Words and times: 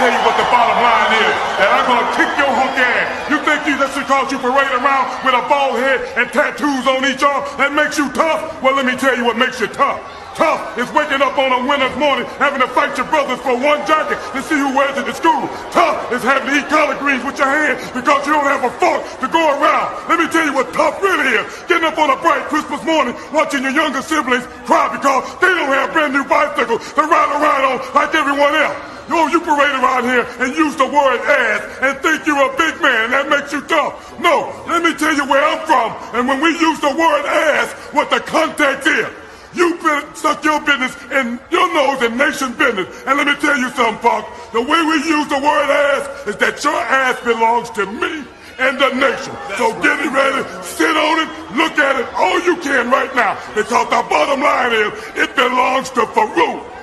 tell 0.00 0.08
you 0.16 0.22
what 0.24 0.36
the 0.40 0.48
bottom 0.48 0.80
line 0.80 1.12
is. 1.12 1.34
That 1.60 1.68
I'm 1.76 1.84
gonna 1.84 2.08
kick 2.16 2.30
your 2.40 2.48
hunk 2.48 2.72
ass. 2.72 3.06
You 3.28 3.36
think 3.44 3.60
you 3.68 3.76
just 3.76 3.92
because 3.92 4.32
you 4.32 4.40
parade 4.40 4.72
around 4.72 5.12
with 5.28 5.36
a 5.36 5.44
bald 5.44 5.76
head 5.76 6.00
and 6.16 6.24
tattoos 6.32 6.88
on 6.88 7.04
each 7.04 7.20
arm 7.20 7.44
that 7.60 7.76
makes 7.76 8.00
you 8.00 8.08
tough? 8.16 8.40
Well, 8.64 8.72
let 8.72 8.88
me 8.88 8.96
tell 8.96 9.12
you 9.12 9.28
what 9.28 9.36
makes 9.36 9.60
you 9.60 9.68
tough. 9.68 10.00
Tough 10.40 10.78
is 10.80 10.88
waking 10.96 11.20
up 11.20 11.36
on 11.36 11.52
a 11.52 11.60
winter's 11.68 11.92
morning 12.00 12.24
having 12.40 12.64
to 12.64 12.70
fight 12.72 12.96
your 12.96 13.04
brothers 13.12 13.36
for 13.44 13.52
one 13.60 13.84
jacket 13.84 14.16
to 14.32 14.40
see 14.40 14.56
who 14.56 14.72
wears 14.72 14.96
it 14.96 15.04
to 15.04 15.12
school. 15.12 15.44
Tough 15.68 16.00
is 16.16 16.24
having 16.24 16.48
to 16.48 16.54
eat 16.56 16.68
collard 16.72 16.96
greens 16.96 17.20
with 17.20 17.36
your 17.36 17.52
hands 17.52 17.84
because 17.92 18.24
you 18.24 18.32
don't 18.32 18.48
have 18.48 18.64
a 18.64 18.72
fork 18.80 19.04
to 19.20 19.28
go 19.28 19.42
around. 19.60 20.00
Let 20.08 20.16
me 20.16 20.32
tell 20.32 20.48
you 20.48 20.56
what 20.56 20.72
tough 20.72 20.96
really 21.04 21.44
is. 21.44 21.44
Getting 21.68 21.84
up 21.84 22.00
on 22.00 22.08
a 22.08 22.16
bright 22.24 22.48
Christmas 22.48 22.80
morning 22.88 23.12
watching 23.36 23.60
your 23.68 23.76
younger 23.76 24.00
siblings 24.00 24.48
cry 24.64 24.88
because 24.88 25.28
they 25.44 25.52
don't 25.52 25.68
have 25.68 25.92
brand 25.92 26.16
new 26.16 26.24
bicycles 26.24 26.88
to 26.96 27.04
ride 27.04 27.30
around 27.36 27.62
on 27.68 27.76
like 27.92 28.16
everyone 28.16 28.56
else. 28.56 28.99
Yo, 29.10 29.26
you 29.26 29.40
parade 29.42 29.74
around 29.74 30.04
here 30.04 30.22
and 30.38 30.54
use 30.54 30.76
the 30.76 30.86
word 30.86 31.18
ass 31.18 31.66
and 31.82 31.98
think 31.98 32.24
you're 32.26 32.38
a 32.38 32.56
big 32.56 32.80
man. 32.80 33.10
That 33.10 33.26
makes 33.28 33.50
you 33.52 33.60
tough. 33.66 34.14
No, 34.20 34.54
let 34.70 34.86
me 34.86 34.94
tell 34.94 35.10
you 35.12 35.26
where 35.26 35.42
I'm 35.42 35.66
from. 35.66 35.90
And 36.14 36.28
when 36.30 36.38
we 36.38 36.54
use 36.54 36.78
the 36.78 36.94
word 36.94 37.26
ass, 37.26 37.74
what 37.90 38.08
the 38.08 38.20
context 38.20 38.86
is. 38.86 39.10
You 39.52 39.74
better 39.82 40.06
suck 40.14 40.44
your 40.44 40.62
business 40.62 40.94
and 41.10 41.40
your 41.50 41.66
nose 41.74 42.00
in 42.06 42.16
nation 42.16 42.54
business. 42.54 42.86
And 43.02 43.18
let 43.18 43.26
me 43.26 43.34
tell 43.42 43.58
you 43.58 43.68
something, 43.74 43.98
Fox. 43.98 44.30
The 44.52 44.62
way 44.62 44.78
we 44.78 45.02
use 45.02 45.26
the 45.26 45.42
word 45.42 45.70
ass 45.74 46.28
is 46.28 46.36
that 46.36 46.62
your 46.62 46.78
ass 46.78 47.18
belongs 47.26 47.68
to 47.70 47.86
me 47.90 48.22
and 48.62 48.78
the 48.78 48.94
nation. 48.94 49.34
so 49.58 49.74
get 49.82 49.98
it 49.98 50.12
ready, 50.14 50.46
sit 50.62 50.94
on 50.94 51.18
it, 51.18 51.28
look 51.58 51.74
at 51.82 51.98
it 51.98 52.06
all 52.14 52.38
you 52.46 52.56
can 52.62 52.90
right 52.90 53.10
now. 53.16 53.34
Because 53.56 53.90
the 53.90 54.06
bottom 54.06 54.38
line 54.38 54.70
is, 54.70 54.92
it 55.18 55.34
belongs 55.34 55.90
to 55.90 56.06
Faarooq. 56.14 56.79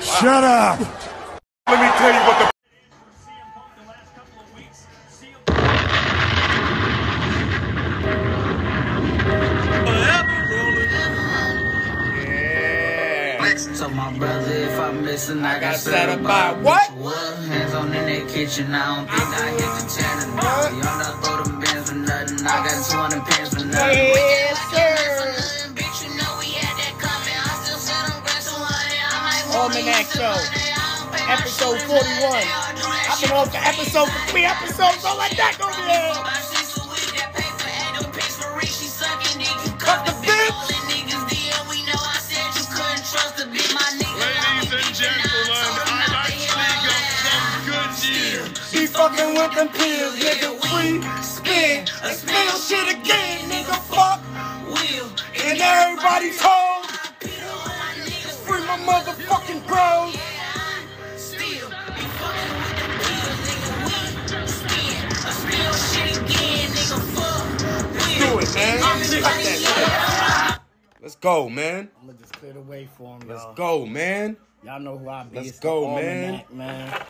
Shut 0.00 0.44
up. 0.44 0.78
Let 1.66 1.80
me 1.80 1.98
tell 1.98 2.12
you 2.12 2.20
what 2.26 2.38
the 2.38 2.48
Told 13.78 13.94
my 13.94 14.18
brother 14.18 14.52
if 14.52 14.78
I'm 14.80 15.04
missing, 15.04 15.44
I 15.44 15.60
got 15.60 15.76
set 15.76 15.92
set 15.92 16.08
up 16.08 16.20
about 16.20 16.56
by 16.56 16.62
what? 16.62 16.90
What? 16.94 17.38
Hands 17.44 17.74
on 17.74 17.94
in 17.94 18.06
that 18.06 18.28
kitchen, 18.28 18.74
I 18.74 18.96
don't 18.96 19.08
think 19.08 19.22
I 19.22 19.50
hit 19.50 19.60
the 19.60 19.84
channel. 19.94 20.34
Now. 20.34 20.68
Y'all 20.68 20.98
not 20.98 21.24
throw 21.24 21.44
them 21.44 21.60
bands 21.60 21.90
for 21.90 21.96
nothing. 21.96 22.46
I 22.46 22.66
got 22.66 22.90
200 22.90 23.24
pants 23.30 23.54
for 23.54 23.64
nothing. 23.64 23.98
Yes, 23.98 24.58
sir. 24.72 25.47
Almanac 29.58 30.06
Show, 30.06 30.38
episode 31.26 31.82
41. 31.82 31.98
I've 33.10 33.20
been 33.20 33.32
off 33.32 33.50
the 33.50 33.58
episode 33.58 34.06
for 34.08 34.30
three 34.30 34.44
episodes. 34.44 35.02
Don't 35.02 35.18
let 35.18 35.32
that 35.36 35.58
go 35.58 35.66
there. 35.82 36.14
Cut 39.78 40.06
the 40.06 40.12
bitch. 40.22 40.70
Ladies 44.20 44.72
and 44.72 44.94
gentlemen, 44.94 45.58
I've 45.98 46.14
actually 46.22 46.74
got 46.86 47.02
some 47.26 47.66
good 47.66 47.90
news. 48.06 48.70
He 48.70 48.86
fucking 48.86 49.34
with 49.34 49.54
them 49.56 49.68
pills, 49.70 50.14
nigga. 50.22 50.54
Free 50.70 51.02
spin, 51.22 51.88
a 52.04 52.14
spill 52.14 52.58
shit 52.60 52.94
again, 52.94 53.50
nigga. 53.50 53.74
Fuck, 53.90 54.20
and 55.44 55.60
everybody's 55.60 56.40
home. 56.40 56.97
Free 58.68 58.84
my 58.84 58.92
motherfucking 58.92 59.66
bros. 59.66 60.12
Do 68.18 68.38
it, 68.38 68.54
man. 68.54 68.80
Cut 68.80 68.98
that 69.42 70.58
shit. 70.58 71.00
Let's 71.00 71.16
go, 71.16 71.48
man. 71.48 71.88
I'm 72.00 72.06
gonna 72.08 72.18
just 72.18 72.32
clear 72.34 72.52
the 72.52 72.60
way 72.60 72.88
for 72.96 73.16
him, 73.16 73.28
Let's 73.28 73.42
y'all. 73.42 73.54
go, 73.54 73.86
man. 73.86 74.36
Y'all 74.62 74.80
know 74.80 74.98
who 74.98 75.08
I 75.08 75.22
be. 75.24 75.36
Let's 75.36 75.48
It's 75.48 75.60
go, 75.60 75.80
the 75.82 76.02
man. 76.02 76.24
Almanac, 76.50 76.52
man. 76.52 77.02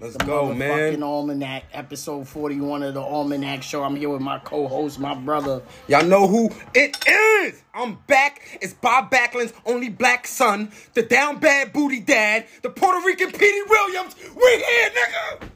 Let's 0.00 0.16
The 0.16 0.24
go, 0.26 0.54
man. 0.54 1.02
Almanac, 1.02 1.64
episode 1.72 2.28
41 2.28 2.84
of 2.84 2.94
the 2.94 3.00
Almanac 3.00 3.64
Show. 3.64 3.82
I'm 3.82 3.96
here 3.96 4.08
with 4.08 4.20
my 4.20 4.38
co-host, 4.38 5.00
my 5.00 5.16
brother. 5.16 5.60
Y'all 5.88 6.04
know 6.04 6.28
who 6.28 6.50
it 6.72 6.96
is. 7.04 7.60
I'm 7.74 7.96
back. 8.06 8.58
It's 8.62 8.74
Bob 8.74 9.10
Backlund's 9.10 9.52
only 9.66 9.88
black 9.88 10.28
son, 10.28 10.70
the 10.94 11.02
down 11.02 11.40
bad 11.40 11.72
booty 11.72 11.98
dad, 11.98 12.46
the 12.62 12.70
Puerto 12.70 13.04
Rican 13.04 13.32
Petey 13.32 13.62
Williams. 13.68 14.14
We 14.36 14.64
here, 14.64 14.90
nigga. 14.90 15.48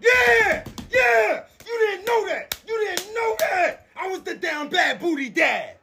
Yeah, 0.00 0.64
yeah. 0.88 1.44
You 1.66 1.78
didn't 1.80 2.06
know 2.06 2.26
that. 2.28 2.56
You 2.66 2.78
didn't 2.86 3.14
know 3.14 3.36
that. 3.40 3.86
I 3.96 4.06
was 4.06 4.22
the 4.22 4.36
down 4.36 4.68
bad 4.68 5.00
booty 5.00 5.28
dad. 5.28 5.76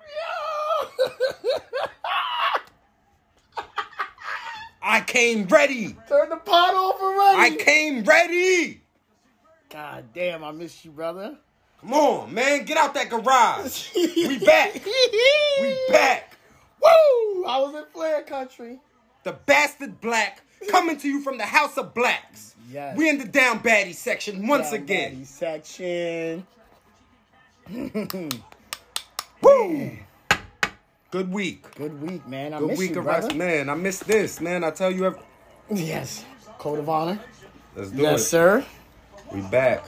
I 0.00 0.59
came 5.10 5.46
ready. 5.46 5.96
Turn 6.08 6.28
the 6.28 6.36
pot 6.36 6.74
off 6.74 7.00
already. 7.00 7.54
I 7.54 7.56
came 7.56 8.04
ready. 8.04 8.80
God 9.68 10.04
damn, 10.14 10.44
I 10.44 10.52
miss 10.52 10.84
you, 10.84 10.92
brother. 10.92 11.36
Come 11.80 11.94
on, 11.94 12.32
man. 12.32 12.64
Get 12.64 12.76
out 12.76 12.94
that 12.94 13.10
garage. 13.10 13.90
We 13.94 14.38
back. 14.44 14.74
We 14.84 15.78
back. 15.88 16.36
Woo! 16.80 17.44
I 17.44 17.58
was 17.58 17.74
in 17.74 17.84
Flair 17.92 18.22
Country. 18.22 18.78
The 19.24 19.32
bastard 19.32 20.00
black 20.00 20.42
coming 20.68 20.96
to 20.98 21.08
you 21.08 21.20
from 21.22 21.38
the 21.38 21.44
house 21.44 21.76
of 21.76 21.92
blacks. 21.94 22.54
Yes. 22.70 22.96
We 22.96 23.08
in 23.08 23.18
the 23.18 23.24
down 23.26 23.60
baddie 23.60 23.94
section 23.94 24.46
once 24.46 24.70
Down 24.70 24.80
again. 24.80 25.12
Daddy 25.12 25.24
Section. 25.24 26.46
Woo! 29.42 29.90
Good 31.10 31.32
week. 31.32 31.74
Good 31.74 32.00
week, 32.00 32.26
man. 32.28 32.54
I 32.54 32.58
Good 32.60 32.68
miss 32.68 32.78
week 32.78 32.90
you, 32.92 32.98
of 32.98 33.04
brother. 33.04 33.26
rest. 33.26 33.36
Man, 33.36 33.68
I 33.68 33.74
miss 33.74 33.98
this, 34.00 34.40
man. 34.40 34.62
I 34.62 34.70
tell 34.70 34.90
you 34.90 35.06
every- 35.06 35.20
Yes. 35.72 36.24
Code 36.58 36.78
of 36.78 36.88
honor. 36.88 37.18
Let's 37.74 37.90
do 37.90 37.98
it. 37.98 38.02
Yes, 38.02 38.20
it. 38.20 38.24
sir. 38.24 38.64
We 39.32 39.40
back. 39.42 39.84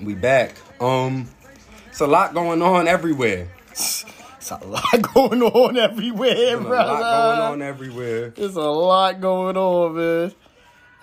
We 0.00 0.14
back. 0.14 0.54
Um 0.80 1.28
it's 1.88 2.00
a 2.00 2.06
lot 2.06 2.32
going 2.32 2.62
on 2.62 2.88
everywhere. 2.88 3.48
It's 3.70 4.04
a 4.50 4.64
lot 4.66 5.02
going 5.14 5.42
on 5.42 5.76
everywhere, 5.76 6.34
There's 6.34 6.60
a 6.60 6.62
brother. 6.62 6.92
lot 6.92 7.00
going 7.38 7.52
on 7.52 7.62
everywhere. 7.62 8.28
There's 8.30 8.56
a 8.56 8.60
lot 8.60 9.20
going 9.20 9.56
on, 9.56 9.94
man. 9.96 10.32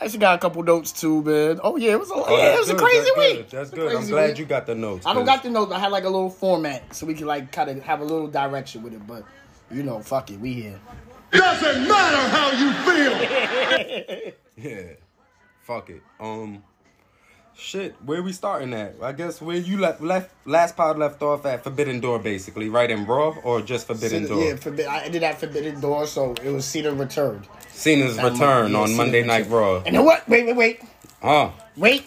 I 0.02 0.06
actually 0.06 0.20
got 0.20 0.36
a 0.36 0.40
couple 0.40 0.64
notes 0.64 0.92
too, 0.94 1.22
man. 1.24 1.60
Oh 1.64 1.76
yeah, 1.76 1.92
it 1.92 2.00
was 2.00 2.10
a 2.10 2.14
Oh, 2.16 2.38
yeah, 2.38 2.56
it 2.56 2.60
was 2.60 2.70
a 2.70 2.76
crazy 2.76 3.00
that's 3.00 3.18
week. 3.18 3.36
good, 3.38 3.50
That's 3.50 3.54
It 3.54 3.58
was 3.60 3.72
a 3.72 3.76
good. 3.76 3.96
I'm 3.96 4.08
glad 4.08 4.30
week. 4.30 4.40
you 4.40 4.46
got 4.46 4.66
the 4.66 4.76
notes. 4.76 5.06
I 5.06 5.14
don't 5.14 5.26
got 5.26 5.44
the 5.44 5.50
notes. 5.50 5.72
I 5.74 5.80
had 5.80 5.92
like 5.92 6.06
a 6.06 6.10
little 6.10 6.30
format 6.30 6.96
so 6.96 7.06
we 7.06 7.14
could 7.14 7.28
like 7.28 7.52
kind 7.52 7.70
of 7.70 7.84
have 7.84 8.00
a 8.00 8.06
little 8.06 8.28
direction 8.28 8.82
with 8.84 8.94
it. 8.94 9.06
But 9.06 9.24
you 9.70 9.84
know, 9.84 10.00
fuck 10.00 10.32
it, 10.32 10.40
we 10.40 10.54
here. 10.54 10.80
Doesn't 11.32 11.88
matter 11.88 12.30
how 12.30 12.52
you 12.52 12.74
feel. 12.86 14.32
Yeah. 14.58 14.92
Fuck 15.62 15.90
it. 15.90 16.02
Um 16.20 16.64
shit, 17.56 17.96
where 18.06 18.22
we 18.24 18.32
starting 18.34 18.74
at? 18.74 18.96
I 19.02 19.12
guess 19.12 19.42
where 19.42 19.56
you 19.58 19.78
left 19.78 20.02
left 20.02 20.32
last 20.46 20.76
pod 20.78 20.98
left 20.98 21.22
off 21.22 21.46
at 21.46 21.64
Forbidden 21.64 22.00
Door 22.00 22.20
basically, 22.20 22.70
right 22.70 22.90
in 22.90 23.06
Raw 23.06 23.36
or 23.44 23.62
just 23.62 23.88
Forbidden 23.88 24.28
Door? 24.28 24.44
Yeah, 24.44 24.56
forbid, 24.56 24.88
I 24.88 25.08
did 25.10 25.22
that 25.22 25.40
Forbidden 25.40 25.80
Door, 25.82 26.08
so 26.08 26.34
it 26.44 26.50
was 26.52 26.66
Cena 26.66 26.92
returned. 26.94 27.48
Cena's 27.80 28.16
That 28.18 28.32
return 28.34 28.64
Mon- 28.64 28.72
yeah, 28.74 28.78
on 28.80 28.88
Cena 28.88 28.98
Monday 28.98 29.24
Night 29.24 29.38
returned. 29.46 29.52
Raw. 29.54 29.82
And 29.86 29.96
then 29.96 30.06
what? 30.06 30.28
Wait, 30.28 30.46
wait, 30.46 30.56
wait, 30.56 30.82
Uh, 31.22 31.52
wait. 31.78 32.04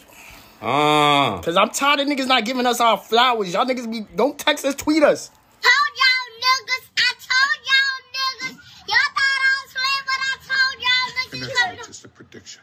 uh. 0.61 1.41
Cause 1.41 1.57
I'm 1.57 1.71
tired 1.71 2.01
of 2.01 2.07
niggas 2.09 2.27
not 2.27 2.45
giving 2.45 2.67
us 2.67 2.81
our 2.81 2.99
flowers. 2.99 3.53
Y'all 3.53 3.65
niggas 3.67 3.91
be 3.91 4.01
don't 4.15 4.39
text 4.39 4.65
us, 4.65 4.75
tweet 4.75 5.03
us. 5.03 5.29
told 5.29 5.93
y'all 5.97 6.29
niggas. 6.45 6.87
I 6.99 7.13
told 7.31 7.59
y'all 7.71 8.01
niggas. 8.17 8.57
Y'all 8.89 9.11
thought 9.17 9.41
I 9.43 9.53
was 9.65 9.73
playing, 9.73 10.05
but 10.07 10.21
I 10.29 10.35
told 10.53 10.75
y'all 10.83 11.09
And 11.33 11.43
niggas. 11.43 11.55
that's 11.65 11.79
not 11.79 11.87
just 11.87 12.05
a 12.05 12.09
prediction. 12.09 12.63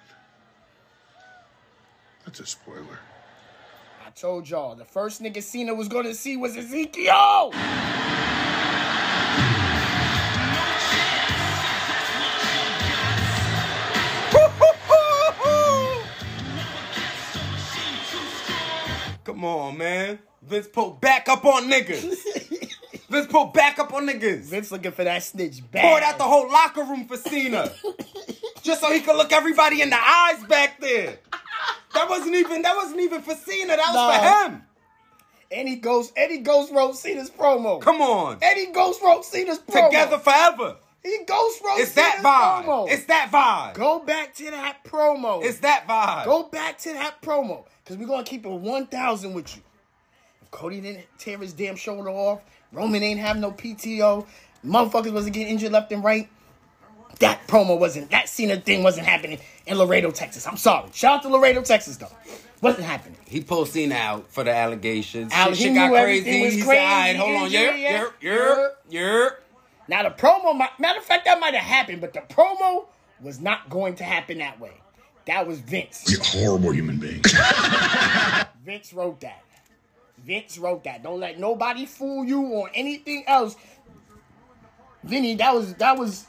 That's 2.26 2.40
a 2.42 2.46
spoiler. 2.46 3.00
I 4.06 4.12
told 4.12 4.48
y'all 4.50 4.76
the 4.76 4.86
first 4.86 5.22
nigga 5.22 5.42
Cena 5.42 5.74
was 5.74 5.88
gonna 5.88 6.14
see 6.14 6.38
was 6.38 6.56
Ezekiel. 6.58 7.54
Come 19.30 19.46
on, 19.46 19.78
man. 19.78 20.18
Vince 20.42 20.68
Pope 20.68 21.00
back 21.02 21.30
up 21.30 21.46
on 21.46 21.70
niggas. 21.70 22.16
Vince 23.10 23.28
Pope 23.28 23.54
back 23.54 23.78
up 23.78 23.94
on 23.94 24.08
niggas. 24.08 24.40
Vince 24.46 24.72
looking 24.72 24.92
for 24.92 25.04
that 25.04 25.22
snitch 25.22 25.62
bad. 25.72 25.84
Poured 25.84 26.02
out 26.02 26.18
the 26.18 26.24
whole 26.24 26.50
locker 26.52 26.82
room 26.84 27.06
for 27.06 27.16
Cena. 27.16 27.72
Just 28.64 28.82
so 28.82 28.92
he 28.92 29.02
could 29.02 29.16
look 29.18 29.32
everybody 29.32 29.82
in 29.84 29.92
the 29.92 30.00
eyes 30.04 30.44
back 30.46 30.80
there. 30.82 31.20
That 31.94 32.10
wasn't 32.10 32.34
even 32.36 32.64
that 32.64 32.76
wasn't 32.76 33.02
even 33.02 33.22
for 33.22 33.36
Cena, 33.36 33.76
that 33.78 33.94
was 33.94 33.94
Nah. 33.96 34.18
for 34.48 34.50
him. 34.52 34.64
Eddie 35.52 35.76
Ghost, 35.76 36.12
Eddie 36.16 36.40
Ghost 36.40 36.72
wrote 36.72 36.96
Cena's 36.98 37.30
promo. 37.30 37.80
Come 37.82 38.02
on. 38.02 38.40
Eddie 38.42 38.72
Ghost 38.72 39.00
wrote 39.04 39.26
Cena's 39.26 39.60
promo. 39.60 39.90
Together 39.90 40.18
forever. 40.18 40.78
He 41.04 41.18
ghost 41.26 41.62
roasted 41.64 41.84
It's 41.86 41.94
that 41.94 42.16
his 42.18 42.26
vibe. 42.26 42.66
promo. 42.66 42.90
It's 42.92 43.06
that 43.06 43.30
vibe. 43.32 43.74
Go 43.76 44.00
back 44.00 44.36
to 44.36 44.52
that 44.52 44.84
promo. 44.84 45.42
It's 45.44 45.60
that 45.60 45.88
vibe. 45.88 46.26
Go 46.26 46.44
back 46.50 46.78
to 46.80 46.92
that 46.94 47.22
promo. 47.22 47.64
Because 47.90 48.02
we're 48.02 48.08
going 48.08 48.24
to 48.24 48.30
keep 48.30 48.46
it 48.46 48.50
1,000 48.52 49.34
with 49.34 49.56
you. 49.56 49.64
If 50.44 50.52
Cody 50.52 50.80
didn't 50.80 51.08
tear 51.18 51.40
his 51.40 51.54
damn 51.54 51.76
shoulder 51.76 52.12
off, 52.12 52.40
Roman 52.72 53.02
ain't 53.02 53.20
have 53.20 53.36
no 53.38 53.52
PTO, 53.52 54.28
motherfuckers 54.64 55.12
wasn't 55.12 55.34
getting 55.34 55.54
injured 55.54 55.72
left 55.72 55.92
and 55.92 56.04
right, 56.04 56.30
that 57.18 57.48
promo 57.48 57.80
wasn't, 57.80 58.12
that 58.12 58.30
Cena 58.30 58.58
thing 58.58 58.84
wasn't 58.84 59.08
happening 59.08 59.40
in 59.66 59.80
Laredo, 59.80 60.12
Texas. 60.12 60.46
I'm 60.46 60.56
sorry. 60.56 60.88
Shout 60.94 61.14
out 61.18 61.24
to 61.24 61.30
Laredo, 61.30 61.64
Texas, 61.64 61.98
though. 61.98 62.12
Wasn't 62.62 62.84
happening. 62.86 63.18
He 63.28 63.42
pulled 63.42 63.70
Cena 63.70 63.96
out 63.96 64.30
for 64.30 64.44
the 64.44 64.54
allegations. 64.54 65.34
Al- 65.34 65.56
shit, 65.56 65.74
got 65.74 65.90
crazy. 65.90 66.44
was 66.44 66.54
He 66.54 66.62
crazy, 66.62 66.62
said, 66.62 66.78
all 66.78 67.00
right, 67.02 67.16
hold 67.16 67.36
on. 67.38 67.46
injury, 67.48 67.60
Yerp, 67.60 67.80
yeah. 67.80 68.04
yerp, 68.04 68.12
yerp, 68.22 68.70
yerp. 68.92 69.32
Now, 69.88 70.04
the 70.04 70.12
promo, 70.12 70.56
might, 70.56 70.80
matter 70.80 71.00
of 71.00 71.06
fact, 71.06 71.26
that 71.26 71.40
might 71.40 71.56
have 71.56 71.64
happened, 71.64 72.02
but 72.02 72.14
the 72.14 72.20
promo 72.20 72.86
was 73.20 73.40
not 73.42 73.68
going 73.72 73.96
to 73.96 74.04
happen 74.04 74.38
that 74.38 74.60
way. 74.60 74.74
That 75.30 75.46
was 75.46 75.60
Vince. 75.60 76.06
You're 76.10 76.24
horrible 76.24 76.72
human 76.72 76.98
being. 76.98 77.22
Vince 78.66 78.92
wrote 78.92 79.22
that. 79.22 79.44
Vince 80.18 80.58
wrote 80.58 80.84
that. 80.86 81.04
Don't 81.04 81.20
let 81.20 81.40
nobody 81.40 81.86
fool 81.86 82.26
you 82.26 82.42
or 82.48 82.72
anything 82.74 83.26
else. 83.28 83.56
Vinny, 85.04 85.36
that 85.36 85.54
was 85.54 85.76
that 85.76 85.96
was 86.00 86.26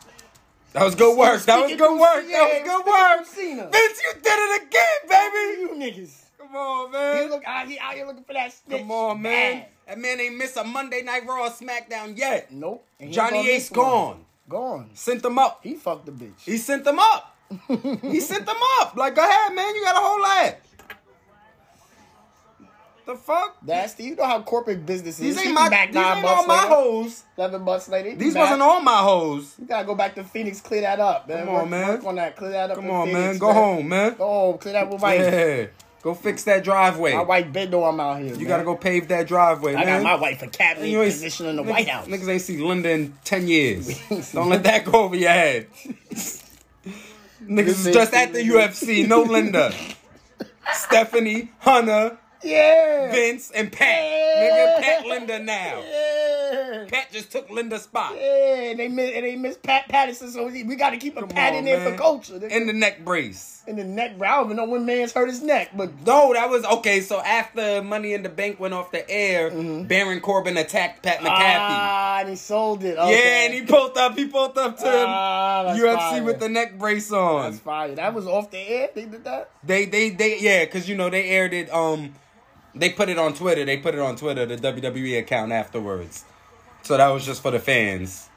That 0.75 0.85
was 0.85 0.95
good 0.95 1.17
work. 1.17 1.41
That 1.45 1.57
was 1.61 1.71
Speaking 1.71 1.79
good 1.79 1.99
work. 1.99 2.25
Cena, 2.27 2.29
That 2.31 2.43
was 2.43 2.51
speaking 2.51 2.67
good 2.67 2.87
work. 2.87 3.27
Cena. 3.27 3.63
Vince, 3.73 4.03
you 4.03 4.13
did 4.23 4.39
it 4.39 4.63
again, 4.65 5.09
baby. 5.09 5.61
you 5.63 5.71
niggas. 6.05 6.25
Come 6.37 6.55
on, 6.57 6.93
man. 6.93 7.15
He 7.17 7.21
man. 7.23 7.31
look 7.31 7.45
out, 7.47 7.69
he 7.69 7.79
out 7.79 7.95
here 7.95 8.07
looking 8.07 8.25
for 8.25 8.35
that 8.35 8.53
snitch. 8.53 8.81
Come 8.81 8.93
on, 8.93 9.23
man. 9.23 9.61
Bad. 9.61 9.67
That 9.87 9.99
man 9.99 10.21
ain't 10.21 10.37
missed 10.37 10.59
a 10.59 10.65
Monday 10.65 11.01
Night 11.01 11.27
Raw 11.27 11.47
or 11.47 11.49
SmackDown 11.51 12.19
yet. 12.19 12.53
Nope. 12.53 12.85
And 12.99 13.05
he 13.05 13.07
ain't 13.07 13.15
Johnny 13.15 13.39
gonna 13.39 13.49
Ace 13.49 13.71
miss 13.71 13.79
one. 13.79 13.87
gone. 13.87 14.25
Gone. 14.51 14.91
Sent 14.93 15.23
them 15.23 15.39
up. 15.39 15.61
He 15.63 15.75
fucked 15.77 16.05
the 16.05 16.13
bitch. 16.13 16.45
He 16.45 16.59
sent 16.59 16.85
them 16.85 16.99
up. 16.99 17.30
He 18.03 18.21
sent 18.21 18.47
them 18.47 18.57
up. 18.81 18.97
Like, 18.97 19.15
go 19.15 19.23
ahead, 19.23 19.55
man. 19.55 19.75
You 19.75 19.83
got 19.85 19.97
a 19.97 20.01
whole 20.01 20.21
lot. 20.21 20.57
The 23.07 23.17
fuck? 23.17 23.57
The, 23.65 23.93
you 23.99 24.15
know 24.15 24.25
how 24.25 24.41
corporate 24.43 24.87
business 24.87 25.19
is. 25.19 25.37
These 25.37 25.47
ain't 25.47 25.55
my. 25.55 25.69
back 25.69 25.89
These 25.89 25.97
ain't 25.97 26.25
all 26.25 26.47
my 26.47 26.63
later, 26.63 26.75
hoes. 26.75 27.25
Seven 27.35 27.63
months 27.63 27.89
later. 27.89 28.15
These 28.15 28.35
back. 28.35 28.43
wasn't 28.45 28.63
all 28.63 28.81
my 28.83 28.99
hoes. 28.99 29.57
You 29.59 29.67
gotta 29.67 29.85
go 29.85 29.97
back 29.97 30.15
to 30.15 30.23
Phoenix, 30.23 30.61
clear 30.61 30.83
that 30.83 31.01
up, 31.01 31.27
man. 31.27 31.47
Come 31.47 31.49
on, 31.49 31.55
work, 31.63 31.71
man. 31.71 31.89
Work 31.89 32.05
on 32.05 32.15
that, 32.17 32.37
clear 32.37 32.51
that 32.51 32.71
up. 32.71 32.77
Come 32.77 32.91
on, 32.91 33.07
Phoenix, 33.09 33.25
man. 33.25 33.39
Go 33.39 33.53
home, 33.53 33.89
man. 33.89 34.15
Go 34.15 34.29
home, 34.29 34.59
clear 34.59 34.75
that 34.75 34.89
with 34.91 35.01
my 35.03 35.15
Yeah. 35.15 35.67
Go 36.03 36.15
fix 36.15 36.45
that 36.45 36.63
driveway. 36.65 37.13
my 37.15 37.23
wife 37.23 37.53
bed 37.53 37.71
know 37.73 37.85
I'm 37.85 37.99
out 38.01 38.23
here. 38.23 38.35
You 38.35 38.47
gotta 38.47 38.65
go 38.65 38.77
pave 38.77 39.09
that 39.09 39.27
driveway, 39.27 39.75
I 39.75 39.85
man. 39.85 40.03
got 40.03 40.05
my 40.05 40.15
wife 40.15 40.43
a 40.43 40.47
cabinet 40.47 40.95
position 40.95 41.47
in 41.47 41.57
the 41.57 41.63
niggas- 41.63 41.71
White 41.71 41.89
House. 41.89 42.07
Niggas 42.07 42.29
ain't 42.29 42.43
see 42.43 42.59
Linda 42.59 42.91
in 42.91 43.13
10 43.25 43.49
years. 43.49 44.01
Don't 44.33 44.49
let 44.49 44.63
that 44.63 44.85
go 44.85 44.93
over 45.03 45.17
your 45.17 45.31
head. 45.31 45.67
niggas 47.43 47.87
is 47.87 47.95
just 47.95 48.15
at 48.15 48.33
the 48.33 48.41
UFC. 48.41 49.07
No 49.07 49.23
Linda. 49.23 49.73
Stephanie, 50.73 51.51
Hunter, 51.59 52.19
Yeah. 52.43 53.11
Vince, 53.11 53.51
and 53.51 53.73
Pat. 53.73 53.89
Yeah. 53.89 54.77
Nigga, 54.79 54.83
Pat 54.83 55.07
Linda 55.07 55.39
now. 55.41 55.83
Yeah. 55.83 56.87
Pat 56.91 57.11
just 57.13 57.31
took 57.33 57.51
Linda's 57.51 57.83
spot. 57.83 58.15
Yeah, 58.17 58.71
and 58.71 58.79
they 58.79 58.89
miss, 58.89 59.13
and 59.15 59.25
they 59.25 59.37
miss 59.37 59.57
Pat 59.57 59.89
Patterson, 59.89 60.31
so 60.31 60.47
we 60.47 60.77
got 60.77 60.91
to 60.91 60.97
keep 60.97 61.17
a 61.17 61.21
Come 61.21 61.29
Pat 61.29 61.53
on, 61.53 61.61
in 61.61 61.65
there 61.65 61.79
man. 61.81 61.93
for 61.93 61.99
culture. 61.99 62.35
nigga. 62.35 62.51
In 62.51 62.67
the 62.67 62.73
neck 62.73 63.05
brace. 63.05 63.60
In 63.71 63.77
the 63.77 63.85
neck, 63.85 64.19
bro. 64.19 64.29
I 64.29 64.33
don't 64.37 64.45
even 64.47 64.57
know 64.59 64.67
when 64.67 64.85
man's 64.85 65.13
hurt 65.13 65.29
his 65.29 65.43
neck, 65.43 65.71
but 65.75 66.05
No, 66.05 66.35
that 66.35 66.51
was 66.51 66.65
okay. 66.65 67.01
So 67.01 67.21
after 67.21 67.83
Money 67.83 68.13
in 68.13 68.23
the 68.23 68.29
Bank 68.29 68.61
went 68.61 68.75
off 68.75 68.91
the 68.91 69.09
air, 69.09 69.51
Baron 69.85 70.21
Corbin 70.21 70.57
attacked 70.59 71.03
Pat 71.03 71.21
McAfee. 71.21 71.25
Mm-hmm. 71.25 71.29
ah, 71.31 72.19
and 72.21 72.29
he 72.29 72.37
sold 72.37 72.85
it. 72.85 72.99
Okay. 72.99 73.11
Yeah, 73.13 73.45
and 73.47 73.55
he 73.55 73.63
pulled 73.63 73.97
up. 73.97 74.17
He 74.17 74.27
pulled 74.27 74.59
up 74.59 74.77
to 74.79 74.85
Ah, 74.87 75.75
UFC 75.77 75.97
fire. 75.97 76.25
with 76.25 76.41
the 76.41 76.49
neck 76.49 76.79
brace 76.79 77.11
on. 77.13 77.53
That's 77.53 77.63
fire. 77.63 77.95
That 77.95 78.13
was 78.13 78.27
off 78.27 78.51
the 78.51 78.59
air. 78.59 78.91
They 78.95 79.05
did 79.07 79.25
that. 79.25 79.51
They, 79.65 79.85
they, 79.87 80.11
they, 80.11 80.39
yeah, 80.41 80.65
because 80.65 80.89
you 80.89 80.97
know 80.97 81.09
they 81.09 81.31
aired 81.31 81.55
it. 81.55 81.73
Um, 81.73 82.15
they 82.75 82.91
put 82.91 83.09
it 83.09 83.19
on 83.19 83.35
Twitter. 83.35 83.65
They 83.65 83.77
put 83.79 83.95
it 83.95 84.01
on 84.01 84.17
Twitter, 84.17 84.47
the 84.47 84.57
WWE 84.57 85.19
account 85.19 85.53
afterwards. 85.53 86.25
So 86.83 86.97
that 86.97 87.09
was 87.09 87.27
just 87.27 87.43
for 87.43 87.51
the 87.51 87.59
fans. 87.59 88.29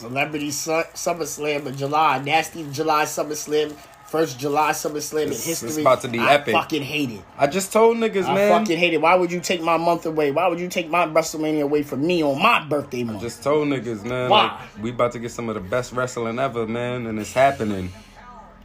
Celebrity 0.00 0.50
Su- 0.50 0.70
SummerSlam 0.94 1.66
in 1.66 1.76
July. 1.76 2.18
Nasty 2.20 2.66
July 2.72 3.04
SummerSlam. 3.04 3.72
First 4.06 4.40
July 4.40 4.70
SummerSlam 4.72 5.24
in 5.26 5.28
history. 5.28 5.68
it's 5.68 5.76
about 5.78 6.00
to 6.00 6.08
be 6.08 6.18
I 6.18 6.34
epic. 6.34 6.54
fucking 6.54 6.82
hate 6.82 7.10
it. 7.10 7.20
I 7.38 7.46
just 7.46 7.72
told 7.72 7.96
niggas, 7.98 8.24
I 8.24 8.34
man. 8.34 8.60
fucking 8.60 8.78
hate 8.78 8.94
it. 8.94 9.00
Why 9.00 9.14
would 9.14 9.30
you 9.30 9.40
take 9.40 9.62
my 9.62 9.76
month 9.76 10.04
away? 10.06 10.30
Why 10.32 10.48
would 10.48 10.58
you 10.58 10.68
take 10.68 10.88
my 10.88 11.06
WrestleMania 11.06 11.62
away 11.62 11.82
from 11.84 12.04
me 12.04 12.22
on 12.22 12.40
my 12.42 12.64
birthday 12.66 13.04
month? 13.04 13.20
Just 13.20 13.42
told 13.44 13.68
niggas, 13.68 14.02
man. 14.04 14.28
Why? 14.30 14.46
Like, 14.46 14.82
we 14.82 14.90
about 14.90 15.12
to 15.12 15.18
get 15.20 15.30
some 15.30 15.48
of 15.48 15.54
the 15.54 15.60
best 15.60 15.92
wrestling 15.92 16.38
ever, 16.40 16.66
man, 16.66 17.06
and 17.06 17.20
it's 17.20 17.32
happening. 17.32 17.92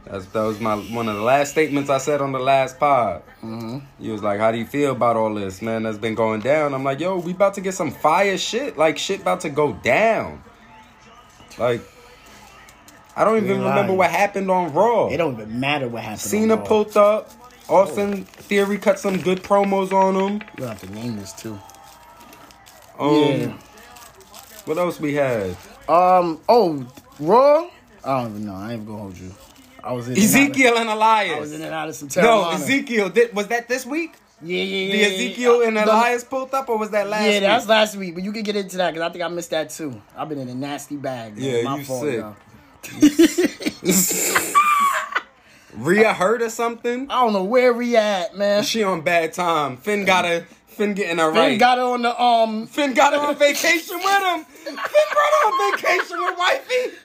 That's 0.04 0.24
that 0.26 0.42
was 0.42 0.58
my 0.60 0.76
one 0.76 1.08
of 1.08 1.16
the 1.16 1.22
last 1.22 1.50
statements 1.50 1.90
I 1.90 1.98
said 1.98 2.20
on 2.20 2.32
the 2.32 2.38
last 2.38 2.78
pod. 2.78 3.22
Mm-hmm. 3.42 3.78
He 4.00 4.10
was 4.10 4.22
like, 4.22 4.38
"How 4.40 4.50
do 4.52 4.58
you 4.58 4.66
feel 4.66 4.92
about 4.92 5.16
all 5.16 5.34
this, 5.34 5.60
man? 5.62 5.82
That's 5.82 5.98
been 5.98 6.14
going 6.14 6.40
down." 6.40 6.74
I'm 6.74 6.84
like, 6.84 7.00
"Yo, 7.00 7.18
we 7.18 7.32
about 7.32 7.54
to 7.54 7.60
get 7.60 7.74
some 7.74 7.90
fire 7.90 8.38
shit. 8.38 8.76
Like 8.78 8.98
shit 8.98 9.20
about 9.20 9.40
to 9.40 9.48
go 9.48 9.72
down. 9.74 10.42
Like, 11.58 11.80
I 13.16 13.24
don't 13.24 13.38
even 13.38 13.58
remember 13.58 13.80
lying. 13.82 13.96
what 13.96 14.10
happened 14.10 14.50
on 14.50 14.72
Raw. 14.72 15.08
it 15.08 15.16
don't 15.16 15.34
even 15.34 15.58
matter 15.58 15.88
what 15.88 16.02
happened. 16.02 16.20
Cena 16.20 16.54
on 16.54 16.60
Raw. 16.60 16.66
pulled 16.66 16.96
up. 16.96 17.32
Austin 17.68 18.24
Theory 18.24 18.78
cut 18.78 18.98
some 18.98 19.20
good 19.20 19.42
promos 19.42 19.90
on 19.92 20.14
him. 20.14 20.42
You 20.58 20.64
have 20.64 20.80
to 20.80 20.92
name 20.92 21.16
this 21.16 21.32
too. 21.32 21.58
Um, 22.98 23.14
Yeah. 23.14 23.58
What 24.66 24.78
else 24.78 25.00
we 25.00 25.14
had? 25.14 25.56
Um. 25.88 26.40
Oh, 26.48 26.86
Raw. 27.18 27.68
I 28.04 28.22
don't 28.22 28.30
even 28.32 28.46
know. 28.46 28.54
I 28.54 28.74
ain't 28.74 28.86
gonna 28.86 28.98
hold 28.98 29.16
you. 29.18 29.34
I 29.82 29.92
was 29.92 30.06
in 30.06 30.14
and 30.14 30.18
of- 30.18 30.24
Ezekiel 30.24 30.76
and 30.78 30.88
Elias. 30.88 31.36
I 31.36 31.40
was 31.40 31.52
in 31.52 31.62
and 31.62 31.72
out 31.74 31.88
of 31.88 31.94
some 31.96 32.08
No, 32.16 32.50
Ezekiel. 32.50 33.08
Did, 33.08 33.34
was 33.34 33.48
that 33.48 33.68
this 33.68 33.84
week? 33.86 34.14
Yeah, 34.42 34.62
yeah, 34.62 34.64
yeah. 34.64 34.92
The 34.92 34.98
yeah. 34.98 35.06
Ezekiel 35.06 35.62
and 35.62 35.78
Uh, 35.78 35.84
Elias 35.84 36.24
pulled 36.24 36.52
up, 36.52 36.68
or 36.68 36.76
was 36.78 36.90
that 36.90 37.08
last 37.08 37.24
Yeah, 37.24 37.30
week? 37.32 37.40
that's 37.40 37.66
last 37.68 37.96
week, 37.96 38.14
but 38.14 38.22
you 38.22 38.32
can 38.32 38.42
get 38.42 38.54
into 38.56 38.76
that 38.76 38.92
because 38.92 39.08
I 39.08 39.12
think 39.12 39.24
I 39.24 39.28
missed 39.28 39.50
that 39.50 39.70
too. 39.70 40.00
I've 40.16 40.28
been 40.28 40.38
in 40.38 40.48
a 40.48 40.54
nasty 40.54 40.96
bag. 40.96 41.36
man. 41.36 41.44
Yeah, 41.44 41.62
My 41.62 41.78
you 41.78 41.84
fault, 41.84 42.02
sick. 42.02 42.24
Rhea 45.74 46.12
hurt 46.14 46.42
or 46.42 46.48
something? 46.50 47.10
I 47.10 47.20
don't 47.22 47.32
know 47.32 47.44
where 47.44 47.72
we 47.72 47.96
at, 47.96 48.36
man. 48.36 48.62
She 48.62 48.82
on 48.82 49.02
bad 49.02 49.32
time. 49.32 49.76
Finn 49.76 50.04
got 50.04 50.24
her. 50.24 50.46
Finn 50.68 50.94
getting 50.94 51.18
her 51.18 51.32
Finn 51.32 51.40
right. 51.40 51.58
got 51.58 51.78
her 51.78 51.84
on 51.84 52.02
the 52.02 52.20
um. 52.22 52.66
Finn 52.66 52.94
got 52.94 53.12
her 53.14 53.18
on 53.18 53.34
vacation 53.36 53.96
with 53.96 54.22
him. 54.22 54.44
Finn 54.44 54.74
brought 54.74 55.32
her 55.32 55.46
on 55.48 55.72
vacation 55.72 56.18
with 56.18 56.38
wifey. 56.38 56.96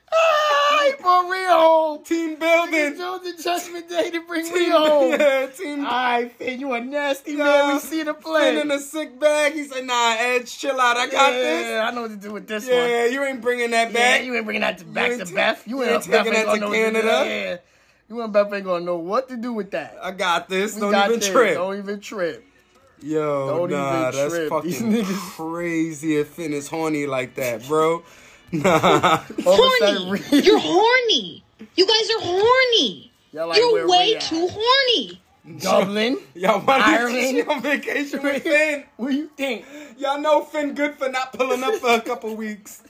Brought 1.01 1.29
Rhea 1.29 1.47
home. 1.49 2.03
Team 2.03 2.35
building. 2.37 2.97
chose 2.97 3.21
the 3.23 3.41
judgment 3.41 3.89
day 3.89 4.11
to 4.11 4.21
bring 4.21 4.45
Team, 4.45 4.53
Rhea 4.53 4.71
home. 4.71 5.11
yeah, 5.19 5.47
team. 5.47 5.85
All 5.85 5.91
right, 5.91 6.31
Finn, 6.31 6.59
you 6.59 6.71
a 6.73 6.81
nasty 6.81 7.35
Nah, 7.35 7.43
man. 7.43 7.73
We 7.73 7.79
see 7.79 8.03
the 8.03 8.13
play. 8.13 8.51
Finn 8.53 8.61
in 8.61 8.71
a 8.71 8.79
sick 8.79 9.19
bag. 9.19 9.53
He 9.53 9.63
said, 9.63 9.85
"Nah, 9.85 10.15
Edge, 10.19 10.57
chill 10.57 10.79
out. 10.79 10.97
I 10.97 11.07
got 11.07 11.33
yeah, 11.33 11.39
this." 11.39 11.81
I 11.81 11.91
know 11.91 12.01
what 12.03 12.11
to 12.11 12.17
do 12.17 12.33
with 12.33 12.47
this 12.47 12.67
Yeah, 12.67 12.79
one. 12.81 12.89
Yeah, 12.89 13.05
you 13.05 13.23
ain't 13.23 13.41
bringing 13.41 13.71
that 13.71 13.93
back. 13.93 14.19
Yeah, 14.19 14.25
you 14.25 14.35
ain't 14.35 14.45
bringing 14.45 14.61
that 14.61 14.77
to 14.79 14.85
back 14.85 15.17
to 15.17 15.33
Beth. 15.33 15.63
You 15.67 15.77
you 15.77 15.83
ain't 15.83 15.93
ain't 15.93 16.03
taking 16.03 16.33
that 16.33 16.53
to 16.53 16.59
know 16.59 16.67
what 16.69 16.75
to 16.75 16.91
do. 16.91 17.01
Canada? 17.01 17.23
Yeah, 17.25 17.57
you 18.09 18.21
and 18.21 18.33
Beth 18.33 18.53
ain't 18.53 18.65
gonna 18.65 18.85
know 18.85 18.97
what 18.97 19.29
to 19.29 19.37
do 19.37 19.53
with 19.53 19.71
that. 19.71 19.97
I 20.01 20.11
got 20.11 20.49
this. 20.49 20.75
We 20.75 20.81
Don't 20.81 20.91
got 20.91 21.09
even 21.09 21.19
this. 21.19 21.29
trip. 21.29 21.53
Don't 21.55 21.77
even 21.77 21.99
trip. 21.99 22.45
Yo, 23.03 23.47
Don't 23.47 23.71
nah, 23.71 24.09
even 24.09 24.19
that's 24.19 24.33
trip. 24.33 24.49
fucking 24.49 25.03
crazy 25.05 26.17
if 26.17 26.27
Finn 26.27 26.53
is 26.53 26.67
horny 26.67 27.07
like 27.07 27.33
that, 27.35 27.65
bro. 27.67 28.03
Nah. 28.51 29.23
All 29.45 29.53
of 29.53 29.59
a 29.59 29.77
sudden, 29.79 30.07
horny. 30.07 30.41
You're 30.43 30.59
horny. 30.59 31.43
You 31.75 31.87
guys 31.87 32.09
are 32.17 32.21
horny. 32.21 33.11
Y'all 33.31 33.47
like 33.47 33.57
where 33.57 33.77
You're 33.79 33.89
way 33.89 34.17
too 34.19 34.47
horny. 34.49 35.21
Dublin. 35.59 36.17
Y'all 36.35 36.63
want 36.65 36.83
Ireland. 36.83 37.15
to 37.15 37.21
she 37.21 37.43
on 37.43 37.61
vacation 37.61 38.21
with 38.21 38.43
Finn? 38.43 38.83
What 38.97 39.09
do 39.11 39.15
you 39.15 39.29
think? 39.37 39.65
Y'all 39.97 40.19
know 40.19 40.41
Finn 40.43 40.75
good 40.75 40.95
for 40.95 41.09
not 41.09 41.33
pulling 41.33 41.63
up 41.63 41.75
for 41.75 41.91
a 41.91 42.01
couple 42.01 42.35
weeks. 42.35 42.83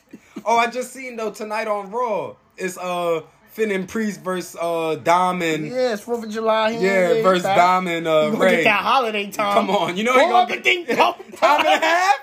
Oh, 0.45 0.57
I 0.57 0.67
just 0.67 0.91
seen 0.91 1.15
though 1.15 1.31
tonight 1.31 1.67
on 1.67 1.91
Raw. 1.91 2.35
It's 2.57 2.77
uh 2.77 3.21
Finn 3.51 3.71
and 3.71 3.87
Priest 3.87 4.21
versus 4.21 4.57
uh 4.59 4.95
Dom 4.95 5.41
and 5.41 5.67
yeah, 5.67 5.73
Yeah, 5.73 5.93
it's 5.93 6.01
Fourth 6.03 6.23
of 6.23 6.29
July. 6.31 6.71
He 6.71 6.77
ain't 6.77 7.13
get 7.15 7.23
versus 7.23 7.43
back. 7.43 7.57
Dom 7.57 7.87
uh 7.87 7.91
You 7.91 8.01
gonna 8.03 8.37
Rey. 8.37 8.55
get 8.57 8.63
that 8.65 8.81
holiday 8.83 9.29
time? 9.31 9.53
Come 9.53 9.69
on, 9.69 9.95
you 9.95 10.03
know 10.03 10.13
he 10.13 10.19
don't 10.19 10.29
gonna 10.31 10.41
ever 10.43 10.55
get 10.55 10.63
think. 10.63 10.87
Don't, 10.87 11.37
time 11.37 11.59
and 11.65 11.83
a 11.83 11.85
half. 11.85 12.15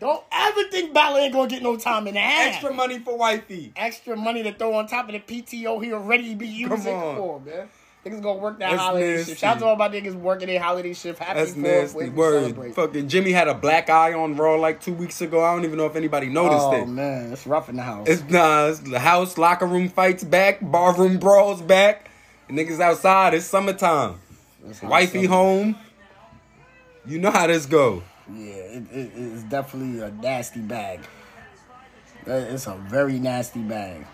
Don't 0.00 0.22
ever 0.30 0.62
think 0.70 0.94
Balor 0.94 1.20
ain't 1.20 1.32
gonna 1.32 1.48
get 1.48 1.62
no 1.62 1.76
time 1.76 2.06
in 2.06 2.14
the 2.14 2.20
half. 2.20 2.54
Extra 2.54 2.72
money 2.72 2.98
for 3.00 3.16
wifey. 3.18 3.72
extra 3.76 4.16
money 4.16 4.42
to 4.44 4.52
throw 4.52 4.74
on 4.74 4.86
top 4.86 5.08
of 5.08 5.12
the 5.12 5.20
PTO 5.20 5.82
he 5.82 5.92
already 5.92 6.34
be 6.36 6.46
using 6.46 6.76
Come 6.78 6.86
on. 6.86 7.16
for, 7.16 7.40
man. 7.40 7.68
Niggas 8.06 8.22
gonna 8.22 8.38
work 8.38 8.60
that 8.60 8.70
That's 8.70 8.80
holiday 8.80 9.16
nasty. 9.16 9.32
shift. 9.32 9.40
Shout 9.40 9.56
out 9.56 9.58
to 9.60 9.66
all 9.66 9.76
my 9.76 9.88
niggas 9.88 10.14
working 10.14 10.46
their 10.46 10.60
holiday 10.62 10.94
shift. 10.94 11.18
Happy 11.18 11.40
That's 11.40 11.56
nasty. 11.56 11.98
We 11.98 12.10
Word. 12.10 12.42
celebrate. 12.42 12.74
Fucking 12.76 13.08
Jimmy 13.08 13.32
had 13.32 13.48
a 13.48 13.54
black 13.54 13.90
eye 13.90 14.12
on 14.14 14.36
Raw 14.36 14.54
like 14.54 14.80
two 14.80 14.94
weeks 14.94 15.20
ago. 15.20 15.44
I 15.44 15.52
don't 15.52 15.64
even 15.64 15.76
know 15.76 15.86
if 15.86 15.96
anybody 15.96 16.28
noticed 16.28 16.62
Oh 16.62 16.74
it. 16.82 16.86
man, 16.86 17.32
it's 17.32 17.44
rough 17.44 17.68
in 17.68 17.74
the 17.74 17.82
house. 17.82 18.06
It's 18.08 18.22
nah, 18.30 18.66
it's 18.68 18.78
the 18.78 19.00
house 19.00 19.36
locker 19.36 19.66
room 19.66 19.88
fights 19.88 20.22
back, 20.22 20.58
barroom 20.62 21.18
brawls 21.18 21.60
back. 21.60 22.08
Niggas 22.48 22.78
outside. 22.80 23.34
It's 23.34 23.46
summertime. 23.46 24.20
Wifey 24.84 25.24
summer. 25.24 25.34
home. 25.34 25.76
You 27.04 27.18
know 27.18 27.32
how 27.32 27.48
this 27.48 27.66
go. 27.66 28.04
Yeah, 28.34 28.54
it, 28.54 28.82
it, 28.92 29.10
it's 29.14 29.42
definitely 29.44 30.00
a 30.02 30.10
nasty 30.10 30.60
bag. 30.60 31.00
It's 32.26 32.66
a 32.66 32.74
very 32.74 33.18
nasty 33.18 33.60
bag. 33.60 34.06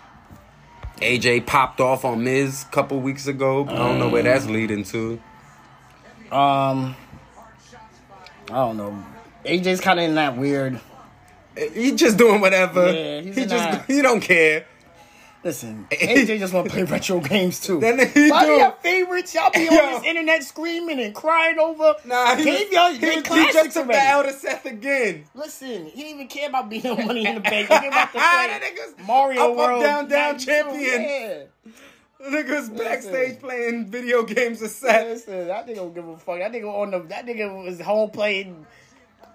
AJ 0.97 1.45
popped 1.45 1.81
off 1.81 2.05
on 2.05 2.23
Miz 2.23 2.63
a 2.63 2.71
couple 2.71 2.99
weeks 3.01 3.27
ago. 3.27 3.65
I 3.67 3.75
don't 3.75 3.99
know 3.99 4.07
where 4.09 4.23
that's 4.23 4.45
leading 4.45 4.83
to. 4.85 5.19
Um, 6.31 6.95
I 8.49 8.53
don't 8.53 8.77
know. 8.77 9.05
AJ's 9.43 9.81
kind 9.81 9.99
of 9.99 10.05
in 10.05 10.15
that 10.15 10.37
weird. 10.37 10.79
He 11.57 11.91
just 11.93 12.17
doing 12.17 12.39
whatever. 12.41 12.91
Yeah, 12.91 13.21
he's 13.21 13.35
he 13.35 13.41
just 13.45 13.51
that- 13.71 13.85
he 13.87 14.01
don't 14.01 14.21
care. 14.21 14.65
Listen, 15.45 15.85
AJ 15.91 16.39
just 16.39 16.55
want 16.55 16.65
to 16.65 16.73
play 16.73 16.83
retro 16.85 17.19
games 17.19 17.59
too. 17.59 17.79
That 17.79 17.99
nigga 17.99 18.13
he 18.13 18.31
Why 18.31 18.45
do. 18.45 18.51
your 18.53 18.71
favorites? 18.81 19.35
Y'all 19.35 19.51
be 19.51 19.59
Yo. 19.71 19.77
on 19.77 19.93
this 19.93 20.03
internet 20.03 20.43
screaming 20.43 20.99
and 20.99 21.13
crying 21.13 21.59
over. 21.59 21.93
Nah, 22.03 22.35
he, 22.35 22.45
gave 22.45 22.73
y'all 22.73 22.91
he, 22.91 22.97
he 22.97 23.21
just 23.21 23.73
took 23.75 23.85
the 23.85 24.23
to 24.25 24.33
Seth 24.33 24.65
again. 24.65 25.25
Listen, 25.35 25.85
he 25.85 26.01
didn't 26.01 26.15
even 26.15 26.27
care 26.29 26.49
about 26.49 26.67
being 26.67 26.87
on 26.87 26.97
Money 27.05 27.27
in 27.27 27.35
the 27.35 27.41
Bank. 27.41 27.67
He 27.67 27.75
about 27.75 28.11
to 28.13 28.17
ah, 28.17 28.57
play 28.59 28.71
nigga's 28.71 29.07
Mario 29.07 29.41
up, 29.43 29.51
up, 29.51 29.57
World 29.57 29.83
down, 29.83 30.07
down 30.07 30.37
92. 30.37 30.45
champion. 30.51 31.01
Yeah. 31.03 31.43
Niggas 32.27 32.75
backstage 32.75 33.39
playing 33.39 33.85
video 33.85 34.23
games 34.23 34.61
with 34.61 34.71
Seth. 34.71 35.05
Listen, 35.05 35.45
that 35.47 35.67
nigga 35.67 35.75
don't 35.75 35.93
give 35.93 36.07
a 36.07 36.17
fuck. 36.17 36.39
That 36.39 36.53
nigga 36.53 36.73
on 36.73 36.89
the 36.89 36.99
that 37.01 37.27
nigga 37.27 37.63
was 37.63 37.79
home 37.79 38.09
playing 38.09 38.65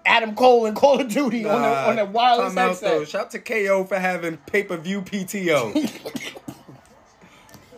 Adam 0.05 0.35
Cole 0.35 0.65
and 0.65 0.75
Call 0.75 0.99
of 0.99 1.07
Duty 1.07 1.45
on 1.45 1.61
the 1.61 1.67
on 1.67 1.95
the 1.97 2.05
wireless 2.05 2.53
Time 2.53 2.69
out, 2.69 2.79
though. 2.79 2.99
headset. 2.99 3.07
Shout 3.07 3.31
to 3.31 3.39
KO 3.39 3.83
for 3.85 3.97
having 3.99 4.37
pay 4.37 4.63
per 4.63 4.77
view 4.77 5.01
PTO. 5.01 5.73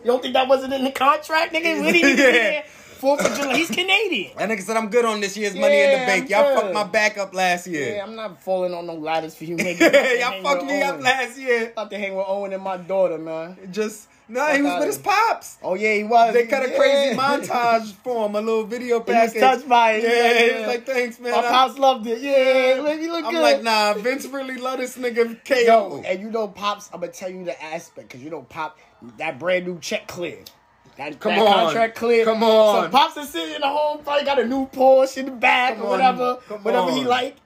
You 0.04 0.10
don't 0.10 0.20
think 0.20 0.34
that 0.34 0.48
wasn't 0.48 0.74
in 0.74 0.84
the 0.84 0.92
contract, 0.92 1.54
nigga? 1.54 1.82
What 1.82 1.92
did 1.92 1.94
he 1.94 2.02
do 2.02 2.08
Yeah. 2.22 2.30
there? 2.32 2.64
Fourth 2.66 3.24
of 3.24 3.34
July. 3.38 3.56
He's 3.56 3.70
Canadian. 3.70 4.36
that 4.36 4.48
nigga 4.50 4.60
said 4.60 4.76
I'm 4.76 4.88
good 4.90 5.04
on 5.06 5.20
this 5.20 5.34
year's 5.36 5.54
Money 5.54 5.80
in 5.80 5.90
the 5.92 6.06
Bank. 6.06 6.28
Y'all 6.28 6.54
fucked 6.54 6.74
my 6.74 6.84
back 6.84 7.16
up 7.16 7.34
last 7.34 7.66
year. 7.66 7.96
Yeah, 7.96 8.02
I'm 8.04 8.14
not 8.14 8.42
falling 8.42 8.74
on 8.74 8.86
no 8.86 8.94
ladders 8.96 9.34
for 9.34 9.44
you, 9.46 9.56
nigga. 9.56 10.20
Y'all 10.20 10.42
fucked 10.42 10.64
me 10.66 10.82
up 10.82 11.00
last 11.00 11.38
year. 11.38 11.70
About 11.70 11.90
to 11.90 11.98
hang 11.98 12.14
with 12.14 12.24
Owen 12.28 12.52
and 12.52 12.62
my 12.62 12.76
daughter, 12.76 13.16
man. 13.18 13.56
Just 13.72 14.08
nah, 14.28 14.48
he 14.52 14.62
was 14.62 14.78
with 14.78 14.86
his 14.88 14.98
pops. 14.98 15.58
Oh 15.62 15.74
yeah, 15.74 15.94
he 15.94 16.04
was. 16.04 16.32
They 16.34 16.46
cut 16.46 16.64
a 16.64 16.70
Yeah. 16.70 16.76
crazy 16.78 17.16
montage 17.18 17.92
for 18.02 18.26
him, 18.26 18.34
a 18.36 18.40
little 18.40 18.64
video 18.64 19.02
He 19.02 19.12
was 19.12 19.32
package. 19.32 19.40
touched 19.40 19.68
by 19.68 19.92
it. 19.92 20.02
Yeah, 20.04 20.38
he 20.38 20.46
Yeah. 20.50 20.58
was 20.60 20.66
like, 20.68 20.86
thanks, 20.86 21.20
man. 21.20 21.32
My 21.32 21.38
I'm- 21.38 21.52
pops 21.52 21.78
loved 21.78 22.06
it. 22.06 22.20
Yeah, 22.20 22.80
look, 22.82 23.00
you 23.00 23.12
look 23.12 23.24
I'm 23.26 23.32
good. 23.32 23.42
like, 23.42 23.62
nah, 23.62 23.94
Vince 23.94 24.26
really 24.26 24.56
loved 24.56 24.82
this 24.82 24.96
nigga 24.96 25.44
KO. 25.44 25.54
Yo, 25.54 26.02
and 26.06 26.20
you 26.20 26.30
know, 26.30 26.48
pops. 26.48 26.90
I'm 26.92 27.00
gonna 27.00 27.12
tell 27.12 27.30
you 27.30 27.44
the 27.44 27.62
aspect 27.62 28.08
because 28.08 28.22
you 28.22 28.30
know, 28.30 28.42
pop 28.42 28.78
that 29.18 29.38
brand 29.38 29.66
new 29.66 29.78
check 29.80 30.06
cleared. 30.08 30.50
That, 30.96 31.18
Come 31.18 31.34
that 31.34 31.40
on. 31.46 31.64
contract 31.64 31.96
cleared. 31.96 32.24
Come 32.26 32.44
on. 32.44 32.84
So 32.84 32.88
pops 32.90 33.16
is 33.16 33.28
sitting 33.28 33.56
in 33.56 33.60
the 33.62 33.68
home, 33.68 33.98
probably 34.04 34.24
got 34.24 34.38
a 34.38 34.46
new 34.46 34.66
Porsche 34.68 35.16
in 35.18 35.24
the 35.26 35.32
back 35.32 35.74
Come 35.76 35.86
or 35.86 35.88
whatever, 35.90 36.34
whatever 36.62 36.92
he 36.92 37.02
like. 37.04 37.36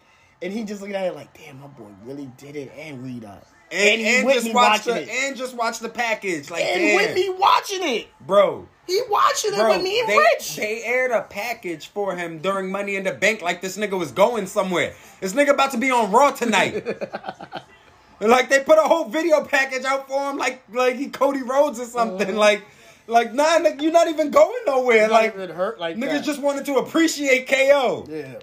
And 0.43 0.53
he 0.53 0.63
just 0.65 0.81
looking 0.83 0.95
at 0.95 1.07
it 1.07 1.17
like, 1.17 1.33
damn, 1.37 1.59
my 1.61 1.67
boy 1.67 1.89
really 2.05 2.31
did 2.37 2.55
it 2.57 2.71
and 2.79 3.03
we 3.03 3.27
up. 3.27 3.45
And, 3.71 4.01
he 4.01 4.17
and 4.17 4.27
with 4.27 4.35
just 4.35 4.47
me 4.47 4.55
watch 4.55 4.87
watching 4.87 4.95
the 4.95 5.03
it. 5.03 5.09
and 5.09 5.37
just 5.37 5.57
watch 5.57 5.79
the 5.81 5.89
package. 5.89 6.51
Like, 6.51 6.65
and 6.65 6.81
damn, 6.81 6.97
with 6.97 7.15
me 7.15 7.31
watching 7.31 7.81
it. 7.83 8.09
bro. 8.21 8.67
He 8.87 9.03
watching 9.11 9.53
it 9.53 9.69
with 9.69 9.83
me 9.83 10.01
and 10.01 10.09
they, 10.09 10.17
Rich. 10.17 10.57
they 10.57 10.83
aired 10.83 11.11
a 11.11 11.21
package 11.21 11.89
for 11.89 12.17
him 12.17 12.39
during 12.39 12.71
Money 12.71 12.97
in 12.97 13.05
the 13.05 13.13
Bank 13.13 13.43
like 13.43 13.61
this 13.61 13.77
nigga 13.77 13.99
was 13.99 14.13
going 14.13 14.47
somewhere. 14.47 14.95
This 15.21 15.35
nigga 15.35 15.51
about 15.51 15.73
to 15.73 15.77
be 15.79 15.91
on 15.91 16.11
Raw 16.11 16.31
tonight. 16.31 16.87
like 18.21 18.49
they 18.49 18.61
put 18.61 18.79
a 18.79 18.83
whole 18.83 19.05
video 19.05 19.45
package 19.45 19.85
out 19.85 20.09
for 20.09 20.31
him 20.31 20.39
like 20.39 20.63
like 20.73 20.97
he 20.97 21.09
Cody 21.09 21.43
Rhodes 21.43 21.79
or 21.79 21.83
uh-huh. 21.83 21.91
something. 21.91 22.35
Like 22.35 22.63
like 23.07 23.35
nah 23.35 23.59
nigga, 23.59 23.83
you're 23.83 23.93
not 23.93 24.09
even 24.09 24.31
going 24.31 24.65
nowhere. 24.67 25.09
Like 25.09 25.35
even 25.35 25.51
hurt 25.51 25.79
like 25.79 25.97
niggas 25.97 26.11
that. 26.11 26.25
just 26.25 26.41
wanted 26.41 26.65
to 26.65 26.77
appreciate 26.77 27.47
KO. 27.47 28.07
yeah. 28.09 28.37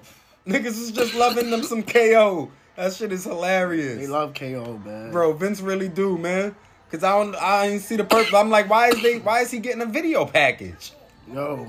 Niggas 0.45 0.65
is 0.65 0.91
just 0.91 1.15
loving 1.15 1.49
them 1.49 1.63
some 1.63 1.81
KO. 1.81 2.51
That 2.75 2.93
shit 2.93 3.11
is 3.11 3.23
hilarious. 3.23 3.97
They 3.97 4.07
love 4.07 4.33
KO, 4.33 4.81
man. 4.85 5.11
Bro, 5.11 5.33
Vince 5.33 5.61
really 5.61 5.87
do, 5.87 6.17
man. 6.17 6.55
Cause 6.91 7.03
I 7.03 7.17
don't 7.17 7.35
I 7.35 7.67
didn't 7.69 7.81
see 7.81 7.95
the 7.95 8.03
purpose. 8.03 8.33
I'm 8.33 8.49
like, 8.49 8.69
why 8.69 8.89
is 8.89 9.01
they 9.01 9.19
why 9.19 9.41
is 9.41 9.51
he 9.51 9.59
getting 9.59 9.81
a 9.81 9.85
video 9.85 10.25
package? 10.25 10.93
Yo, 11.31 11.67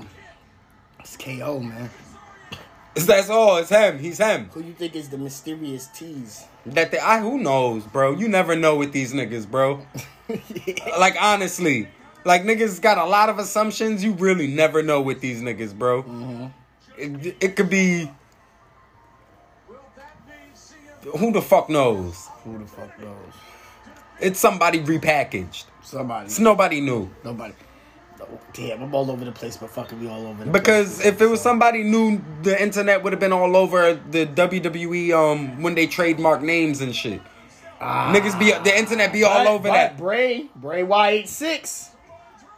it's 0.99 1.17
KO, 1.17 1.59
man. 1.59 1.89
That's 2.95 3.29
all. 3.29 3.57
It's 3.57 3.69
him. 3.69 3.99
He's 3.99 4.17
him. 4.17 4.49
Who 4.53 4.61
you 4.61 4.73
think 4.73 4.95
is 4.95 5.09
the 5.09 5.17
mysterious 5.17 5.87
tease? 5.87 6.45
That 6.65 6.91
they, 6.91 6.99
I 6.99 7.19
who 7.19 7.37
knows, 7.37 7.83
bro. 7.85 8.13
You 8.13 8.27
never 8.27 8.55
know 8.55 8.75
with 8.75 8.91
these 8.91 9.13
niggas, 9.13 9.49
bro. 9.49 9.85
like 10.99 11.15
honestly, 11.19 11.87
like 12.25 12.43
niggas 12.43 12.81
got 12.81 12.97
a 12.97 13.05
lot 13.05 13.29
of 13.29 13.39
assumptions. 13.39 14.03
You 14.03 14.13
really 14.13 14.47
never 14.47 14.81
know 14.81 15.01
with 15.01 15.21
these 15.21 15.41
niggas, 15.41 15.77
bro. 15.77 16.03
Mm-hmm. 16.03 16.45
It, 16.97 17.37
it 17.39 17.55
could 17.55 17.69
be. 17.69 18.11
Who 21.17 21.31
the 21.31 21.41
fuck 21.41 21.69
knows? 21.69 22.27
Who 22.43 22.57
the 22.59 22.65
fuck 22.65 22.99
knows? 22.99 23.33
It's 24.19 24.39
somebody 24.39 24.79
repackaged. 24.81 25.65
Somebody. 25.83 26.25
It's 26.25 26.39
nobody 26.39 26.81
new. 26.81 27.09
Nobody. 27.23 27.53
No, 28.19 28.27
damn, 28.51 28.81
I'm 28.81 28.95
all 28.95 29.09
over 29.11 29.23
the 29.23 29.31
place, 29.31 29.57
but 29.57 29.69
fucking 29.69 29.99
we 29.99 30.07
all 30.07 30.25
over 30.25 30.43
the 30.43 30.49
Because 30.51 30.95
place. 30.95 31.07
if 31.07 31.21
it 31.21 31.27
was 31.27 31.39
somebody 31.39 31.83
new, 31.83 32.19
the 32.41 32.59
internet 32.61 33.03
would 33.03 33.13
have 33.13 33.19
been 33.19 33.31
all 33.31 33.55
over 33.55 33.93
the 33.93 34.25
WWE 34.25 35.13
um 35.13 35.61
when 35.61 35.75
they 35.75 35.85
trademark 35.87 36.41
names 36.41 36.81
and 36.81 36.95
shit. 36.95 37.21
Niggas 37.79 38.37
be 38.39 38.51
the 38.51 38.75
internet 38.75 39.13
be 39.13 39.23
all 39.23 39.43
But- 39.43 39.47
over 39.47 39.63
but 39.69 39.73
that. 39.73 39.97
Bray, 39.97 40.47
Bray 40.55 40.81
Y86. 40.83 41.89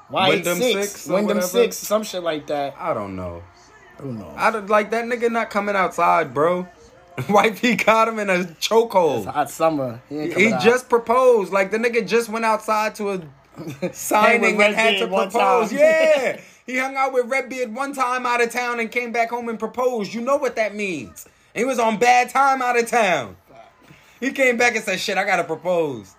Y86. 0.10 0.30
Windham 0.30 0.58
six 0.58 1.10
or 1.10 1.14
Windham 1.14 1.42
6, 1.42 1.78
some 1.78 2.04
shit 2.04 2.24
like 2.24 2.48
that. 2.48 2.76
I 2.80 2.94
don't 2.94 3.16
know. 3.16 3.44
Who 4.00 4.14
knows? 4.14 4.34
I 4.38 4.50
don't 4.50 4.70
like 4.70 4.90
that 4.92 5.04
nigga 5.06 5.30
not 5.30 5.50
coming 5.50 5.76
outside, 5.76 6.34
bro. 6.34 6.68
Wifey 7.30 7.76
got 7.76 8.08
him 8.08 8.20
in 8.20 8.30
a 8.30 8.44
chokehold. 8.44 9.26
Hot 9.26 9.50
summer. 9.50 10.02
He, 10.10 10.32
He 10.32 10.50
just 10.62 10.90
proposed. 10.90 11.52
Like 11.52 11.72
the 11.72 11.78
nigga 11.78 12.08
just 12.08 12.30
went 12.30 12.46
outside 12.46 12.96
to 12.96 13.12
a 13.12 13.22
signing 13.94 14.62
and 14.62 14.76
had 14.76 15.00
to 15.00 15.08
propose. 15.08 15.72
Yeah. 15.74 16.40
He 16.66 16.78
hung 16.78 16.96
out 16.96 17.14
with 17.14 17.26
Redbeard 17.26 17.74
one 17.74 17.94
time 17.94 18.26
out 18.26 18.44
of 18.44 18.52
town 18.52 18.80
and 18.80 18.92
came 18.92 19.12
back 19.12 19.32
home 19.32 19.50
and 19.50 19.58
proposed. 19.58 20.14
You 20.14 20.22
know 20.22 20.38
what 20.38 20.56
that 20.58 20.76
means. 20.76 21.28
He 21.56 21.66
was 21.66 21.80
on 21.80 21.98
bad 21.98 22.30
time 22.30 22.62
out 22.62 22.78
of 22.78 22.88
town. 22.88 23.36
He 24.20 24.32
came 24.32 24.58
back 24.58 24.76
and 24.76 24.84
said, 24.84 25.00
shit, 25.00 25.18
I 25.18 25.24
gotta 25.24 25.44
propose. 25.44 26.16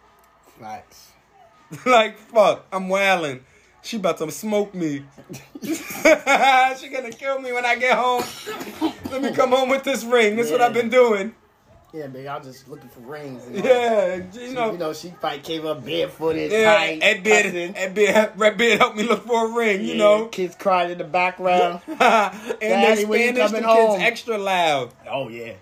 Facts. 0.59 1.11
like, 1.87 2.19
fuck, 2.19 2.67
I'm 2.73 2.89
wailing. 2.89 3.45
She 3.83 3.97
about 3.97 4.19
to 4.19 4.31
smoke 4.31 4.75
me. 4.75 5.05
she 5.63 6.89
gonna 6.89 7.11
kill 7.11 7.41
me 7.41 7.53
when 7.53 7.65
I 7.65 7.77
get 7.77 7.97
home. 7.97 8.23
Let 9.11 9.23
me 9.23 9.33
come 9.33 9.51
home 9.51 9.69
with 9.71 9.85
this 9.85 10.05
ring. 10.05 10.37
That's 10.37 10.51
what 10.51 10.61
I've 10.61 10.75
been 10.75 10.91
doing. 10.91 11.35
Yeah, 11.93 12.07
man, 12.07 12.23
y'all 12.23 12.41
just 12.41 12.69
looking 12.69 12.89
for 12.89 13.01
rings. 13.01 13.43
Yeah, 13.51 14.15
you 14.15 14.23
that. 14.23 14.53
know. 14.53 14.71
you 14.73 14.79
know, 14.79 14.93
she 14.93 15.11
probably 15.11 15.41
came 15.41 15.67
up 15.67 15.85
barefooted, 15.85 16.53
Yeah, 16.53 16.77
tight, 16.77 17.01
Ed 17.03 17.25
Beard. 17.25 17.75
Ed 17.77 17.95
Beard, 17.95 18.33
Red 18.37 18.57
Beard 18.57 18.79
helped 18.79 18.97
me 18.97 19.03
look 19.03 19.27
for 19.27 19.51
a 19.51 19.53
ring, 19.53 19.85
you 19.85 19.97
know. 19.97 20.27
kids 20.29 20.55
crying 20.55 20.93
in 20.93 20.99
the 20.99 21.05
background. 21.05 21.81
and 21.89 21.99
Daddy, 21.99 23.03
they 23.03 23.05
when 23.07 23.21
you 23.21 23.29
Spanish, 23.35 23.51
the 23.51 23.57
kids 23.57 23.67
home? 23.67 24.01
extra 24.01 24.39
loud. 24.39 24.93
oh 25.11 25.29
yeah, 25.31 25.55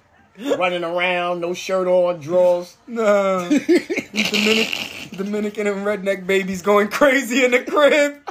running 0.58 0.84
around, 0.84 1.40
no 1.40 1.54
shirt 1.54 1.88
on, 1.88 2.20
drawers. 2.20 2.76
No. 2.86 3.48
Dominican 5.18 5.66
and 5.66 5.84
redneck 5.84 6.26
babies 6.26 6.62
going 6.62 6.88
crazy 6.88 7.44
in 7.44 7.50
the 7.50 7.62
crib. 7.64 8.22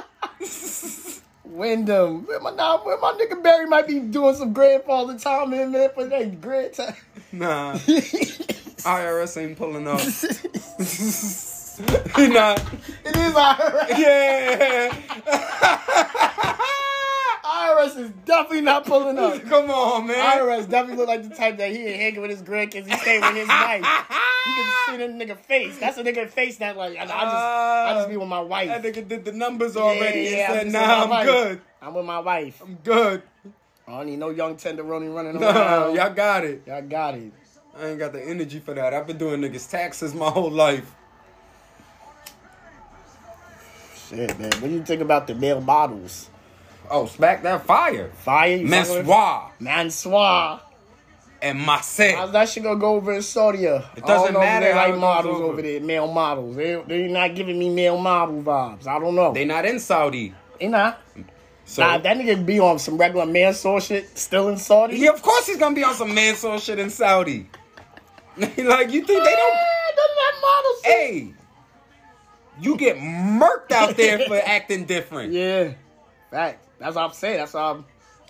Windham, 1.44 2.26
where 2.26 2.40
my 2.40 2.50
nah, 2.50 2.84
where 2.84 2.98
my 2.98 3.12
nigga 3.12 3.40
Barry 3.42 3.66
might 3.66 3.86
be 3.86 4.00
doing 4.00 4.34
some 4.34 4.52
grandfather 4.52 5.16
time 5.18 5.52
in 5.52 5.70
there 5.72 5.90
for 5.90 6.06
that 6.06 6.40
grand 6.40 6.72
time. 6.72 6.94
Nah. 7.30 7.74
IRS 7.78 9.36
ain't 9.36 9.58
pulling 9.58 9.86
up. 9.86 10.00
Not. 12.32 12.58
It 13.04 13.16
is 13.16 13.34
IRS. 13.34 13.98
Yeah. 13.98 14.94
IRS 17.48 17.96
is 17.98 18.10
definitely 18.26 18.60
not 18.60 18.84
pulling 18.84 19.18
up. 19.18 19.42
Come 19.48 19.70
on, 19.70 20.06
man. 20.06 20.16
IRS 20.38 20.68
definitely 20.68 20.96
look 20.96 21.08
like 21.08 21.22
the 21.28 21.34
type 21.34 21.56
that 21.58 21.70
he 21.70 21.78
ain't 21.86 22.00
hanging 22.00 22.20
with 22.20 22.30
his 22.30 22.42
grandkids. 22.42 22.86
He 22.86 22.96
stay 22.98 23.18
with 23.20 23.34
his 23.34 23.48
wife. 23.48 23.84
You 24.48 24.54
can 24.54 24.72
see 24.86 24.96
that 25.06 25.10
nigga 25.28 25.36
face. 25.36 25.78
That's 25.78 25.98
a 25.98 26.02
nigga 26.02 26.26
face 26.26 26.56
that 26.56 26.74
like 26.76 26.96
I, 26.96 27.02
I 27.02 27.06
just 27.06 27.12
I 27.12 27.92
just 27.96 28.08
be 28.08 28.16
with 28.16 28.28
my 28.28 28.40
wife. 28.40 28.68
That 28.68 28.82
nigga 28.82 29.06
did 29.06 29.24
the 29.26 29.32
numbers 29.32 29.76
already 29.76 30.20
Yeah, 30.22 30.30
yeah, 30.30 30.46
I'm 30.52 30.54
said, 30.58 30.66
nah, 30.72 31.02
I'm 31.02 31.10
wife. 31.10 31.26
good. 31.26 31.60
I'm 31.82 31.94
with 31.94 32.06
my 32.06 32.18
wife. 32.20 32.62
I'm 32.62 32.76
good. 32.82 33.22
I 33.86 33.90
don't 33.98 34.06
need 34.06 34.18
no 34.18 34.30
young 34.30 34.56
tenderoni 34.56 35.14
running 35.14 35.38
No, 35.38 35.48
around. 35.50 35.96
y'all 35.96 36.14
got 36.14 36.44
it. 36.44 36.62
Y'all 36.66 36.80
got 36.80 37.14
it. 37.16 37.30
I 37.78 37.88
ain't 37.88 37.98
got 37.98 38.12
the 38.14 38.26
energy 38.26 38.58
for 38.58 38.72
that. 38.72 38.94
I've 38.94 39.06
been 39.06 39.18
doing 39.18 39.40
niggas 39.42 39.68
taxes 39.70 40.14
my 40.14 40.30
whole 40.30 40.50
life. 40.50 40.94
Shit, 44.08 44.38
man. 44.38 44.50
What 44.52 44.62
do 44.62 44.70
you 44.70 44.82
think 44.82 45.02
about 45.02 45.26
the 45.26 45.34
male 45.34 45.60
models? 45.60 46.30
Oh, 46.90 47.06
smack 47.06 47.42
that 47.42 47.66
fire. 47.66 48.10
Fire? 48.24 48.56
You 48.56 48.68
fucking 48.68 48.96
with- 48.96 49.06
Messoir 49.06 49.52
Mansoor. 49.60 50.60
and 51.40 51.58
How's 51.58 51.66
Marseille. 51.66 52.26
that 52.32 52.48
shit 52.48 52.62
gonna 52.62 52.80
go 52.80 52.94
over 52.94 53.12
in 53.12 53.22
Saudi? 53.22 53.64
It 53.64 54.04
doesn't 54.06 54.34
matter 54.34 54.66
They 54.66 54.74
like 54.74 54.96
models 54.96 55.36
over. 55.40 55.52
over 55.52 55.62
there, 55.62 55.80
male 55.80 56.08
models. 56.12 56.56
They 56.56 56.82
they 56.86 57.08
not 57.08 57.34
giving 57.34 57.58
me 57.58 57.68
male 57.68 57.98
model 57.98 58.42
vibes. 58.42 58.86
I 58.86 58.98
don't 58.98 59.14
know. 59.14 59.32
They 59.32 59.40
They, 59.40 59.44
not 59.46 59.64
in 59.64 59.78
Saudi. 59.78 60.34
not. 60.60 61.00
So 61.64 61.82
nah, 61.82 61.98
that 61.98 62.16
nigga 62.16 62.44
be 62.46 62.58
on 62.60 62.78
some 62.78 62.96
regular 62.96 63.26
Mansoor 63.26 63.80
shit, 63.82 64.16
still 64.18 64.48
in 64.48 64.56
Saudi. 64.56 64.96
yeah, 64.96 65.10
of 65.10 65.20
course 65.22 65.46
he's 65.46 65.58
gonna 65.58 65.74
be 65.74 65.84
on 65.84 65.94
some 65.94 66.14
Mansoor 66.14 66.58
shit 66.58 66.78
in 66.78 66.88
Saudi. 66.90 67.48
like 68.38 68.90
you 68.90 69.02
think 69.04 69.06
they 69.06 69.34
don't 69.36 69.54
ah, 69.54 69.92
doesn't 69.96 70.16
that 70.16 70.34
models. 70.40 70.80
Hey, 70.84 71.34
you 72.60 72.76
get 72.78 72.96
murked 72.96 73.70
out 73.72 73.96
there 73.96 74.18
for 74.20 74.36
acting 74.42 74.86
different. 74.86 75.32
Yeah. 75.32 75.72
Fact. 76.30 76.64
That's 76.78 76.96
what 76.96 77.04
I'm 77.04 77.12
saying. 77.12 77.38
That's 77.38 77.54
all. 77.54 77.84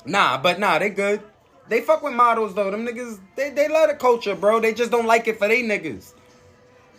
Nah, 0.04 0.38
but 0.38 0.58
nah, 0.58 0.78
they 0.78 0.90
good. 0.90 1.22
They 1.68 1.82
fuck 1.82 2.02
with 2.02 2.14
models 2.14 2.54
though. 2.54 2.70
Them 2.70 2.86
niggas, 2.86 3.20
they, 3.36 3.50
they 3.50 3.68
love 3.68 3.90
the 3.90 3.96
culture, 3.96 4.34
bro. 4.34 4.60
They 4.60 4.72
just 4.72 4.90
don't 4.90 5.06
like 5.06 5.28
it 5.28 5.38
for 5.38 5.48
they 5.48 5.62
niggas. 5.62 6.14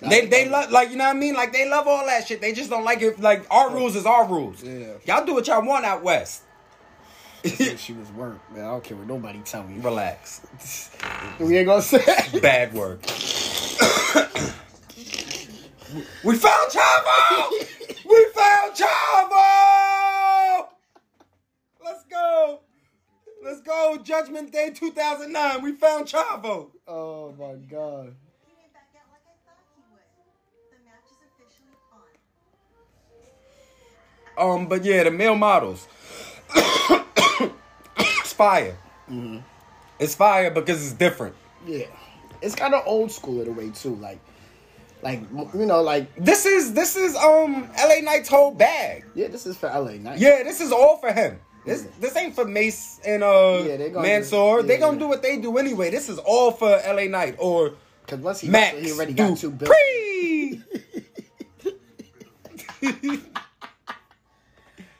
They 0.01 0.27
they 0.27 0.47
love 0.47 0.71
like 0.71 0.91
you 0.91 0.95
know 0.95 1.05
what 1.05 1.15
I 1.15 1.19
mean. 1.19 1.33
Like 1.33 1.51
they 1.51 1.69
love 1.69 1.85
all 1.87 2.05
that 2.05 2.25
shit. 2.27 2.39
They 2.39 2.53
just 2.53 2.69
don't 2.69 2.85
like 2.85 3.01
it. 3.01 3.19
Like 3.19 3.45
our 3.51 3.69
rules 3.71 3.95
is 3.97 4.05
our 4.05 4.25
rules. 4.25 4.63
Yeah. 4.63 4.93
Y'all 5.05 5.25
do 5.25 5.33
what 5.33 5.47
y'all 5.47 5.65
want 5.65 5.83
out 5.85 6.03
west. 6.03 6.43
she 7.43 7.93
was 7.93 8.09
work, 8.11 8.39
man. 8.53 8.63
I 8.63 8.67
don't 8.69 8.83
care 8.83 8.95
what 8.95 9.07
nobody 9.07 9.39
tell 9.39 9.63
me. 9.63 9.79
Relax. 9.79 10.41
We 11.39 11.57
ain't 11.57 11.67
gonna 11.67 11.81
say. 11.81 12.03
Bad 12.41 12.73
work. 12.73 13.01
we 16.23 16.35
found 16.35 16.71
Chavo. 16.71 17.51
we 18.05 18.25
found 18.35 18.75
Chavo. 18.75 20.18
Let's 21.89 22.03
go. 22.03 22.59
Let's 23.43 23.61
go. 23.61 23.97
Judgment 24.03 24.51
Day 24.51 24.69
2009. 24.69 25.63
We 25.63 25.71
found 25.71 26.05
Chavo. 26.05 26.67
Oh 26.87 27.31
my 27.31 27.55
god. 27.55 28.13
didn't 28.13 28.73
back 28.73 28.93
out 28.95 29.09
like 29.09 29.25
I 29.25 29.33
thought 29.43 29.57
he 29.75 29.81
would. 29.91 30.03
The 30.69 30.77
match 30.85 31.09
is 31.09 31.17
officially 31.33 31.73
on. 34.37 34.61
Um, 34.61 34.67
but 34.67 34.85
yeah, 34.85 35.03
the 35.03 35.09
male 35.11 35.35
models. 35.35 35.87
it's 37.97 38.33
fire. 38.33 38.77
It's 39.97 40.13
fire 40.13 40.51
because 40.51 40.83
it's 40.83 40.93
different. 40.93 41.35
Yeah. 41.65 41.87
It's 42.43 42.53
kind 42.53 42.75
of 42.75 42.83
old 42.85 43.11
school 43.11 43.41
in 43.41 43.47
a 43.47 43.51
way 43.51 43.71
too. 43.71 43.95
Like, 43.95 44.19
like 45.01 45.21
you 45.55 45.65
know, 45.65 45.81
like 45.81 46.13
This 46.15 46.45
is 46.45 46.73
this 46.73 46.95
is 46.95 47.15
um 47.15 47.67
LA 47.79 48.01
Knight's 48.03 48.29
whole 48.29 48.51
bag. 48.51 49.05
yeah, 49.15 49.27
this 49.27 49.47
is 49.47 49.57
for 49.57 49.69
LA 49.69 49.93
Knight. 49.93 50.19
Yeah, 50.19 50.43
this 50.43 50.61
is 50.61 50.71
all 50.71 50.97
for 50.97 51.11
him. 51.11 51.39
This 51.65 51.87
this 51.99 52.15
ain't 52.15 52.33
for 52.35 52.45
Mace 52.45 52.99
and 53.05 53.23
uh 53.23 53.63
Yeah, 53.65 53.77
they 53.77 53.89
gonna 53.89 54.07
Mansoor. 54.07 54.61
do- 54.61 54.67
they 54.67 54.75
yeah, 54.75 54.79
gonna 54.79 54.93
yeah. 54.93 54.99
do 54.99 55.07
what 55.07 55.21
they 55.21 55.37
do 55.37 55.57
anyway. 55.57 55.89
This 55.91 56.09
is 56.09 56.17
all 56.19 56.51
for 56.51 56.69
LA 56.87 57.05
Knight 57.05 57.35
or 57.37 57.73
Because 58.05 58.19
once 58.19 58.39
he 58.39 58.49
Max. 58.49 58.77
he 58.79 58.91
already 58.91 59.13
got 59.13 59.37
two 59.37 59.51
bills. 59.51 59.71
Dupri. 62.81 63.21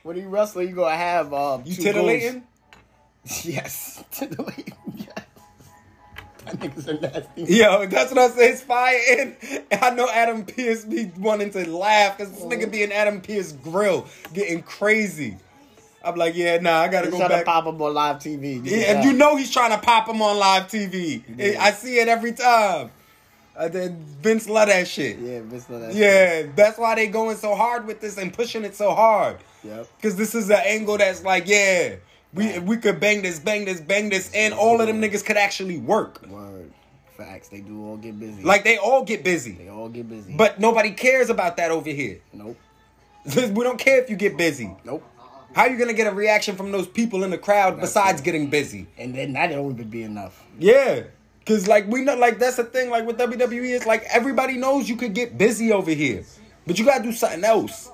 When 0.04 0.16
he 0.16 0.24
wrestle, 0.24 0.63
you 0.63 0.74
gonna 0.75 0.96
have 0.96 1.34
um. 1.34 1.63
You 1.66 1.75
titillating? 1.75 2.34
goals. 3.25 3.46
Yes, 3.46 4.04
titillating. 4.12 4.74
Yes. 4.96 5.16
That 6.46 6.60
nigga's 6.60 6.88
a 6.88 6.94
nasty. 7.00 7.44
Yo, 7.54 7.86
that's 7.86 8.12
what 8.12 8.18
I 8.20 8.30
say. 8.36 8.50
It's 8.51 8.62
fire. 8.62 8.98
And 9.12 9.84
I 9.84 9.89
know 9.92 10.10
Adam 10.10 10.46
Pearce 10.46 10.84
be 10.86 11.12
wanting 11.18 11.51
to 11.51 11.70
laugh 11.70 12.18
because 12.18 12.34
this 12.34 12.44
nigga 12.44 12.72
be 12.72 12.82
in 12.82 12.92
Adam 12.92 13.22
Pearce 13.22 13.51
grill 13.51 14.08
getting 14.34 14.63
crazy. 14.63 15.38
I'm 16.03 16.15
like, 16.15 16.36
yeah, 16.36 16.58
nah, 16.60 16.77
I 16.79 16.88
gotta 16.88 17.08
He's 17.08 17.12
go 17.12 17.18
trying 17.18 17.29
back. 17.29 17.39
to 17.46 17.46
pop 17.46 17.65
him 17.65 17.82
on 17.82 17.94
live 17.94 18.18
TV. 18.18 18.62
Yeah, 18.63 18.94
and 18.94 19.03
you 19.03 19.13
know 19.13 19.36
he's 19.36 19.51
trying 19.51 19.72
to 19.72 19.77
pop 19.77 20.08
him 20.08 20.22
on 20.22 20.38
live 20.38 20.68
TV. 20.68 21.24
I 21.58 21.72
see 21.72 22.00
it 22.00 22.08
every 22.08 22.32
time. 22.34 22.91
Uh, 23.56 23.68
then 23.68 24.01
Vince 24.22 24.48
love 24.48 24.70
that 24.70 24.88
shit. 24.88 25.20
Yeah, 25.20 25.41
Vince 25.44 25.70
love 25.70 25.82
that. 25.82 25.91
Shit. 25.91 26.01
Yeah, 26.48 26.51
that's 26.56 26.77
why 26.77 26.96
they 26.96 27.08
going 27.08 27.36
so 27.36 27.56
hard 27.56 27.86
with 27.86 28.00
this 28.00 28.18
and 28.18 28.34
pushing 28.34 28.63
it 28.63 28.74
so 28.74 28.94
hard. 28.94 29.38
Yep. 29.65 29.88
Cause 30.01 30.15
this 30.15 30.34
is 30.34 30.50
an 30.50 30.62
angle 30.65 30.98
that's 30.98 31.25
like, 31.25 31.46
yeah, 31.46 31.96
we 32.34 32.60
we 32.60 32.77
could 32.77 33.01
bang 33.01 33.22
this, 33.22 33.39
bang 33.39 33.65
this, 33.65 33.82
bang 33.82 34.10
this, 34.10 34.32
and 34.34 34.53
all 34.53 34.79
of 34.79 34.88
them 34.88 35.01
niggas 35.01 35.25
could 35.25 35.36
actually 35.36 35.77
work. 35.77 36.25
Word. 36.27 36.72
Facts. 37.18 37.50
They 37.50 37.60
do 37.60 37.86
all 37.86 37.98
get 37.98 38.18
busy. 38.18 38.41
Like 38.44 38.63
they 38.63 38.77
all 38.77 39.03
get 39.03 39.25
busy, 39.25 39.51
they 39.51 39.68
all 39.68 39.89
get 39.89 40.08
busy. 40.08 40.34
but 40.38 40.58
nobody 40.58 40.91
cares 40.91 41.29
about 41.29 41.58
that 41.58 41.72
over 41.72 41.89
here. 41.89 42.22
nope. 42.32 42.58
we 43.36 43.63
don't 43.63 43.77
care 43.77 44.01
if 44.01 44.10
you 44.10 44.15
get 44.15 44.38
busy. 44.38 44.74
Nope. 44.86 45.03
How 45.53 45.63
are 45.63 45.70
you 45.70 45.77
gonna 45.77 45.94
get 45.94 46.08
a 46.08 46.15
reaction 46.15 46.56
from 46.56 46.72
those 46.72 46.88
people 46.88 47.24
in 47.24 47.32
the 47.32 47.38
crowd 47.38 47.79
besides 47.79 48.22
getting 48.22 48.50
busy? 48.50 48.88
And 48.98 49.16
then 49.16 49.33
that 49.33 49.48
don't 49.48 49.90
be 49.90 50.03
enough. 50.03 50.46
Yeah. 50.59 51.03
Cause 51.46 51.68
like 51.68 51.88
we 51.88 52.03
know 52.03 52.16
like 52.16 52.38
that's 52.38 52.57
the 52.57 52.64
thing, 52.64 52.90
like 52.92 53.07
with 53.07 53.18
WWE, 53.18 53.75
it's 53.75 53.88
like 53.88 54.03
everybody 54.12 54.57
knows 54.57 54.88
you 54.88 54.96
could 54.96 55.16
get 55.16 55.38
busy 55.38 55.72
over 55.72 55.92
here. 55.92 56.24
But 56.68 56.77
you 56.77 56.85
gotta 56.85 57.03
do 57.03 57.12
something 57.12 57.44
else. 57.44 57.90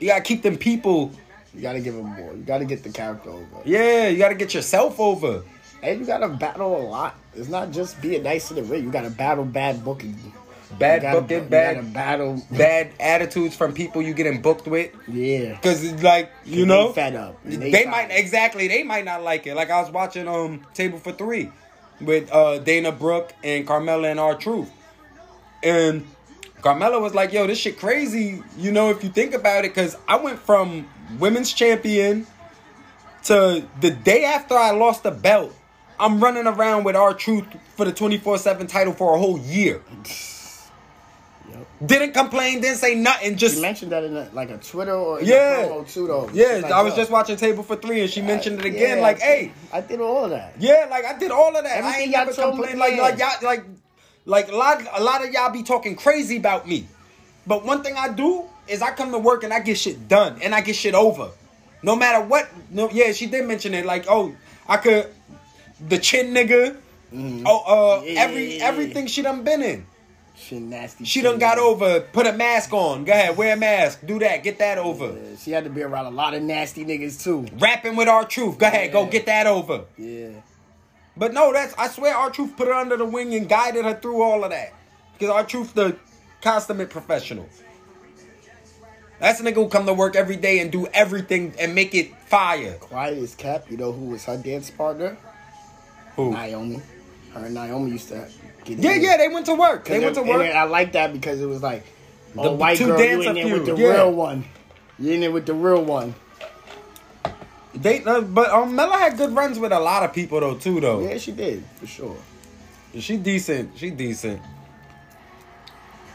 You 0.00 0.08
gotta 0.08 0.22
keep 0.22 0.42
them 0.42 0.56
people. 0.56 1.12
You 1.54 1.62
gotta 1.62 1.80
give 1.80 1.94
them 1.94 2.06
more. 2.06 2.32
You 2.32 2.42
gotta 2.42 2.64
get 2.64 2.82
the 2.82 2.90
character 2.90 3.30
over. 3.30 3.44
Yeah, 3.64 4.08
you 4.08 4.18
gotta 4.18 4.34
get 4.34 4.52
yourself 4.52 4.98
over. 4.98 5.44
And 5.82 6.00
you 6.00 6.06
gotta 6.06 6.28
battle 6.28 6.76
a 6.76 6.82
lot. 6.82 7.16
It's 7.34 7.48
not 7.48 7.70
just 7.70 8.00
being 8.02 8.24
nice 8.24 8.50
in 8.50 8.56
the 8.56 8.64
ring. 8.64 8.84
You 8.84 8.90
gotta 8.90 9.10
battle 9.10 9.44
bad 9.44 9.84
booking. 9.84 10.18
Bad 10.78 11.02
gotta- 11.02 11.20
booking, 11.20 11.48
bad 11.48 11.92
battle. 11.92 12.42
bad 12.50 12.92
attitudes 13.00 13.56
from 13.56 13.72
people 13.72 14.02
you 14.02 14.14
getting 14.14 14.40
booked 14.40 14.66
with. 14.66 14.92
Yeah. 15.08 15.58
Cause 15.60 15.84
it's 15.84 16.02
like, 16.02 16.30
you 16.44 16.66
know, 16.66 16.92
fed 16.92 17.16
up. 17.16 17.38
They, 17.44 17.70
they 17.70 17.86
might 17.86 18.08
exactly. 18.10 18.68
They 18.68 18.82
might 18.82 19.04
not 19.04 19.22
like 19.22 19.46
it. 19.46 19.54
Like 19.54 19.70
I 19.70 19.80
was 19.80 19.90
watching 19.90 20.28
um 20.28 20.64
Table 20.74 20.98
for 20.98 21.12
Three 21.12 21.50
with 22.00 22.30
uh 22.32 22.58
Dana 22.58 22.92
Brooke 22.92 23.32
and 23.42 23.66
Carmella 23.66 24.10
and 24.10 24.20
R 24.20 24.34
Truth, 24.34 24.70
and 25.62 26.06
Carmella 26.62 27.00
was 27.00 27.14
like, 27.14 27.32
"Yo, 27.32 27.46
this 27.46 27.58
shit 27.58 27.78
crazy." 27.78 28.42
You 28.56 28.72
know, 28.72 28.90
if 28.90 29.02
you 29.02 29.10
think 29.10 29.34
about 29.34 29.64
it, 29.64 29.74
because 29.74 29.96
I 30.06 30.16
went 30.16 30.38
from 30.38 30.88
women's 31.18 31.52
champion 31.52 32.26
to 33.24 33.66
the 33.80 33.90
day 33.90 34.24
after 34.24 34.54
I 34.54 34.70
lost 34.70 35.02
the 35.02 35.10
belt. 35.10 35.54
I'm 35.98 36.18
running 36.18 36.46
around 36.46 36.84
with 36.84 36.96
R 36.96 37.12
Truth 37.12 37.44
for 37.76 37.84
the 37.84 37.92
24 37.92 38.38
7 38.38 38.66
title 38.66 38.94
for 38.94 39.14
a 39.14 39.18
whole 39.18 39.38
year. 39.38 39.82
Didn't 41.84 42.12
complain, 42.12 42.60
didn't 42.60 42.76
say 42.76 42.94
nothing, 42.94 43.36
just 43.36 43.56
You 43.56 43.62
mentioned 43.62 43.92
that 43.92 44.04
in 44.04 44.14
a, 44.14 44.28
like 44.34 44.50
a 44.50 44.58
Twitter 44.58 44.94
or 44.94 45.22
Yeah. 45.22 45.64
promo 45.64 45.90
too, 45.90 46.06
though. 46.06 46.28
Yeah, 46.34 46.60
like, 46.62 46.72
I 46.72 46.82
was 46.82 46.94
just 46.94 47.10
watching 47.10 47.36
Table 47.36 47.62
for 47.62 47.74
Three, 47.76 48.02
and 48.02 48.10
she 48.10 48.20
mentioned 48.20 48.60
it 48.60 48.66
again. 48.66 48.98
yeah, 48.98 49.02
like, 49.02 49.22
I 49.22 49.24
hey, 49.24 49.52
I 49.72 49.80
did 49.80 50.00
all 50.00 50.24
of 50.24 50.30
that. 50.30 50.54
yeah, 50.58 50.86
like 50.90 51.06
I 51.06 51.18
did 51.18 51.30
all 51.30 51.56
of 51.56 51.64
that. 51.64 51.82
I 51.82 52.00
ain't 52.00 52.10
y'all 52.10 52.26
never 52.26 52.34
complained. 52.34 52.78
Like, 52.78 52.98
like 52.98 53.18
y'all, 53.18 53.30
like, 53.42 53.64
like 54.26 54.52
a 54.52 54.56
lot, 54.56 54.82
a 54.92 55.02
lot 55.02 55.24
of 55.24 55.32
y'all 55.32 55.50
be 55.50 55.62
talking 55.62 55.96
crazy 55.96 56.36
about 56.36 56.68
me. 56.68 56.86
But 57.46 57.64
one 57.64 57.82
thing 57.82 57.94
I 57.96 58.08
do 58.08 58.44
is 58.68 58.82
I 58.82 58.90
come 58.90 59.12
to 59.12 59.18
work 59.18 59.42
and 59.42 59.52
I 59.52 59.60
get 59.60 59.78
shit 59.78 60.06
done 60.06 60.38
and 60.42 60.54
I 60.54 60.60
get 60.60 60.76
shit 60.76 60.94
over, 60.94 61.30
no 61.82 61.96
matter 61.96 62.22
what. 62.24 62.46
No, 62.70 62.90
yeah, 62.90 63.12
she 63.12 63.24
did 63.24 63.46
mention 63.46 63.72
it. 63.72 63.86
Like, 63.86 64.04
oh, 64.06 64.34
I 64.68 64.76
could, 64.76 65.10
the 65.88 65.96
chin 65.96 66.34
nigga. 66.34 66.76
Oh, 67.12 67.98
uh, 67.98 68.02
Yeah, 68.04 68.20
every 68.20 68.60
everything 68.60 69.06
she 69.06 69.22
done 69.22 69.42
been 69.44 69.62
in. 69.62 69.86
She 70.40 70.58
nasty. 70.58 71.04
She 71.04 71.20
done 71.20 71.38
got 71.38 71.58
over. 71.58 72.00
Put 72.00 72.26
a 72.26 72.32
mask 72.32 72.72
on. 72.72 73.04
Go 73.04 73.12
ahead, 73.12 73.36
wear 73.36 73.54
a 73.54 73.56
mask. 73.56 74.00
Do 74.06 74.18
that. 74.20 74.42
Get 74.42 74.58
that 74.58 74.78
over. 74.78 75.12
Yeah, 75.12 75.36
she 75.38 75.50
had 75.50 75.64
to 75.64 75.70
be 75.70 75.82
around 75.82 76.06
a 76.06 76.10
lot 76.10 76.34
of 76.34 76.42
nasty 76.42 76.84
niggas 76.84 77.22
too. 77.22 77.46
Rapping 77.58 77.94
with 77.94 78.08
R 78.08 78.24
Truth. 78.24 78.58
Go 78.58 78.66
ahead, 78.66 78.90
go 78.90 79.06
get 79.06 79.26
that 79.26 79.46
over. 79.46 79.84
Yeah. 79.98 80.30
But 81.16 81.34
no, 81.34 81.52
that's 81.52 81.74
I 81.74 81.88
swear 81.88 82.16
R 82.16 82.30
Truth 82.30 82.56
put 82.56 82.68
her 82.68 82.74
under 82.74 82.96
the 82.96 83.04
wing 83.04 83.34
and 83.34 83.48
guided 83.48 83.84
her 83.84 83.94
through 83.94 84.22
all 84.22 84.42
of 84.42 84.50
that. 84.50 84.72
Because 85.12 85.28
R 85.28 85.44
Truth 85.44 85.74
the 85.74 85.96
consummate 86.40 86.88
professional. 86.88 87.46
That's 89.18 89.38
a 89.40 89.42
nigga 89.42 89.56
who 89.56 89.68
come 89.68 89.84
to 89.84 89.92
work 89.92 90.16
every 90.16 90.36
day 90.36 90.60
and 90.60 90.72
do 90.72 90.86
everything 90.86 91.52
and 91.58 91.74
make 91.74 91.94
it 91.94 92.16
fire. 92.20 92.78
Quiet 92.80 93.18
as 93.18 93.34
kept. 93.34 93.70
You 93.70 93.76
know 93.76 93.92
who 93.92 94.06
was 94.06 94.24
her 94.24 94.38
dance 94.38 94.70
partner? 94.70 95.18
Who? 96.16 96.30
Naomi. 96.32 96.80
Her 97.34 97.44
and 97.44 97.54
Naomi 97.54 97.90
used 97.90 98.08
to 98.08 98.26
get 98.76 98.84
Yeah, 98.84 98.94
yeah, 98.94 99.16
they 99.16 99.28
went 99.28 99.46
to 99.46 99.54
work. 99.54 99.84
They 99.84 100.00
went 100.00 100.14
to 100.14 100.22
work. 100.22 100.42
and 100.42 100.56
I 100.56 100.64
like 100.64 100.92
that 100.92 101.12
because 101.12 101.40
it 101.40 101.46
was 101.46 101.62
like, 101.62 101.84
The 102.34 102.42
oh, 102.42 102.52
white 102.52 102.78
two 102.78 102.86
girl, 102.86 103.00
you 103.00 103.22
in 103.22 103.34
there 103.34 103.52
with 103.52 103.66
the 103.66 103.76
yeah. 103.76 103.92
real 103.92 104.12
one. 104.12 104.44
You 104.98 105.12
in 105.12 105.20
there 105.20 105.32
with 105.32 105.46
the 105.46 105.54
real 105.54 105.84
one. 105.84 106.14
They, 107.74 108.02
uh, 108.04 108.20
but 108.20 108.50
um, 108.50 108.74
Mella 108.74 108.96
had 108.96 109.16
good 109.16 109.30
runs 109.30 109.58
with 109.58 109.72
a 109.72 109.78
lot 109.78 110.02
of 110.02 110.12
people 110.12 110.40
though 110.40 110.56
too 110.56 110.80
though. 110.80 111.00
Yeah, 111.00 111.18
she 111.18 111.32
did 111.32 111.64
for 111.76 111.86
sure. 111.86 112.16
She 112.98 113.16
decent. 113.16 113.78
She 113.78 113.90
decent. 113.90 114.42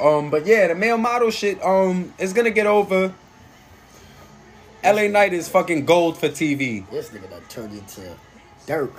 Um, 0.01 0.29
but 0.29 0.45
yeah, 0.45 0.67
the 0.67 0.75
male 0.75 0.97
model 0.97 1.31
shit 1.31 1.63
um 1.63 2.13
is 2.17 2.33
gonna 2.33 2.51
get 2.51 2.67
over. 2.67 3.13
LA 4.83 5.07
Knight 5.07 5.33
is 5.33 5.49
fucking 5.49 5.85
gold 5.85 6.17
for 6.17 6.27
TV. 6.27 6.87
This 6.91 7.09
nigga 7.09 7.29
done 7.29 7.41
turned 7.49 7.73
into 7.73 8.15
Dirk. 8.67 8.93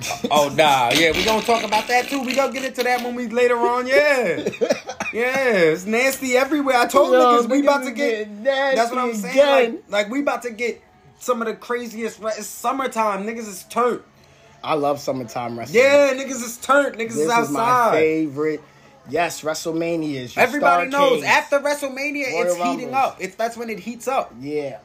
Oh 0.30 0.48
nah, 0.48 0.90
yeah, 0.92 1.12
we 1.12 1.24
gonna 1.24 1.42
talk 1.44 1.62
about 1.64 1.86
that 1.88 2.08
too. 2.08 2.22
We 2.22 2.34
gonna 2.34 2.52
get 2.52 2.64
into 2.64 2.82
that 2.82 3.02
when 3.02 3.14
we 3.14 3.28
later 3.28 3.56
on. 3.56 3.86
Yeah, 3.86 4.36
yeah, 5.12 5.48
it's 5.48 5.86
nasty 5.86 6.36
everywhere. 6.36 6.76
I 6.76 6.86
told 6.86 7.12
Yo, 7.12 7.20
niggas 7.20 7.50
we 7.50 7.60
about 7.60 7.84
to 7.84 7.92
get. 7.92 8.28
nasty 8.28 8.76
That's 8.76 8.90
what 8.90 8.98
I'm 8.98 9.14
saying. 9.14 9.72
Like, 9.72 10.06
like 10.06 10.10
we 10.10 10.20
about 10.20 10.42
to 10.42 10.50
get 10.50 10.82
some 11.18 11.40
of 11.42 11.46
the 11.48 11.54
craziest. 11.54 12.20
It's 12.22 12.46
summertime. 12.46 13.26
Niggas 13.26 13.48
is 13.48 13.64
turned. 13.64 14.02
I 14.62 14.74
love 14.74 14.98
summertime 14.98 15.58
wrestling. 15.58 15.82
Yeah, 15.82 16.14
niggas 16.14 16.42
is 16.42 16.56
turned. 16.58 16.96
Niggas 16.96 17.08
this 17.14 17.16
is 17.16 17.48
is 17.48 17.50
my 17.50 17.60
outside. 17.60 17.92
favorite. 17.92 18.62
Yes, 19.08 19.42
WrestleMania 19.42 20.14
is. 20.14 20.34
your 20.36 20.42
Everybody 20.42 20.90
knows 20.90 21.22
Starcade. 21.22 21.26
after 21.26 21.60
WrestleMania, 21.60 22.32
Royal 22.32 22.46
it's 22.46 22.56
heating 22.56 22.94
up. 22.94 23.18
It's 23.20 23.36
that's 23.36 23.56
when 23.56 23.68
it 23.68 23.78
heats 23.78 24.08
up. 24.08 24.34
Yeah, 24.40 24.78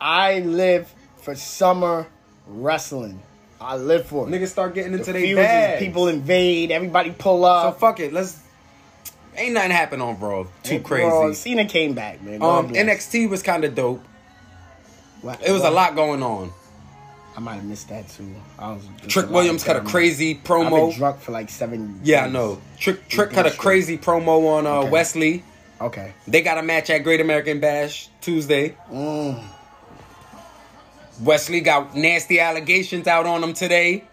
I 0.00 0.40
live 0.40 0.92
for 1.16 1.34
summer 1.34 2.06
wrestling. 2.46 3.22
I 3.60 3.76
live 3.76 4.06
for 4.06 4.26
it. 4.28 4.30
Niggas 4.30 4.48
start 4.48 4.74
getting 4.74 4.92
into 4.92 5.06
the 5.06 5.12
their 5.12 5.20
feuds 5.22 5.40
is 5.40 5.44
bag. 5.46 5.78
people 5.80 6.08
invade. 6.08 6.70
Everybody 6.70 7.10
pull 7.10 7.44
up. 7.44 7.74
So 7.74 7.78
fuck 7.80 8.00
it. 8.00 8.12
Let's. 8.12 8.38
Ain't 9.36 9.54
nothing 9.54 9.70
happened 9.70 10.02
on 10.02 10.18
Raw. 10.18 10.46
Too 10.64 10.80
Bro, 10.80 11.20
crazy. 11.28 11.34
Cena 11.34 11.64
came 11.64 11.94
back, 11.94 12.20
man. 12.22 12.38
God 12.40 12.58
Um, 12.58 12.66
bless. 12.68 12.84
NXT 12.84 13.28
was 13.30 13.42
kind 13.42 13.64
of 13.64 13.74
dope. 13.74 14.04
What- 15.22 15.40
It 15.46 15.52
was 15.52 15.62
a 15.62 15.70
lot 15.70 15.94
going 15.94 16.22
on. 16.22 16.52
I 17.36 17.40
might 17.40 17.54
have 17.54 17.64
missed 17.64 17.88
that 17.90 18.08
too. 18.08 18.34
I 18.58 18.72
was 18.72 18.82
Trick 19.06 19.30
Williams 19.30 19.62
cut 19.62 19.76
a 19.76 19.80
crazy 19.80 20.30
I've 20.32 20.42
been 20.42 20.56
promo. 20.56 20.96
drunk 20.96 21.20
for 21.20 21.30
like 21.30 21.50
seven. 21.50 22.00
Yeah, 22.02 22.24
I 22.24 22.28
know. 22.28 22.60
Trick 22.78 23.06
Trick 23.08 23.30
cut 23.30 23.46
a 23.46 23.52
crazy 23.52 23.96
promo 23.96 24.56
on 24.58 24.66
uh, 24.66 24.70
Okay. 24.80 24.90
Wes 24.90 25.14
Lee. 25.14 25.44
Okay. 25.80 26.12
They 26.26 26.42
got 26.42 26.58
a 26.58 26.62
match 26.62 26.90
at 26.90 27.04
Great 27.04 27.20
American 27.20 27.60
Bash 27.60 28.08
Tuesday. 28.20 28.74
Mm. 28.92 29.40
Wes 31.22 31.48
Lee 31.50 31.60
got 31.60 31.94
nasty 31.96 32.38
allegations 32.40 33.06
out 33.06 33.26
on 33.26 33.42
him 33.42 33.52
today. 33.52 34.04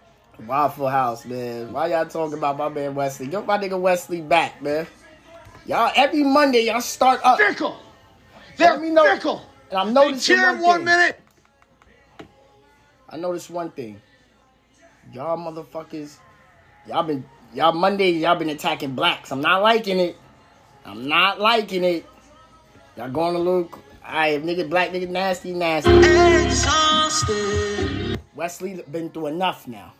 Waffle 0.46 0.88
House, 0.88 1.24
man. 1.24 1.72
Why 1.72 1.86
y'all 1.88 2.06
talking 2.06 2.36
about 2.36 2.56
my 2.58 2.68
man 2.68 2.94
Wes 2.94 3.20
Lee? 3.20 3.26
Get 3.28 3.46
my 3.46 3.58
nigga 3.58 3.80
Wes 3.80 4.08
Lee 4.10 4.20
back, 4.20 4.60
man. 4.60 4.86
Y'all 5.66 5.92
every 5.96 6.22
Monday 6.22 6.66
y'all 6.66 6.80
start 6.80 7.20
up. 7.24 7.38
Fickle. 7.38 7.76
Let 8.58 8.58
They're 8.58 8.78
me 8.80 8.90
know. 8.90 9.04
fickle. 9.14 9.42
And 9.70 9.78
I'm 9.78 9.88
They 9.88 9.92
noticing 9.94 10.36
cheer 10.36 10.46
one, 10.52 10.60
one 10.62 10.76
thing. 10.78 10.84
minute. 10.84 11.20
I 13.08 13.16
noticed 13.16 13.50
one 13.50 13.70
thing. 13.70 14.00
Y'all 15.12 15.36
motherfuckers, 15.38 16.18
y'all 16.86 17.04
been 17.04 17.24
y'all 17.54 17.72
Mondays 17.72 18.20
y'all 18.20 18.36
been 18.36 18.50
attacking 18.50 18.94
blacks. 18.94 19.30
I'm 19.30 19.40
not 19.40 19.62
liking 19.62 20.00
it. 20.00 20.16
I'm 20.84 21.08
not 21.08 21.40
liking 21.40 21.84
it. 21.84 22.04
Y'all 22.96 23.08
going 23.10 23.36
a 23.36 23.38
little. 23.38 23.70
Alright, 24.06 24.42
nigga, 24.44 24.68
black 24.70 24.90
nigga, 24.90 25.08
nasty, 25.08 25.52
nasty. 25.52 25.90
Exhausted. 26.46 28.18
Wes 28.34 28.60
Lee 28.60 28.80
been 28.90 29.10
through 29.10 29.26
enough 29.28 29.66
now. 29.66 29.92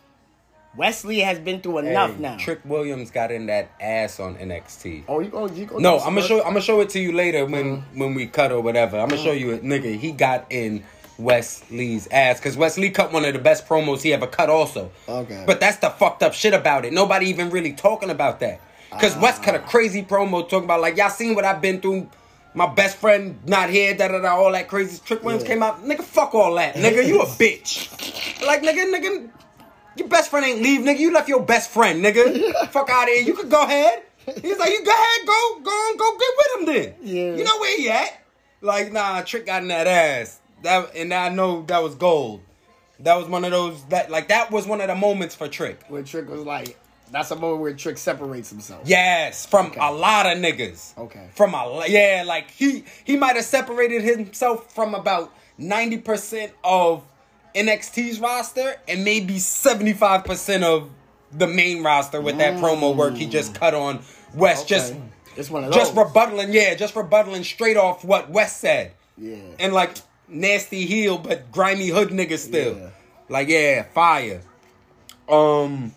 Wes 0.77 1.03
Lee 1.03 1.19
has 1.19 1.39
been 1.39 1.59
through 1.59 1.79
enough 1.79 2.13
Hey, 2.15 2.21
now. 2.21 2.37
Trick 2.37 2.59
Williams 2.63 3.09
got 3.11 3.31
in 3.31 3.47
that 3.47 3.71
ass 3.81 4.19
on 4.19 4.35
NXT. 4.35 5.03
Oh, 5.07 5.19
you 5.19 5.29
go, 5.29 5.47
you 5.49 5.65
go. 5.65 5.77
No, 5.79 5.97
I'm 5.99 6.13
gonna 6.15 6.21
show. 6.27 6.37
I'm 6.39 6.49
gonna 6.49 6.61
show 6.61 6.79
it 6.81 6.89
to 6.91 6.99
you 6.99 7.11
later 7.13 7.45
when 7.45 7.77
Mm-hmm. 7.77 7.99
when 7.99 8.13
we 8.13 8.27
cut 8.27 8.51
or 8.51 8.61
whatever. 8.61 8.97
I'm 8.99 9.09
gonna 9.09 9.21
show 9.21 9.31
you 9.31 9.51
it, 9.51 9.63
nigga. 9.63 9.97
He 9.97 10.11
got 10.11 10.45
in 10.51 10.83
Wes 11.17 11.63
Lee's 11.71 12.07
ass 12.11 12.39
because 12.39 12.55
Wes 12.55 12.77
Lee 12.77 12.91
cut 12.91 13.11
one 13.11 13.25
of 13.25 13.33
the 13.33 13.39
best 13.39 13.67
promos 13.67 14.03
he 14.03 14.13
ever 14.13 14.27
cut, 14.27 14.49
also. 14.49 14.91
Okay. 15.09 15.43
But 15.47 15.59
that's 15.59 15.77
the 15.77 15.89
fucked 15.89 16.21
up 16.21 16.33
shit 16.35 16.53
about 16.53 16.85
it. 16.85 16.93
Nobody 16.93 17.25
even 17.27 17.49
really 17.49 17.73
talking 17.73 18.11
about 18.11 18.39
that. 18.41 18.61
Because 18.91 19.17
Ah. 19.17 19.21
West 19.21 19.41
cut 19.43 19.55
a 19.55 19.59
crazy 19.59 20.03
promo 20.03 20.43
talking 20.47 20.65
about 20.65 20.79
like 20.79 20.95
y'all 20.95 21.09
seen 21.09 21.33
what 21.33 21.43
I've 21.43 21.59
been 21.61 21.81
through. 21.81 22.07
My 22.57 22.65
best 22.65 22.97
friend 22.97 23.37
not 23.45 23.69
here, 23.69 23.93
da 23.95 24.07
da 24.07 24.19
da, 24.19 24.35
all 24.35 24.51
that 24.51 24.67
crazy. 24.67 24.99
Trick 25.05 25.23
Williams 25.23 25.43
Yeah. 25.43 25.49
came 25.49 25.61
out, 25.61 25.85
nigga. 25.85 26.01
Fuck 26.03 26.33
all 26.33 26.55
that, 26.55 26.73
nigga. 26.73 27.05
You 27.05 27.21
a 27.21 27.25
bitch. 27.41 28.43
Like 28.43 28.63
nigga, 28.63 28.91
nigga. 28.91 29.29
Your 29.95 30.07
best 30.07 30.31
friend 30.31 30.43
ain't 30.43 30.63
leave, 30.63 30.81
nigga. 30.81 30.97
You 30.97 31.13
left 31.13 31.29
your 31.29 31.43
best 31.43 31.69
friend, 31.69 32.03
nigga. 32.03 32.67
Fuck 32.69 32.89
out 32.89 33.03
of 33.03 33.09
here. 33.13 33.21
You 33.21 33.35
could 33.35 33.51
go 33.51 33.61
ahead. 33.63 34.01
He's 34.41 34.57
like, 34.57 34.71
you 34.71 34.83
go 34.83 34.91
ahead, 34.91 35.27
go, 35.27 35.59
go 35.63 35.69
on, 35.69 35.97
go 35.97 36.17
get 36.17 36.33
with 36.37 36.59
him 36.59 36.65
then. 36.73 36.95
Yeah. 37.03 37.35
You 37.37 37.43
know 37.43 37.59
where 37.59 37.77
he 37.77 37.89
at? 37.91 38.23
Like, 38.61 38.91
nah, 38.91 39.21
Trick 39.21 39.45
got 39.45 39.61
in 39.61 39.67
that 39.67 39.85
ass. 39.85 40.39
That 40.63 40.95
and 40.95 41.13
I 41.13 41.29
know 41.29 41.61
that 41.67 41.83
was 41.83 41.93
gold. 41.93 42.41
That 43.01 43.17
was 43.17 43.27
one 43.27 43.45
of 43.45 43.51
those 43.51 43.83
that 43.89 44.09
like 44.09 44.29
that 44.29 44.49
was 44.49 44.65
one 44.65 44.81
of 44.81 44.87
the 44.87 44.95
moments 44.95 45.35
for 45.35 45.47
Trick. 45.47 45.79
When 45.89 46.05
Trick 46.05 46.27
was 46.27 46.41
like, 46.41 46.79
that's 47.11 47.31
a 47.31 47.35
moment 47.35 47.61
where 47.61 47.73
Trick 47.73 47.97
separates 47.97 48.49
himself. 48.49 48.81
Yes, 48.85 49.45
from 49.45 49.67
Okay. 49.67 49.79
a 49.81 49.91
lot 49.91 50.25
of 50.25 50.37
niggas. 50.37 50.97
Okay. 50.97 51.27
From 51.35 51.53
a 51.53 51.83
yeah, 51.87 52.23
like 52.25 52.51
he 52.51 52.83
he 53.03 53.15
might 53.17 53.35
have 53.35 53.45
separated 53.45 54.01
himself 54.03 54.73
from 54.73 54.93
about 54.95 55.31
ninety 55.57 55.97
percent 55.97 56.51
of 56.63 57.03
NXT's 57.55 58.19
roster 58.19 58.75
and 58.87 59.03
maybe 59.03 59.39
seventy 59.39 59.93
five 59.93 60.23
percent 60.25 60.63
of 60.63 60.89
the 61.31 61.47
main 61.47 61.83
roster 61.83 62.21
with 62.21 62.37
that 62.37 62.55
promo 62.55 62.95
work 62.95 63.15
he 63.15 63.25
just 63.27 63.53
cut 63.55 63.73
on 63.73 64.01
West. 64.33 64.67
Just 64.67 64.93
Okay. 64.93 65.01
It's 65.35 65.51
one 65.51 65.63
of 65.63 65.71
those. 65.71 65.77
just 65.79 65.93
rebuttaling, 65.93 66.51
yeah, 66.51 66.73
just 66.73 66.95
rebuttaling 66.95 67.43
straight 67.45 67.77
off 67.77 68.03
what 68.03 68.29
West 68.31 68.57
said. 68.57 68.93
Yeah. 69.17 69.35
And 69.59 69.71
like 69.71 69.91
nasty 70.27 70.85
heel, 70.85 71.17
but 71.19 71.51
grimy 71.51 71.89
hood 71.89 72.09
nigga 72.09 72.37
still. 72.39 72.75
Yeah. 72.75 72.89
Like, 73.29 73.47
yeah, 73.49 73.83
fire. 73.83 74.41
Um 75.29 75.93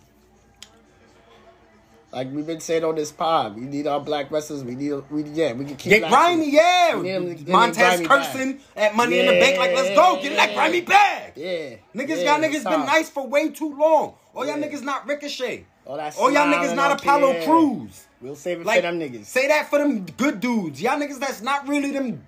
Like 2.13 2.33
we've 2.33 2.47
been 2.47 2.59
saying 2.59 2.83
on 2.83 2.97
this 2.97 3.13
pod, 3.13 3.55
we 3.55 3.63
need 3.63 3.87
our 3.87 4.01
black 4.01 4.33
wrestlers. 4.33 4.65
We 4.65 4.75
need, 4.75 4.93
we 5.11 5.23
yeah, 5.25 5.53
we 5.53 5.65
can 5.65 5.77
keep 5.77 5.91
Get 5.91 6.09
grimy, 6.09 6.51
yeah. 6.51 7.01
Him 7.01 7.45
Montez 7.47 8.05
cursing 8.05 8.59
at 8.75 8.97
Money 8.97 9.21
in 9.21 9.27
the 9.27 9.33
Bank, 9.33 9.59
like, 9.59 9.73
let's 9.75 9.95
go, 9.95 10.21
get 10.21 10.35
that 10.37 10.53
grimy 10.55 10.81
bag. 10.81 11.35
Yeah, 11.37 11.77
Niggas, 11.95 12.25
yeah, 12.25 12.37
y'all 12.37 12.41
niggas 12.43 12.65
been 12.65 12.85
nice 12.87 13.09
for 13.09 13.27
way 13.29 13.51
too 13.51 13.77
long. 13.77 14.15
All 14.35 14.45
y'all 14.45 14.57
niggas 14.57 14.83
not 14.83 15.07
Ricochet. 15.07 15.67
All 15.87 15.97
that 15.97 16.17
All 16.19 16.33
y'all 16.33 16.47
niggas 16.53 16.75
not 16.75 17.01
Apollo 17.01 17.33
here. 17.33 17.45
Crews. 17.45 18.07
We'll 18.21 18.35
save 18.37 18.61
it 18.61 18.67
Like, 18.67 18.79
for 18.79 18.83
them 18.83 18.99
niggas. 19.01 19.25
say 19.27 19.47
that 19.49 19.71
for 19.71 19.79
them 19.79 20.05
good 20.17 20.41
dudes. 20.41 20.83
Y'all 20.83 20.99
niggas 21.01 21.21
that's 21.21 21.43
not 21.43 21.69
really 21.69 21.93
them. 21.93 22.25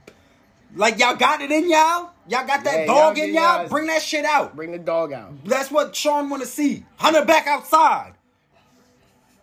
Like, 0.74 0.98
y'all 0.98 1.16
got 1.16 1.42
it 1.42 1.50
in 1.50 1.68
y'all. 1.68 2.10
Y'all 2.28 2.46
got 2.46 2.64
that 2.64 2.80
Yeah, 2.80 2.86
dog 2.86 3.18
in 3.18 3.34
y'all. 3.34 3.42
y'all- 3.60 3.68
Bring 3.68 3.88
that 3.88 4.00
shit 4.00 4.24
out. 4.24 4.56
Bring 4.56 4.72
the 4.72 4.78
dog 4.78 5.12
out. 5.12 5.44
That's 5.44 5.70
what 5.70 5.94
Shawn 5.94 6.30
want 6.30 6.42
to 6.42 6.48
see. 6.48 6.86
Hunter 6.96 7.24
back 7.24 7.46
outside. 7.46 8.14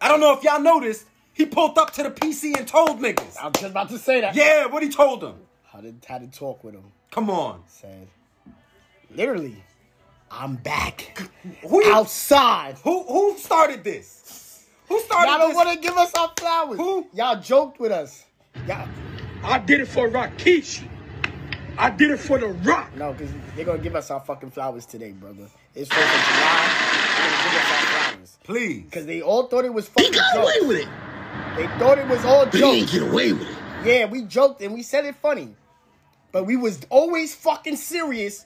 I 0.02 0.08
don't 0.08 0.20
know 0.20 0.34
if 0.34 0.44
y'all 0.44 0.62
noticed. 0.62 1.06
He 1.34 1.46
pulled 1.46 1.78
up 1.78 1.92
to 1.94 2.04
the 2.04 2.10
PC 2.12 2.58
and 2.58 2.68
told 2.68 3.00
niggas. 3.00 3.38
I 3.38 3.46
was 3.46 3.54
just 3.56 3.66
about 3.72 3.90
to 3.90 3.98
say 3.98 4.22
that. 4.22 4.36
Yeah, 4.36 4.66
what 4.66 4.84
he 4.84 4.90
told 4.90 5.22
them. 5.22 5.36
How 5.72 5.80
to 5.82 5.94
how 6.08 6.18
to 6.18 6.28
talk 6.28 6.64
with 6.64 6.74
him. 6.74 6.84
Come 7.12 7.30
on. 7.30 7.64
Said, 7.68 8.08
literally, 9.16 9.64
I'm 10.32 10.56
back 10.56 11.18
Who 11.68 11.84
you- 11.84 11.94
outside. 11.94 12.76
Who 12.84 13.04
who 13.04 13.38
started 13.38 13.84
this? 13.84 14.66
Who 14.90 15.00
started 15.02 15.30
Y'all 15.30 15.40
don't 15.40 15.56
want 15.56 15.70
to 15.70 15.80
give 15.88 15.98
us 15.98 16.14
our 16.16 16.32
flowers. 16.38 16.78
Who? 16.78 17.08
Y'all 17.14 17.40
joked 17.40 17.80
with 17.80 17.92
us. 17.92 18.26
Y'all 18.68 18.88
I 19.44 19.60
did 19.60 19.80
it 19.82 19.88
for 19.88 20.10
Rikishi. 20.10 20.88
I 21.78 21.90
did 21.90 22.12
it 22.12 22.18
for 22.18 22.38
the 22.38 22.48
Rock. 22.48 22.94
no, 22.98 23.14
because 23.14 23.32
they're 23.56 23.64
gonna 23.66 23.78
give 23.80 23.96
us 23.96 24.12
our 24.12 24.20
fucking 24.20 24.52
flowers 24.52 24.86
today, 24.86 25.12
brother. 25.12 25.48
It's 25.82 25.90
Fourth 25.90 26.04
of 26.06 26.12
July. 26.12 26.68
They're 27.16 27.30
gonna 27.30 27.44
give 27.44 27.62
us 27.62 27.72
our 27.72 28.12
flowers 28.12 28.38
Please. 28.44 28.84
because 28.84 29.06
they 29.06 29.22
all 29.22 29.44
thought 29.48 29.64
it 29.64 29.74
was 29.74 29.88
fucking 29.88 30.12
He 30.12 30.20
got 30.20 30.34
jokes. 30.34 30.58
away 30.58 30.68
with 30.68 30.78
it. 30.80 30.88
They 31.56 31.68
thought 31.80 31.98
it 31.98 32.08
was 32.08 32.26
all 32.26 32.46
But 32.46 32.56
he 32.56 32.64
ain't 32.64 32.90
jokes. 32.90 32.92
get 33.00 33.10
away 33.10 33.32
with 33.34 33.50
it. 33.50 33.56
Yeah, 33.86 34.06
we 34.06 34.24
joked 34.24 34.62
and 34.62 34.74
we 34.74 34.84
said 34.84 35.06
it 35.06 35.16
funny, 35.16 35.56
but 36.34 36.44
we 36.46 36.58
was 36.58 36.82
always 36.90 37.34
fucking 37.34 37.78
serious. 37.78 38.46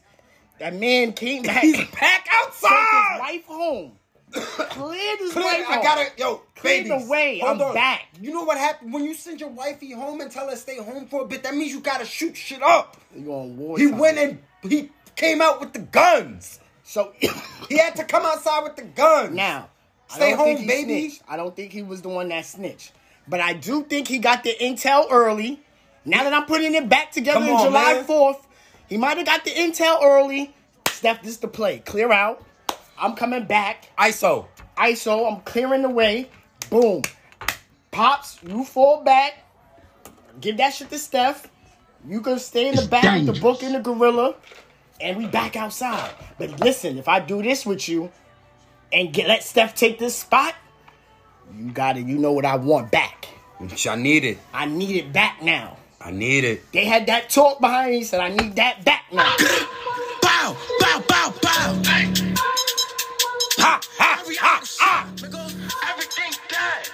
That 0.60 0.76
man 0.76 1.13
came 1.13 1.41
back. 1.41 1.63
He's 1.63 1.78
back 2.00 2.28
outside. 2.32 2.69
Took 2.69 3.12
his 3.12 3.19
wife 3.19 3.46
home. 3.48 3.91
Cleared 4.32 5.19
his 5.19 5.32
Clear- 5.34 5.43
wife 5.46 5.65
home. 5.65 5.80
I 5.80 5.82
gotta, 5.82 6.06
yo, 6.17 6.41
Clear 6.56 6.84
the 6.84 7.06
way. 7.08 7.39
hold 7.39 7.62
I'm 7.62 7.67
on. 7.69 7.74
back. 7.74 8.04
You 8.22 8.32
know 8.32 8.43
what 8.43 8.58
happened 8.60 8.93
when 8.93 9.04
you 9.06 9.15
send 9.15 9.39
your 9.39 9.50
wifey 9.50 9.91
home 9.91 10.22
and 10.22 10.30
tell 10.32 10.48
her 10.50 10.56
stay 10.56 10.78
home 10.78 11.08
for 11.08 11.22
a 11.22 11.26
bit? 11.26 11.41
That 11.41 11.56
means 11.56 11.72
you 11.72 11.80
gotta 11.80 12.06
shoot 12.06 12.38
shit 12.38 12.62
up. 12.62 12.98
You 13.15 13.32
on 13.34 13.58
war 13.58 13.78
He 13.80 13.89
time. 13.89 13.98
went 13.98 14.17
and 14.19 14.38
he 14.62 14.91
came 15.15 15.41
out 15.41 15.60
with 15.60 15.74
the 15.74 15.80
guns. 15.80 16.60
So 16.84 17.13
He 17.69 17.78
had 17.78 17.96
to 17.96 18.04
come 18.04 18.26
outside 18.26 18.63
with 18.63 18.76
the 18.76 18.84
gun. 18.84 19.36
now, 19.36 19.69
Stay 20.08 20.34
I 20.34 20.36
don't 20.36 20.46
think 20.46 20.60
home, 20.60 20.67
baby. 20.67 21.10
snitched. 21.10 21.24
I 21.28 21.38
don't 21.38 21.56
think 21.56 21.72
he 21.72 21.82
was 21.82 22.02
the 22.02 22.10
one 22.10 22.30
that 22.30 22.46
snitched, 22.46 22.91
but 23.28 23.39
I 23.39 23.54
do 23.54 23.84
think 23.84 24.08
he 24.08 24.19
got 24.19 24.43
the 24.43 24.56
intel 24.60 25.08
early. 25.10 25.62
Now 26.06 26.24
that 26.24 26.34
I'm 26.34 26.46
putting 26.46 26.76
it 26.76 26.89
back 26.89 27.12
together 27.12 27.39
Come 27.39 27.50
in 27.50 27.56
on, 27.56 27.65
July 27.67 27.93
man. 27.93 28.06
4th, 28.06 28.41
he 28.89 28.98
might 28.98 29.17
have 29.17 29.26
got 29.26 29.43
the 29.46 29.52
intel 29.52 30.04
early. 30.04 30.54
Steph, 30.88 31.22
this 31.22 31.32
is 31.32 31.38
the 31.39 31.48
play. 31.48 31.80
Clear 31.80 32.12
out. 32.12 32.43
I'm 32.98 33.15
coming 33.15 33.46
back. 33.46 33.89
ISO. 33.98 34.46
ISO, 34.78 35.32
I'm 35.32 35.41
clearing 35.41 35.82
the 35.82 35.89
way. 35.89 36.30
Boom. 36.69 37.02
Pops, 37.91 38.39
you 38.43 38.63
fall 38.65 39.04
back. 39.04 39.46
Give 40.41 40.58
that 40.58 40.74
shit 40.74 40.89
to 40.89 41.00
Steph. 41.00 41.48
You 42.06 42.19
can 42.22 42.38
stay 42.39 42.67
in 42.67 42.76
the 42.76 42.82
It's 42.82 42.89
back 42.89 43.26
with 43.26 43.34
the 43.34 43.39
book 43.41 43.63
and 43.63 43.76
the 43.76 43.80
gorilla. 43.80 44.36
And 45.01 45.17
we 45.17 45.27
back 45.27 45.56
outside. 45.56 46.12
But 46.38 46.60
listen, 46.60 46.97
if 46.97 47.08
I 47.08 47.19
do 47.19 47.41
this 47.41 47.65
with 47.65 47.89
you 47.89 48.12
and 48.91 49.12
get 49.12 49.27
let 49.27 49.43
Steph 49.43 49.75
take 49.75 49.99
this 49.99 50.15
spot, 50.15 50.56
you 51.58 51.71
got 51.71 51.97
it. 51.97 52.06
You 52.06 52.17
know 52.17 52.32
what 52.32 52.45
I 52.45 52.56
want 52.56 52.91
back. 52.91 53.27
I 53.60 53.95
need 53.95 54.23
it. 54.25 54.38
I 54.53 54.65
need 54.65 54.95
it 54.95 55.13
back 55.13 55.41
now. 55.41 55.77
I 56.01 56.12
need 56.12 56.43
it. 56.43 56.71
They 56.73 56.86
had 56.86 57.06
that 57.08 57.29
talk 57.29 57.62
behind 57.62 57.91
me, 57.91 58.03
said 58.03 58.19
I 58.19 58.29
need 58.29 58.56
that 58.58 58.84
back 58.84 59.06
now. 59.12 59.36
Bow, 60.21 60.58
bow, 60.79 61.03
bow, 61.08 61.34
bow. 61.41 61.82
Ha, 63.60 63.79
ha, 63.97 64.23
ha, 64.39 64.62
ha. 64.79 65.08
Everything 65.89 66.34
dead. 66.49 66.89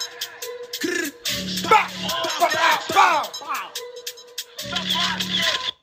Bow, 1.70 1.88
bow, 2.94 3.24
bow. 3.40 3.70
He 5.20 5.79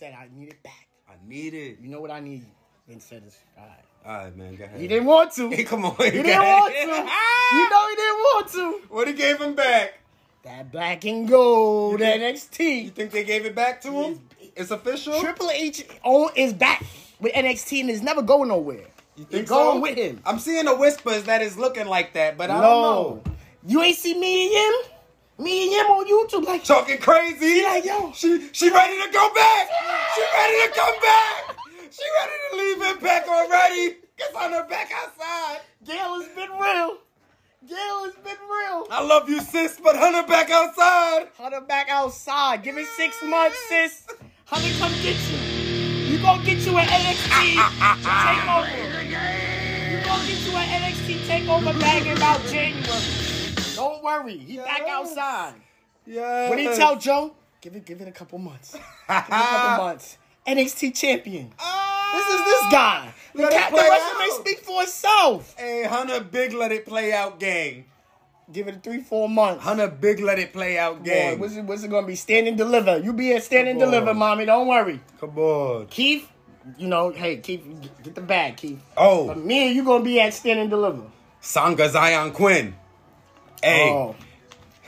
said 0.00 0.16
I 0.18 0.28
need 0.34 0.48
it 0.48 0.62
back. 0.62 0.88
I 1.10 1.12
need 1.28 1.52
it. 1.52 1.76
You 1.78 1.90
know 1.90 2.00
what 2.00 2.10
I 2.10 2.20
need? 2.20 2.46
Then 2.88 3.00
said 3.00 3.22
this. 3.22 3.38
All 3.58 3.66
right. 3.66 3.84
All 4.06 4.24
right, 4.24 4.34
man. 4.34 4.56
Go 4.56 4.64
ahead. 4.64 4.80
He 4.80 4.88
didn't 4.88 5.04
want 5.04 5.30
to. 5.32 5.50
Hey, 5.54 5.62
come 5.62 5.84
on. 5.84 5.94
He 5.98 6.10
didn't 6.10 6.38
want 6.40 6.72
to. 6.72 6.80
You 7.52 7.68
know 7.68 7.88
he 7.90 7.96
didn't 7.96 8.18
want 8.18 8.48
to. 8.48 8.80
What 8.88 9.08
he 9.08 9.12
gave 9.12 9.38
him 9.38 9.54
back? 9.54 9.98
That 10.44 10.72
black 10.72 11.04
and 11.04 11.28
gold 11.28 12.00
You 12.00 12.06
NXT. 12.06 12.84
You 12.84 12.90
think 12.90 13.10
they 13.10 13.24
gave 13.24 13.44
it 13.44 13.54
back 13.54 13.82
to 13.82 13.90
him? 13.90 14.20
It's 14.56 14.70
official. 14.70 15.20
Triple 15.20 15.50
H 15.50 15.84
is 16.34 16.54
back 16.54 16.82
with 17.20 17.34
NXT 17.34 17.80
and 17.80 17.90
is 17.90 18.00
never 18.00 18.22
going 18.22 18.48
nowhere. 18.48 18.86
You 19.16 19.24
think 19.26 19.48
going 19.48 19.76
so? 19.76 19.80
with 19.82 19.98
him. 19.98 20.22
I'm 20.24 20.38
seeing 20.38 20.64
the 20.64 20.76
whispers 20.76 21.24
that 21.24 21.42
it's 21.42 21.58
looking 21.58 21.86
like 21.86 22.14
that, 22.14 22.38
but 22.38 22.50
I 22.50 22.54
no, 22.54 22.62
don't 22.62 23.26
know. 23.26 23.34
You 23.66 23.82
ain't 23.82 23.98
see 23.98 24.18
me 24.18 24.46
and 24.46 24.54
him? 24.54 24.92
Me 25.40 25.62
and 25.64 25.72
him 25.72 25.86
on 25.90 26.06
YouTube, 26.06 26.44
like 26.46 26.62
Talking 26.64 26.98
crazy. 26.98 27.62
like 27.62 27.84
yo. 27.84 28.12
She 28.12 28.48
she 28.52 28.68
ready 28.70 28.96
to 29.02 29.10
go 29.10 29.32
back. 29.34 29.68
She 30.14 30.22
ready 30.36 30.68
to 30.68 30.74
come 30.78 30.94
back. 31.00 31.56
She 31.90 32.04
ready 32.20 32.32
to 32.50 32.56
leave 32.58 32.82
him 32.82 33.02
back 33.02 33.26
already. 33.26 33.96
Cause 34.18 34.34
on 34.36 34.52
her 34.52 34.66
back 34.68 34.90
outside. 34.94 35.60
Gail 35.86 36.20
has 36.20 36.28
been 36.36 36.50
real. 36.50 36.98
Gail 37.66 38.04
has 38.04 38.14
been 38.16 38.36
real. 38.36 38.86
I 38.90 39.02
love 39.02 39.30
you, 39.30 39.40
sis, 39.40 39.80
but 39.82 39.96
Hunter 39.96 40.26
back 40.28 40.50
outside. 40.50 41.28
Hunter 41.38 41.62
back 41.62 41.88
outside. 41.88 42.62
Give 42.62 42.76
it 42.76 42.86
six 42.98 43.16
months, 43.24 43.56
sis. 43.70 44.06
Hunter 44.44 44.78
come 44.78 44.92
get 45.02 45.16
you. 45.30 45.38
You 46.12 46.18
gonna 46.20 46.44
get 46.44 46.58
you 46.58 46.76
an 46.76 46.86
NXT 46.86 47.56
takeover. 48.02 49.00
You 49.90 50.04
gonna 50.04 50.26
get 50.26 50.40
you 50.46 50.52
an 50.56 50.82
NXT 50.82 51.18
takeover 51.26 51.80
back 51.80 52.04
in 52.04 52.16
about 52.16 52.44
January. 52.46 53.39
Don't 53.80 54.02
worry, 54.02 54.36
he 54.38 54.56
back 54.58 54.82
outside. 54.88 55.54
Yeah. 56.06 56.48
What 56.48 56.56
do 56.56 56.62
you 56.62 56.74
tell 56.76 56.96
Joe? 56.96 57.34
Give 57.60 57.74
it, 57.76 57.84
give 57.84 58.00
it 58.00 58.08
a 58.08 58.12
couple 58.12 58.38
months. 58.38 58.72
Give 58.72 58.80
it 58.80 58.86
a 59.08 59.22
couple 59.22 59.84
months. 59.86 60.16
NXT 60.46 60.94
champion. 60.96 61.52
Ah. 61.58 62.12
This 62.14 62.26
is 62.40 62.44
this 62.44 62.72
guy. 62.72 63.14
The, 63.34 63.42
Let 63.42 63.52
cat, 63.52 63.70
the 63.70 63.76
resume 63.76 64.40
speak 64.42 64.58
for 64.64 64.82
itself. 64.82 65.54
Hey, 65.58 65.84
Hunter, 65.84 66.20
big 66.20 66.52
let 66.52 66.72
it 66.72 66.86
play 66.86 67.12
out 67.12 67.38
gang. 67.38 67.84
Give 68.50 68.66
it 68.66 68.76
a 68.76 68.78
three, 68.80 69.00
four 69.00 69.28
months. 69.28 69.62
Hunter, 69.62 69.86
big 69.86 70.18
let 70.18 70.38
it 70.40 70.52
play 70.52 70.76
out 70.76 70.98
Boy, 70.98 71.04
gang. 71.04 71.38
what's 71.38 71.54
it, 71.54 71.62
what's 71.62 71.84
it 71.84 71.90
gonna 71.90 72.06
be? 72.06 72.16
Stand 72.16 72.48
and 72.48 72.56
deliver. 72.56 72.98
You 72.98 73.12
be 73.12 73.32
at 73.34 73.44
stand 73.44 73.68
and 73.68 73.80
on. 73.80 73.88
deliver, 73.90 74.12
mommy. 74.14 74.46
Don't 74.46 74.66
worry. 74.66 74.98
Come 75.20 75.38
on. 75.38 75.86
Keith, 75.86 76.28
you 76.76 76.88
know, 76.88 77.10
hey, 77.10 77.36
Keith, 77.36 77.62
get- 78.02 78.14
the 78.16 78.20
bag, 78.22 78.56
Keith. 78.56 78.80
Oh. 78.96 79.28
But 79.28 79.38
me 79.38 79.68
and 79.68 79.76
you 79.76 79.84
gonna 79.84 80.02
be 80.02 80.20
at 80.20 80.34
stand 80.34 80.58
and 80.58 80.70
deliver. 80.70 81.02
Sanga 81.40 81.88
Zion 81.88 82.32
Quinn. 82.32 82.74
Hey. 83.62 83.90
Oh. 83.90 84.16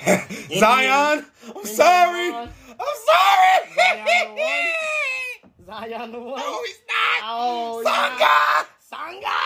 Zion, 0.06 1.26
I'm 1.56 1.64
sorry. 1.64 2.32
I'm 2.32 2.48
sorry. 3.06 3.58
Zion 5.66 6.12
the 6.12 6.18
one. 6.18 6.40
no, 6.40 6.62
he's 6.64 6.78
not. 6.88 7.22
Oh, 7.24 7.82
Sanga. 7.85 8.66
Sanga? 8.80 9.38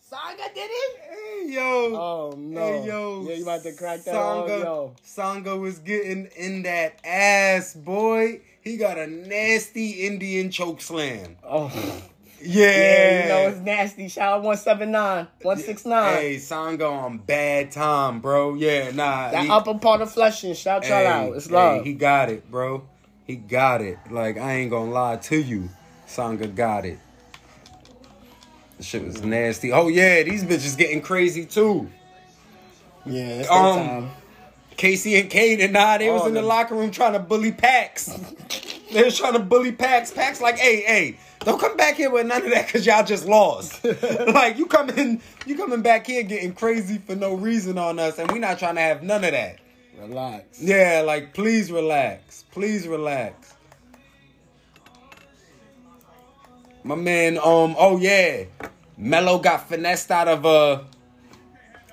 Sanga 0.00 0.54
did 0.54 0.70
it? 0.70 1.00
Hey, 1.10 1.52
yo. 1.52 1.94
Oh, 1.94 2.34
no. 2.36 2.60
Hey, 2.60 2.86
yo. 2.86 3.24
Yeah, 3.28 3.34
you 3.36 3.42
about 3.42 3.62
to 3.62 3.72
crack 3.74 4.02
that 4.04 4.14
Sanga, 4.14 4.54
on, 4.54 4.60
yo. 4.60 4.94
Sanga 5.02 5.56
was 5.56 5.78
getting 5.78 6.26
in 6.36 6.62
that 6.62 6.98
ass, 7.04 7.74
boy. 7.74 8.40
He 8.62 8.76
got 8.78 8.98
a 8.98 9.06
nasty 9.06 10.06
Indian 10.06 10.50
choke 10.50 10.80
slam. 10.80 11.36
Oh. 11.44 11.70
Yeah. 12.44 12.66
Yeah, 12.66 13.22
you 13.22 13.28
know 13.28 13.48
it's 13.50 13.60
nasty. 13.60 14.08
Shout 14.08 14.32
out 14.34 14.42
179, 14.42 15.26
169. 15.42 16.14
Hey, 16.16 16.38
Sanga 16.38 16.86
on 16.86 17.18
bad 17.18 17.70
time, 17.70 18.20
bro. 18.20 18.54
Yeah, 18.54 18.90
nah. 18.90 19.30
that 19.30 19.44
he- 19.44 19.50
upper 19.50 19.74
part 19.78 20.00
of 20.00 20.10
fleshing. 20.12 20.54
Shout 20.54 20.82
y'all 20.84 20.98
Hey, 20.98 21.06
out. 21.06 21.36
It's 21.36 21.48
hey, 21.48 21.82
he 21.84 21.92
got 21.94 22.28
it, 22.30 22.50
bro. 22.50 22.82
He 23.26 23.36
got 23.36 23.80
it. 23.80 23.98
Like 24.10 24.36
I 24.38 24.52
ain't 24.54 24.70
gonna 24.70 24.90
lie 24.90 25.16
to 25.16 25.36
you, 25.36 25.68
Sanga 26.06 26.46
got 26.48 26.84
it. 26.84 26.98
The 28.78 28.82
shit 28.84 29.04
was 29.04 29.22
nasty. 29.22 29.72
Oh 29.72 29.88
yeah, 29.88 30.22
these 30.22 30.44
bitches 30.44 30.76
getting 30.76 31.00
crazy 31.00 31.44
too. 31.46 31.88
yeah, 33.06 33.26
it's 33.40 33.50
Um, 33.50 33.76
time. 33.76 34.10
Casey 34.76 35.20
and 35.20 35.30
Kate 35.30 35.60
and 35.60 35.72
nah, 35.72 35.98
they 35.98 36.10
was 36.10 36.22
Oh, 36.22 36.26
in 36.26 36.34
the 36.34 36.40
the- 36.40 36.46
locker 36.46 36.74
room 36.74 36.90
trying 36.90 37.12
to 37.12 37.18
bully 37.20 37.52
Pax. 37.52 38.06
they 38.92 39.04
was 39.04 39.16
trying 39.16 39.34
to 39.34 39.38
bully 39.38 39.70
Pax. 39.72 40.10
Pax 40.10 40.40
like, 40.40 40.56
hey, 40.58 40.80
hey, 40.82 41.16
don't 41.44 41.60
come 41.60 41.76
back 41.76 41.96
here 41.96 42.10
with 42.10 42.26
none 42.26 42.42
of 42.44 42.50
that 42.50 42.66
because 42.66 42.86
y'all 42.86 43.04
just 43.04 43.26
lost. 43.26 43.84
like 44.34 44.58
you 44.58 44.66
coming, 44.66 45.20
you 45.46 45.56
coming 45.56 45.82
back 45.82 46.06
here 46.06 46.22
getting 46.22 46.54
crazy 46.54 46.98
for 46.98 47.14
no 47.14 47.34
reason 47.34 47.78
on 47.78 47.98
us, 47.98 48.18
and 48.18 48.30
we 48.30 48.38
not 48.38 48.58
trying 48.58 48.76
to 48.76 48.80
have 48.80 49.02
none 49.02 49.24
of 49.24 49.32
that. 49.32 49.58
Relax. 49.98 50.60
Yeah, 50.60 51.02
like 51.04 51.34
please 51.34 51.70
relax. 51.70 52.44
Please 52.52 52.86
relax. 52.88 53.54
My 56.84 56.96
man, 56.96 57.38
um, 57.38 57.76
oh 57.78 57.98
yeah. 57.98 58.44
Melo 58.96 59.38
got 59.38 59.68
finessed 59.68 60.10
out 60.10 60.28
of 60.28 60.44
a 60.44 60.84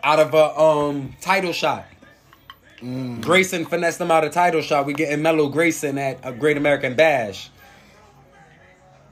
out 0.03 0.19
of 0.19 0.33
a 0.33 0.59
um 0.59 1.15
title 1.21 1.53
shot. 1.53 1.85
Grayson 2.81 3.65
finessed 3.65 3.99
him 3.99 4.09
out 4.09 4.23
of 4.23 4.31
title 4.31 4.62
shot. 4.62 4.85
We 4.85 4.93
getting 4.93 5.21
Melo 5.21 5.49
Grayson 5.49 5.97
at 5.97 6.19
a 6.23 6.31
Great 6.31 6.55
American 6.55 6.95
Bash. 6.95 7.49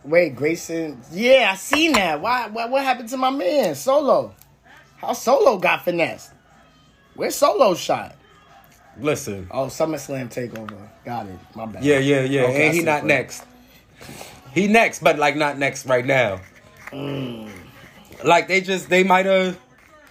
Wait, 0.03 0.35
Grayson. 0.35 1.01
Yeah, 1.11 1.49
I 1.51 1.55
seen 1.55 1.93
that. 1.93 2.21
Why? 2.21 2.47
What, 2.47 2.69
what 2.69 2.83
happened 2.83 3.09
to 3.09 3.17
my 3.17 3.29
man 3.29 3.75
Solo? 3.75 4.33
How 4.97 5.13
Solo 5.13 5.57
got 5.57 5.83
finessed? 5.83 6.31
Where's 7.15 7.35
Solo 7.35 7.75
shot? 7.75 8.15
Listen. 8.99 9.47
Oh, 9.51 9.65
SummerSlam 9.67 10.33
takeover. 10.33 10.89
Got 11.05 11.27
it. 11.27 11.39
My 11.55 11.65
bad. 11.65 11.83
Yeah, 11.83 11.99
yeah, 11.99 12.21
yeah. 12.21 12.43
Okay, 12.43 12.67
and 12.67 12.75
he 12.75 12.81
not 12.81 13.05
next. 13.05 13.43
He 14.53 14.67
next, 14.67 15.03
but 15.03 15.19
like 15.19 15.35
not 15.35 15.57
next 15.57 15.85
right 15.85 16.05
now. 16.05 16.39
Like 18.23 18.47
they 18.47 18.61
just 18.61 18.89
they 18.89 19.03
might 19.03 19.25
have 19.25 19.59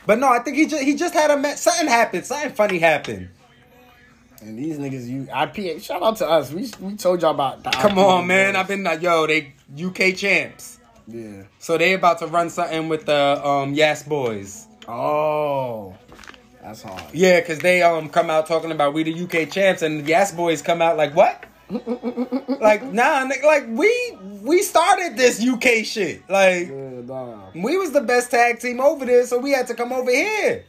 but 0.06 0.20
no, 0.20 0.28
I 0.28 0.38
think 0.38 0.56
he 0.56 0.66
just 0.66 0.84
he 0.84 0.94
just 0.94 1.14
had 1.14 1.30
a 1.30 1.36
me- 1.36 1.56
something 1.56 1.88
happened. 1.88 2.24
Something 2.24 2.52
funny 2.52 2.78
happened. 2.78 3.28
And 4.46 4.56
these 4.56 4.78
niggas, 4.78 5.08
you 5.08 5.24
IPA. 5.24 5.82
Shout 5.82 6.02
out 6.04 6.16
to 6.18 6.28
us. 6.28 6.52
We 6.52 6.70
we 6.80 6.96
told 6.96 7.20
y'all 7.20 7.32
about. 7.32 7.64
The 7.64 7.70
Come 7.70 7.92
IPA 7.92 8.08
on, 8.08 8.26
man. 8.28 8.54
I've 8.54 8.68
been 8.68 8.84
like, 8.84 9.02
yo, 9.02 9.26
they 9.26 9.54
UK 9.76 10.14
champs. 10.16 10.78
Yeah. 11.08 11.42
So 11.58 11.76
they 11.76 11.94
about 11.94 12.20
to 12.20 12.28
run 12.28 12.50
something 12.50 12.88
with 12.88 13.06
the 13.06 13.44
um 13.44 13.74
Yas 13.74 14.04
Boys. 14.04 14.68
Oh, 14.86 15.94
that's 16.62 16.82
hard. 16.82 17.02
Yeah, 17.12 17.40
cause 17.40 17.58
they 17.58 17.82
um 17.82 18.08
come 18.08 18.30
out 18.30 18.46
talking 18.46 18.70
about 18.70 18.94
we 18.94 19.02
the 19.02 19.24
UK 19.24 19.50
champs, 19.50 19.82
and 19.82 20.06
Yas 20.06 20.30
Boys 20.32 20.62
come 20.62 20.80
out 20.80 20.96
like 20.96 21.14
what? 21.14 21.44
like 22.60 22.84
nah, 22.92 23.28
like 23.44 23.66
we 23.68 24.16
we 24.42 24.62
started 24.62 25.16
this 25.16 25.44
UK 25.44 25.84
shit. 25.84 26.22
Like 26.30 26.68
Yeah, 26.68 27.02
nah. 27.04 27.50
we 27.54 27.76
was 27.76 27.90
the 27.90 28.00
best 28.00 28.30
tag 28.30 28.60
team 28.60 28.80
over 28.80 29.04
there, 29.04 29.26
so 29.26 29.38
we 29.38 29.50
had 29.50 29.66
to 29.66 29.74
come 29.74 29.92
over 29.92 30.10
here. 30.10 30.64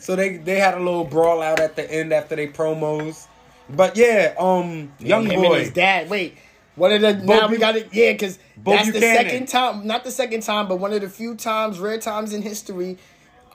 So 0.00 0.16
they 0.16 0.38
they 0.38 0.58
had 0.58 0.74
a 0.74 0.80
little 0.80 1.04
brawl 1.04 1.42
out 1.42 1.60
at 1.60 1.76
the 1.76 1.90
end 1.90 2.12
after 2.12 2.34
they 2.34 2.48
promos. 2.48 3.26
But 3.68 3.96
yeah, 3.96 4.34
um, 4.38 4.92
young 4.98 5.26
him 5.26 5.44
and 5.44 5.54
his 5.54 5.70
dad. 5.70 6.10
Wait, 6.10 6.36
one 6.74 6.92
of 6.92 7.00
the 7.02 7.14
now 7.14 7.48
we 7.48 7.58
got 7.58 7.76
it. 7.76 7.88
Yeah, 7.92 8.12
because 8.12 8.38
Bo 8.56 8.72
that's 8.72 8.90
the 8.90 9.00
second 9.00 9.46
time. 9.46 9.86
Not 9.86 10.02
the 10.02 10.10
second 10.10 10.42
time, 10.42 10.66
but 10.66 10.76
one 10.76 10.92
of 10.92 11.02
the 11.02 11.08
few 11.08 11.36
times, 11.36 11.78
rare 11.78 11.98
times 11.98 12.32
in 12.32 12.42
history, 12.42 12.98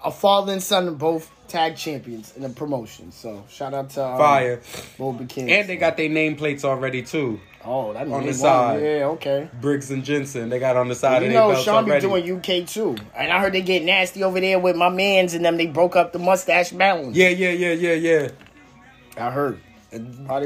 a 0.04 0.12
father 0.12 0.54
and 0.54 0.64
son 0.64 0.88
are 0.88 0.92
both 0.92 1.30
tag 1.48 1.76
champions 1.76 2.36
in 2.38 2.44
a 2.44 2.50
promotion. 2.50 3.12
So 3.12 3.44
shout 3.50 3.74
out 3.74 3.90
to 3.92 4.06
um, 4.06 4.18
Fire. 4.18 4.62
Bull 4.98 5.14
Buchanan. 5.14 5.50
And 5.50 5.68
they 5.68 5.78
got 5.78 5.98
their 5.98 6.10
nameplates 6.10 6.64
already 6.64 7.02
too. 7.02 7.40
Oh 7.68 7.94
that 7.94 8.04
on 8.04 8.10
the 8.10 8.16
one. 8.18 8.34
side. 8.34 8.82
Yeah, 8.82 9.06
okay. 9.14 9.50
Briggs 9.60 9.90
and 9.90 10.04
Jensen, 10.04 10.50
they 10.50 10.60
got 10.60 10.78
on 10.78 10.88
the 10.88 10.94
side 10.96 11.24
You 11.24 11.28
of 11.30 11.34
their 11.34 11.42
know, 11.56 11.62
Shawn 11.62 11.86
be 11.86 12.00
doing 12.00 12.38
UK 12.38 12.68
too, 12.68 12.96
and 13.16 13.32
I 13.32 13.40
heard 13.40 13.54
they 13.54 13.62
get 13.64 13.84
nasty 13.84 14.24
over 14.24 14.40
there 14.40 14.60
with 14.60 14.76
my 14.76 14.90
man's 14.90 15.34
and 15.34 15.44
them. 15.44 15.58
They 15.58 15.66
broke 15.66 15.96
up 15.96 16.14
the 16.14 16.20
mustache 16.20 16.72
mountain. 16.74 17.12
yeah, 17.16 17.30
yeah, 17.30 17.50
yeah, 17.50 17.72
yeah, 17.74 17.94
yeah. 17.94 18.30
I 19.18 19.32
heard. 19.32 19.60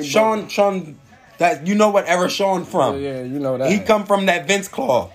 Shawn, 0.04 0.40
broke- 0.42 0.50
Shawn, 0.52 1.00
that 1.40 1.68
you 1.68 1.76
know 1.76 1.90
what 1.90 2.08
era 2.08 2.30
Shawn 2.30 2.64
from? 2.66 2.96
Yeah, 3.02 3.18
yeah, 3.18 3.24
you 3.24 3.40
know 3.40 3.58
that. 3.58 3.70
He 3.72 3.80
come 3.80 4.06
from 4.06 4.28
that 4.28 4.48
Vince 4.48 4.68
claw. 4.68 5.12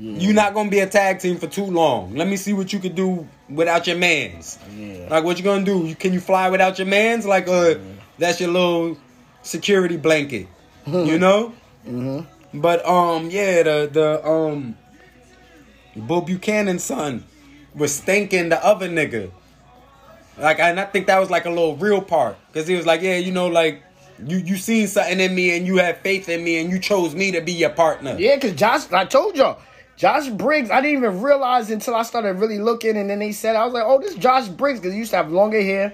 You're 0.00 0.32
not 0.34 0.54
gonna 0.54 0.70
be 0.70 0.78
a 0.78 0.86
tag 0.86 1.18
team 1.18 1.38
for 1.38 1.48
too 1.48 1.64
long. 1.64 2.14
Let 2.14 2.28
me 2.28 2.36
see 2.36 2.52
what 2.52 2.72
you 2.72 2.78
could 2.78 2.94
do 2.94 3.26
without 3.50 3.88
your 3.88 3.96
mans. 3.96 4.56
Yeah. 4.76 5.08
Like 5.10 5.24
what 5.24 5.38
you 5.38 5.44
gonna 5.44 5.64
do? 5.64 5.86
You, 5.86 5.96
can 5.96 6.12
you 6.12 6.20
fly 6.20 6.48
without 6.50 6.78
your 6.78 6.86
mans? 6.86 7.26
Like 7.26 7.48
uh, 7.48 7.74
that's 8.16 8.40
your 8.40 8.50
little 8.50 8.96
security 9.42 9.96
blanket. 9.96 10.46
You 10.92 11.18
know. 11.18 11.54
Mm-hmm. 11.86 12.60
But 12.60 12.86
um, 12.86 13.30
yeah, 13.30 13.62
the 13.62 13.90
the 13.92 14.26
um, 14.26 14.76
Bull 15.96 16.22
Buchanan's 16.22 16.84
son 16.84 17.24
was 17.74 17.94
stinking 17.94 18.48
the 18.48 18.64
other 18.64 18.88
nigga. 18.88 19.30
Like, 20.38 20.60
and 20.60 20.78
I 20.78 20.84
think 20.84 21.08
that 21.08 21.18
was 21.18 21.30
like 21.30 21.46
a 21.46 21.50
little 21.50 21.76
real 21.76 22.00
part 22.00 22.36
because 22.46 22.68
he 22.68 22.76
was 22.76 22.86
like, 22.86 23.02
yeah, 23.02 23.16
you 23.16 23.32
know, 23.32 23.48
like 23.48 23.82
you 24.24 24.38
you 24.38 24.56
seen 24.56 24.86
something 24.86 25.20
in 25.20 25.34
me 25.34 25.56
and 25.56 25.66
you 25.66 25.76
had 25.76 25.98
faith 25.98 26.28
in 26.28 26.44
me 26.44 26.60
and 26.60 26.70
you 26.70 26.78
chose 26.78 27.14
me 27.14 27.32
to 27.32 27.40
be 27.40 27.52
your 27.52 27.70
partner. 27.70 28.16
Yeah, 28.18 28.36
because 28.36 28.54
Josh, 28.54 28.90
I 28.92 29.04
told 29.04 29.36
y'all, 29.36 29.60
Josh 29.96 30.28
Briggs, 30.28 30.70
I 30.70 30.80
didn't 30.80 30.98
even 30.98 31.22
realize 31.22 31.70
until 31.70 31.96
I 31.96 32.02
started 32.02 32.34
really 32.34 32.58
looking, 32.58 32.96
and 32.96 33.10
then 33.10 33.18
they 33.18 33.32
said, 33.32 33.56
I 33.56 33.64
was 33.64 33.74
like, 33.74 33.84
oh, 33.84 34.00
this 34.00 34.14
Josh 34.14 34.46
Briggs, 34.46 34.78
because 34.78 34.92
he 34.92 34.98
used 34.98 35.10
to 35.10 35.16
have 35.16 35.32
longer 35.32 35.60
hair. 35.60 35.92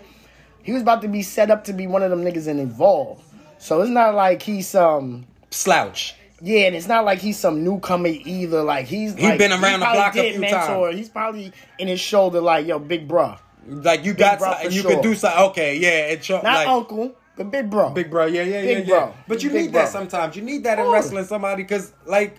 He 0.62 0.72
was 0.72 0.83
about 0.83 1.02
to 1.02 1.09
be 1.09 1.22
set 1.22 1.50
up 1.50 1.64
to 1.64 1.72
be 1.72 1.87
one 1.87 2.02
of 2.02 2.11
them 2.11 2.22
niggas 2.22 2.46
in 2.46 2.59
Evolve. 2.59 3.22
So 3.64 3.81
it's 3.81 3.90
not 3.90 4.14
like 4.14 4.42
he's 4.42 4.68
some, 4.68 5.27
Slouch. 5.50 6.14
yeah, 6.42 6.66
and 6.66 6.77
it's 6.77 6.87
not 6.87 7.07
like 7.07 7.18
he's 7.18 7.38
some 7.38 7.64
newcomer 7.64 8.09
either. 8.09 8.62
Like 8.62 8.85
he's 8.85 9.14
He 9.14 9.27
like, 9.27 9.38
been 9.38 9.53
around 9.53 9.81
the 9.81 9.87
probably 9.87 9.98
block 10.00 10.16
a 10.16 10.31
few 10.33 10.40
mentor. 10.40 10.59
times. 10.88 10.96
He's 10.98 11.09
probably 11.09 11.50
in 11.79 11.88
his 11.88 11.98
shoulder, 11.98 12.42
like, 12.42 12.66
yo, 12.66 12.79
big 12.79 13.09
bro. 13.09 13.37
Like 13.66 14.05
you 14.05 14.12
got 14.12 14.38
bro, 14.38 14.53
you 14.64 14.83
sure. 14.83 14.90
could 14.90 15.03
do 15.03 15.14
something. 15.14 15.40
Okay, 15.44 15.79
yeah, 15.79 16.12
it's 16.12 16.29
Not 16.29 16.44
like 16.44 16.68
uncle, 16.68 17.14
but 17.38 17.50
big 17.50 17.70
bro. 17.70 17.88
big 17.88 18.11
bro. 18.11 18.27
Yeah, 18.27 18.42
yeah, 18.42 18.61
Big 18.61 18.87
yeah, 18.87 18.94
yeah. 18.94 19.00
bro. 19.07 19.14
But 19.27 19.42
you 19.42 19.48
Big 19.48 19.62
need 19.62 19.72
that 19.72 19.88
sometimes. 19.88 20.37
You 20.37 20.42
need 20.42 20.64
that 20.64 20.79
in 20.79 20.85
Oh. 20.85 20.92
wrestling. 20.92 21.24
Somebody 21.24 21.62
because 21.62 21.94
like, 22.05 22.37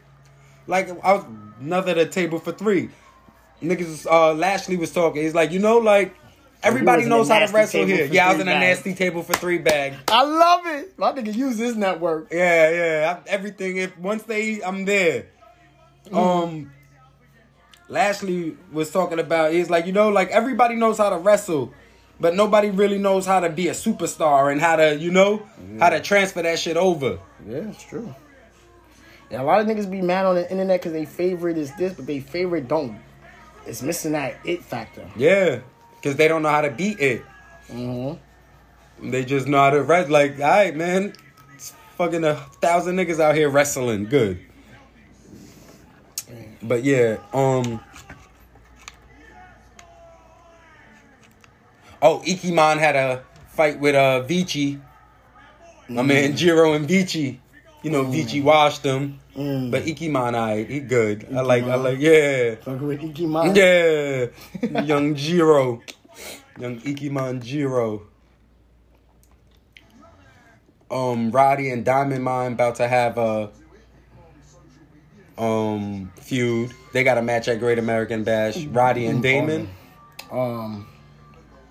like 0.68 0.90
I 1.04 1.14
was 1.14 1.26
another 1.60 1.96
the 1.96 2.06
table 2.06 2.38
for 2.38 2.52
three. 2.52 2.90
Niggas, 3.64 4.06
uh, 4.06 4.34
Lashley 4.36 4.78
was 4.78 4.92
talking. 4.92 5.24
He's 5.24 5.34
like, 5.34 5.52
you 5.52 5.58
know, 5.58 5.80
like 5.80 6.14
Everybody 6.66 7.06
knows 7.06 7.30
how 7.30 7.40
to 7.40 7.52
wrestle 7.54 7.86
here. 7.86 8.06
Yeah, 8.06 8.28
I 8.28 8.32
was 8.32 8.42
in 8.42 8.48
a 8.48 8.52
bags. 8.52 8.84
nasty 8.84 8.96
table 8.96 9.22
for 9.22 9.34
three 9.34 9.60
bag. 9.60 9.94
I 10.08 10.24
love 10.24 10.66
it. 10.66 10.98
My 10.98 11.12
nigga 11.12 11.34
use 11.34 11.58
this 11.58 11.76
network. 11.76 12.28
Yeah, 12.32 12.72
yeah. 12.72 13.18
I, 13.18 13.30
everything. 13.30 13.78
If 13.78 13.98
once 14.00 14.24
they, 14.24 14.64
I'm 14.64 14.86
there. 14.86 15.28
Mm-hmm. 16.08 16.18
Um, 16.18 16.72
Lashley 17.88 18.58
was 18.72 18.92
talking 18.92 19.20
about. 19.20 19.54
He's 19.54 19.70
like, 19.70 19.86
you 19.86 19.94
know, 19.94 20.10
like 20.10 20.30
everybody 20.30 20.76
knows 20.76 20.98
how 20.98 21.12
to 21.12 21.18
wrestle, 21.18 21.72
but 22.20 22.36
nobody 22.36 22.72
really 22.72 22.98
knows 22.98 23.28
how 23.28 23.40
to 23.40 23.50
be 23.50 23.68
a 23.68 23.74
superstar 23.74 24.52
and 24.52 24.60
how 24.60 24.76
to, 24.76 24.96
you 24.96 25.12
know, 25.12 25.48
how 25.80 25.90
to 25.90 26.00
transfer 26.00 26.42
that 26.42 26.58
shit 26.58 26.78
over. 26.78 27.20
Yeah, 27.48 27.70
it's 27.70 27.84
true. 27.84 28.14
And 29.30 29.42
a 29.42 29.46
lot 29.46 29.62
of 29.62 29.68
niggas 29.68 29.90
be 29.90 30.02
mad 30.02 30.26
on 30.26 30.36
the 30.36 30.50
internet 30.50 30.80
because 30.80 30.94
they 30.94 31.06
favorite 31.06 31.58
is 31.58 31.76
this, 31.76 31.94
but 31.94 32.06
they 32.06 32.20
favorite 32.20 32.68
don't. 32.68 33.00
It's 33.66 33.82
missing 33.82 34.12
that 34.12 34.38
it 34.46 34.64
factor. 34.64 35.10
Yeah, 35.16 35.62
because 36.06 36.18
they 36.18 36.28
don't 36.28 36.44
know 36.44 36.50
how 36.50 36.62
to 36.62 36.70
beat 36.70 37.00
it. 37.00 37.26
Mm-hmm. 37.68 39.10
They 39.10 39.26
just 39.26 39.48
know 39.48 39.58
how 39.58 39.72
to 39.72 39.82
wrestle. 39.82 40.12
Like, 40.12 40.36
all 40.36 40.46
right, 40.46 40.76
man, 40.76 41.14
it's 41.56 41.74
fucking 41.98 42.24
a 42.24 42.36
thousand 42.62 42.98
niggas 42.98 43.20
out 43.20 43.34
here 43.34 43.50
wrestling. 43.50 44.06
Good. 44.06 44.40
But 46.62 46.84
yeah, 46.84 47.18
um. 47.34 47.82
Oh, 52.04 52.22
Ikemen 52.28 52.78
had 52.78 52.96
a 52.96 53.24
fight 53.48 53.80
with 53.80 53.96
uh 53.96 54.22
Vici. 54.22 54.80
My 55.90 56.04
man 56.04 56.38
Jiro 56.38 56.74
and 56.74 56.88
Vici. 56.88 57.42
You 57.82 57.90
know, 57.90 58.04
Vici 58.04 58.42
washed 58.42 58.84
him. 58.84 59.20
But 59.36 59.84
Ikemen, 59.86 60.34
I 60.34 60.64
he 60.64 60.80
good. 60.80 61.28
I 61.36 61.42
like, 61.42 61.66
I 61.66 61.76
like, 61.76 62.00
yeah. 62.00 62.56
Fucking 62.56 62.88
with 62.88 63.02
Ikemen. 63.02 63.54
Yeah, 63.54 64.82
young 64.84 65.14
Jiro, 65.16 65.82
young 66.58 66.80
Ikemen 66.80 67.42
Jiro. 67.42 68.04
Um, 70.90 71.32
Roddy 71.32 71.70
and 71.70 71.84
Diamond 71.84 72.24
Mine 72.24 72.54
about 72.54 72.76
to 72.76 72.88
have 72.88 73.18
a 73.18 73.52
um 75.38 76.12
feud. 76.22 76.72
They 76.94 77.04
got 77.04 77.18
a 77.18 77.22
match 77.22 77.50
at 77.50 77.60
Great 77.60 77.78
American 77.80 78.24
Bash. 78.24 78.64
Roddy 78.68 79.06
and 79.08 79.22
Damon 79.22 79.68
Um, 80.32 80.88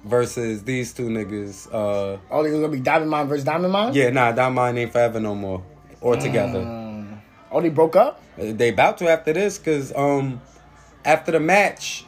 versus 0.04 0.64
these 0.64 0.92
two 0.92 1.08
niggas. 1.08 1.68
Uh, 1.72 2.18
oh, 2.30 2.42
they 2.42 2.50
gonna 2.50 2.68
be 2.68 2.80
Diamond 2.80 3.10
Mine 3.10 3.26
versus 3.26 3.44
Diamond 3.44 3.72
Mine. 3.72 3.94
yeah, 3.94 4.10
nah, 4.10 4.32
Diamond 4.32 4.56
Mine 4.56 4.78
ain't 4.78 4.92
forever 4.92 5.18
no 5.18 5.34
more 5.34 5.62
or 6.02 6.16
together. 6.16 6.83
Oh, 7.54 7.60
they 7.60 7.68
broke 7.68 7.94
up. 7.94 8.20
They 8.36 8.70
about 8.70 8.98
to 8.98 9.08
after 9.08 9.32
this 9.32 9.58
because 9.58 9.94
um 9.94 10.40
after 11.04 11.30
the 11.30 11.38
match 11.40 12.04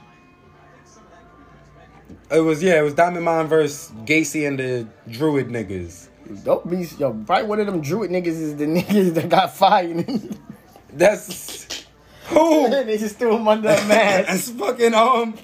it 2.31 2.41
was 2.41 2.63
yeah 2.63 2.79
it 2.81 2.83
was 2.83 2.95
Diamond 2.95 3.25
Mine 3.25 3.47
versus 3.47 3.93
Gacy 4.05 4.47
and 4.49 4.59
the 4.59 4.87
Druid 5.09 5.49
niggas. 5.49 6.09
Dope 6.43 6.69
beast, 6.69 6.99
yo, 6.99 7.13
probably 7.13 7.47
one 7.47 7.61
of 7.61 7.67
them 7.67 7.81
Druid 7.81 8.11
niggas 8.11 8.27
is 8.27 8.57
the 8.57 8.67
niggas 8.77 9.15
that 9.15 9.29
got 9.29 9.55
fired. 9.57 10.37
That's 10.93 11.87
who 12.27 12.69
they 12.85 12.99
just 12.99 13.19
threw 13.19 13.37
him 13.37 13.47
under 13.47 13.69
a 13.69 13.85
mask. 13.87 14.29
that's 14.29 14.51
fucking 14.51 14.95
um 14.95 15.35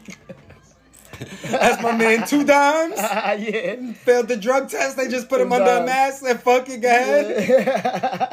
that's 1.44 1.80
my 1.80 1.92
man 1.92 2.26
two 2.26 2.42
dimes 2.44 2.96
yeah. 2.96 3.92
failed 3.92 4.26
the 4.26 4.36
drug 4.36 4.68
test. 4.68 4.96
They 4.96 5.06
just 5.08 5.28
put 5.28 5.40
him 5.40 5.50
Two 5.50 5.54
under 5.54 5.70
a 5.70 5.86
Dimes. 5.86 5.86
mask 5.86 6.24
and 6.26 6.40
fucking 6.40 6.80
go 6.80 6.88
ahead. 6.88 8.26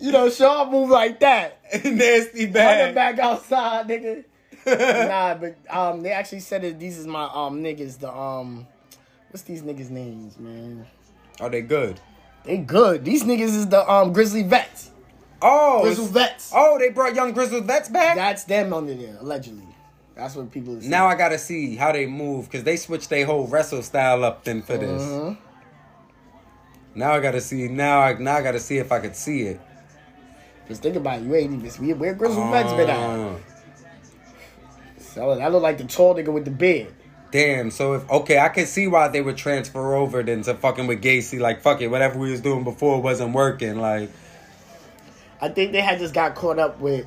You 0.00 0.10
know, 0.12 0.28
Shaw 0.28 0.68
move 0.70 0.90
like 0.90 1.20
that. 1.20 1.60
Nasty 1.84 2.40
Running 2.46 2.52
bag. 2.52 2.94
back 2.94 3.18
outside, 3.18 3.86
nigga. 3.88 4.24
nah, 4.66 5.34
but 5.34 5.56
um, 5.70 6.02
they 6.02 6.10
actually 6.10 6.40
said 6.40 6.62
that 6.62 6.78
these 6.80 6.98
is 6.98 7.06
my 7.06 7.24
um 7.24 7.62
niggas. 7.62 7.98
The 8.00 8.12
um, 8.14 8.66
what's 9.30 9.42
these 9.42 9.62
niggas' 9.62 9.90
names, 9.90 10.38
man? 10.38 10.86
Are 11.40 11.48
they 11.48 11.62
good? 11.62 12.00
They 12.44 12.58
good. 12.58 13.04
These 13.04 13.24
niggas 13.24 13.54
is 13.54 13.68
the 13.68 13.88
um 13.90 14.12
Grizzly 14.12 14.42
Vets. 14.42 14.90
Oh, 15.40 15.82
Grizzly 15.82 16.06
Vets. 16.06 16.52
oh, 16.54 16.78
they 16.78 16.88
brought 16.90 17.14
young 17.14 17.32
Grizzly 17.32 17.60
Vets 17.60 17.88
back. 17.88 18.16
That's 18.16 18.44
them 18.44 18.72
under 18.72 18.94
there, 18.94 19.16
allegedly. 19.20 19.66
That's 20.16 20.34
what 20.34 20.50
people. 20.50 20.74
Now 20.82 21.06
I 21.06 21.14
gotta 21.14 21.38
see 21.38 21.76
how 21.76 21.92
they 21.92 22.06
move 22.06 22.46
because 22.46 22.64
they 22.64 22.76
switched 22.76 23.10
their 23.10 23.26
whole 23.26 23.46
wrestle 23.46 23.82
style 23.82 24.24
up 24.24 24.44
then 24.44 24.62
for 24.62 24.76
this. 24.76 25.02
Mhm. 25.02 25.36
Now 26.94 27.12
I 27.12 27.20
gotta 27.20 27.40
see. 27.40 27.68
Now 27.68 28.00
I 28.00 28.14
now 28.14 28.36
I 28.36 28.42
gotta 28.42 28.60
see 28.60 28.78
if 28.78 28.92
I 28.92 29.00
could 29.00 29.16
see 29.16 29.42
it. 29.42 29.60
Just 30.68 30.82
think 30.82 30.96
about 30.96 31.20
it. 31.20 31.24
You 31.24 31.34
ain't 31.34 31.52
even 31.52 31.70
see 31.70 31.92
where 31.92 32.14
Grizzle 32.14 32.50
Vets 32.50 32.72
been 32.72 32.88
at. 32.88 32.98
Uh, 32.98 33.36
So 34.98 35.34
that 35.36 35.52
look 35.52 35.62
like 35.62 35.78
the 35.78 35.84
tall 35.84 36.14
nigga 36.14 36.32
with 36.32 36.44
the 36.44 36.50
beard. 36.50 36.92
Damn. 37.30 37.70
So 37.70 37.94
if 37.94 38.10
okay, 38.10 38.38
I 38.38 38.48
can 38.48 38.66
see 38.66 38.86
why 38.86 39.08
they 39.08 39.20
would 39.20 39.36
transfer 39.36 39.94
over 39.94 40.22
then 40.22 40.42
to 40.42 40.54
fucking 40.54 40.86
with 40.86 41.02
Gacy. 41.02 41.40
Like 41.40 41.60
fuck 41.62 41.80
it, 41.80 41.88
whatever 41.88 42.18
we 42.18 42.30
was 42.30 42.40
doing 42.40 42.64
before 42.64 43.00
wasn't 43.02 43.34
working. 43.34 43.78
Like 43.80 44.10
I 45.40 45.48
think 45.48 45.72
they 45.72 45.80
had 45.80 45.98
just 45.98 46.14
got 46.14 46.34
caught 46.34 46.58
up 46.58 46.80
with 46.80 47.06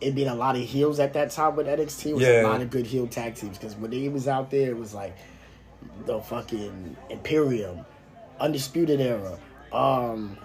it 0.00 0.14
being 0.14 0.28
a 0.28 0.34
lot 0.34 0.56
of 0.56 0.62
heels 0.62 0.98
at 0.98 1.12
that 1.14 1.30
time 1.30 1.56
with 1.56 1.66
NXT. 1.66 2.06
It 2.06 2.14
was 2.14 2.22
Yeah. 2.22 2.42
a 2.42 2.48
lot 2.48 2.60
of 2.62 2.70
good 2.70 2.86
heel 2.86 3.06
tag 3.06 3.34
teams 3.34 3.58
because 3.58 3.76
when 3.76 3.90
they 3.90 4.08
was 4.08 4.26
out 4.28 4.50
there, 4.50 4.70
it 4.70 4.76
was 4.76 4.92
like 4.94 5.16
the 6.04 6.20
fucking 6.20 6.96
Imperium, 7.10 7.84
Undisputed 8.40 9.00
Era, 9.00 9.38
um, 9.72 10.36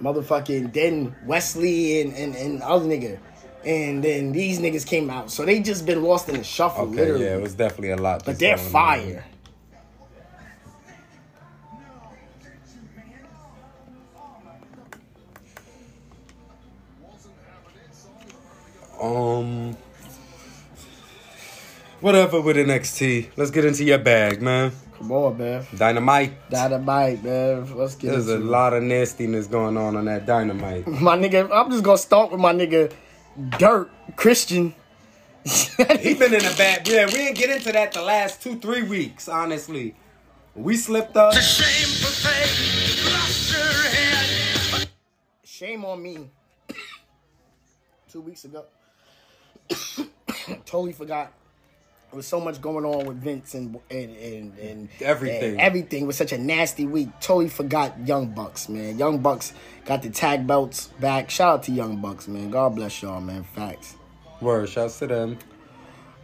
motherfucking 0.00 0.72
then 0.72 1.14
Wes 1.26 1.56
Lee 1.56 2.00
and 2.02 2.12
and, 2.14 2.34
and 2.34 2.62
other 2.62 2.86
nigga, 2.86 3.18
and 3.64 4.02
then 4.02 4.32
these 4.32 4.60
niggas 4.60 4.86
came 4.86 5.10
out, 5.10 5.30
so 5.30 5.44
they 5.44 5.60
just 5.60 5.86
been 5.86 6.02
lost 6.02 6.28
in 6.28 6.36
the 6.36 6.44
shuffle, 6.44 6.84
okay, 6.84 6.96
literally. 6.96 7.24
yeah, 7.24 7.36
it 7.36 7.42
was 7.42 7.54
definitely 7.54 7.90
a 7.90 7.96
lot. 7.96 8.24
but 8.24 8.38
they're 8.38 8.58
fire. 8.58 9.24
Um. 19.00 19.76
Whatever 22.00 22.40
with 22.40 22.56
NXT. 22.56 23.30
Let's 23.36 23.50
get 23.50 23.64
into 23.64 23.82
your 23.82 23.98
bag, 23.98 24.40
man. 24.40 24.70
Come 24.98 25.12
on, 25.12 25.38
man. 25.38 25.64
Dynamite. 25.76 26.50
Dynamite, 26.50 27.22
man. 27.22 27.76
Let's 27.76 27.94
get 27.94 28.10
There's 28.10 28.28
a 28.28 28.34
into 28.34 28.46
lot 28.46 28.74
of 28.74 28.82
nastiness 28.82 29.46
going 29.46 29.76
on 29.76 29.94
on 29.94 30.06
that 30.06 30.26
dynamite. 30.26 30.86
My 31.00 31.16
nigga, 31.16 31.48
I'm 31.52 31.70
just 31.70 31.84
gonna 31.84 31.98
start 31.98 32.32
with 32.32 32.40
my 32.40 32.52
nigga 32.52 32.92
Dirt 33.58 33.90
Christian. 34.16 34.74
He 36.00 36.14
been 36.14 36.34
in 36.34 36.44
a 36.44 36.54
bad. 36.56 36.86
Yeah, 36.86 37.06
we 37.06 37.12
didn't 37.12 37.36
get 37.38 37.48
into 37.48 37.72
that 37.72 37.92
the 37.92 38.02
last 38.02 38.42
two, 38.42 38.58
three 38.58 38.82
weeks. 38.82 39.28
Honestly, 39.28 39.94
we 40.54 40.76
slipped 40.76 41.16
up. 41.16 41.32
Shame 41.34 41.88
for 42.04 42.12
fate, 42.12 43.10
lost 43.10 43.52
her 43.52 43.88
head. 43.88 44.88
Shame 45.44 45.84
on 45.84 46.02
me. 46.02 46.28
Two 48.12 48.20
weeks 48.20 48.44
ago, 48.44 48.66
totally 50.66 50.92
forgot. 50.92 51.32
There 52.10 52.16
was 52.16 52.26
so 52.26 52.40
much 52.40 52.62
going 52.62 52.86
on 52.86 53.04
with 53.04 53.18
Vince 53.18 53.54
and 53.54 53.78
and 53.90 54.16
and, 54.16 54.58
and 54.58 54.88
Everything. 55.00 55.52
and 55.52 55.60
everything 55.60 56.06
was 56.06 56.16
such 56.16 56.32
a 56.32 56.38
nasty 56.38 56.86
week. 56.86 57.10
Totally 57.20 57.48
forgot 57.48 58.06
Young 58.06 58.28
Bucks, 58.28 58.68
man. 58.68 58.98
Young 58.98 59.18
Bucks 59.18 59.52
got 59.84 60.02
the 60.02 60.08
tag 60.08 60.46
belts 60.46 60.86
back. 61.00 61.28
Shout 61.28 61.54
out 61.54 61.62
to 61.64 61.72
Young 61.72 62.00
Bucks, 62.00 62.26
man. 62.26 62.50
God 62.50 62.76
bless 62.76 63.02
y'all, 63.02 63.20
man. 63.20 63.44
Facts. 63.44 63.96
Word, 64.40 64.70
shouts 64.70 64.98
to 65.00 65.06
them. 65.06 65.38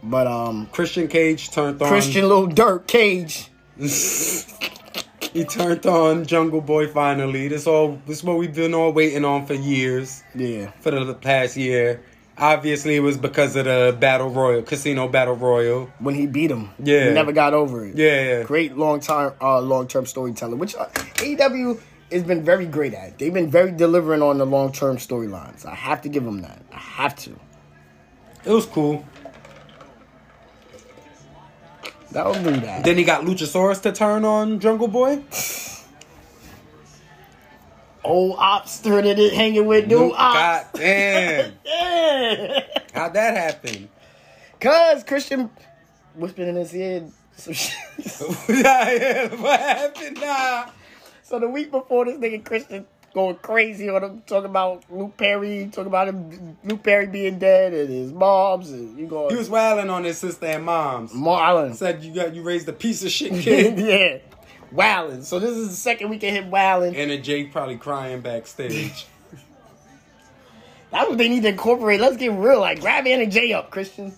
But 0.01 0.25
um, 0.25 0.67
Christian 0.71 1.07
Cage 1.07 1.51
turned 1.51 1.79
on. 1.81 1.87
Christian 1.87 2.27
Little 2.27 2.47
Dirt 2.47 2.87
Cage. 2.87 3.49
He 5.35 5.43
turned 5.43 5.85
on 5.85 6.25
Jungle 6.25 6.61
Boy 6.61 6.87
finally. 6.87 7.49
This 7.49 7.67
all. 7.67 7.99
This 8.07 8.23
what 8.23 8.37
we've 8.37 8.55
been 8.55 8.73
all 8.73 8.93
waiting 8.93 9.25
on 9.25 9.45
for 9.45 9.53
years. 9.53 10.23
Yeah. 10.33 10.71
For 10.79 10.91
the 10.91 11.13
past 11.13 11.57
year. 11.57 12.01
Obviously, 12.37 12.97
it 12.97 12.99
was 12.99 13.17
because 13.17 13.55
of 13.55 13.65
the 13.65 13.95
battle 13.97 14.29
royal, 14.29 14.61
casino 14.61 15.07
battle 15.07 15.35
royal. 15.35 15.89
when 15.99 16.15
he 16.15 16.27
beat 16.27 16.51
him. 16.51 16.69
Yeah. 16.83 17.07
he 17.07 17.13
never 17.13 17.31
got 17.31 17.53
over 17.53 17.85
it. 17.85 17.95
Yeah. 17.95 18.43
great 18.43 18.75
long 18.77 18.99
time, 18.99 19.33
uh, 19.41 19.61
long 19.61 19.87
term 19.87 20.05
storytelling, 20.05 20.59
which 20.59 20.75
uh, 20.75 20.87
AEW 21.15 21.79
has 22.11 22.23
been 22.23 22.43
very 22.43 22.65
great 22.65 22.93
at. 22.93 23.17
They've 23.17 23.33
been 23.33 23.49
very 23.49 23.71
delivering 23.71 24.21
on 24.21 24.37
the 24.37 24.45
long 24.45 24.73
term 24.73 24.97
storylines. 24.97 25.65
I 25.65 25.75
have 25.75 26.01
to 26.01 26.09
give 26.09 26.25
them 26.25 26.41
that. 26.41 26.61
I 26.73 26.77
have 26.77 27.15
to. 27.17 27.39
It 28.43 28.51
was 28.51 28.65
cool. 28.65 29.05
That'll 32.11 32.33
do 32.33 32.51
that. 32.61 32.83
Then 32.83 32.97
he 32.97 33.03
got 33.03 33.23
Luchasaurus 33.23 33.81
to 33.83 33.91
turn 33.91 34.23
on 34.25 34.59
Jungle 34.59 34.87
Boy. 34.87 35.23
Old 38.05 38.35
ops 38.37 38.71
started 38.71 39.19
it 39.19 39.33
hanging 39.33 39.65
with 39.65 39.87
new 39.87 40.09
God 40.11 40.65
ops. 40.65 40.79
damn. 40.79 41.53
Yeah. 41.65 42.61
How'd 42.93 43.13
that 43.13 43.35
happen? 43.35 43.89
Cause 44.59 45.03
Christian 45.03 45.49
whispering 46.15 46.49
in 46.49 46.55
his 46.55 46.71
head 46.71 47.11
some 47.35 47.53
shit. 47.53 47.75
yeah, 48.47 48.91
yeah, 48.91 49.35
what 49.35 49.59
happened? 49.59 50.19
Nah. 50.21 50.69
So 51.23 51.39
the 51.39 51.49
week 51.49 51.71
before 51.71 52.05
this 52.05 52.15
nigga 52.17 52.43
Christian 52.45 52.85
going 53.13 53.35
crazy 53.37 53.89
on 53.89 54.03
him, 54.03 54.23
talking 54.25 54.49
about 54.49 54.83
Luke 54.89 55.17
Perry, 55.17 55.69
talking 55.71 55.87
about 55.87 56.07
him, 56.07 56.57
Luke 56.63 56.83
Perry 56.83 57.07
being 57.07 57.37
dead 57.39 57.73
and 57.73 57.89
his 57.89 58.13
moms, 58.13 58.71
and 58.71 58.97
you 58.97 59.07
going. 59.07 59.29
He 59.31 59.35
was 59.37 59.49
wailing 59.49 59.89
on 59.89 60.03
his 60.05 60.17
sister 60.17 60.45
and 60.45 60.63
moms. 60.63 61.11
Marlon. 61.11 61.75
Said 61.75 62.03
you 62.03 62.13
got 62.13 62.33
you 62.33 62.43
raised 62.43 62.67
a 62.69 62.73
piece 62.73 63.03
of 63.03 63.11
shit 63.11 63.33
kid. 63.41 63.77
yeah, 63.79 64.17
wilding. 64.71 65.23
So 65.23 65.39
this 65.39 65.51
is 65.51 65.69
the 65.69 65.75
second 65.75 66.09
week 66.09 66.23
of 66.23 66.29
him 66.29 66.51
wilding. 66.51 66.95
and 66.95 67.11
then 67.11 67.23
Jake 67.23 67.51
probably 67.51 67.77
crying 67.77 68.21
backstage. 68.21 69.05
That's 70.91 71.09
what 71.09 71.17
they 71.17 71.27
need 71.29 71.43
to 71.43 71.49
incorporate. 71.49 71.99
Let's 71.99 72.17
get 72.17 72.31
real. 72.31 72.59
Like 72.61 72.79
grab 72.81 73.05
Anna 73.07 73.27
Jay 73.27 73.53
up, 73.53 73.69
Christian. 73.71 74.13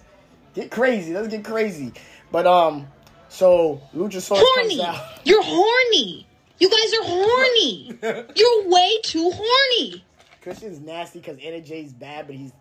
Get 0.53 0.69
crazy. 0.71 1.13
Let's 1.13 1.27
get 1.29 1.43
crazy. 1.43 1.93
But 2.31 2.45
um, 2.45 2.87
so 3.29 3.81
Luchasaurus 3.95 4.39
Horny. 4.41 4.77
comes 4.77 4.95
out. 4.95 5.19
You're 5.23 5.43
horny. 5.43 6.27
You 6.59 6.69
guys 6.69 6.93
are 6.99 7.03
horny. 7.03 7.99
You're 8.35 8.69
way 8.69 8.97
too 9.03 9.31
horny. 9.31 10.03
Christian's 10.41 10.79
nasty 10.79 11.19
because 11.19 11.37
Anna 11.43 11.61
Jay's 11.61 11.93
bad, 11.93 12.25
but 12.27 12.35
he's 12.35 12.51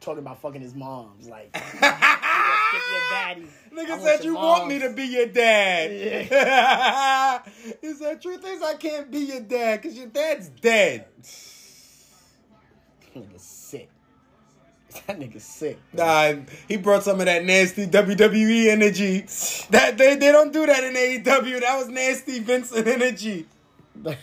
talking 0.00 0.18
about 0.20 0.40
fucking 0.42 0.60
his 0.60 0.74
moms. 0.74 1.28
Like, 1.28 1.54
skip. 3.84 3.90
I 3.90 3.98
Nigga 3.98 4.02
said 4.02 4.24
your 4.24 4.34
you 4.34 4.38
want 4.38 4.68
me 4.68 4.78
to 4.80 4.90
be 4.90 5.04
your 5.04 5.26
dad. 5.26 5.90
Yeah. 6.30 7.42
he 7.80 7.94
said 7.94 8.20
truth 8.22 8.44
is 8.46 8.62
I 8.62 8.74
can't 8.74 9.10
be 9.10 9.18
your 9.18 9.40
dad 9.40 9.82
because 9.82 9.96
your 9.96 10.08
dad's 10.08 10.48
dead. 10.48 11.06
Nigga 13.14 13.40
sick. 13.40 13.88
That 15.06 15.20
nigga 15.20 15.40
sick. 15.40 15.78
Nah, 15.92 16.34
he 16.68 16.76
brought 16.78 17.02
some 17.02 17.20
of 17.20 17.26
that 17.26 17.44
nasty 17.44 17.86
WWE 17.86 18.68
energy. 18.68 19.20
That 19.70 19.98
they, 19.98 20.16
they 20.16 20.32
don't 20.32 20.52
do 20.52 20.64
that 20.64 20.84
in 20.84 20.94
AEW. 20.94 21.60
That 21.60 21.76
was 21.78 21.88
nasty 21.88 22.40
Vincent 22.40 22.86
energy. 22.86 23.46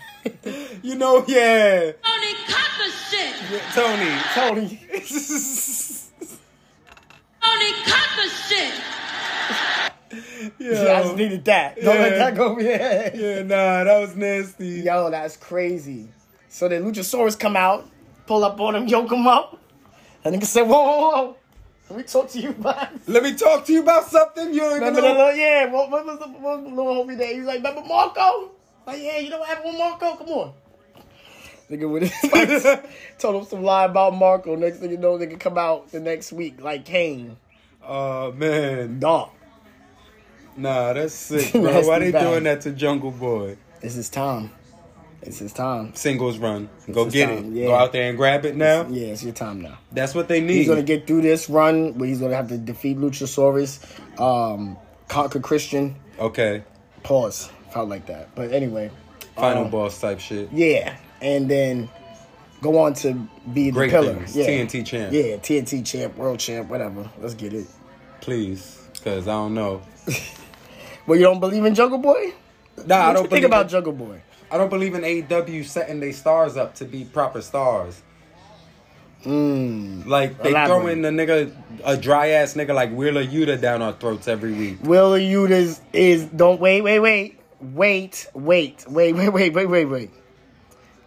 You 0.81 0.95
know, 0.95 1.25
yeah. 1.27 1.91
Tony, 2.01 2.33
cut 2.47 2.71
the 2.77 2.89
shit. 3.09 3.61
Tony. 3.73 4.09
Tony. 4.33 4.79
Tony, 7.43 7.73
cut 7.83 8.09
the 8.15 8.29
shit. 8.29 8.73
Yeah, 10.59 10.97
I 10.99 11.03
just 11.03 11.15
needed 11.15 11.43
that. 11.45 11.75
Don't 11.81 11.97
let 11.99 12.17
that 12.17 12.35
go 12.35 12.51
over 12.51 12.61
your 12.61 12.77
head. 12.77 13.15
Yeah, 13.15 13.41
nah, 13.43 13.83
that 13.83 13.99
was 13.99 14.15
nasty. 14.15 14.81
Yo, 14.81 15.09
that's 15.09 15.37
crazy. 15.37 16.09
So 16.49 16.67
then 16.67 16.83
Luchasaurus 16.83 17.37
come 17.39 17.55
out, 17.57 17.89
pull 18.27 18.43
up 18.43 18.59
on 18.59 18.75
him, 18.75 18.87
yoke 18.87 19.11
him 19.11 19.25
up. 19.27 19.59
And 20.23 20.35
nigga 20.35 20.45
said, 20.45 20.63
whoa, 20.63 20.83
whoa, 20.83 20.99
whoa. 21.09 21.35
Let 21.89 21.97
me 21.97 22.03
talk 22.03 22.29
to 22.29 22.39
you 22.39 22.49
about 22.49 22.89
Let 23.07 23.23
me 23.23 23.35
talk 23.35 23.65
to 23.65 23.73
you 23.73 23.81
about 23.81 24.05
something 24.05 24.53
you 24.53 24.59
don't 24.61 24.77
even 24.77 24.79
Remember 24.83 25.01
the 25.01 25.07
know. 25.13 25.17
little, 25.25 25.35
yeah, 25.35 25.65
what, 25.71 25.89
what 25.91 26.05
was 26.05 26.19
the 26.19 26.27
what 26.27 26.61
was 26.61 26.69
the 26.69 26.75
little 26.75 27.05
homie 27.05 27.17
there? 27.17 27.33
He 27.33 27.39
was 27.39 27.47
like, 27.47 27.57
remember 27.57 27.81
Marko? 27.81 28.51
Like, 28.87 29.01
yeah, 29.01 29.17
you 29.19 29.29
know 29.29 29.39
what 29.39 29.49
happened 29.49 29.71
with 29.71 29.77
Marko? 29.79 30.15
Come 30.15 30.29
on. 30.29 30.53
Nigga 31.69 32.31
like, 32.31 32.89
told 33.19 33.35
him 33.41 33.45
some 33.47 33.63
lie 33.63 33.85
about 33.85 34.15
Marko. 34.15 34.55
Next 34.55 34.77
thing 34.77 34.91
you 34.91 34.97
know, 34.97 35.17
they 35.17 35.27
could 35.27 35.39
come 35.39 35.57
out 35.57 35.91
the 35.91 35.99
next 35.99 36.31
week 36.33 36.61
like 36.61 36.85
Kane. 36.85 37.37
Oh 37.85 38.31
man, 38.31 38.99
dog. 38.99 39.29
Nah, 40.55 40.93
that's 40.93 41.13
sick, 41.13 41.51
bro. 41.53 41.63
Nasty 41.63 41.87
Why 41.87 41.99
they 41.99 42.11
bad. 42.11 42.23
doing 42.23 42.43
that 42.43 42.61
to 42.61 42.71
Jungle 42.71 43.11
Boy? 43.11 43.57
It's 43.81 43.95
his 43.95 44.09
time. 44.09 44.51
It's 45.21 45.39
his 45.39 45.53
time. 45.53 45.95
Singles 45.95 46.37
run. 46.37 46.69
Go 46.91 47.09
get 47.09 47.27
time, 47.27 47.55
it. 47.55 47.61
yeah. 47.61 47.67
Go 47.67 47.75
out 47.75 47.93
there 47.93 48.09
and 48.09 48.17
grab 48.17 48.45
it 48.45 48.55
now. 48.55 48.85
Yeah, 48.87 49.07
it's 49.07 49.23
your 49.23 49.33
time 49.33 49.61
now. 49.61 49.77
That's 49.91 50.13
what 50.13 50.27
they 50.27 50.41
need. 50.41 50.55
He's 50.55 50.67
gonna 50.67 50.83
get 50.83 51.07
through 51.07 51.21
this 51.21 51.49
run 51.49 51.97
where 51.97 52.07
he's 52.07 52.19
gonna 52.19 52.35
have 52.35 52.49
to 52.49 52.57
defeat 52.57 52.97
Luchasaurus, 52.97 53.79
um, 54.19 54.77
conquer 55.07 55.39
Christian. 55.39 55.95
Okay. 56.19 56.63
Pause. 57.03 57.49
Felt 57.71 57.89
like 57.89 58.05
that, 58.07 58.35
but 58.35 58.51
anyway. 58.51 58.91
Final 59.35 59.65
um, 59.65 59.71
boss 59.71 59.99
type 59.99 60.19
shit. 60.19 60.51
Yeah, 60.51 60.95
and 61.23 61.49
then 61.49 61.89
go 62.61 62.77
on 62.79 62.93
to 62.95 63.13
be 63.53 63.71
the 63.71 63.87
pillar. 63.87 64.13
things. 64.15 64.35
Yeah. 64.37 64.45
TNT 64.47 64.85
champ. 64.85 65.13
Yeah, 65.13 65.37
TNT 65.37 65.85
champ, 65.85 66.15
world 66.17 66.39
champ, 66.39 66.69
whatever. 66.69 67.09
Let's 67.19 67.33
get 67.33 67.53
it. 67.53 67.65
Please, 68.21 68.87
because 68.93 69.27
I 69.27 69.31
don't 69.31 69.53
know. 69.53 69.81
Well, 71.05 71.19
you 71.19 71.25
don't 71.25 71.41
believe 71.41 71.65
in 71.65 71.75
Jungle 71.75 71.97
Boy? 71.97 72.31
Nah, 72.77 72.83
What 72.83 72.91
I 72.91 73.13
don't 73.13 73.21
think 73.23 73.29
believe 73.31 73.43
about 73.43 73.63
in- 73.65 73.69
Jungle 73.71 73.91
Boy. 73.91 74.21
I 74.49 74.57
don't 74.57 74.69
believe 74.69 74.93
in 74.95 75.01
AEW 75.01 75.65
setting 75.65 75.99
their 75.99 76.13
stars 76.13 76.55
up 76.55 76.75
to 76.75 76.85
be 76.85 77.03
proper 77.03 77.41
stars. 77.41 78.01
Mm. 79.25 80.05
Like 80.05 80.41
they 80.41 80.51
Elaborate. 80.51 80.67
throwing 80.81 81.01
the 81.01 81.09
nigga 81.09 81.53
a 81.83 81.97
dry 81.97 82.29
ass 82.29 82.53
nigga 82.53 82.73
like 82.73 82.91
Wheeler 82.93 83.25
Yuta 83.25 83.59
down 83.59 83.81
our 83.81 83.91
throats 83.93 84.27
every 84.29 84.53
week. 84.53 84.77
Will 84.83 85.11
Yutas 85.11 85.81
is 85.91 86.23
don't 86.25 86.59
wait, 86.61 86.81
wait, 86.81 86.99
wait, 86.99 87.39
wait, 87.61 88.27
wait, 88.33 88.85
wait, 88.87 89.13
wait, 89.15 89.29
wait, 89.29 89.53
wait, 89.53 89.65
wait, 89.65 89.85
wait. 89.85 90.11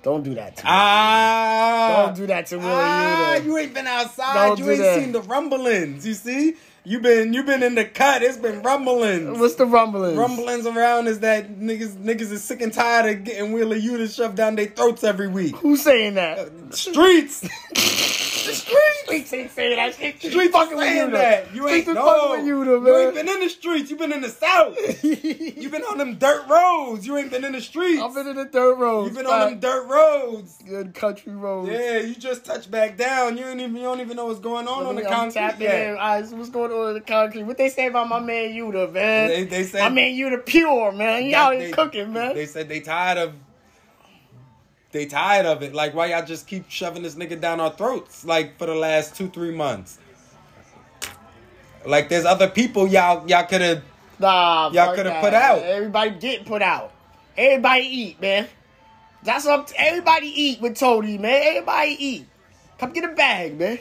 Don't 0.06 0.22
do 0.22 0.34
that 0.36 0.54
to 0.58 0.64
me. 0.64 0.70
Ah, 0.70 2.04
Don't 2.06 2.16
do 2.16 2.26
that 2.28 2.46
to 2.46 2.58
Will 2.58 2.64
ah, 2.68 3.34
you 3.38 3.58
ain't 3.58 3.74
been 3.74 3.88
outside. 3.88 4.34
Don't 4.46 4.58
you 4.60 4.70
ain't 4.70 4.80
that. 4.80 5.00
seen 5.00 5.10
the 5.10 5.20
rumblings. 5.22 6.06
You 6.06 6.14
see, 6.14 6.54
you 6.84 7.00
been 7.00 7.32
you 7.32 7.42
been 7.42 7.64
in 7.64 7.74
the 7.74 7.84
cut. 7.84 8.22
It's 8.22 8.36
been 8.36 8.62
rumblings. 8.62 9.36
What's 9.36 9.56
the 9.56 9.66
rumblings? 9.66 10.16
Rumblings 10.16 10.64
around 10.64 11.08
is 11.08 11.18
that 11.20 11.58
niggas 11.58 11.96
niggas 11.96 12.30
is 12.30 12.44
sick 12.44 12.62
and 12.62 12.72
tired 12.72 13.16
of 13.16 13.24
getting 13.24 13.50
Wheeler 13.52 13.76
Yuta 13.76 14.14
shoved 14.14 14.36
down 14.36 14.54
their 14.54 14.66
throats 14.66 15.02
every 15.02 15.26
week. 15.26 15.56
Who's 15.56 15.82
saying 15.82 16.14
that? 16.14 16.50
Streets. 16.72 17.44
the 18.46 18.52
streets. 18.52 19.32
Ain't 19.32 19.50
saying 19.50 19.76
that 19.76 19.94
shit. 19.94 20.18
Streets 20.18 20.52
fucking 20.52 20.76
with 20.76 20.86
Yuta. 20.88 21.12
that. 21.12 21.54
You 21.54 21.68
ain't 21.68 21.86
is 21.88 21.94
no. 21.94 22.04
fucking 22.06 22.46
with 22.46 22.66
Yuta, 22.66 22.66
You 22.66 22.80
man. 22.92 23.06
ain't 23.06 23.14
been 23.14 23.28
in 23.28 23.40
the 23.40 23.48
streets. 23.48 23.90
You 23.90 23.96
been 23.96 24.12
in 24.12 24.20
the 24.22 24.28
south. 24.28 24.76
you 25.04 25.68
been 25.70 25.82
on 25.82 25.98
them 25.98 26.16
dirt 26.16 26.46
roads. 26.48 27.06
You 27.06 27.16
ain't 27.16 27.30
been 27.30 27.44
in 27.44 27.52
the 27.52 27.60
streets. 27.60 28.02
I've 28.02 28.14
been 28.14 28.26
in 28.28 28.36
the 28.36 28.44
dirt 28.46 28.74
roads. 28.76 29.10
You 29.10 29.16
been 29.16 29.26
on 29.26 29.50
them 29.50 29.60
dirt 29.60 29.86
roads. 29.86 30.58
Good 30.66 30.94
country 30.94 31.32
roads. 31.34 31.70
Yeah, 31.70 31.98
you 32.00 32.14
just 32.14 32.44
touched 32.44 32.70
back 32.70 32.96
down. 32.96 33.36
You 33.36 33.44
ain't 33.46 33.60
even 33.60 33.76
you 33.76 33.82
don't 33.82 34.00
even 34.00 34.16
know 34.16 34.26
what's 34.26 34.40
going 34.40 34.66
on 34.68 34.86
on 34.86 34.96
the 34.96 35.04
I'm 35.06 35.12
concrete 35.12 35.40
tapping 35.40 35.62
yet. 35.62 35.80
in. 35.88 35.90
All 35.90 35.96
right, 35.96 36.26
so 36.26 36.36
what's 36.36 36.50
going 36.50 36.72
on 36.72 36.88
in 36.88 36.94
the 36.94 37.00
concrete? 37.00 37.42
What 37.44 37.58
they 37.58 37.68
say 37.68 37.86
about 37.86 38.08
my 38.08 38.20
man 38.20 38.50
Yuta, 38.50 38.92
man? 38.92 39.28
They- 39.28 39.44
they 39.44 39.62
say- 39.64 39.80
my 39.80 39.88
man 39.88 40.12
Yuta 40.12 40.44
pure, 40.44 40.92
man. 40.92 41.26
Y'all 41.26 41.50
they- 41.56 41.70
cooking, 41.70 42.12
man. 42.12 42.34
They 42.34 42.46
said 42.46 42.68
they 42.68 42.80
tired 42.80 43.18
of 43.18 43.32
they 44.96 45.06
tired 45.06 45.46
of 45.46 45.62
it. 45.62 45.74
Like 45.74 45.94
why 45.94 46.06
y'all 46.06 46.24
just 46.24 46.46
keep 46.46 46.70
shoving 46.70 47.02
this 47.02 47.14
nigga 47.14 47.40
down 47.40 47.60
our 47.60 47.70
throats 47.70 48.24
like 48.24 48.58
for 48.58 48.66
the 48.66 48.74
last 48.74 49.14
two, 49.14 49.28
three 49.28 49.54
months. 49.54 49.98
Like 51.84 52.08
there's 52.08 52.24
other 52.24 52.48
people 52.48 52.88
y'all 52.88 53.28
y'all 53.28 53.44
could 53.44 53.60
have 53.60 53.82
Nah, 54.18 54.70
Y'all 54.70 54.94
coulda 54.94 55.18
put 55.20 55.34
out. 55.34 55.58
Everybody 55.62 56.10
get 56.10 56.46
put 56.46 56.62
out. 56.62 56.92
Everybody 57.36 57.82
eat, 57.84 58.20
man. 58.20 58.48
That's 59.22 59.44
what 59.44 59.60
I'm 59.60 59.74
everybody 59.76 60.28
eat 60.28 60.60
with 60.60 60.78
Tony, 60.78 61.18
man. 61.18 61.42
Everybody 61.44 61.96
eat. 61.98 62.26
Come 62.78 62.92
get 62.92 63.04
a 63.04 63.14
bag, 63.14 63.58
man. 63.58 63.78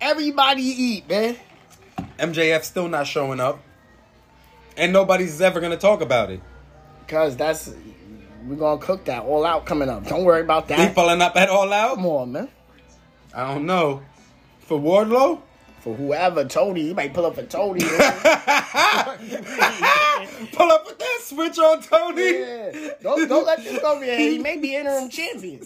Everybody 0.00 0.62
eat, 0.62 1.08
man. 1.08 1.36
MJF 2.18 2.62
still 2.62 2.88
not 2.88 3.06
showing 3.06 3.40
up. 3.40 3.60
And 4.76 4.92
nobody's 4.92 5.40
ever 5.40 5.60
gonna 5.60 5.78
talk 5.78 6.02
about 6.02 6.30
it. 6.30 6.40
Cause 7.06 7.36
that's 7.36 7.72
we're 8.46 8.56
gonna 8.56 8.80
cook 8.80 9.04
that 9.06 9.24
all 9.24 9.44
out 9.44 9.64
coming 9.66 9.88
up. 9.88 10.06
Don't 10.06 10.24
worry 10.24 10.42
about 10.42 10.68
that. 10.68 10.78
He 10.78 10.84
that. 10.86 10.94
pulling 10.94 11.20
up 11.22 11.34
at 11.36 11.48
all 11.48 11.72
out? 11.72 11.96
Come 11.96 12.06
on, 12.06 12.32
man. 12.32 12.48
I 13.34 13.52
don't 13.54 13.66
know. 13.66 14.02
For 14.60 14.78
Wardlow? 14.78 15.40
For 15.80 15.94
whoever, 15.94 16.44
Tony, 16.46 16.82
he 16.88 16.94
might 16.94 17.12
pull 17.12 17.26
up 17.26 17.34
for 17.34 17.42
Tony. 17.42 17.80
Pull 20.52 20.70
up 20.70 20.86
with 20.86 20.98
that 20.98 21.18
switch 21.22 21.58
on 21.58 21.82
Tony. 21.82 22.22
Yeah. 22.38 22.90
Don't 23.02 23.28
don't 23.28 23.44
let 23.44 23.62
this 23.62 23.78
go 23.80 23.96
over 23.96 24.04
your 24.04 24.14
head. 24.14 24.32
He 24.32 24.38
may 24.38 24.56
be 24.56 24.74
interim 24.76 25.10
champion. 25.10 25.60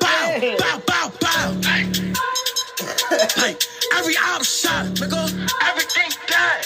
Bow, 0.00 0.56
bow, 0.58 0.80
bow, 0.86 1.10
bow. 1.20 1.60
Hey, 3.36 3.56
every 3.94 4.16
option, 4.16 4.94
nigga, 4.94 5.48
everything 5.68 6.10
done. 6.26 6.62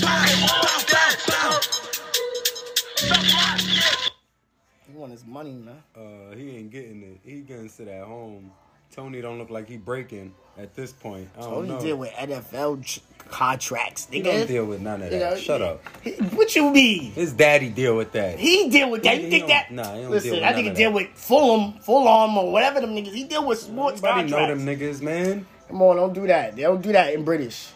Bow, 0.00 0.26
bow, 0.46 0.78
bow, 0.90 1.10
bow. 1.28 1.60
He 4.86 4.92
want 4.98 5.12
his 5.12 5.24
money, 5.26 5.52
man. 5.52 5.82
Uh, 5.96 6.34
he 6.36 6.56
ain't 6.56 6.70
getting 6.70 7.02
it. 7.02 7.20
He 7.28 7.40
gonna 7.40 7.68
sit 7.68 7.88
at 7.88 8.04
home. 8.04 8.52
Tony 8.94 9.20
don't 9.20 9.38
look 9.38 9.50
like 9.50 9.68
he 9.68 9.76
breaking 9.76 10.32
at 10.56 10.74
this 10.74 10.92
point. 10.92 11.28
I 11.36 11.40
Tony 11.42 11.68
know. 11.68 11.80
deal 11.80 11.96
with 11.96 12.10
NFL 12.12 12.84
ch- 12.84 13.00
contracts, 13.28 14.06
he 14.10 14.20
nigga. 14.20 14.24
don't 14.24 14.46
deal 14.46 14.64
with 14.66 14.80
none 14.80 15.02
of 15.02 15.12
You 15.12 15.18
that. 15.18 15.30
know, 15.32 15.36
Shut 15.36 15.60
he- 15.60 15.66
up. 15.66 15.82
he- 16.02 16.10
what 16.36 16.54
you 16.54 16.70
mean? 16.70 17.10
His 17.12 17.32
daddy 17.32 17.70
deal 17.70 17.96
with 17.96 18.12
that. 18.12 18.38
He 18.38 18.68
deal 18.68 18.90
with 18.90 19.02
that. 19.02 19.16
He- 19.16 19.24
You 19.24 19.30
he 19.30 19.30
think 19.38 19.48
that? 19.48 19.72
nah, 19.72 19.94
he 19.96 20.02
don't 20.02 20.10
Listen, 20.12 20.30
deal 20.32 20.40
with 20.42 20.54
think 20.54 20.68
he 20.68 20.74
deal 20.74 20.90
that. 20.90 20.94
with 20.96 21.08
Fulham, 21.14 21.72
Fulham, 21.80 22.38
or 22.38 22.52
whatever 22.52 22.80
them 22.80 22.90
niggas. 22.94 23.12
He 23.14 23.24
deal 23.24 23.44
with 23.44 23.58
sports 23.60 24.00
Everybody 24.04 24.30
know 24.30 24.46
them 24.54 24.64
niggas, 24.66 25.00
man. 25.02 25.44
Come 25.68 25.82
on, 25.82 25.96
don't 25.96 26.12
do 26.12 26.26
that. 26.28 26.54
They 26.54 26.62
don't 26.62 26.82
do 26.82 26.92
that 26.92 27.14
in 27.14 27.24
British. 27.24 27.68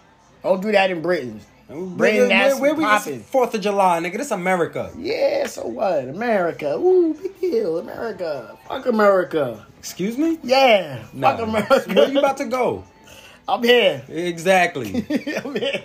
Don't 0.44 0.60
do 0.62 0.70
that 0.70 0.90
in 0.92 1.02
Britain. 1.02 1.40
Where, 1.68 1.86
Britain, 1.86 2.28
that's 2.28 2.58
where, 2.58 2.72
where 2.72 2.78
we 2.78 2.84
popping. 2.84 3.20
Fourth 3.22 3.54
of 3.54 3.60
July, 3.60 4.00
nigga. 4.00 4.16
This 4.16 4.30
America. 4.30 4.90
Yeah, 4.96 5.46
so 5.46 5.66
what? 5.66 6.08
America. 6.08 6.74
Ooh, 6.76 7.12
big 7.14 7.38
deal. 7.40 7.78
America. 7.78 8.56
Fuck 8.66 8.86
America. 8.86 9.66
Excuse 9.78 10.16
me? 10.16 10.38
Yeah. 10.42 11.04
Nah. 11.12 11.36
Fuck 11.36 11.46
America. 11.46 11.92
Where 11.94 12.08
you 12.08 12.18
about 12.20 12.38
to 12.38 12.46
go? 12.46 12.84
I'm 13.48 13.62
here. 13.62 14.02
Exactly. 14.08 15.04
I'm 15.44 15.54
here. 15.54 15.82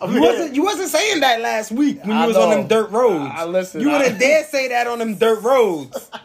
You 0.00 0.20
wasn't 0.20 0.54
you 0.54 0.62
wasn't 0.64 0.88
saying 0.90 1.20
that 1.20 1.40
last 1.40 1.72
week 1.72 2.04
when 2.04 2.16
I 2.16 2.22
you 2.22 2.28
was 2.28 2.36
on 2.36 2.50
them 2.50 2.68
dirt 2.68 2.90
roads. 2.90 3.30
I- 3.34 3.42
I 3.42 3.44
listen, 3.46 3.80
You 3.80 3.90
wouldn't 3.90 4.18
dare 4.20 4.44
say 4.44 4.68
that 4.68 4.86
on 4.86 4.98
them 5.00 5.16
dirt 5.16 5.42
roads. 5.42 6.10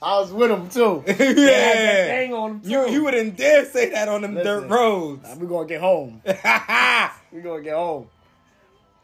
I 0.00 0.20
was 0.20 0.32
with 0.32 0.50
him 0.50 0.68
too. 0.68 1.02
yeah. 1.06 1.12
They 1.16 1.24
had 1.24 1.76
that 1.76 2.06
thing 2.08 2.34
on 2.34 2.50
him 2.50 2.60
too. 2.60 2.70
You 2.70 2.88
you 2.88 3.04
wouldn't 3.04 3.36
dare 3.36 3.64
say 3.64 3.90
that 3.90 4.08
on 4.08 4.22
them 4.22 4.34
Listen. 4.34 4.62
dirt 4.62 4.68
roads. 4.68 5.36
we 5.36 5.46
gonna 5.46 5.66
get 5.66 5.80
home. 5.80 6.22
we 7.32 7.40
gonna 7.40 7.62
get 7.62 7.74
home. 7.74 8.08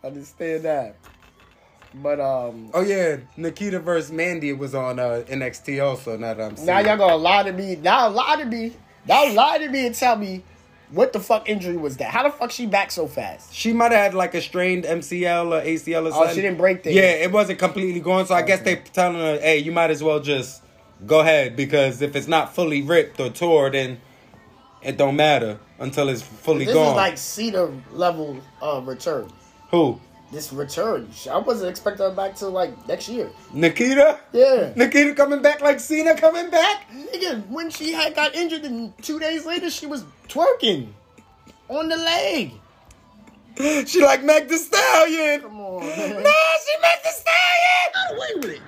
Understand 0.02 0.62
that. 0.64 0.96
But 1.94 2.20
um, 2.20 2.70
oh 2.74 2.82
yeah, 2.82 3.18
Nikita 3.36 3.78
versus 3.78 4.10
Mandy 4.10 4.52
was 4.52 4.74
on 4.74 4.98
uh, 4.98 5.24
NXT 5.28 5.84
also. 5.84 6.16
Now 6.16 6.34
that 6.34 6.44
I'm 6.44 6.56
seeing. 6.56 6.66
now 6.66 6.80
y'all 6.80 6.96
gonna 6.96 7.16
lie 7.16 7.44
to 7.44 7.52
me. 7.52 7.76
Now 7.76 8.08
lie 8.08 8.36
to 8.36 8.44
me. 8.44 8.72
Now 9.06 9.32
lie 9.32 9.58
to 9.58 9.68
me 9.68 9.86
and 9.86 9.94
tell 9.94 10.16
me 10.16 10.42
what 10.90 11.12
the 11.12 11.20
fuck 11.20 11.48
injury 11.48 11.76
was 11.76 11.96
that? 11.98 12.10
How 12.10 12.22
the 12.22 12.30
fuck 12.30 12.50
she 12.50 12.66
back 12.66 12.90
so 12.90 13.06
fast? 13.06 13.54
She 13.54 13.72
might 13.72 13.92
have 13.92 14.00
had 14.00 14.14
like 14.14 14.34
a 14.34 14.40
strained 14.40 14.84
MCL 14.84 15.46
or 15.46 15.64
ACL 15.64 16.06
or 16.06 16.10
something. 16.10 16.30
Oh, 16.30 16.34
she 16.34 16.42
didn't 16.42 16.58
break 16.58 16.82
things. 16.84 16.96
Yeah, 16.96 17.02
it 17.02 17.32
wasn't 17.32 17.58
completely 17.58 18.00
gone. 18.00 18.26
So 18.26 18.34
I 18.34 18.42
guess 18.42 18.60
they 18.60 18.76
telling 18.76 19.18
her, 19.18 19.38
hey, 19.40 19.58
you 19.58 19.72
might 19.72 19.90
as 19.90 20.02
well 20.02 20.20
just 20.20 20.63
go 21.06 21.20
ahead 21.20 21.56
because 21.56 22.02
if 22.02 22.14
it's 22.16 22.28
not 22.28 22.54
fully 22.54 22.82
ripped 22.82 23.20
or 23.20 23.30
tore, 23.30 23.70
then 23.70 24.00
it 24.82 24.96
don't 24.96 25.16
matter 25.16 25.58
until 25.78 26.08
it's 26.08 26.22
fully 26.22 26.64
This 26.66 26.74
gone. 26.74 26.88
is 26.90 26.96
like 26.96 27.18
Cena 27.18 27.70
level 27.92 28.38
uh, 28.62 28.80
return. 28.84 29.30
Who? 29.70 30.00
This 30.32 30.52
return, 30.52 31.10
I 31.30 31.38
wasn't 31.38 31.70
expecting 31.70 32.04
her 32.06 32.12
back 32.14 32.34
till 32.34 32.50
like 32.50 32.88
next 32.88 33.08
year. 33.08 33.30
Nikita? 33.52 34.18
Yeah. 34.32 34.72
Nikita 34.74 35.14
coming 35.14 35.42
back 35.42 35.60
like 35.60 35.78
Cena 35.78 36.16
coming 36.16 36.50
back? 36.50 36.90
Nigga, 36.92 37.46
when 37.48 37.70
she 37.70 37.92
had 37.92 38.14
got 38.16 38.34
injured 38.34 38.64
and 38.64 38.96
two 39.02 39.20
days 39.20 39.46
later 39.46 39.70
she 39.70 39.86
was 39.86 40.04
twerking 40.28 40.88
on 41.68 41.88
the 41.88 41.96
leg. 41.96 42.52
She 43.86 44.02
like 44.02 44.24
Meg 44.24 44.48
the 44.48 44.58
Stallion. 44.58 45.42
Come 45.42 45.60
on, 45.60 45.80
No, 45.82 45.96
man. 45.96 46.24
she 46.24 46.80
Meg 46.82 46.98
the 47.04 47.10
Stallion. 47.10 47.92
Got 47.94 48.16
away 48.16 48.28
with 48.36 48.50
it. 48.56 48.60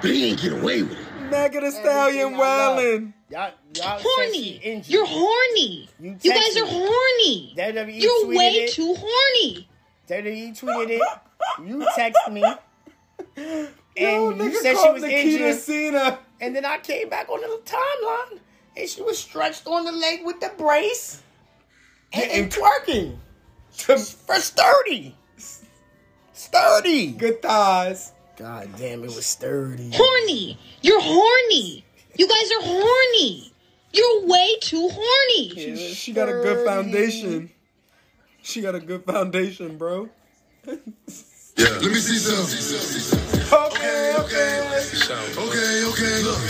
But 0.00 0.10
he 0.10 0.30
ain't 0.30 0.40
get 0.40 0.52
away 0.52 0.82
with 0.82 0.92
it. 0.92 1.30
Meg 1.30 1.52
the 1.52 1.70
Stallion 1.70 2.34
Everything 2.34 2.40
wildin'. 2.40 3.12
Y'all, 3.30 3.52
y'all 3.76 4.00
horny. 4.02 4.82
You're 4.86 5.06
horny. 5.06 5.88
You 6.00 6.16
You 6.20 6.32
guys 6.32 6.56
are 6.56 6.66
horny. 6.66 7.54
WWE 7.56 8.00
You're 8.02 8.26
way 8.28 8.48
it. 8.64 8.72
too 8.72 8.94
horny. 8.98 9.68
WWE 10.08 10.58
tweeted 10.58 10.90
it. 11.00 11.02
You 11.64 11.86
text 11.94 12.20
me. 12.30 12.42
And 13.36 13.68
Yo, 13.96 14.30
you 14.30 14.36
nigga 14.36 14.54
said 14.56 14.70
she 14.72 14.76
called 14.76 14.94
was 14.94 15.02
Nikita 15.02 15.46
injured. 15.46 15.56
Cena. 15.62 16.18
And 16.40 16.56
then 16.56 16.64
I 16.64 16.78
came 16.78 17.08
back 17.08 17.28
on 17.28 17.40
the 17.40 17.60
timeline 17.64 18.38
and 18.76 18.88
she 18.88 19.02
was 19.02 19.18
stretched 19.18 19.66
on 19.66 19.84
the 19.84 19.92
leg 19.92 20.20
with 20.24 20.40
the 20.40 20.50
brace 20.56 21.22
and, 22.12 22.30
and 22.30 22.50
twerking 22.50 23.16
for 23.72 24.34
sturdy. 24.36 25.14
Sturdy. 26.32 27.12
Good 27.12 27.42
thighs. 27.42 28.12
God 28.40 28.70
damn, 28.78 29.04
it 29.04 29.14
was 29.14 29.26
sturdy. 29.26 29.90
Horny. 29.92 30.58
You're 30.80 31.02
horny. 31.02 31.84
You 32.16 32.26
guys 32.26 32.50
are 32.52 32.62
horny. 32.62 33.52
You're 33.92 34.26
way 34.26 34.56
too 34.62 34.88
horny. 34.90 35.50
She, 35.50 35.76
she 35.92 36.12
got 36.14 36.30
a 36.30 36.32
good 36.32 36.66
foundation. 36.66 37.50
She 38.40 38.62
got 38.62 38.74
a 38.74 38.80
good 38.80 39.04
foundation, 39.04 39.76
bro. 39.76 40.08
Yeah, 40.66 40.74
let 41.58 41.82
me 41.82 41.96
see 41.96 42.16
some. 42.16 42.46
Okay, 43.66 44.14
okay. 44.16 44.86
Okay, 45.36 45.84
okay, 45.84 46.22
look. 46.22 46.40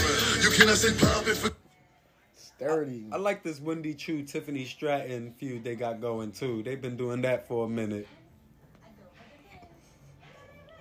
You 0.45 0.51
cannot 0.57 0.77
say 0.77 0.93
pop 0.97 1.27
it 1.27 1.37
for. 1.37 1.51
Sturdy. 2.37 3.07
I 3.11 3.17
like 3.17 3.43
this 3.43 3.59
Wendy 3.59 3.95
Choo 3.95 4.23
Tiffany 4.23 4.65
Stratton 4.65 5.33
feud 5.33 5.65
they 5.65 5.75
got 5.75 6.01
going 6.01 6.31
too. 6.31 6.63
They've 6.63 6.81
been 6.81 6.97
doing 6.97 7.23
that 7.23 7.49
for 7.49 7.65
a 7.65 7.69
minute. 7.69 8.07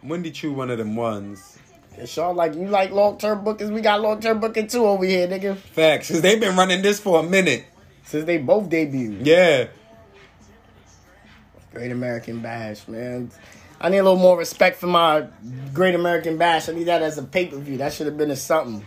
Wendy 0.03 0.31
Choo 0.31 0.53
one 0.53 0.69
of 0.69 0.77
them 0.77 0.95
ones. 0.95 1.57
And 1.97 2.07
Sean, 2.07 2.35
like, 2.35 2.55
you 2.55 2.67
like 2.67 2.91
long 2.91 3.17
term 3.17 3.43
bookings? 3.43 3.71
We 3.71 3.81
got 3.81 4.01
long 4.01 4.21
term 4.21 4.39
booking 4.39 4.67
too 4.67 4.85
over 4.85 5.05
here, 5.05 5.27
nigga. 5.27 5.57
Facts, 5.57 6.07
because 6.07 6.21
they've 6.21 6.39
been 6.39 6.55
running 6.55 6.81
this 6.81 6.99
for 6.99 7.19
a 7.19 7.23
minute. 7.23 7.65
Since 8.03 8.25
they 8.25 8.37
both 8.37 8.69
debuted. 8.69 9.25
Yeah. 9.25 9.67
Great 11.73 11.91
American 11.91 12.39
Bash, 12.39 12.87
man. 12.87 13.31
I 13.81 13.89
need 13.89 13.99
a 13.99 14.03
little 14.03 14.17
more 14.17 14.37
respect 14.37 14.77
for 14.77 14.87
my 14.87 15.27
Great 15.73 15.95
American 15.95 16.37
Bash. 16.37 16.67
I 16.67 16.73
need 16.73 16.85
that 16.85 17.01
as 17.01 17.17
a 17.17 17.23
pay 17.23 17.47
per 17.47 17.57
view. 17.57 17.77
That 17.77 17.93
should 17.93 18.07
have 18.07 18.17
been 18.17 18.31
a 18.31 18.35
something. 18.35 18.85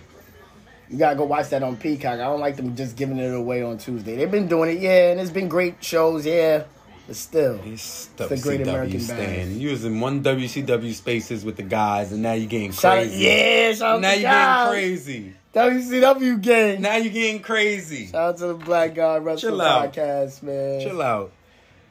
You 0.90 0.98
gotta 0.98 1.16
go 1.16 1.24
watch 1.24 1.48
that 1.50 1.62
on 1.62 1.76
Peacock. 1.76 2.14
I 2.14 2.24
don't 2.24 2.40
like 2.40 2.56
them 2.56 2.76
just 2.76 2.96
giving 2.96 3.18
it 3.18 3.32
away 3.32 3.62
on 3.62 3.78
Tuesday. 3.78 4.16
They've 4.16 4.30
been 4.30 4.48
doing 4.48 4.76
it, 4.76 4.80
yeah, 4.80 5.10
and 5.10 5.20
it's 5.20 5.30
been 5.30 5.48
great 5.48 5.82
shows, 5.82 6.26
yeah. 6.26 6.64
But 7.12 7.18
still, 7.18 7.60
It's 7.66 8.06
the 8.16 8.38
Great 8.42 8.62
American 8.62 8.98
stand. 8.98 9.60
You 9.60 9.68
was 9.68 9.84
in 9.84 10.00
one 10.00 10.22
WCW 10.22 10.94
spaces 10.94 11.44
with 11.44 11.56
the 11.56 11.62
guys, 11.62 12.10
and 12.10 12.22
now 12.22 12.32
you're 12.32 12.48
getting 12.48 12.72
Shout 12.72 12.96
out- 12.96 13.02
crazy. 13.02 13.22
yeah, 13.24 13.72
shout 13.74 13.96
out 13.96 14.00
now 14.00 14.12
you're 14.12 14.22
guys. 14.22 15.04
getting 15.04 15.34
crazy. 15.52 15.90
WCW 16.00 16.40
gang. 16.40 16.80
Now 16.80 16.96
you're 16.96 17.12
getting 17.12 17.42
crazy. 17.42 18.06
Shout 18.06 18.14
out 18.14 18.38
to 18.38 18.46
the 18.46 18.54
Black 18.54 18.94
Guy 18.94 19.18
Wrestling 19.18 19.60
out. 19.60 19.92
Podcast, 19.92 20.42
man. 20.42 20.80
Chill 20.80 21.02
out. 21.02 21.32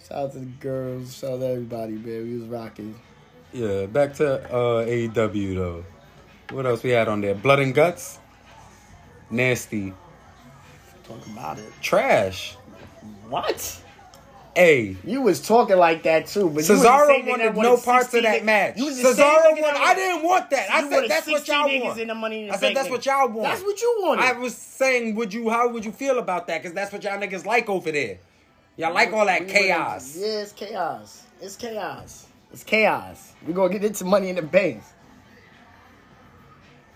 Shout 0.09 0.17
out 0.17 0.31
to 0.33 0.39
the 0.39 0.45
girls. 0.45 1.15
Shout 1.15 1.33
out 1.33 1.39
to 1.41 1.45
everybody, 1.49 1.91
man. 1.93 2.23
We 2.23 2.39
was 2.39 2.47
rocking. 2.49 2.95
Yeah, 3.53 3.85
back 3.85 4.15
to 4.15 4.41
uh, 4.51 4.85
AEW 4.87 5.53
though. 5.55 5.85
What 6.49 6.65
else 6.65 6.81
we 6.81 6.89
had 6.89 7.07
on 7.07 7.21
there? 7.21 7.35
Blood 7.35 7.59
and 7.59 7.75
guts. 7.75 8.17
Nasty. 9.29 9.93
Talk 11.07 11.23
about 11.27 11.59
it. 11.59 11.71
Trash. 11.79 12.55
What? 13.29 13.83
Hey. 14.55 14.97
You 15.05 15.21
was 15.21 15.45
talking 15.45 15.77
like 15.77 16.03
that 16.03 16.27
too, 16.27 16.49
but 16.49 16.67
you 16.67 16.75
Cesaro 16.75 17.25
wanted 17.25 17.55
no 17.55 17.77
parts 17.77 18.07
of 18.07 18.21
16 18.21 18.23
that 18.23 18.43
match. 18.43 18.77
You 18.77 18.85
was 18.85 19.01
the 19.01 19.09
Cesaro 19.09 19.51
wanted. 19.51 19.79
I 19.81 19.95
didn't 19.95 20.23
want 20.23 20.49
that. 20.49 20.69
I 20.69 20.89
said 20.89 21.09
that's 21.09 21.27
what 21.27 21.47
y'all 21.47 21.79
want. 21.79 21.99
in 21.99 22.07
the 22.09 22.15
Money 22.15 22.41
in 22.41 22.47
the 22.47 22.53
I 22.53 22.57
said 22.57 22.75
that's 22.75 22.89
what 22.89 23.05
y'all 23.05 23.29
want. 23.29 23.43
That's 23.43 23.63
what 23.63 23.81
you 23.81 23.99
wanted. 24.01 24.25
I 24.25 24.33
was 24.33 24.55
saying, 24.55 25.15
would 25.15 25.33
you? 25.33 25.49
How 25.49 25.69
would 25.69 25.85
you 25.85 25.91
feel 25.93 26.19
about 26.19 26.47
that? 26.47 26.61
Because 26.61 26.75
that's 26.75 26.91
what 26.91 27.03
y'all 27.03 27.17
niggas 27.17 27.45
like 27.45 27.69
over 27.69 27.91
there. 27.91 28.19
Y'all 28.75 28.93
like 28.93 29.13
all 29.13 29.25
that 29.25 29.47
chaos. 29.47 30.17
Yeah, 30.17 30.41
it's 30.41 30.51
chaos. 30.51 31.23
It's 31.39 31.55
chaos. 31.55 32.27
It's 32.51 32.63
chaos. 32.63 33.33
We're 33.47 33.53
gonna 33.53 33.71
get 33.71 33.85
into 33.85 34.03
Money 34.03 34.29
in 34.29 34.35
the 34.35 34.41
Bank. 34.41 34.83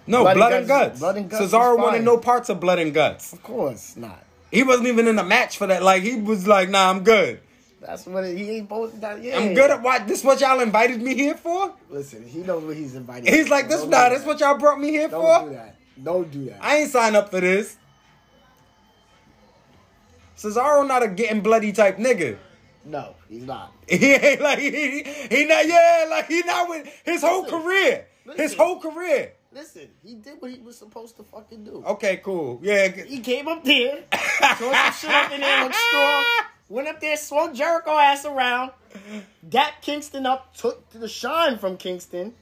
No, 0.07 0.21
Blood 0.21 0.35
blood, 0.35 0.51
and 0.51 0.59
and 0.59 0.67
Guts- 0.67 0.87
guts. 0.89 0.99
Blood 0.99 1.17
and 1.17 1.29
Guts 1.29 1.53
Cesaro 1.53 1.77
wanted 1.77 2.03
no 2.03 2.17
parts 2.17 2.49
of 2.49 2.59
blood 2.59 2.79
and 2.79 2.93
guts. 2.93 3.33
Of 3.33 3.41
course 3.41 3.95
not. 3.95 4.23
He 4.51 4.63
wasn't 4.63 4.87
even 4.87 5.07
in 5.07 5.15
the 5.15 5.23
match 5.23 5.57
for 5.57 5.67
that. 5.67 5.83
Like 5.83 6.03
he 6.03 6.15
was 6.15 6.47
like, 6.47 6.69
nah, 6.69 6.89
I'm 6.89 7.03
good. 7.03 7.39
That's 7.85 8.05
what 8.07 8.23
it, 8.23 8.37
he 8.37 8.49
ain't 8.51 8.67
both. 8.67 8.99
That, 8.99 9.21
yeah. 9.21 9.37
I'm 9.37 9.53
good 9.53 9.69
at 9.69 9.81
what 9.81 10.07
this 10.07 10.23
what 10.23 10.41
y'all 10.41 10.59
invited 10.59 11.01
me 11.01 11.13
here 11.13 11.35
for? 11.35 11.73
Listen, 11.89 12.27
he 12.27 12.39
knows 12.39 12.63
what 12.63 12.75
he's 12.75 12.95
invited. 12.95 13.31
He's 13.31 13.49
like, 13.49 13.69
this 13.69 13.81
Don't 13.81 13.91
nah, 13.91 14.09
this 14.09 14.25
what 14.25 14.39
y'all 14.39 14.57
brought 14.57 14.79
me 14.79 14.89
here 14.89 15.07
for? 15.07 15.21
Don't 15.21 15.43
for? 15.43 15.49
do 15.49 15.55
that. 15.55 15.75
Don't 16.03 16.31
do 16.31 16.45
that. 16.45 16.63
I 16.63 16.77
ain't 16.77 16.89
signed 16.89 17.15
up 17.15 17.29
for 17.29 17.41
this. 17.41 17.77
Cesaro 20.35 20.85
not 20.87 21.03
a 21.03 21.07
getting 21.07 21.41
bloody 21.41 21.71
type 21.71 21.97
nigga. 21.97 22.37
No, 22.83 23.15
he's 23.29 23.43
not. 23.43 23.71
He 23.87 24.13
ain't 24.13 24.41
like 24.41 24.57
he, 24.57 25.03
he 25.29 25.45
not 25.45 25.67
yeah, 25.67 26.07
like 26.09 26.27
he 26.27 26.41
not 26.41 26.67
with 26.67 26.87
his 27.05 27.21
whole 27.21 27.43
Listen, 27.43 27.61
career. 27.61 28.07
His 28.35 28.55
whole 28.55 28.79
career. 28.79 29.33
Listen, 29.51 29.89
he 30.03 30.15
did 30.15 30.41
what 30.41 30.49
he 30.51 30.57
was 30.57 30.75
supposed 30.77 31.17
to 31.17 31.23
fucking 31.23 31.63
do. 31.63 31.83
Okay, 31.85 32.17
cool. 32.17 32.59
Yeah. 32.63 32.87
He 32.87 33.19
came 33.19 33.47
up 33.47 33.63
there, 33.63 34.03
tore 34.57 34.73
some 34.73 34.93
shit 34.93 35.09
up 35.11 35.31
in 35.31 35.41
there, 35.41 35.63
looked 35.63 35.75
strong. 35.75 36.25
Went 36.67 36.87
up 36.87 36.99
there, 36.99 37.15
swung 37.17 37.53
Jericho 37.53 37.91
ass 37.91 38.25
around, 38.25 38.71
got 39.49 39.81
Kingston 39.81 40.25
up, 40.25 40.55
took 40.55 40.89
the 40.89 41.07
shine 41.07 41.57
from 41.59 41.77
Kingston, 41.77 42.33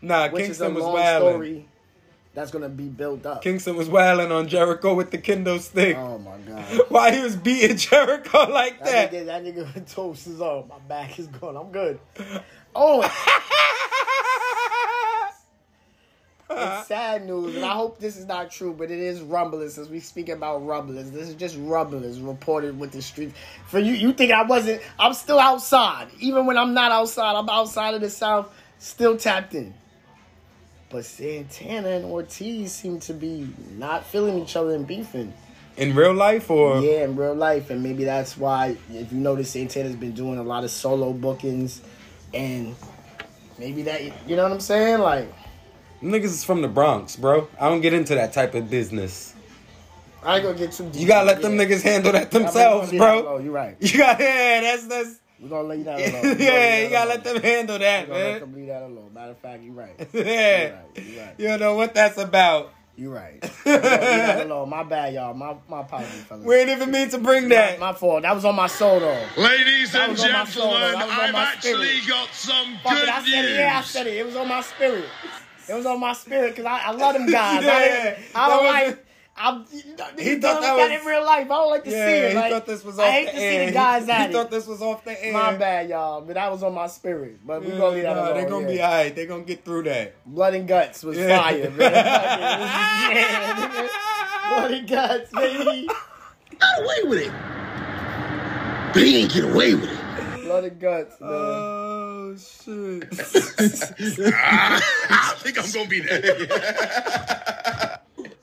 Nah, 0.00 0.28
which 0.30 0.44
Kingston 0.44 0.66
is 0.68 0.72
a 0.72 0.74
was 0.74 0.84
long 0.84 0.94
wilding. 0.94 1.28
story 1.30 1.68
that's 2.34 2.50
gonna 2.50 2.68
be 2.68 2.84
built 2.88 3.24
up. 3.26 3.42
Kingston 3.42 3.76
was 3.76 3.88
wailing 3.88 4.30
on 4.32 4.46
Jericho 4.48 4.94
with 4.94 5.10
the 5.10 5.18
kendo 5.18 5.58
stick. 5.60 5.96
Oh 5.96 6.18
my 6.18 6.36
god. 6.38 6.64
While 6.90 7.12
he 7.12 7.20
was 7.20 7.34
beating 7.36 7.76
Jericho 7.78 8.50
like 8.50 8.78
That 8.84 9.10
that. 9.10 9.12
nigga, 9.12 9.26
that 9.26 9.44
nigga 9.44 9.86
told 9.94 10.16
Cesaro, 10.16 10.68
my 10.68 10.78
back 10.80 11.18
is 11.18 11.26
gone. 11.28 11.56
I'm 11.56 11.70
good. 11.72 11.98
Oh, 12.74 13.00
it's 16.50 16.88
sad 16.88 17.26
news, 17.26 17.56
and 17.56 17.64
I 17.64 17.72
hope 17.72 17.98
this 17.98 18.16
is 18.16 18.26
not 18.26 18.50
true, 18.50 18.72
but 18.72 18.90
it 18.90 18.98
is 18.98 19.20
rumblings. 19.20 19.74
Since 19.74 19.88
we 19.88 20.00
speak 20.00 20.28
about 20.28 20.64
rumblings, 20.64 21.10
this 21.10 21.28
is 21.28 21.34
just 21.34 21.56
rumblings 21.58 22.20
reported 22.20 22.78
with 22.78 22.92
the 22.92 23.02
street. 23.02 23.32
For 23.66 23.78
you, 23.78 23.92
you 23.92 24.12
think 24.12 24.32
I 24.32 24.42
wasn't? 24.42 24.82
I'm 24.98 25.14
still 25.14 25.38
outside, 25.38 26.08
even 26.20 26.46
when 26.46 26.56
I'm 26.56 26.74
not 26.74 26.92
outside. 26.92 27.36
I'm 27.36 27.48
outside 27.48 27.94
of 27.94 28.00
the 28.00 28.10
South, 28.10 28.52
still 28.78 29.16
tapped 29.16 29.54
in. 29.54 29.74
But 30.88 31.04
Santana 31.04 31.88
and 31.88 32.04
Ortiz 32.04 32.72
seem 32.72 33.00
to 33.00 33.12
be 33.12 33.48
not 33.72 34.06
feeling 34.06 34.38
each 34.40 34.54
other 34.54 34.74
and 34.74 34.86
beefing. 34.86 35.34
In 35.76 35.94
real 35.94 36.14
life 36.14 36.50
or 36.50 36.80
Yeah, 36.80 37.04
in 37.04 37.16
real 37.16 37.34
life, 37.34 37.70
and 37.70 37.82
maybe 37.82 38.04
that's 38.04 38.38
why 38.38 38.76
if 38.90 39.12
you 39.12 39.18
notice 39.18 39.50
Santana's 39.50 39.96
been 39.96 40.12
doing 40.12 40.38
a 40.38 40.42
lot 40.42 40.64
of 40.64 40.70
solo 40.70 41.12
bookings, 41.12 41.82
and 42.32 42.74
maybe 43.58 43.82
that 43.82 44.02
you 44.28 44.36
know 44.36 44.44
what 44.44 44.52
I'm 44.52 44.60
saying, 44.60 45.00
like 45.00 45.30
niggas 46.06 46.24
is 46.24 46.44
from 46.44 46.62
the 46.62 46.68
Bronx, 46.68 47.16
bro. 47.16 47.48
I 47.60 47.68
don't 47.68 47.80
get 47.80 47.92
into 47.92 48.14
that 48.14 48.32
type 48.32 48.54
of 48.54 48.70
business. 48.70 49.34
I 50.22 50.36
ain't 50.36 50.44
gonna 50.44 50.58
get 50.58 50.72
too 50.72 50.84
deep. 50.90 51.02
You 51.02 51.06
gotta 51.06 51.26
let 51.26 51.40
them 51.42 51.52
niggas 51.52 51.82
handle 51.82 52.12
that 52.12 52.30
themselves, 52.30 52.90
bro. 52.90 53.26
Oh, 53.28 53.38
you're 53.38 53.52
right. 53.52 53.76
You 53.80 53.98
got 53.98 54.18
yeah, 54.18 54.60
that's 54.60 54.86
that's 54.86 55.20
We're 55.40 55.48
gonna 55.48 55.68
leave 55.68 55.84
that 55.84 55.98
yeah, 56.00 56.06
alone. 56.10 56.22
We 56.22 56.28
gonna 56.28 56.30
leave 56.30 56.38
that 56.38 56.82
you 56.82 56.90
gotta 56.90 57.04
alone. 57.06 57.08
let 57.08 57.24
them 57.24 57.42
handle 57.42 57.78
that, 57.78 58.08
We're 58.08 58.14
gonna 58.14 58.28
let 58.30 58.40
them 58.40 58.54
leave 58.54 58.66
that 58.66 58.82
alone. 58.82 59.10
Matter 59.14 59.30
of 59.32 59.38
fact, 59.38 59.62
you're 59.62 59.72
right. 59.74 60.08
Yeah. 60.14 60.22
You 60.24 60.72
right. 60.72 61.06
You 61.14 61.20
right. 61.20 61.34
You 61.38 61.46
don't 61.48 61.60
know 61.60 61.74
what 61.76 61.94
that's 61.94 62.18
about. 62.18 62.72
You 62.98 63.12
right. 63.12 63.52
We're 63.66 63.78
gonna 63.80 64.36
leave 64.38 64.46
alone. 64.50 64.70
My 64.70 64.82
bad, 64.82 65.12
y'all. 65.14 65.34
My 65.34 65.54
my 65.68 65.82
apologies, 65.82 66.22
fellas. 66.22 66.44
We 66.46 66.56
ain't 66.56 66.70
even 66.70 66.90
mean 66.90 67.10
to 67.10 67.18
bring 67.18 67.50
that. 67.50 67.78
My 67.78 67.92
fault. 67.92 68.22
That 68.22 68.34
was 68.34 68.44
on 68.46 68.54
my 68.56 68.68
soul, 68.68 68.98
though. 69.00 69.26
Ladies 69.36 69.92
That 69.92 70.04
and 70.04 70.12
was 70.12 70.20
soul, 70.22 70.30
gentlemen, 70.30 70.80
That 70.92 71.06
was 71.06 71.18
on 71.18 71.20
I've 71.20 71.34
actually 71.34 71.72
spirit. 72.00 72.08
got 72.08 72.28
some 72.34 72.78
Fuck 72.82 72.92
good 72.94 73.02
it, 73.02 73.08
I 73.10 73.18
said 73.22 73.42
news. 73.42 73.50
it. 73.50 73.54
Yeah, 73.60 73.78
I 73.78 73.82
said 73.82 74.06
it. 74.06 74.16
It 74.16 74.26
was 74.26 74.34
on 74.36 74.48
my 74.48 74.62
spirit. 74.62 75.04
It 75.68 75.74
was 75.74 75.86
on 75.86 76.00
my 76.00 76.12
spirit 76.12 76.50
because 76.56 76.64
I, 76.66 76.78
I 76.86 76.90
love 76.92 77.14
them 77.14 77.26
guys. 77.30 77.64
Yeah, 77.64 78.16
I, 78.34 78.44
I 78.44 78.48
don't 78.48 78.64
like. 78.66 78.86
it. 78.88 79.02
I'm, 79.38 79.66
He 79.66 79.76
he 79.76 79.84
thought 79.90 80.16
thought 80.16 80.60
that 80.62 80.76
that, 80.76 80.90
was- 80.92 81.00
in 81.02 81.06
real 81.06 81.22
life. 81.24 81.44
I 81.44 81.48
don't 81.48 81.70
like 81.70 81.84
to 81.84 81.90
see 81.90 81.96
Yeah, 81.96 82.06
it. 82.06 82.42
he 82.44 82.50
thought 82.50 82.64
this 82.64 82.82
was 82.82 82.98
off 82.98 83.04
I 83.04 83.10
hate 83.10 83.26
the 83.26 83.32
to 83.32 83.38
air. 83.38 83.50
see 83.52 83.58
the 83.58 83.64
He- 83.66 83.70
guys 83.74 84.06
he, 84.06 84.10
at 84.12 84.32
thought 84.32 84.50
this 84.50 84.66
was 84.66 84.80
off 84.80 85.04
the 85.04 85.24
air. 85.26 85.32
My 85.34 85.54
bad, 85.54 85.90
y'all. 85.90 86.22
But 86.22 86.34
that 86.36 86.50
was 86.50 86.62
on 86.62 86.72
my 86.72 86.86
spirit. 86.86 87.40
But 87.46 87.60
we 87.62 87.72
Yeah, 87.72 87.76
gonna 87.78 87.94
leave 87.96 88.02
that 88.04 88.16
alone. 88.16 88.34
They 88.34 88.44
gonna 88.48 88.66
be 88.66 88.80
alright. 88.80 89.14
They're 89.14 89.26
gonna 89.26 89.42
get 89.44 89.62
through 89.62 89.82
that. 89.82 90.24
Blood 90.24 90.54
and 90.54 90.66
guts 90.66 91.02
was 91.04 91.18
Yeah. 91.18 91.38
fire, 91.38 91.70
man. 91.70 91.78
yeah, 93.14 93.88
Blood 94.48 94.70
and 94.70 94.88
guts, 94.88 95.30
baby. 95.32 95.88
Got 96.58 96.78
away 96.82 97.02
with 97.04 97.18
it. 97.26 97.32
But 98.94 99.02
he 99.02 99.12
didn't 99.12 99.32
get 99.34 99.44
away 99.44 99.74
with 99.74 99.90
it. 99.90 100.44
Blood 100.44 100.64
and 100.64 100.80
guts, 100.80 101.20
man. 101.20 101.30
Uh, 101.30 101.85
Oh 102.36 102.38
shit. 102.38 103.08
Ah, 104.34 105.32
I 105.32 105.34
think 105.38 105.58
I'm 105.58 105.70
gonna 105.72 105.88
be 105.88 106.00
there. 106.00 106.36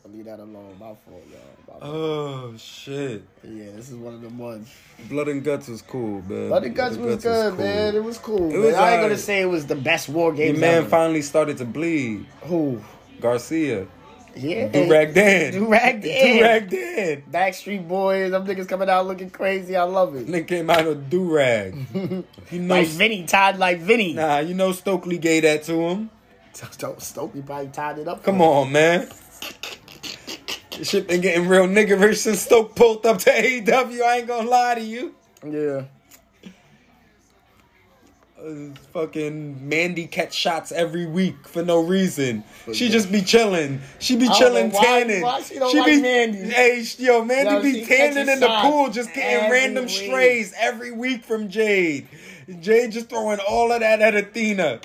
I'll 0.03 0.11
leave 0.11 0.25
that 0.25 0.39
alone. 0.39 0.75
My 0.79 0.87
fault, 0.87 1.23
y'all. 1.29 1.39
My 1.67 1.79
fault. 1.79 1.81
oh 1.83 2.53
shit. 2.57 3.23
Yeah, 3.43 3.71
this 3.75 3.89
is 3.89 3.95
one 3.95 4.15
of 4.15 4.21
the 4.21 4.29
ones. 4.29 4.69
Blood 5.09 5.27
and 5.27 5.43
guts 5.43 5.67
was 5.67 5.81
cool, 5.83 6.21
man. 6.23 6.47
Blood 6.47 6.63
and 6.63 6.75
guts 6.75 6.97
was 6.97 7.23
good, 7.23 7.57
man. 7.57 7.95
It 7.95 8.03
was 8.03 8.17
cool. 8.17 8.49
It 8.49 8.53
man. 8.53 8.61
was 8.61 8.75
I 8.75 8.93
ain't 8.93 9.01
gonna 9.01 9.17
say 9.17 9.41
it 9.41 9.45
was 9.49 9.67
the 9.67 9.75
best 9.75 10.09
war 10.09 10.33
game. 10.33 10.55
The 10.55 10.61
man 10.61 10.77
ever. 10.79 10.89
finally 10.89 11.21
started 11.21 11.57
to 11.57 11.65
bleed. 11.65 12.25
Who? 12.43 12.81
Garcia. 13.21 13.85
Yeah. 14.35 14.67
Do 14.67 14.89
rag 14.89 15.13
Dan. 15.13 15.51
Do 15.53 15.67
rag 15.67 16.01
Dan. 16.01 16.35
Do 16.37 16.41
rag 16.41 16.69
Dan. 16.69 17.23
Backstreet 17.31 17.87
Boys. 17.87 18.31
Them 18.31 18.45
niggas 18.47 18.67
coming 18.67 18.89
out 18.89 19.05
looking 19.05 19.29
crazy. 19.29 19.75
I 19.75 19.83
love 19.83 20.15
it. 20.15 20.27
Nigga 20.27 20.47
came 20.47 20.69
out 20.69 20.85
with 20.85 21.09
do 21.09 21.33
rag. 21.35 21.75
You 22.51 22.59
know, 22.59 22.75
Like 22.75 22.87
Vinny, 22.87 23.23
tied 23.25 23.57
like 23.57 23.79
Vinny. 23.79 24.13
nah, 24.13 24.39
you 24.39 24.53
know 24.53 24.71
Stokely 24.73 25.17
gave 25.17 25.43
that 25.43 25.63
to 25.63 25.73
him. 25.73 26.09
Stokely 26.99 27.41
probably 27.41 27.67
tied 27.69 27.97
it 27.99 28.07
up. 28.07 28.21
Come 28.23 28.41
on, 28.41 28.71
man. 28.71 29.09
This 30.77 30.89
shit 30.89 31.07
been 31.07 31.21
getting 31.21 31.47
real 31.47 31.67
niggerish 31.67 32.17
since 32.17 32.41
Stoke 32.41 32.75
pulled 32.75 33.05
up 33.05 33.19
to 33.19 33.29
AEW. 33.31 34.01
I 34.03 34.17
ain't 34.17 34.27
gonna 34.27 34.49
lie 34.49 34.75
to 34.75 34.81
you. 34.81 35.15
Yeah. 35.45 35.83
Uh, 38.45 38.73
fucking 38.91 39.69
Mandy 39.69 40.05
catch 40.05 40.33
shots 40.33 40.73
every 40.73 41.05
week 41.05 41.47
for 41.47 41.63
no 41.63 41.81
reason. 41.81 42.43
She 42.73 42.89
just 42.89 43.09
be 43.09 43.21
chilling. 43.21 43.79
She 43.99 44.17
be 44.17 44.27
chilling 44.27 44.69
why- 44.71 44.83
tanning. 44.83 45.21
why 45.21 45.41
she 45.41 45.55
don't 45.59 45.71
be 45.71 45.79
like 45.79 46.01
Mandy? 46.01 46.39
Hey, 46.49 46.83
sh- 46.83 46.99
yo, 46.99 47.23
Mandy 47.23 47.53
Yo, 47.53 47.61
be 47.61 47.85
tanning 47.85 48.27
in 48.27 48.41
the 48.41 48.49
pool, 48.61 48.89
just 48.89 49.13
getting 49.13 49.49
random 49.49 49.85
week. 49.85 49.93
strays 49.93 50.53
every 50.59 50.91
week 50.91 51.23
from 51.23 51.47
Jade. 51.47 52.07
Jade 52.59 52.91
just 52.91 53.07
throwing 53.09 53.39
all 53.47 53.71
of 53.71 53.79
that 53.79 54.01
at 54.01 54.13
Athena. 54.13 54.81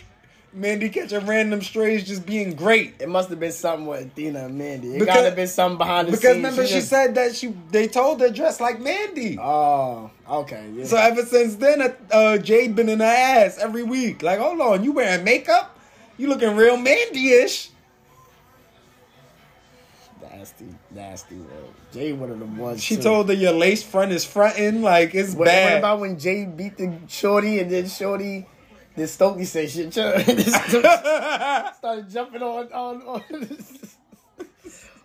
Mandy 0.52 0.88
catching 0.88 1.26
random 1.26 1.62
strays, 1.62 2.06
just 2.06 2.24
being 2.24 2.54
great. 2.54 2.94
It 3.00 3.08
must 3.08 3.28
have 3.28 3.38
been 3.38 3.52
something 3.52 3.86
with 3.86 4.06
Athena 4.06 4.46
and 4.46 4.56
Mandy. 4.58 4.88
It 4.88 4.98
Because- 4.98 5.06
gotta 5.14 5.22
have 5.26 5.36
been 5.36 5.46
something 5.46 5.78
behind 5.78 6.08
the 6.08 6.12
Because 6.12 6.22
scenes. 6.22 6.36
Because 6.38 6.52
remember, 6.52 6.66
she 6.66 6.74
just- 6.74 6.88
said 6.88 7.14
that 7.16 7.36
she 7.36 7.54
they 7.70 7.86
told 7.86 8.20
her 8.20 8.30
dress 8.30 8.60
like 8.60 8.80
Mandy. 8.80 9.38
Oh, 9.38 10.10
okay. 10.28 10.64
Yeah. 10.74 10.84
So 10.86 10.96
ever 10.96 11.24
since 11.26 11.56
then, 11.56 11.82
uh, 11.82 11.88
uh, 12.10 12.38
Jade 12.38 12.74
been 12.74 12.88
in 12.88 13.00
her 13.00 13.04
ass 13.04 13.58
every 13.58 13.82
week. 13.82 14.22
Like, 14.22 14.38
hold 14.40 14.60
on, 14.60 14.82
you 14.84 14.92
wearing 14.92 15.22
makeup? 15.22 15.76
You 16.16 16.28
looking 16.28 16.56
real 16.56 16.76
Mandy-ish. 16.76 17.70
nasty, 20.32 20.66
nasty. 20.90 21.34
Bro. 21.36 21.56
Jade 21.92 22.18
one 22.18 22.30
of 22.30 22.38
them 22.38 22.56
ones. 22.56 22.82
She 22.82 22.96
too. 22.96 23.02
told 23.02 23.28
her 23.28 23.34
your 23.34 23.52
lace 23.52 23.82
front 23.82 24.12
is 24.12 24.24
fronting. 24.24 24.82
Like 24.82 25.14
it's 25.14 25.34
What, 25.34 25.48
what 25.48 25.76
about 25.78 26.00
when 26.00 26.18
Jade 26.18 26.56
beat 26.56 26.76
the 26.76 26.92
shorty 27.08 27.58
and 27.60 27.70
then 27.70 27.88
shorty, 27.88 28.46
then 28.98 29.06
Stokely 29.06 29.44
said 29.44 29.70
shit. 29.70 29.92
started 29.92 30.46
jumping 32.10 32.42
on 32.42 32.72
on 32.72 33.02
on, 33.02 33.22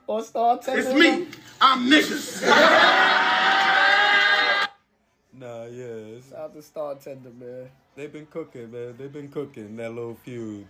on 0.08 0.24
Star 0.24 0.58
Tender. 0.60 0.82
It's 0.82 0.94
me. 0.94 1.28
I'm 1.62 1.90
niggas. 1.90 2.42
nah, 5.34 5.66
yeah, 5.66 6.20
Shout 6.30 6.40
out 6.40 6.54
to 6.56 6.62
Star 6.62 6.96
Tender, 6.96 7.30
man. 7.30 7.70
they've 7.96 8.12
been 8.12 8.26
cooking, 8.26 8.72
man. 8.72 8.96
They've 8.98 9.14
been 9.14 9.30
cooking 9.30 9.76
that 9.78 9.94
little 9.94 10.16
feud. 10.16 10.66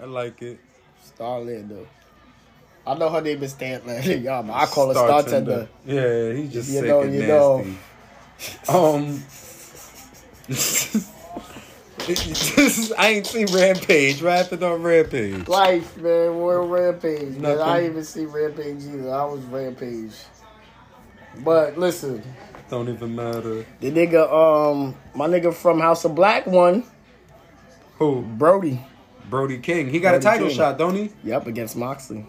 I 0.00 0.04
like 0.04 0.42
it. 0.42 0.58
Starlander. 1.04 1.86
I 2.86 2.94
know 2.94 3.10
her 3.10 3.20
name 3.20 3.42
is 3.42 3.54
Statlander, 3.54 4.22
y'all, 4.22 4.42
but 4.42 4.54
I 4.54 4.66
call 4.66 4.88
her 4.88 4.94
Star, 4.94 5.22
Tender. 5.22 5.68
Yeah, 5.86 6.32
he's 6.32 6.52
just 6.52 6.70
You 6.70 6.80
sick 6.80 6.88
know, 6.88 7.02
and 7.02 7.14
you 7.14 7.26
know. 7.26 7.58
nasty. 7.58 7.76
Um, 8.68 9.22
I 12.98 13.08
ain't 13.16 13.26
seen 13.26 13.46
Rampage. 13.52 14.20
Happened 14.20 14.62
on 14.62 14.82
Rampage? 14.82 15.46
Life, 15.48 15.96
man. 15.98 16.38
We're 16.38 16.62
Rampage, 16.62 17.32
man. 17.32 17.42
Nothing. 17.42 17.60
I 17.60 17.78
ain't 17.80 17.90
even 17.90 18.04
see 18.04 18.24
Rampage 18.24 18.84
either. 18.84 19.12
I 19.12 19.24
was 19.24 19.40
Rampage. 19.44 20.14
But 21.44 21.78
listen, 21.78 22.22
Don't 22.68 22.88
even 22.88 23.14
matter. 23.14 23.64
the 23.80 23.90
nigga, 23.92 24.30
um, 24.32 24.96
my 25.14 25.26
nigga 25.28 25.54
from 25.54 25.78
House 25.80 26.04
of 26.04 26.14
Black 26.14 26.46
won. 26.46 26.84
Who? 27.98 28.22
Brody. 28.22 28.84
Brody 29.28 29.58
King. 29.58 29.88
He 29.90 30.00
got 30.00 30.10
Brody 30.12 30.26
a 30.26 30.30
title 30.30 30.48
King. 30.48 30.56
shot, 30.56 30.78
don't 30.78 30.94
he? 30.96 31.10
Yep, 31.22 31.46
against 31.46 31.76
Moxley. 31.76 32.26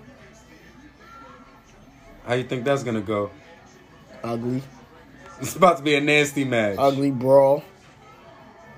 How 2.25 2.35
you 2.35 2.43
think 2.43 2.63
that's 2.65 2.83
gonna 2.83 3.01
go? 3.01 3.31
Ugly. 4.23 4.61
It's 5.41 5.55
about 5.55 5.77
to 5.77 5.83
be 5.83 5.95
a 5.95 6.01
nasty 6.01 6.43
match. 6.43 6.75
Ugly 6.77 7.09
brawl. 7.09 7.63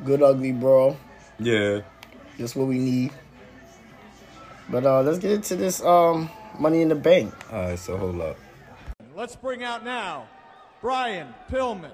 Good 0.06 0.22
ugly 0.22 0.52
brawl. 0.52 0.98
Yeah. 1.40 1.82
That's 2.38 2.56
what 2.56 2.68
we 2.68 2.78
need. 2.78 3.12
But 4.70 4.86
uh 4.86 5.02
let's 5.02 5.20
get 5.20 5.32
into 5.32 5.56
this 5.56 5.84
um 5.84 6.30
money 6.60 6.82
in 6.82 6.90
the 6.90 6.96
bank. 6.96 7.34
All 7.52 7.70
right, 7.70 7.80
so 7.80 7.98
hold 7.98 8.20
up. 8.22 8.38
Let's 9.16 9.36
bring 9.36 9.64
out 9.64 9.86
now 9.86 10.28
Brian 10.82 11.34
Pillman. 11.50 11.92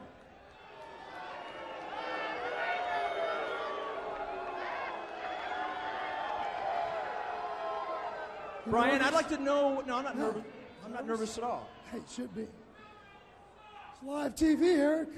Brian, 8.68 9.02
I'd 9.02 9.14
like 9.14 9.30
to 9.30 9.38
know. 9.38 9.82
No, 9.82 9.98
I'm 9.98 10.04
not 10.04 10.18
nervous. 10.18 10.44
I'm 10.86 10.94
not 10.94 11.08
nervous 11.08 11.38
at 11.38 11.44
all. 11.44 11.68
It 11.94 12.04
should 12.14 12.34
be. 12.36 12.44
It's 12.44 14.04
live 14.04 14.36
TV, 14.36 14.78
Eric. 14.78 15.10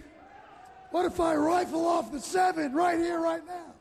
What 0.91 1.05
if 1.05 1.19
I 1.21 1.35
rifle 1.35 1.87
off 1.87 2.11
the 2.11 2.19
seven 2.19 2.73
right 2.73 2.99
here, 2.99 3.19
right 3.19 3.45
now? 3.47 3.73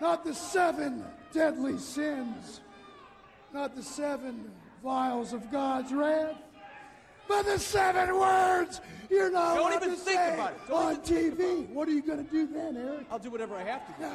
Not 0.00 0.24
the 0.24 0.34
seven 0.34 1.04
deadly 1.32 1.78
sins, 1.78 2.60
not 3.54 3.76
the 3.76 3.84
seven 3.84 4.50
vials 4.82 5.32
of 5.32 5.48
God's 5.52 5.92
wrath, 5.92 6.36
but 7.28 7.44
the 7.44 7.58
seven 7.58 8.16
words 8.18 8.80
you're 9.08 9.30
not 9.30 9.54
Don't 9.54 9.70
allowed 9.70 9.76
even 9.76 9.90
to 9.90 9.96
think 9.96 10.20
say 10.20 10.34
about 10.34 10.52
it. 10.52 10.60
Don't 10.68 10.84
on 10.84 10.96
TV. 11.02 11.68
What 11.68 11.86
are 11.86 11.92
you 11.92 12.02
going 12.02 12.24
to 12.24 12.30
do 12.30 12.48
then, 12.48 12.76
Eric? 12.76 13.06
I'll 13.10 13.20
do 13.20 13.30
whatever 13.30 13.54
I 13.54 13.62
have 13.62 13.86
to 13.86 14.02
do. 14.02 14.10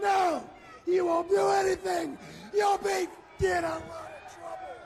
No, 0.00 0.48
you 0.86 1.06
won't 1.06 1.28
do 1.28 1.48
anything. 1.48 2.16
You'll 2.54 2.78
be 2.78 3.08
in 3.40 3.64
a 3.64 3.68
lot 3.68 3.82
of 3.82 4.34
trouble. 4.36 4.76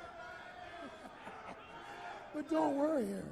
but 2.34 2.50
don't 2.50 2.76
worry, 2.76 3.06
Eric. 3.10 3.24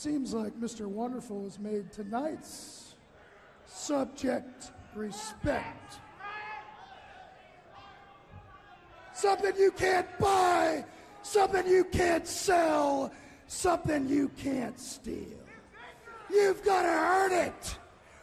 Seems 0.00 0.32
like 0.32 0.58
Mr. 0.58 0.86
Wonderful 0.86 1.44
has 1.44 1.58
made 1.58 1.92
tonight's 1.92 2.94
subject 3.66 4.72
respect. 4.94 5.98
Something 9.12 9.52
you 9.58 9.70
can't 9.72 10.06
buy, 10.18 10.86
something 11.20 11.66
you 11.66 11.84
can't 11.84 12.26
sell, 12.26 13.12
something 13.46 14.08
you 14.08 14.30
can't 14.38 14.80
steal. 14.80 15.36
You've 16.30 16.64
got 16.64 16.84
to 16.84 16.88
earn 16.88 17.32
it. 17.32 17.76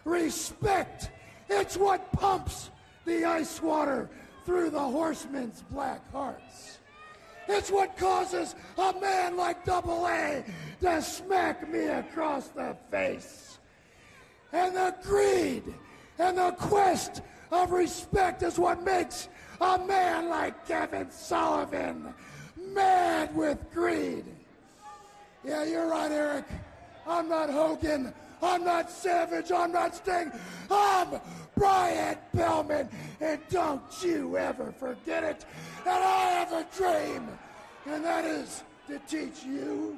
Respect. 0.03 1.11
It's 1.47 1.78
what 1.78 2.11
pumps 2.11 2.71
the 3.05 3.23
ice 3.23 3.61
water 3.61 4.09
through 4.45 4.71
the 4.71 4.80
horsemen's 4.80 5.61
black 5.69 6.11
hearts. 6.11 6.76
It's 7.47 7.71
what 7.71 7.97
causes 7.97 8.55
a 8.77 8.93
man 8.99 9.37
like 9.37 9.63
Double 9.63 10.05
A 10.07 10.43
to 10.81 11.01
smack 11.01 11.69
me 11.71 11.85
across 11.85 12.49
the 12.49 12.75
face. 12.91 13.59
And 14.51 14.75
the 14.75 14.95
greed 15.01 15.63
and 16.19 16.37
the 16.37 16.51
quest 16.51 17.21
of 17.51 17.71
respect 17.71 18.43
is 18.43 18.59
what 18.59 18.83
makes 18.83 19.29
a 19.61 19.77
man 19.79 20.29
like 20.29 20.67
Kevin 20.67 21.09
Sullivan 21.09 22.13
mad 22.73 23.35
with 23.35 23.59
greed. 23.73 24.25
Yeah, 25.43 25.63
you're 25.63 25.87
right, 25.87 26.11
Eric. 26.11 26.45
I'm 27.05 27.29
not 27.29 27.49
Hogan. 27.49 28.13
I'm 28.41 28.63
not 28.63 28.89
Savage. 28.89 29.51
I'm 29.51 29.71
not 29.71 29.95
Sting. 29.95 30.31
I'm 30.69 31.19
Brian 31.55 32.17
Pillman. 32.35 32.89
And 33.19 33.39
don't 33.49 33.81
you 34.03 34.38
ever 34.38 34.71
forget 34.71 35.23
it. 35.23 35.45
And 35.85 36.03
I 36.03 36.29
have 36.31 36.51
a 36.53 36.65
dream. 36.75 37.27
And 37.85 38.03
that 38.03 38.25
is 38.25 38.63
to 38.88 38.99
teach 38.99 39.43
you 39.43 39.97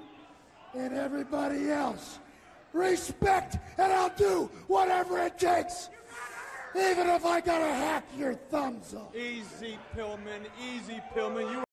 and 0.73 0.93
everybody 0.93 1.69
else 1.71 2.19
respect. 2.73 3.57
And 3.77 3.91
I'll 3.91 4.15
do 4.15 4.49
whatever 4.67 5.19
it 5.19 5.37
takes. 5.37 5.89
Even 6.75 7.07
if 7.09 7.25
I 7.25 7.41
gotta 7.41 7.65
hack 7.65 8.05
your 8.15 8.35
thumbs 8.35 8.93
off. 8.93 9.15
Easy, 9.15 9.79
Pillman. 9.95 10.45
Easy, 10.61 11.01
Pillman. 11.15 11.51
You. 11.51 11.63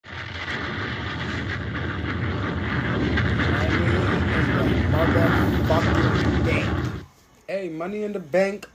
Motherfucking 4.91 6.36
bank. 6.47 7.03
Hey, 7.47 7.69
Money 7.69 8.03
in 8.03 8.13
the 8.13 8.19
Bank 8.19 8.67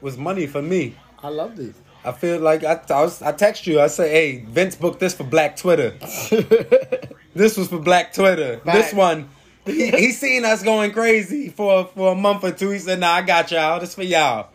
was 0.00 0.16
money 0.16 0.46
for 0.46 0.62
me. 0.62 0.96
I 1.22 1.28
loved 1.28 1.58
it. 1.58 1.74
I 2.04 2.12
feel 2.12 2.40
like 2.40 2.64
I, 2.64 2.80
I 2.90 3.02
was 3.02 3.22
I 3.22 3.32
text 3.32 3.66
you. 3.66 3.80
I 3.80 3.88
say, 3.88 4.08
hey, 4.10 4.44
Vince 4.46 4.76
booked 4.76 5.00
this 5.00 5.14
for 5.14 5.24
Black 5.24 5.56
Twitter. 5.56 5.90
this 7.34 7.56
was 7.56 7.68
for 7.68 7.80
Black 7.80 8.12
Twitter. 8.12 8.60
This 8.64 8.92
one, 8.92 9.28
he, 9.66 9.90
he 9.90 10.12
seen 10.12 10.44
us 10.44 10.62
going 10.62 10.92
crazy 10.92 11.48
for 11.48 11.86
for 11.86 12.12
a 12.12 12.14
month 12.14 12.44
or 12.44 12.52
two. 12.52 12.70
He 12.70 12.78
said, 12.78 13.00
nah, 13.00 13.12
I 13.12 13.22
got 13.22 13.50
y'all. 13.50 13.80
This 13.80 13.94
for 13.94 14.04
y'all. 14.04 14.50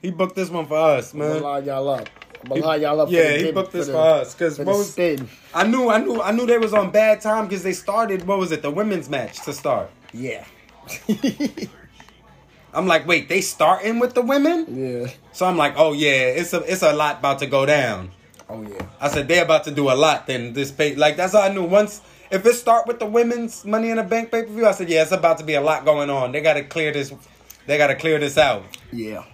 He 0.00 0.10
booked 0.10 0.36
this 0.36 0.50
one 0.50 0.66
for 0.66 0.76
us, 0.76 1.12
man. 1.12 1.28
I'm 1.28 1.32
gonna 1.34 1.44
line 1.44 1.64
y'all 1.64 1.88
up. 1.88 2.08
I'm 2.42 2.48
gonna 2.50 2.66
line 2.66 2.82
y'all 2.82 3.00
up. 3.00 3.10
Yeah, 3.10 3.36
he 3.36 3.52
booked 3.52 3.72
this 3.72 3.86
the- 3.86 3.92
for 3.92 3.98
us 3.98 4.34
because 4.34 4.58
for 4.58 4.84
spin. 4.84 5.28
I 5.54 5.66
knew, 5.66 5.88
I 5.88 5.98
knew, 5.98 6.20
I 6.20 6.30
knew 6.30 6.46
they 6.46 6.58
was 6.58 6.74
on 6.74 6.90
bad 6.90 7.20
time 7.20 7.46
because 7.46 7.62
they 7.62 7.72
started. 7.72 8.26
What 8.26 8.38
was 8.38 8.52
it? 8.52 8.62
The 8.62 8.70
women's 8.70 9.08
match 9.08 9.40
to 9.44 9.52
start. 9.52 9.90
Yeah. 10.12 10.44
I'm 12.74 12.86
like, 12.86 13.06
wait, 13.06 13.28
they 13.28 13.40
starting 13.40 14.00
with 14.00 14.14
the 14.14 14.22
women? 14.22 14.66
Yeah. 14.68 15.10
So 15.32 15.46
I'm 15.46 15.56
like, 15.56 15.74
oh 15.76 15.92
yeah, 15.92 16.26
it's 16.26 16.52
a 16.52 16.60
it's 16.60 16.82
a 16.82 16.92
lot 16.92 17.18
about 17.18 17.38
to 17.38 17.46
go 17.46 17.64
down. 17.64 18.10
Oh 18.48 18.62
yeah. 18.62 18.86
I 19.00 19.08
said 19.08 19.28
they're 19.28 19.44
about 19.44 19.64
to 19.64 19.70
do 19.70 19.90
a 19.90 19.94
lot. 19.94 20.26
Then 20.26 20.52
this 20.52 20.70
pay 20.72 20.94
like 20.96 21.16
that's 21.16 21.32
how 21.32 21.42
I 21.42 21.52
knew. 21.52 21.64
Once 21.64 22.00
if 22.30 22.44
it 22.44 22.54
start 22.54 22.86
with 22.86 22.98
the 22.98 23.06
women's 23.06 23.64
Money 23.64 23.90
in 23.90 23.96
the 23.96 24.02
Bank 24.02 24.30
pay 24.30 24.42
per 24.42 24.48
view, 24.48 24.66
I 24.66 24.72
said 24.72 24.88
yeah, 24.88 25.02
it's 25.02 25.12
about 25.12 25.38
to 25.38 25.44
be 25.44 25.54
a 25.54 25.60
lot 25.60 25.84
going 25.84 26.10
on. 26.10 26.32
They 26.32 26.40
got 26.40 26.54
to 26.54 26.64
clear 26.64 26.92
this. 26.92 27.14
They 27.66 27.78
got 27.78 27.86
to 27.88 27.94
clear 27.94 28.18
this 28.18 28.36
out. 28.36 28.64
Yeah. 28.92 29.24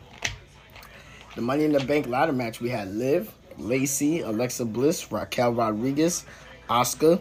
The 1.34 1.42
Money 1.42 1.64
in 1.64 1.72
the 1.72 1.80
Bank 1.80 2.07
ladder 2.07 2.32
match, 2.32 2.61
we 2.61 2.68
had 2.68 2.92
Liv, 2.92 3.32
Lacey, 3.57 4.20
Alexa 4.20 4.64
Bliss, 4.64 5.11
Raquel 5.11 5.55
Rodriguez, 5.55 6.24
Asuka, 6.68 7.20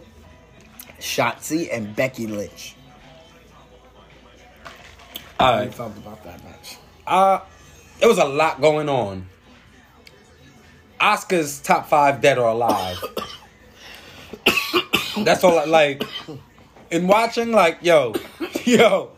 Shotzi, 0.98 1.68
and 1.72 1.94
Becky 1.96 2.26
Lynch. 2.26 2.76
All 5.40 5.56
right. 5.56 5.74
felt 5.74 5.96
about 5.96 6.22
that 6.24 6.44
match? 6.44 6.76
Uh, 7.06 7.40
it 8.00 8.06
was 8.06 8.18
a 8.18 8.24
lot 8.24 8.60
going 8.60 8.88
on. 8.88 9.26
Asuka's 11.00 11.60
top 11.60 11.88
five 11.88 12.20
dead 12.20 12.38
or 12.38 12.48
alive. 12.48 13.02
That's 15.24 15.42
all. 15.42 15.58
I, 15.58 15.64
like 15.64 16.02
in 16.90 17.06
watching, 17.06 17.52
like 17.52 17.78
yo, 17.80 18.14
yo, 18.64 19.12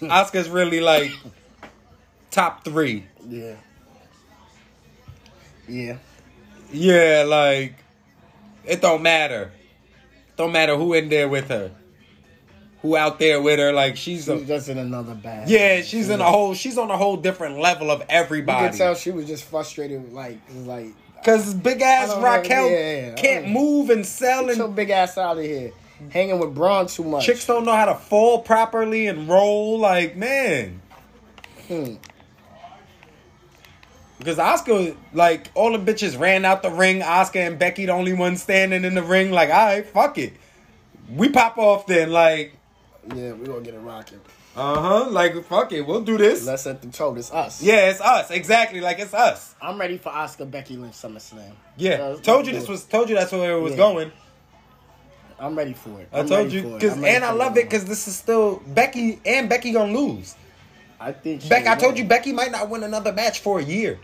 Asuka's 0.00 0.48
really 0.48 0.80
like 0.80 1.10
top 2.30 2.64
three. 2.64 3.06
Yeah. 3.28 3.56
Yeah. 5.68 5.96
Yeah, 6.72 7.24
like 7.26 7.74
it 8.64 8.80
don't 8.80 9.02
matter. 9.02 9.52
Don't 10.36 10.52
matter 10.52 10.76
who 10.76 10.94
in 10.94 11.08
there 11.08 11.28
with 11.28 11.48
her, 11.48 11.70
who 12.84 12.96
out 12.98 13.18
there 13.18 13.40
with 13.40 13.58
her. 13.58 13.72
Like 13.72 13.96
she's 13.96 14.28
a 14.28 14.44
just 14.44 14.68
in 14.68 14.76
another 14.76 15.14
bag. 15.14 15.48
yeah, 15.48 15.80
she's 15.80 16.10
in 16.10 16.20
a 16.20 16.24
whole. 16.30 16.52
She's 16.52 16.76
on 16.76 16.90
a 16.90 16.96
whole 16.98 17.16
different 17.16 17.58
level 17.58 17.90
of 17.90 18.00
You 18.00 18.06
everybody. 18.10 18.68
could 18.68 18.76
tell 18.78 18.94
she 18.94 19.10
was 19.10 19.26
just 19.26 19.44
frustrated, 19.44 20.12
like, 20.12 20.38
like, 20.66 20.88
Cause 21.24 21.54
big 21.54 21.80
ass 21.80 22.14
Raquel 22.18 22.68
yeah, 22.70 23.14
I 23.16 23.18
can't 23.18 23.48
move 23.48 23.88
and 23.88 24.04
sell, 24.04 24.46
get 24.46 24.58
your 24.58 24.66
and 24.66 24.76
big 24.76 24.90
ass 24.90 25.16
out 25.16 25.38
of 25.38 25.44
here. 25.44 25.72
Hanging 26.10 26.38
with 26.38 26.54
Braun 26.54 26.86
too 26.86 27.04
much. 27.04 27.24
chicks 27.24 27.46
don't 27.46 27.64
know 27.64 27.74
how 27.74 27.86
to 27.86 27.94
fall 27.94 28.42
properly 28.42 29.06
and 29.06 29.26
roll. 29.30 29.78
Like 29.78 30.14
man, 30.16 30.82
Hmm. 31.66 31.94
because 34.18 34.36
Asuka, 34.36 34.94
like 35.14 35.50
all 35.54 35.72
the 35.72 35.78
bitches 35.78 36.18
ran 36.18 36.44
out 36.44 36.62
the 36.62 36.70
ring. 36.70 37.00
Asuka 37.00 37.46
and 37.46 37.58
Becky, 37.58 37.86
the 37.86 37.92
only 37.92 38.12
ones 38.12 38.42
standing 38.42 38.84
in 38.84 38.94
the 38.94 39.02
ring. 39.02 39.30
Like, 39.30 39.48
all 39.48 39.64
right, 39.64 39.86
fuck 39.86 40.18
it, 40.18 40.34
we 41.08 41.30
pop 41.30 41.56
off 41.56 41.86
then. 41.86 42.10
Like, 42.10 42.52
Yeah, 43.14 43.32
we're 43.32 43.46
gonna 43.46 43.60
get 43.60 43.74
it 43.74 43.78
rocking. 43.80 44.20
uh 44.56 44.80
huh, 44.80 45.10
like 45.10 45.44
fuck 45.44 45.72
it, 45.72 45.82
we'll 45.82 46.00
do 46.02 46.16
this. 46.16 46.46
Let's 46.46 46.62
set 46.62 46.80
the 46.80 46.88
tone. 46.88 47.18
It's 47.18 47.32
us. 47.32 47.62
Yeah, 47.62 47.90
it's 47.90 48.00
us 48.00 48.30
exactly. 48.30 48.80
Like 48.80 48.98
it's 48.98 49.12
us. 49.14 49.54
I'm 49.60 49.78
ready 49.78 49.98
for 49.98 50.10
Asuka 50.10 50.50
Becky 50.50 50.76
Lynch 50.76 50.94
SummerSlam. 50.94 51.52
Yeah, 51.76 52.16
told 52.22 52.46
you 52.46 52.52
this 52.52 52.64
it. 52.64 52.68
was. 52.70 52.84
Told 52.84 53.08
you 53.08 53.14
that's 53.16 53.32
where 53.32 53.56
it 53.56 53.60
was 53.60 53.72
Yeah. 53.72 53.78
going. 53.78 54.12
I'm 55.38 55.56
ready 55.56 55.74
for 55.74 56.00
it. 56.00 56.08
I 56.12 56.20
I'm 56.20 56.28
told 56.28 56.52
you 56.52 56.62
because 56.62 56.96
and 57.02 57.24
I 57.24 57.32
love 57.32 57.56
it 57.58 57.64
because 57.64 57.84
this 57.84 58.06
is 58.08 58.16
still 58.16 58.62
Becky 58.68 59.20
and 59.26 59.48
Becky 59.48 59.72
gonna 59.72 59.92
lose. 59.92 60.36
I 61.00 61.12
think 61.12 61.42
she 61.42 61.48
Becky, 61.48 61.68
I 61.68 61.74
told 61.74 61.98
you 61.98 62.04
Becky 62.04 62.32
might 62.32 62.52
not 62.52 62.70
win 62.70 62.82
another 62.84 63.12
match 63.12 63.40
for 63.40 63.58
a 63.58 63.62
year. 63.62 63.98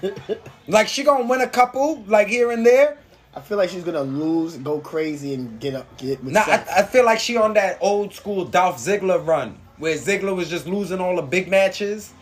like 0.66 0.88
she 0.88 1.04
gonna 1.04 1.26
win 1.26 1.40
a 1.42 1.46
couple, 1.48 2.02
like 2.08 2.28
here 2.28 2.50
and 2.50 2.64
there. 2.66 2.98
I 3.34 3.40
feel 3.40 3.56
like 3.56 3.70
she's 3.70 3.84
gonna 3.84 4.02
lose, 4.02 4.56
go 4.58 4.78
crazy, 4.80 5.34
and 5.34 5.58
get 5.58 5.74
up, 5.74 5.96
get 5.96 6.22
Nah, 6.22 6.40
I, 6.40 6.64
I 6.78 6.82
feel 6.82 7.04
like 7.04 7.18
she 7.18 7.36
on 7.36 7.54
that 7.54 7.78
old 7.80 8.12
school 8.12 8.44
Dolph 8.44 8.76
Ziggler 8.76 9.24
run 9.26 9.58
where 9.78 9.96
Ziggler 9.96 10.36
was 10.36 10.50
just 10.50 10.66
losing 10.66 11.00
all 11.00 11.16
the 11.16 11.22
big 11.22 11.48
matches. 11.48 12.12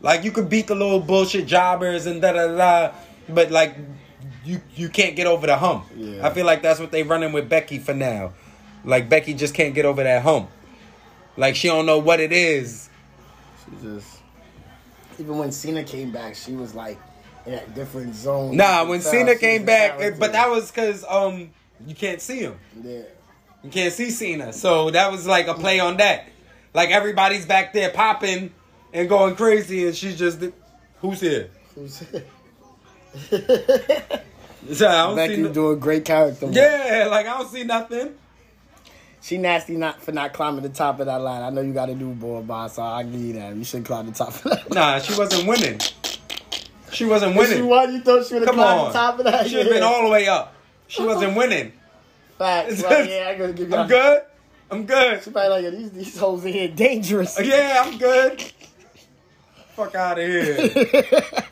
Like 0.00 0.24
you 0.24 0.30
could 0.30 0.48
beat 0.48 0.66
the 0.66 0.74
little 0.74 1.00
bullshit 1.00 1.46
jobbers 1.46 2.06
and 2.06 2.20
da 2.20 2.32
da 2.32 2.56
da, 2.56 2.94
but 3.28 3.50
like 3.50 3.76
you 4.44 4.60
you 4.76 4.88
can't 4.88 5.16
get 5.16 5.26
over 5.26 5.46
the 5.46 5.56
hump. 5.56 5.86
Yeah. 5.96 6.26
I 6.26 6.30
feel 6.32 6.46
like 6.46 6.62
that's 6.62 6.78
what 6.78 6.90
they 6.90 7.02
running 7.02 7.32
with 7.32 7.48
Becky 7.48 7.78
for 7.78 7.94
now. 7.94 8.32
Like 8.84 9.08
Becky 9.08 9.34
just 9.34 9.54
can't 9.54 9.74
get 9.74 9.86
over 9.86 10.04
that 10.04 10.22
hump. 10.22 10.50
Like 11.36 11.56
she 11.56 11.68
don't 11.68 11.86
know 11.86 11.98
what 11.98 12.20
it 12.20 12.32
is. 12.32 12.90
She 13.64 13.82
just 13.82 14.20
even 15.18 15.38
when 15.38 15.50
Cena 15.50 15.82
came 15.82 16.12
back, 16.12 16.34
she 16.34 16.52
was 16.52 16.74
like 16.74 16.98
in 17.48 17.54
a 17.54 17.66
different 17.74 18.14
zone. 18.14 18.56
Nah, 18.56 18.84
when 18.86 19.00
Cena 19.00 19.34
came 19.36 19.64
back, 19.64 19.98
character. 19.98 20.18
but 20.20 20.32
that 20.32 20.48
was 20.50 20.70
because 20.70 21.04
um 21.08 21.50
you 21.86 21.94
can't 21.94 22.20
see 22.20 22.40
him. 22.40 22.58
yeah. 22.82 23.02
You 23.64 23.70
can't 23.70 23.92
see 23.92 24.10
Cena, 24.10 24.52
so 24.52 24.90
that 24.90 25.10
was 25.10 25.26
like 25.26 25.48
a 25.48 25.54
play 25.54 25.80
on 25.80 25.96
that. 25.96 26.26
Like 26.74 26.90
everybody's 26.90 27.44
back 27.46 27.72
there 27.72 27.90
popping 27.90 28.52
and 28.92 29.08
going 29.08 29.34
crazy, 29.34 29.86
and 29.86 29.96
she's 29.96 30.16
just 30.18 30.42
who's 31.00 31.20
here? 31.20 31.50
Who's- 31.74 32.04
So 34.72 34.86
I 34.86 34.92
don't 35.06 35.16
see 35.16 35.28
Becky 35.28 35.42
no- 35.42 35.52
doing 35.52 35.78
great 35.78 36.04
character. 36.04 36.46
work. 36.46 36.54
yeah, 36.54 37.06
like 37.10 37.26
I 37.26 37.38
don't 37.38 37.48
see 37.48 37.64
nothing. 37.64 38.14
She 39.22 39.38
nasty 39.38 39.76
not 39.76 40.02
for 40.02 40.12
not 40.12 40.32
climbing 40.34 40.62
the 40.62 40.68
top 40.68 41.00
of 41.00 41.06
that 41.06 41.20
line. 41.22 41.42
I 41.42 41.50
know 41.50 41.60
you 41.62 41.72
got 41.72 41.88
a 41.88 41.94
do 41.94 42.10
boy 42.10 42.42
boss, 42.42 42.74
so 42.76 42.82
I 42.82 43.02
give 43.02 43.20
you 43.20 43.32
that. 43.34 43.56
You 43.56 43.64
should 43.64 43.84
climb 43.84 44.06
the 44.06 44.12
top 44.12 44.28
of 44.28 44.42
that. 44.44 44.70
Nah, 44.74 44.98
she 44.98 45.16
wasn't 45.18 45.48
winning. 45.48 45.80
She 46.92 47.04
wasn't 47.04 47.36
If 47.36 47.46
She 47.48 47.54
winning. 47.54 47.68
won. 47.68 47.92
You 47.94 48.00
thought 48.00 48.26
she 48.26 48.34
would 48.34 48.44
have 48.46 48.54
climbed 48.54 48.80
on, 48.80 48.86
the 48.92 48.92
top 48.98 49.18
of 49.18 49.24
that? 49.24 49.46
she 49.48 49.56
have 49.58 49.68
been 49.68 49.82
all 49.82 50.02
the 50.04 50.10
way 50.10 50.26
up. 50.28 50.54
She 50.86 51.02
wasn't 51.06 51.36
winning. 51.36 51.72
Facts. 52.38 52.82
Like, 52.88 53.08
yeah, 53.08 53.26
I 53.28 53.34
gotta 53.38 53.52
give 53.52 53.68
you. 53.70 53.76
I'm 53.76 53.88
good. 53.88 54.22
I'm 54.70 54.86
good. 54.86 55.22
She 55.22 55.30
probably 55.30 55.62
like 55.70 55.78
these 55.78 55.90
these 55.92 56.18
hoes 56.18 56.44
in 56.44 56.52
here 56.52 56.68
dangerous. 56.68 57.38
Yeah, 57.42 57.82
I'm 57.86 57.98
good. 57.98 58.42
Fuck 59.74 59.94
out 59.94 60.18
of 60.18 60.26
here. 60.26 60.56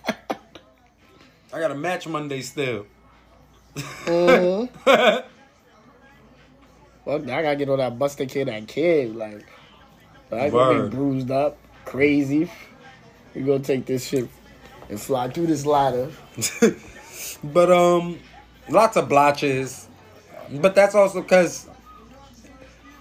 I 1.52 1.60
got 1.60 1.70
a 1.70 1.74
match 1.74 2.06
Monday 2.06 2.42
still. 2.42 2.86
Mm-hmm. 3.76 5.26
Well, 7.04 7.22
I 7.22 7.42
gotta 7.42 7.56
get 7.56 7.68
on 7.68 7.78
that 7.78 7.98
Buster 7.98 8.26
Kid, 8.26 8.48
that 8.48 8.66
kid. 8.68 9.14
Like, 9.16 9.46
I 10.32 10.50
gonna 10.50 10.84
be 10.84 10.88
bruised 10.96 11.30
up, 11.30 11.56
crazy. 11.84 12.50
We 13.34 13.42
gonna 13.42 13.60
take 13.60 13.86
this 13.86 14.06
shit 14.08 14.28
and 14.88 15.00
fly 15.00 15.28
through 15.30 15.46
this 15.46 15.66
ladder. 15.66 16.10
But 17.42 17.70
um, 17.70 18.18
lots 18.68 18.96
of 18.96 19.08
blotches. 19.08 19.88
But 20.50 20.74
that's 20.74 20.94
also 20.94 21.22
because 21.22 21.68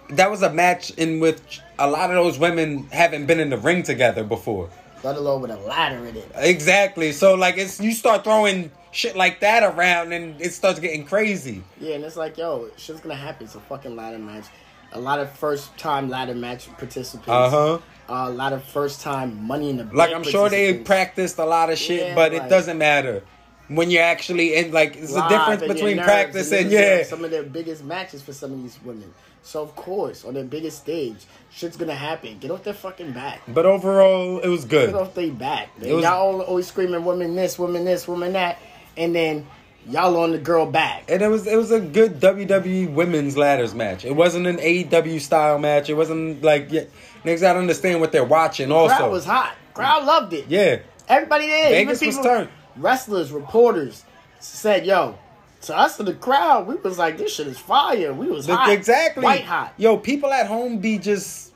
that 0.09 0.29
was 0.29 0.41
a 0.41 0.51
match 0.51 0.91
in 0.91 1.19
which 1.19 1.61
a 1.77 1.89
lot 1.89 2.09
of 2.09 2.15
those 2.15 2.39
women 2.39 2.87
haven't 2.91 3.25
been 3.25 3.39
in 3.39 3.49
the 3.49 3.57
ring 3.57 3.83
together 3.83 4.23
before. 4.23 4.69
Let 5.03 5.17
alone 5.17 5.41
with 5.41 5.51
a 5.51 5.57
ladder 5.57 6.05
in 6.05 6.17
it. 6.17 6.31
Exactly. 6.35 7.11
So 7.11 7.35
like, 7.35 7.57
it's 7.57 7.79
you 7.79 7.91
start 7.91 8.23
throwing 8.23 8.71
shit 8.91 9.15
like 9.15 9.41
that 9.41 9.61
around, 9.61 10.13
and 10.13 10.39
it 10.41 10.53
starts 10.53 10.79
getting 10.79 11.05
crazy. 11.05 11.63
Yeah, 11.79 11.95
and 11.95 12.03
it's 12.03 12.15
like, 12.15 12.37
yo, 12.37 12.69
shit's 12.77 13.01
gonna 13.01 13.15
happen. 13.15 13.45
It's 13.45 13.55
a 13.55 13.59
fucking 13.59 13.95
ladder 13.95 14.17
match. 14.17 14.45
A 14.93 14.99
lot 14.99 15.19
of 15.19 15.29
first 15.31 15.77
time 15.77 16.09
ladder 16.09 16.33
match 16.33 16.67
participants. 16.77 17.27
Uh-huh. 17.27 17.79
A 18.07 18.29
lot 18.29 18.53
of 18.53 18.63
first 18.63 19.01
time 19.01 19.45
money 19.45 19.69
in 19.69 19.77
the 19.77 19.83
Like 19.85 20.13
I'm 20.13 20.23
sure 20.23 20.49
they 20.49 20.77
practiced 20.79 21.37
a 21.37 21.45
lot 21.45 21.69
of 21.69 21.77
shit, 21.77 22.07
Yeah, 22.07 22.15
but 22.15 22.33
it 22.33 22.49
doesn't 22.49 22.77
matter. 22.77 23.23
when 23.67 23.89
you're 23.89 24.03
actually 24.03 24.55
in 24.55 24.71
like 24.71 24.95
it's 24.95 25.15
a 25.15 25.27
difference 25.27 25.61
between 25.61 25.97
practice 25.97 26.51
and 26.51 26.61
and 26.61 26.71
yeah. 26.71 27.03
some 27.03 27.23
of 27.23 27.31
their 27.31 27.43
biggest 27.43 27.83
matches 27.83 28.21
for 28.21 28.33
some 28.33 28.51
of 28.53 28.61
these 28.61 28.77
women. 28.83 29.11
So 29.41 29.61
of 29.61 29.75
course, 29.75 30.25
on 30.25 30.33
their 30.33 30.43
biggest 30.43 30.79
stage, 30.79 31.17
shit's 31.51 31.77
gonna 31.77 31.93
happen. 31.95 32.37
Get 32.39 32.51
off 32.51 32.63
their 32.63 32.73
fucking 32.73 33.11
back. 33.11 33.41
But 33.47 33.65
overall, 33.65 34.39
it 34.39 34.47
was 34.47 34.65
good. 34.65 34.91
Get 34.91 34.95
off 34.95 35.13
their 35.13 35.31
back. 35.31 35.69
It 35.81 35.93
was- 35.93 36.03
y'all 36.03 36.13
all 36.35 36.41
always 36.41 36.67
screaming 36.67 37.05
women 37.05 37.35
this, 37.35 37.57
women 37.59 37.85
this, 37.85 38.07
women 38.07 38.33
that, 38.33 38.59
and 38.97 39.15
then 39.15 39.45
y'all 39.87 40.17
on 40.17 40.31
the 40.31 40.39
girl 40.39 40.65
back. 40.65 41.05
And 41.09 41.21
it 41.21 41.27
was 41.27 41.45
it 41.47 41.57
was 41.57 41.71
a 41.71 41.79
good 41.79 42.19
WWE 42.19 42.91
women's 42.93 43.37
ladders 43.37 43.73
match. 43.75 44.03
It 44.05 44.15
wasn't 44.15 44.47
an 44.47 44.57
AEW 44.57 45.19
style 45.21 45.59
match. 45.59 45.89
It 45.89 45.93
wasn't 45.95 46.43
like 46.43 46.71
yeah, 46.71 46.85
niggas 47.25 47.41
gotta 47.41 47.59
understand 47.59 47.99
what 48.01 48.11
they're 48.11 48.23
watching. 48.23 48.71
Also, 48.71 48.95
Crowd 48.95 49.11
was 49.11 49.25
hot. 49.25 49.55
Crowd 49.73 50.05
loved 50.05 50.33
it. 50.33 50.45
yeah. 50.47 50.77
Everybody 51.07 51.47
there, 51.47 51.69
Vegas 51.69 52.01
even 52.01 52.07
was 52.07 52.15
people, 52.17 52.23
turned. 52.23 52.49
wrestlers, 52.77 53.31
reporters 53.31 54.03
said, 54.39 54.85
"Yo." 54.85 55.17
To 55.63 55.75
us 55.75 55.99
in 55.99 56.05
the 56.05 56.13
crowd, 56.13 56.67
we 56.67 56.75
was 56.75 56.99
like, 56.99 57.17
"This 57.17 57.33
shit 57.35 57.47
is 57.47 57.57
fire." 57.57 58.13
We 58.13 58.27
was 58.27 58.45
hot, 58.47 58.69
Exactly. 58.69 59.23
white 59.23 59.43
hot, 59.45 59.73
Yo, 59.77 59.97
people 59.97 60.31
at 60.31 60.45
home 60.47 60.77
be 60.77 60.97
just 60.99 61.51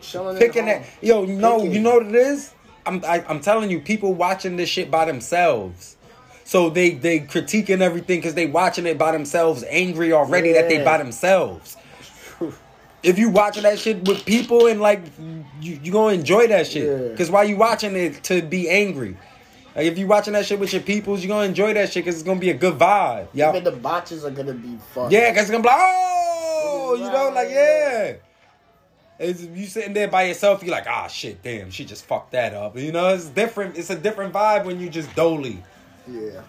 chilling. 0.00 0.36
picking 0.36 0.68
at 0.68 0.82
at. 0.82 0.86
Yo, 1.00 1.24
no, 1.24 1.56
Picking. 1.58 1.72
you 1.72 1.80
know 1.80 1.94
what 1.94 2.06
it 2.06 2.14
is? 2.14 2.52
I'm 2.84 3.02
I, 3.06 3.24
I'm 3.28 3.40
telling 3.40 3.70
you, 3.70 3.80
people 3.80 4.12
watching 4.14 4.56
this 4.56 4.68
shit 4.68 4.90
by 4.90 5.04
themselves. 5.06 5.96
So 6.44 6.68
they 6.70 6.90
they 6.90 7.20
critiquing 7.20 7.80
everything 7.80 8.18
because 8.18 8.34
they 8.34 8.46
watching 8.46 8.86
it 8.86 8.98
by 8.98 9.12
themselves, 9.12 9.64
angry 9.68 10.12
already 10.12 10.52
that 10.52 10.68
they 10.68 10.84
by 10.84 10.98
themselves. 10.98 11.76
If 13.02 13.18
you 13.18 13.30
watching 13.30 13.64
that 13.64 13.78
shit 13.78 14.06
with 14.06 14.24
people 14.24 14.66
and 14.68 14.80
like 14.80 15.02
you 15.60 15.78
you 15.82 15.90
gonna 15.92 16.14
enjoy 16.14 16.46
that 16.48 16.66
shit 16.66 16.84
Yeah. 16.86 17.08
because 17.08 17.30
why 17.30 17.42
you 17.44 17.56
watching 17.56 17.96
it 17.96 18.22
to 18.24 18.42
be 18.42 18.68
angry? 18.70 19.16
Like 19.74 19.86
if 19.86 19.98
you 19.98 20.06
watching 20.06 20.34
that 20.34 20.46
shit 20.46 20.60
with 20.60 20.72
your 20.72 20.82
peoples, 20.82 21.22
you 21.22 21.28
gonna 21.28 21.46
enjoy 21.46 21.72
that 21.74 21.92
shit 21.92 22.04
because 22.04 22.16
it's 22.16 22.24
gonna 22.24 22.38
be 22.40 22.50
a 22.50 22.54
good 22.54 22.78
vibe. 22.78 23.28
Yeah, 23.32 23.50
Even 23.50 23.64
the 23.64 23.72
botches 23.72 24.24
are 24.24 24.30
gonna 24.30 24.52
be 24.54 24.76
fun. 24.94 25.10
yeah, 25.10 25.30
because 25.30 25.42
it's 25.44 25.50
gonna 25.50 25.62
be 25.62 25.68
like, 25.68 25.78
oh, 25.80 26.94
you 26.98 27.10
know, 27.10 27.30
like 27.34 27.48
yeah. 27.50 28.12
It's, 29.18 29.42
you 29.42 29.66
sitting 29.66 29.92
there 29.94 30.08
by 30.08 30.24
yourself, 30.24 30.62
you're 30.62 30.72
like, 30.72 30.86
ah, 30.88 31.06
shit, 31.06 31.42
damn, 31.42 31.70
she 31.70 31.84
just 31.84 32.04
fucked 32.06 32.32
that 32.32 32.54
up. 32.54 32.76
You 32.76 32.90
know, 32.92 33.08
it's 33.14 33.26
different. 33.26 33.76
It's 33.78 33.90
a 33.90 33.94
different 33.96 34.32
vibe 34.32 34.64
when 34.64 34.80
you 34.80 34.88
just 34.90 35.14
dolly. 35.14 35.62
yeah. 36.08 36.40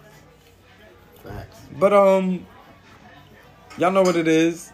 Facts. 1.22 1.58
But 1.78 1.92
um, 1.92 2.46
y'all 3.78 3.90
know 3.92 4.02
what 4.02 4.16
it 4.16 4.28
is. 4.28 4.72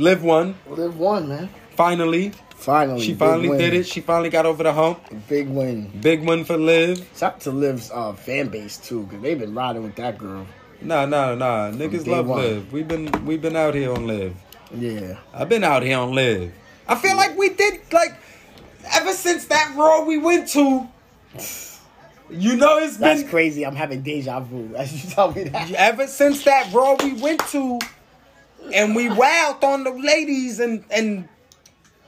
Liv 0.00 0.24
won. 0.24 0.54
Liv 0.66 0.98
won, 0.98 1.28
man. 1.28 1.50
Finally, 1.76 2.32
Finally, 2.54 3.00
she 3.00 3.14
finally 3.14 3.56
did 3.56 3.74
it. 3.74 3.86
She 3.86 4.00
finally 4.00 4.30
got 4.30 4.46
over 4.46 4.62
the 4.62 4.72
hump. 4.72 5.00
Big 5.28 5.48
win. 5.48 5.90
Big 6.00 6.26
win 6.26 6.44
for 6.44 6.56
Liv. 6.56 7.06
Shout 7.16 7.34
out 7.34 7.40
to 7.40 7.50
Liv's 7.50 7.90
uh, 7.90 8.12
fan 8.14 8.48
base 8.48 8.76
too, 8.78 9.04
because 9.04 9.22
they've 9.22 9.38
been 9.38 9.54
riding 9.54 9.82
with 9.82 9.96
that 9.96 10.18
girl. 10.18 10.46
Nah, 10.80 11.04
nah, 11.06 11.34
nah. 11.34 11.70
Niggas 11.70 12.06
love 12.06 12.26
one. 12.26 12.38
Liv. 12.40 12.72
We've 12.72 12.88
been 12.88 13.10
we've 13.26 13.42
been 13.42 13.56
out 13.56 13.74
here 13.74 13.92
on 13.92 14.06
Liv. 14.06 14.34
Yeah. 14.74 15.18
I've 15.34 15.48
been 15.48 15.64
out 15.64 15.82
here 15.82 15.98
on 15.98 16.12
Liv. 16.12 16.52
I 16.88 16.94
feel 16.94 17.16
like 17.16 17.36
we 17.36 17.50
did 17.50 17.80
like 17.92 18.14
ever 18.92 19.12
since 19.12 19.46
that 19.46 19.74
Raw 19.76 20.04
we 20.04 20.16
went 20.16 20.48
to. 20.48 20.88
You 22.30 22.56
know, 22.56 22.78
it's 22.78 22.96
That's 22.96 23.22
been 23.22 23.30
crazy. 23.30 23.66
I'm 23.66 23.74
having 23.74 24.02
deja 24.02 24.40
vu 24.40 24.74
as 24.76 24.92
you 24.92 25.10
tell 25.10 25.32
me 25.32 25.44
that. 25.44 25.70
ever 25.72 26.06
since 26.06 26.44
that 26.44 26.72
Raw 26.72 26.96
we 27.02 27.14
went 27.14 27.40
to, 27.48 27.78
and 28.72 28.94
we 28.94 29.08
wowed 29.08 29.62
on 29.62 29.84
the 29.84 29.90
ladies 29.90 30.60
and 30.60 30.84
and 30.90 31.28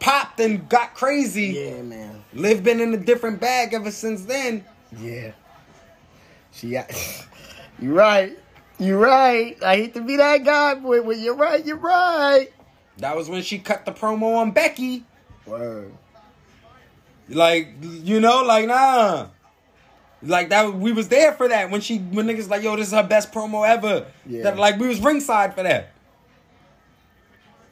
popped 0.01 0.41
and 0.41 0.69
got 0.69 0.95
crazy. 0.95 1.49
Yeah, 1.49 1.83
man. 1.83 2.25
Liv 2.35 2.63
been 2.63 2.81
in 2.81 2.93
a 2.95 2.99
different 2.99 3.41
bag 3.41 3.75
ever 3.75 3.91
since 3.91 4.25
then. 4.25 4.65
Yeah. 4.99 5.33
She. 6.53 6.79
You're 7.81 7.95
right. 7.95 8.39
You're 8.79 8.99
right. 8.99 9.57
I 9.63 9.77
hate 9.77 9.95
to 9.95 10.01
be 10.01 10.17
that 10.17 10.45
guy, 10.45 10.75
boy. 10.75 11.03
But 11.03 11.19
you're 11.19 11.37
right. 11.37 11.65
You're 11.65 11.77
right. 11.77 12.49
That 12.99 13.17
was 13.17 13.29
when 13.29 13.43
she 13.43 13.59
cut 13.59 13.85
the 13.85 13.93
promo 13.93 14.37
on 14.37 14.51
Becky. 14.53 15.05
Word. 15.47 15.93
Like 17.29 17.69
you 17.81 18.21
know, 18.21 18.43
like 18.43 18.67
nah. 18.67 19.29
Like 20.25 20.51
that, 20.51 20.75
we 20.75 20.93
was 20.93 21.09
there 21.09 21.33
for 21.33 21.49
that 21.49 21.71
when 21.71 21.81
she 21.81 21.99
when 21.99 22.27
niggas 22.27 22.49
like, 22.49 22.63
yo, 22.63 22.77
this 22.77 22.89
is 22.89 22.93
her 22.93 23.03
best 23.03 23.33
promo 23.33 23.69
ever. 23.69 24.07
Yeah. 24.27 24.45
That 24.45 24.57
like 24.57 24.79
we 24.79 24.87
was 24.89 25.01
ringside 25.01 25.55
for 25.55 25.63
that. 25.63 25.93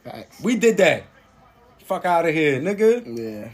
Facts. 0.03 0.41
We 0.41 0.55
did 0.55 0.77
that. 0.77 1.03
Fuck 1.85 2.05
out 2.05 2.25
of 2.25 2.33
here, 2.33 2.59
nigga. 2.59 3.03
Yeah. 3.05 3.49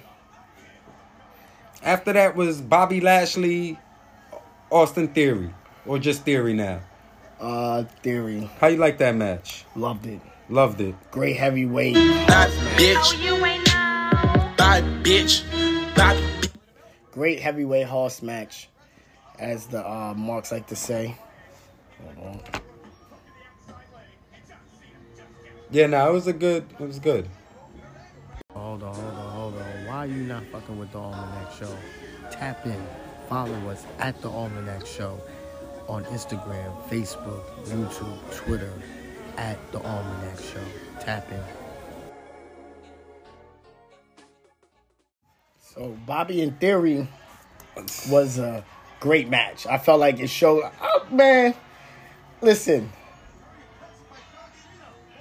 After 1.83 2.13
that 2.13 2.35
was 2.35 2.61
Bobby 2.61 3.01
Lashley, 3.01 3.79
Austin 4.71 5.07
Theory, 5.09 5.53
or 5.85 5.99
just 5.99 6.23
Theory 6.23 6.53
now. 6.53 6.81
Uh, 7.39 7.83
theory. 8.01 8.49
How 8.59 8.67
you 8.67 8.77
like 8.77 8.97
that 8.97 9.15
match? 9.15 9.63
Loved 9.75 10.07
it. 10.07 10.19
Loved 10.49 10.81
it. 10.81 10.95
Great 11.11 11.37
heavyweight. 11.37 11.93
Bad 11.93 12.49
bitch. 12.77 14.57
Bad 14.57 14.83
bitch. 15.05 15.43
Bad 15.95 16.17
Great 17.11 17.39
heavyweight 17.39 17.87
horse 17.87 18.21
match, 18.21 18.69
as 19.39 19.67
the 19.67 19.87
uh, 19.87 20.13
marks 20.15 20.51
like 20.51 20.67
to 20.67 20.75
say. 20.75 21.15
Yeah, 25.69 25.87
no, 25.87 26.09
it 26.09 26.13
was 26.13 26.27
a 26.27 26.33
good. 26.33 26.65
It 26.79 26.85
was 26.85 26.99
good. 26.99 27.27
Hold 28.53 28.83
on, 28.83 28.95
hold 28.95 29.13
on, 29.13 29.31
hold 29.33 29.57
on. 29.57 29.85
Why 29.85 29.97
are 29.97 30.05
you 30.07 30.23
not 30.23 30.43
fucking 30.45 30.77
with 30.79 30.91
the 30.91 30.99
Almanac 30.99 31.51
Show? 31.53 31.75
Tap 32.31 32.65
in. 32.65 32.81
Follow 33.27 33.69
us 33.69 33.85
at 33.99 34.21
the 34.21 34.29
Almanac 34.29 34.85
Show 34.85 35.19
on 35.89 36.05
Instagram, 36.05 36.81
Facebook, 36.89 37.43
YouTube, 37.65 38.35
Twitter, 38.35 38.71
at 39.37 39.57
the 39.73 39.79
Almanac 39.79 40.39
Show. 40.39 40.63
Tap 41.01 41.29
in. 41.31 41.43
So 45.59 45.97
Bobby 46.05 46.41
in 46.41 46.53
Theory 46.53 47.07
was 48.09 48.39
a 48.39 48.63
great 48.99 49.29
match. 49.29 49.67
I 49.67 49.77
felt 49.77 49.99
like 49.99 50.19
it 50.19 50.29
showed. 50.29 50.63
Oh, 50.81 51.07
man, 51.11 51.53
listen. 52.41 52.89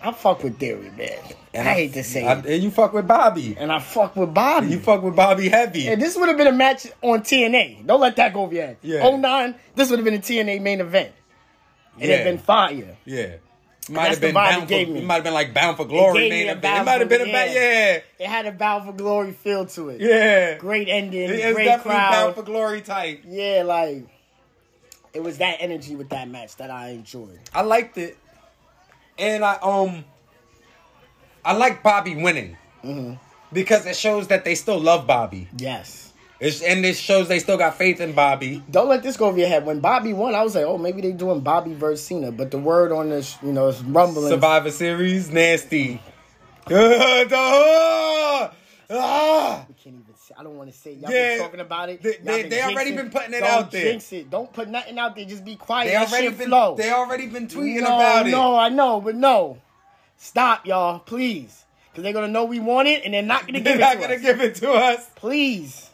I 0.02 0.12
fuck 0.12 0.42
with 0.42 0.58
Theory, 0.58 0.90
man. 0.96 1.18
And 1.54 1.66
I, 1.68 1.72
hate 1.74 1.94
to 1.94 2.04
say 2.04 2.26
I- 2.26 2.38
it. 2.38 2.46
and 2.46 2.62
you 2.62 2.70
fuck 2.70 2.92
with 2.92 3.08
Bobby. 3.08 3.56
And 3.58 3.72
I 3.72 3.78
fuck 3.78 4.14
with 4.16 4.32
Bobby. 4.34 4.68
You 4.68 4.78
fuck 4.78 5.02
with 5.02 5.16
Bobby 5.16 5.48
heavy. 5.48 5.80
Yeah, 5.82 5.94
this 5.94 6.16
would 6.16 6.28
have 6.28 6.36
been 6.36 6.46
a 6.48 6.52
match 6.52 6.86
on 7.02 7.20
TNA. 7.20 7.86
Don't 7.86 8.00
let 8.00 8.16
that 8.16 8.34
go 8.34 8.42
over 8.42 8.54
your 8.54 8.66
head. 8.66 8.76
Yeah. 8.82 9.08
09, 9.16 9.54
this 9.74 9.88
would 9.90 9.98
have 9.98 10.04
been 10.04 10.14
a 10.14 10.18
TNA 10.18 10.60
main 10.60 10.80
event. 10.80 11.12
It 11.98 12.08
Yeah. 12.10 12.16
had 12.16 12.24
been 12.24 12.38
fire. 12.38 12.96
Yeah. 13.06 13.36
Might 13.88 14.08
have 14.10 14.20
been 14.20 14.34
bound 14.34 14.66
for, 14.68 14.72
me. 14.74 14.98
It 14.98 15.04
might 15.04 15.14
have 15.14 15.24
been 15.24 15.32
like 15.32 15.54
bound 15.54 15.76
for 15.76 15.84
It 15.84 15.88
glory, 15.88 16.28
man. 16.28 16.48
a 16.48 16.52
It 16.58 16.84
might 16.84 17.00
have 17.00 17.08
been 17.08 17.20
a 17.22 17.32
bad, 17.32 17.54
yeah. 17.54 18.00
It 18.24 18.28
had 18.28 18.44
a 18.46 18.52
bound 18.52 18.84
for 18.84 18.92
glory 18.92 19.32
feel 19.32 19.64
to 19.66 19.90
it. 19.90 20.00
Yeah. 20.00 20.58
Great 20.58 20.88
ending, 20.88 21.22
It 21.30 21.46
was 21.46 21.54
great 21.54 21.64
definitely 21.64 21.92
crowd. 21.92 22.10
bound 22.10 22.34
for 22.34 22.42
glory 22.42 22.80
type. 22.82 23.22
Yeah, 23.26 23.62
like 23.64 24.02
it 25.14 25.22
was 25.22 25.38
that 25.38 25.58
energy 25.60 25.94
with 25.96 26.08
that 26.10 26.28
match 26.28 26.56
that 26.56 26.70
I 26.70 26.88
enjoyed. 26.90 27.38
I 27.54 27.62
liked 27.62 27.96
it, 27.96 28.18
and 29.18 29.44
I 29.44 29.54
um, 29.62 30.04
I 31.44 31.54
like 31.56 31.82
Bobby 31.82 32.16
winning 32.16 32.56
because 33.52 33.86
it 33.86 33.96
shows 33.96 34.28
that 34.28 34.44
they 34.44 34.54
still 34.54 34.78
love 34.78 35.06
Bobby. 35.06 35.48
Yes. 35.56 36.12
It's, 36.38 36.60
and 36.60 36.84
it 36.84 36.96
shows 36.96 37.28
they 37.28 37.38
still 37.38 37.56
got 37.56 37.76
faith 37.76 37.98
in 38.00 38.12
Bobby. 38.12 38.62
Don't 38.70 38.88
let 38.88 39.02
this 39.02 39.16
go 39.16 39.26
over 39.26 39.38
your 39.38 39.48
head. 39.48 39.64
When 39.64 39.80
Bobby 39.80 40.12
won, 40.12 40.34
I 40.34 40.42
was 40.42 40.54
like, 40.54 40.64
oh, 40.64 40.76
maybe 40.76 41.00
they 41.00 41.12
doing 41.12 41.40
Bobby 41.40 41.72
versus 41.72 42.06
Cena. 42.06 42.30
But 42.30 42.50
the 42.50 42.58
word 42.58 42.92
on 42.92 43.08
this, 43.08 43.38
you 43.42 43.52
know, 43.52 43.68
is 43.68 43.82
rumbling. 43.82 44.28
Survivor 44.28 44.70
Series, 44.70 45.30
nasty. 45.30 46.00
Ah! 48.88 49.66
Even 49.84 50.04
say. 50.05 50.05
I 50.38 50.42
don't 50.42 50.56
want 50.56 50.70
to 50.70 50.76
say. 50.78 50.92
Y'all 50.92 51.10
Yeah. 51.10 51.34
been 51.36 51.38
talking 51.40 51.60
about 51.60 51.88
it. 51.88 52.02
They- 52.02 52.18
they- 52.22 52.42
they 52.48 52.62
already 52.62 52.92
been 52.92 53.10
putting 53.10 53.32
it 53.34 53.40
Don't 53.40 53.50
out 53.50 53.70
there. 53.70 53.84
Jinx 53.84 54.12
it. 54.12 54.30
Don't 54.30 54.52
put 54.52 54.68
nothing 54.68 54.98
out 54.98 55.16
there. 55.16 55.24
Just 55.24 55.44
be 55.44 55.56
quiet. 55.56 55.86
They 55.88 55.96
already 55.96 56.28
been 56.28 56.48
flow. 56.48 56.74
they 56.76 56.90
already 56.90 57.26
been 57.26 57.48
tweeting 57.48 57.80
no, 57.80 57.96
about 57.96 58.26
it. 58.26 58.30
No, 58.30 58.56
I 58.56 58.68
know, 58.68 59.00
but 59.00 59.14
no. 59.14 59.58
Stop, 60.18 60.66
y'all, 60.66 60.98
please, 60.98 61.64
because 61.90 62.02
they're 62.04 62.12
gonna 62.12 62.28
know 62.28 62.44
we 62.44 62.58
want 62.60 62.88
it, 62.88 63.02
and 63.04 63.12
they're 63.14 63.22
not 63.22 63.46
gonna 63.46 63.60
They're 63.60 63.76
give 63.76 63.76
it 63.76 63.78
They're 63.78 63.86
not 63.88 63.92
to 63.94 64.00
gonna 64.00 64.14
us. 64.14 64.20
give 64.22 64.40
it 64.40 64.54
to 64.56 64.72
us. 64.72 65.10
Please. 65.16 65.90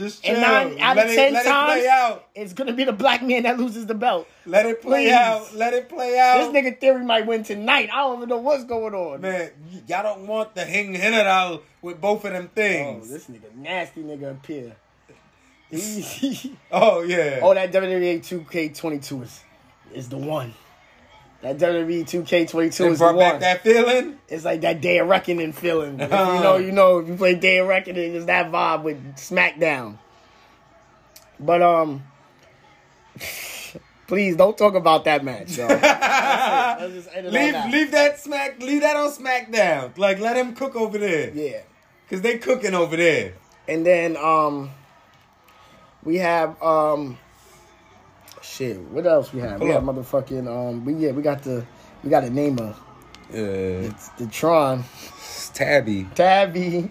Just 0.00 0.24
And 0.24 0.40
nine 0.40 0.80
out 0.80 0.96
let 0.96 1.06
of 1.08 1.12
it, 1.12 1.14
ten 1.14 1.44
times, 1.44 1.82
it 1.84 2.22
it's 2.34 2.54
gonna 2.54 2.72
be 2.72 2.84
the 2.84 2.92
black 2.92 3.22
man 3.22 3.42
that 3.42 3.58
loses 3.58 3.84
the 3.84 3.92
belt. 3.92 4.26
Let 4.46 4.64
it 4.64 4.80
play 4.80 5.08
Please. 5.08 5.12
out. 5.12 5.54
Let 5.54 5.74
it 5.74 5.90
play 5.90 6.18
out. 6.18 6.38
This 6.38 6.64
nigga 6.64 6.80
theory 6.80 7.04
might 7.04 7.26
win 7.26 7.42
tonight. 7.42 7.90
I 7.92 7.98
don't 7.98 8.16
even 8.16 8.30
know 8.30 8.38
what's 8.38 8.64
going 8.64 8.94
on. 8.94 9.20
Man, 9.20 9.50
y'all 9.86 10.02
don't 10.02 10.26
want 10.26 10.54
the 10.54 10.64
hang 10.64 10.94
general 10.94 11.62
with 11.82 12.00
both 12.00 12.24
of 12.24 12.32
them 12.32 12.48
things. 12.54 13.10
Oh, 13.10 13.12
this 13.12 13.26
nigga 13.26 13.54
nasty 13.54 14.02
nigga 14.02 14.30
up 14.30 14.46
here. 14.46 14.74
Oh, 16.72 17.02
yeah. 17.02 17.40
Oh, 17.42 17.52
that 17.54 17.70
WWE 17.70 18.20
2K22 18.20 19.22
is 19.22 19.44
is 19.92 20.08
the 20.08 20.16
one. 20.16 20.54
That 21.42 21.56
WWE 21.58 22.02
2K22 22.02 22.64
It 22.64 22.64
is 22.64 22.98
the 22.98 23.04
brought 23.04 23.18
back 23.18 23.32
one. 23.34 23.40
that 23.40 23.62
feeling. 23.62 24.18
It's 24.28 24.44
like 24.44 24.60
that 24.60 24.80
Day 24.82 24.98
of 24.98 25.08
Reckoning 25.08 25.52
feeling. 25.52 25.98
You 25.98 26.06
know, 26.08 26.56
you 26.58 26.70
know. 26.70 26.98
If 26.98 27.08
you 27.08 27.14
play 27.16 27.34
Day 27.34 27.58
of 27.58 27.68
Reckoning, 27.68 28.14
it's 28.14 28.26
that 28.26 28.52
vibe 28.52 28.82
with 28.82 29.16
SmackDown. 29.16 29.96
But 31.38 31.62
um, 31.62 32.02
Please 34.06 34.34
don't 34.36 34.58
talk 34.58 34.74
about 34.74 35.04
that 35.04 35.24
match. 35.24 35.56
yo. 35.56 35.68
That's 35.68 36.82
it. 36.82 36.82
Let's 36.82 36.94
just 37.04 37.16
end 37.16 37.26
it 37.28 37.32
leave 37.32 37.52
that. 37.52 37.70
leave 37.72 37.90
that 37.92 38.18
smack 38.18 38.60
leave 38.60 38.80
that 38.82 38.96
on 38.96 39.10
SmackDown. 39.10 39.96
Like 39.96 40.18
let 40.18 40.36
him 40.36 40.54
cook 40.54 40.74
over 40.74 40.98
there. 40.98 41.30
Yeah. 41.32 41.60
Cause 42.10 42.20
they 42.20 42.38
cooking 42.38 42.74
over 42.74 42.96
there. 42.96 43.34
And 43.68 43.86
then 43.86 44.16
um 44.16 44.70
we 46.02 46.16
have 46.18 46.60
um 46.60 47.18
shit, 48.50 48.78
what 48.80 49.06
else 49.06 49.32
we 49.32 49.40
have? 49.40 49.60
We 49.60 49.70
Hold 49.70 49.84
have 49.86 49.94
motherfucking 49.96 50.46
um 50.48 50.84
we 50.84 50.94
yeah, 50.94 51.12
we 51.12 51.22
got 51.22 51.42
the 51.42 51.64
we 52.02 52.10
got 52.10 52.24
a 52.24 52.30
name 52.30 52.58
of 52.58 52.76
Uh, 53.32 53.86
it's 53.88 54.08
the 54.10 54.26
Tron. 54.26 54.84
Tabby. 55.54 56.06
Tabby. 56.14 56.90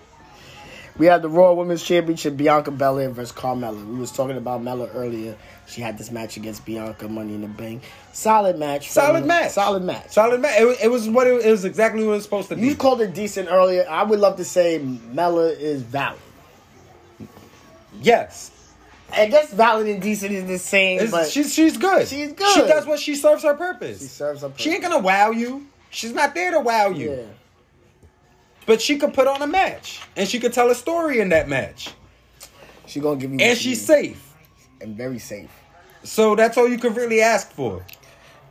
We 0.98 1.06
have 1.06 1.22
the 1.22 1.30
Raw 1.30 1.54
Women's 1.54 1.82
Championship, 1.84 2.36
Bianca 2.36 2.72
Belair 2.72 3.10
versus 3.10 3.32
Carmella. 3.36 3.86
We 3.88 3.98
was 3.98 4.12
talking 4.12 4.36
about 4.36 4.62
Mella 4.62 4.88
earlier. 4.94 5.38
She 5.66 5.80
had 5.82 5.98
this 5.98 6.12
match 6.12 6.36
against 6.36 6.66
Bianca, 6.66 7.08
Money 7.08 7.36
in 7.36 7.42
the 7.42 7.48
Bank. 7.48 7.84
Solid 8.12 8.58
match. 8.60 8.90
Solid 8.90 9.26
match. 9.26 9.52
Solid 9.52 9.84
match. 9.84 10.10
Solid 10.12 10.42
match. 10.42 10.60
It, 10.60 10.66
was- 10.66 10.82
it 10.84 10.88
was 10.90 11.08
what 11.10 11.26
it, 11.28 11.46
it 11.46 11.52
was 11.52 11.64
exactly 11.64 12.04
what 12.04 12.12
it 12.12 12.16
was 12.16 12.24
supposed 12.26 12.50
to 12.50 12.56
be. 12.58 12.64
You 12.68 12.76
called 12.76 13.00
it 13.02 13.14
decent 13.14 13.48
earlier. 13.50 13.86
I 13.90 14.04
would 14.04 14.20
love 14.20 14.36
to 14.38 14.46
say 14.46 14.80
Mella 14.80 15.48
is 15.50 15.84
valid. 15.84 16.20
Yes. 18.02 18.52
I 19.12 19.26
guess 19.28 19.52
valid 19.52 19.88
and 19.88 20.02
decent 20.02 20.32
is 20.34 20.46
the 20.46 20.60
same, 20.60 20.98
It's- 20.98 21.12
but 21.12 21.28
she's 21.30 21.54
she's 21.54 21.78
good. 21.78 22.08
She's 22.08 22.34
good. 22.34 22.54
She 22.54 22.62
does 22.62 22.86
what 22.86 23.00
she 23.00 23.16
serves 23.16 23.44
her 23.44 23.54
purpose. 23.56 24.00
She 24.02 24.08
serves 24.08 24.42
her 24.42 24.50
purpose. 24.50 24.62
She 24.64 24.72
ain't 24.72 24.84
gonna 24.84 25.00
wow 25.00 25.32
you. 25.32 25.66
She's 25.90 26.14
not 26.14 26.36
there 26.36 26.52
to 26.52 26.60
wow 26.60 26.90
you. 26.90 27.12
Yeah. 27.12 27.24
But 28.66 28.82
she 28.82 28.98
could 29.00 29.14
put 29.14 29.26
on 29.28 29.42
a 29.42 29.48
match, 29.48 30.00
and 30.16 30.28
she 30.30 30.40
could 30.40 30.54
tell 30.54 30.70
a 30.70 30.76
story 30.76 31.20
in 31.20 31.30
that 31.30 31.50
match, 31.50 31.92
She 32.86 33.00
gonna 33.00 33.20
give 33.20 33.32
you. 33.32 33.38
what 33.38 33.44
and 33.44 33.58
she 33.58 33.70
she's 33.70 33.90
needs. 33.90 34.02
safe. 34.10 34.34
and 34.82 34.96
very 34.96 35.20
safe. 35.20 35.50
So 36.04 36.36
that's 36.36 36.56
all 36.58 36.68
you 36.70 36.78
could 36.78 36.96
really 36.96 37.22
ask 37.22 37.52
for. 37.52 37.84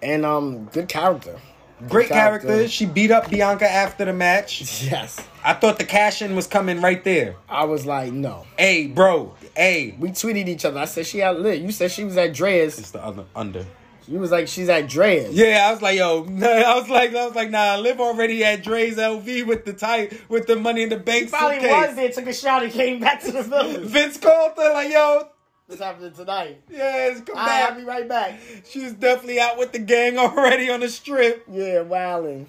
And 0.03 0.27
um, 0.27 0.65
good 0.67 0.89
character. 0.89 1.41
Great 1.89 2.09
Good 2.09 2.15
character. 2.15 2.69
She 2.69 2.87
beat 2.87 3.11
up 3.11 3.31
Bianca 3.31 3.71
after 3.71 4.05
the 4.05 4.13
match. 4.13 4.83
Yes. 4.83 5.21
I 5.45 5.55
thought 5.55 5.79
the 5.79 5.85
cash 5.85 6.23
in 6.23 6.35
was 6.35 6.47
coming 6.47 6.81
right 6.81 7.03
there. 7.05 7.37
I 7.49 7.65
was 7.65 7.87
like, 7.87 8.13
no. 8.13 8.47
Hey, 8.59 8.87
bro. 8.89 9.35
Hey. 9.57 9.95
We 9.99 10.11
tweeted 10.11 10.49
each 10.49 10.65
other. 10.65 10.81
I 10.81 10.87
said 10.87 11.07
she 11.07 11.19
had 11.19 11.39
lit. 11.39 11.61
You 11.61 11.71
said 11.71 11.91
she 11.91 12.05
was 12.05 12.17
at 12.17 12.33
Drai's. 12.33 12.79
It's 12.79 12.91
the 12.91 13.05
other 13.05 13.25
under. 13.37 13.65
You 14.09 14.19
was 14.19 14.31
like, 14.31 14.49
she's 14.49 14.71
at 14.71 14.85
Drai's. 14.87 15.35
Yeah, 15.35 15.67
I 15.69 15.73
was 15.73 15.83
like, 15.83 15.99
yo, 15.99 16.25
I 16.43 16.75
was 16.81 16.89
like, 16.89 17.15
I 17.15 17.27
was 17.27 17.35
like, 17.35 17.51
nah, 17.51 17.77
Liv 17.77 18.01
already 18.01 18.43
at 18.43 18.65
Dre's 18.65 18.97
LV 18.97 19.47
with 19.47 19.67
the 19.67 19.75
tight 19.75 20.19
with 20.31 20.47
the 20.47 20.57
money 20.57 20.83
in 20.83 20.89
the 20.89 20.97
bank 20.97 21.29
Probably 21.29 21.61
suitcase. 21.61 21.87
was 21.89 21.97
there, 21.97 22.11
took 22.11 22.27
a 22.27 22.33
shot, 22.33 22.63
and 22.63 22.73
came 22.73 23.01
back 23.01 23.21
to 23.25 23.33
the 23.33 23.43
village. 23.43 23.83
Vince 23.83 24.17
called 24.17 24.53
her 24.57 24.73
like, 24.73 24.91
yo, 24.91 25.29
What's 25.69 25.83
happening 25.83 26.13
tonight? 26.13 26.63
yes, 26.71 27.21
come 27.21 27.37
All 27.37 27.45
right, 27.45 27.61
back. 27.61 27.71
I'll 27.73 27.77
be 27.79 27.85
right 27.85 28.09
back. 28.09 28.41
She's 28.71 28.95
definitely 28.95 29.39
out 29.39 29.59
with 29.59 29.73
the 29.73 29.79
gang 29.79 30.17
already 30.17 30.71
on 30.71 30.81
the 30.81 30.89
strip. 30.89 31.45
Yeah, 31.47 31.83
wilding. 31.83 32.47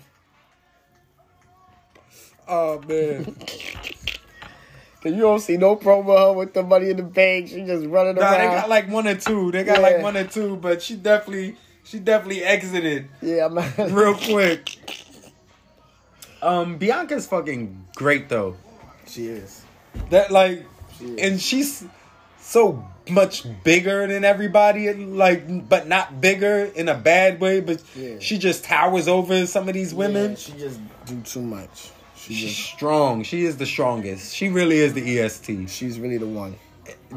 Oh 2.47 2.81
man. 2.87 3.25
Cause 5.03 5.13
you 5.13 5.19
don't 5.19 5.41
see 5.41 5.57
no 5.57 5.75
promo 5.75 6.15
of 6.15 6.27
her 6.29 6.33
with 6.33 6.53
the 6.53 6.63
money 6.63 6.91
in 6.91 6.97
the 6.97 7.03
bank. 7.03 7.49
She 7.49 7.65
just 7.65 7.85
running 7.87 8.17
around. 8.17 8.31
Nah, 8.31 8.37
they 8.37 8.45
got 8.45 8.69
like 8.69 8.89
one 8.89 9.05
or 9.05 9.15
two. 9.15 9.51
They 9.51 9.65
got 9.65 9.81
like 9.81 10.01
one 10.01 10.15
or 10.15 10.23
two, 10.23 10.55
but 10.55 10.81
she 10.81 10.95
definitely 10.95 11.57
she 11.83 11.99
definitely 11.99 12.43
exited 12.43 13.09
yeah, 13.21 13.49
man. 13.49 13.73
real 13.93 14.15
quick. 14.15 14.77
Um, 16.41 16.79
Bianca's 16.79 17.27
fucking 17.27 17.85
great 17.95 18.29
though. 18.29 18.55
She 19.07 19.27
is. 19.27 19.65
That 20.09 20.31
like, 20.31 20.65
She 20.97 21.05
is. 21.05 21.19
and 21.19 21.41
she's 21.41 21.85
so 22.41 22.85
much 23.09 23.43
bigger 23.63 24.05
than 24.07 24.23
everybody. 24.23 24.93
Like, 24.93 25.67
but 25.69 25.87
not 25.87 26.21
bigger 26.21 26.65
in 26.75 26.89
a 26.89 26.95
bad 26.95 27.39
way. 27.39 27.59
But 27.59 27.81
Yeah. 27.95 28.15
she 28.19 28.37
just 28.37 28.63
towers 28.63 29.07
over 29.07 29.45
some 29.45 29.67
of 29.67 29.73
these 29.73 29.93
women. 29.93 30.31
Yeah, 30.31 30.35
she 30.37 30.51
just 30.53 30.79
do 31.05 31.19
too 31.21 31.41
much. 31.41 31.89
She 32.15 32.33
She's 32.35 32.55
just, 32.55 32.69
strong. 32.73 33.23
She 33.23 33.45
is 33.45 33.57
the 33.57 33.65
strongest. 33.65 34.35
She 34.35 34.49
really 34.49 34.77
is 34.77 34.93
the 34.93 35.19
EST. 35.19 35.67
she's 35.69 35.99
really 35.99 36.17
the 36.17 36.27
one. 36.27 36.55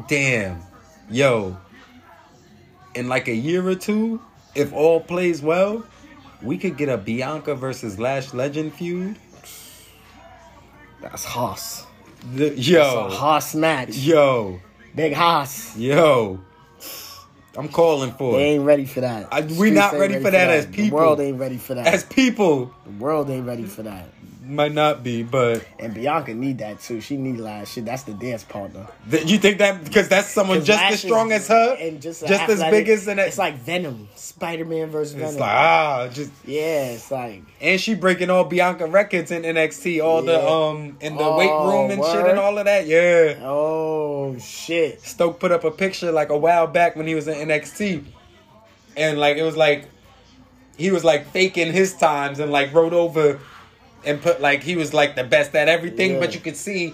Damn, 0.07 0.61
yo. 1.09 1.57
In 2.95 3.09
like 3.09 3.27
a 3.27 3.33
year 3.35 3.67
or 3.67 3.75
two, 3.75 4.21
if 4.55 4.71
all 4.71 4.99
plays 5.01 5.41
well, 5.41 5.83
we 6.41 6.57
could 6.57 6.77
get 6.77 6.89
a 6.89 6.97
Bianca 6.97 7.53
versus 7.55 7.99
Lash 7.99 8.33
Legend 8.33 8.73
feud. 8.73 9.17
That's 11.01 11.25
Haas. 11.25 11.85
The- 12.35 12.51
a 12.53 12.55
yo, 12.55 13.09
Haas 13.09 13.53
match. 13.55 13.95
yo, 13.97 14.59
Big 14.95 15.13
Haas. 15.13 15.75
yo. 15.77 16.39
I'm 17.55 17.69
calling 17.69 18.11
for 18.13 18.33
They 18.37 18.51
it. 18.51 18.53
ain't 18.55 18.63
ready 18.63 18.85
for 18.85 19.01
that. 19.01 19.27
I- 19.31 19.41
we 19.41 19.53
Streets 19.53 19.75
not 19.75 19.93
ain't 19.93 20.01
ready 20.01 20.19
for 20.19 20.31
that 20.31 20.49
as 20.49 20.65
The 20.65 20.71
people. 20.71 20.97
world 20.97 21.19
ain't 21.19 21.37
ready 21.39 21.57
for 21.57 21.75
that. 21.75 21.85
As 21.85 22.03
people, 22.03 22.71
the 22.83 22.91
world 23.03 23.29
ain't 23.29 23.45
ready 23.45 23.63
for 23.65 23.83
that. 23.83 24.09
Might 24.43 24.71
not 24.73 25.03
be, 25.03 25.23
but 25.23 25.65
And 25.79 25.93
Bianca 25.93 26.33
need 26.33 26.57
that 26.59 26.79
too. 26.81 26.99
She 27.01 27.17
need 27.17 27.37
Lash. 27.39 27.71
Shit, 27.73 27.85
that's 27.85 28.03
the 28.03 28.13
dance 28.13 28.43
partner. 28.43 28.87
th- 29.09 29.25
you 29.25 29.37
think 29.37 29.57
that 29.59 29.83
because 29.83 30.09
that's 30.09 30.27
someone 30.27 30.63
just 30.63 30.81
as 30.83 30.99
strong 31.01 31.31
as 31.31 31.47
her, 31.47 31.75
and 31.79 32.01
just, 32.01 32.25
just 32.27 32.49
as 32.49 32.59
big 32.71 32.89
as 32.89 33.07
an. 33.07 33.19
It's 33.19 33.37
like 33.37 33.55
Venom, 33.55 34.09
Spider 34.15 34.65
Man 34.65 34.89
versus 34.89 35.13
Venom. 35.13 35.29
It's 35.29 35.39
like 35.39 35.49
ah, 35.51 36.07
just 36.11 36.31
yeah, 36.45 36.91
it's 36.91 37.09
like 37.09 37.43
And 37.61 37.79
she 37.79 37.95
breaking 37.95 38.29
all 38.29 38.43
Bianca 38.43 38.85
records 38.87 39.31
in 39.31 39.43
NXT, 39.43 40.03
all 40.03 40.21
the 40.21 40.45
um 40.45 40.97
in 41.01 41.15
the 41.15 41.31
weight 41.33 41.49
Oh, 41.51 41.71
room 41.71 41.91
and 41.91 42.03
shit 42.03 42.25
and 42.27 42.37
all 42.39 42.57
of 42.57 42.65
that. 42.65 42.85
Yeah. 42.85 43.39
oh 43.43 44.37
shit. 44.39 45.01
Stoke 45.01 45.39
put 45.39 45.51
up 45.51 45.63
a 45.63 45.71
picture 45.71 46.11
like 46.11 46.29
a 46.29 46.37
while 46.37 46.67
back 46.67 46.95
when 46.95 47.07
he 47.07 47.15
was 47.15 47.27
in 47.27 47.47
NXT. 47.47 48.03
And 48.97 49.19
like 49.19 49.37
it 49.37 49.43
was 49.43 49.55
like 49.57 49.87
he 50.77 50.91
was 50.91 51.03
like 51.03 51.27
faking 51.27 51.71
his 51.71 51.93
times 51.93 52.39
and 52.39 52.51
like 52.51 52.73
wrote 52.73 52.93
over 52.93 53.39
and 54.05 54.21
put 54.21 54.41
like 54.41 54.63
he 54.63 54.75
was 54.75 54.93
like 54.93 55.15
the 55.15 55.23
best 55.23 55.55
at 55.55 55.67
everything, 55.69 56.13
Yeah. 56.13 56.19
but 56.19 56.33
you 56.33 56.39
could 56.41 56.57
see 56.57 56.93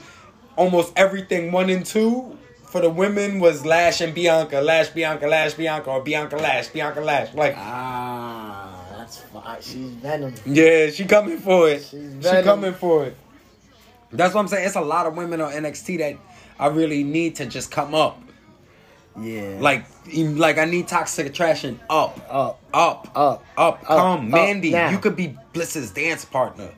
almost 0.55 0.93
everything 0.95 1.51
one 1.51 1.69
and 1.69 1.85
two 1.85 2.37
for 2.69 2.81
the 2.81 2.89
women 2.89 3.39
was 3.39 3.65
Lash 3.65 4.01
and 4.01 4.13
Bianca, 4.13 4.61
Lash 4.61 4.89
Bianca, 4.89 5.25
Lash 5.27 5.53
Bianca, 5.55 5.89
or 5.89 6.01
Bianca 6.03 6.35
Lash, 6.35 6.67
Bianca 6.67 7.01
Lash. 7.01 7.33
Like 7.33 7.55
Ah, 7.57 8.85
that's 8.97 9.19
fine. 9.19 9.61
She's 9.61 9.91
Venom. 9.91 10.33
Yeah, 10.45 10.89
she 10.91 11.05
coming 11.05 11.37
for 11.39 11.69
it. 11.69 11.81
She's 11.83 11.91
venom. 11.99 12.41
she 12.41 12.43
coming 12.43 12.73
for 12.73 13.05
it. 13.05 13.15
That's 14.11 14.33
what 14.33 14.41
I'm 14.41 14.47
saying. 14.47 14.65
It's 14.65 14.75
a 14.75 14.81
lot 14.81 15.05
of 15.05 15.15
women 15.15 15.39
on 15.41 15.51
NXT 15.51 15.97
that 15.99 16.17
I 16.59 16.67
really 16.67 17.03
need 17.03 17.35
to 17.35 17.45
just 17.45 17.71
come 17.71 17.93
up. 17.93 18.19
Yeah. 19.19 19.57
Like, 19.59 19.85
like 20.15 20.57
I 20.57 20.65
need 20.65 20.87
toxic 20.87 21.27
attraction 21.27 21.79
up, 21.89 22.19
up, 22.29 22.61
up, 22.73 23.11
up, 23.15 23.45
up. 23.57 23.83
Come, 23.83 23.97
up, 23.97 24.23
Mandy, 24.23 24.71
now. 24.71 24.89
you 24.89 24.97
could 24.99 25.15
be 25.15 25.35
Bliss's 25.53 25.91
dance 25.91 26.25
partner. 26.25 26.69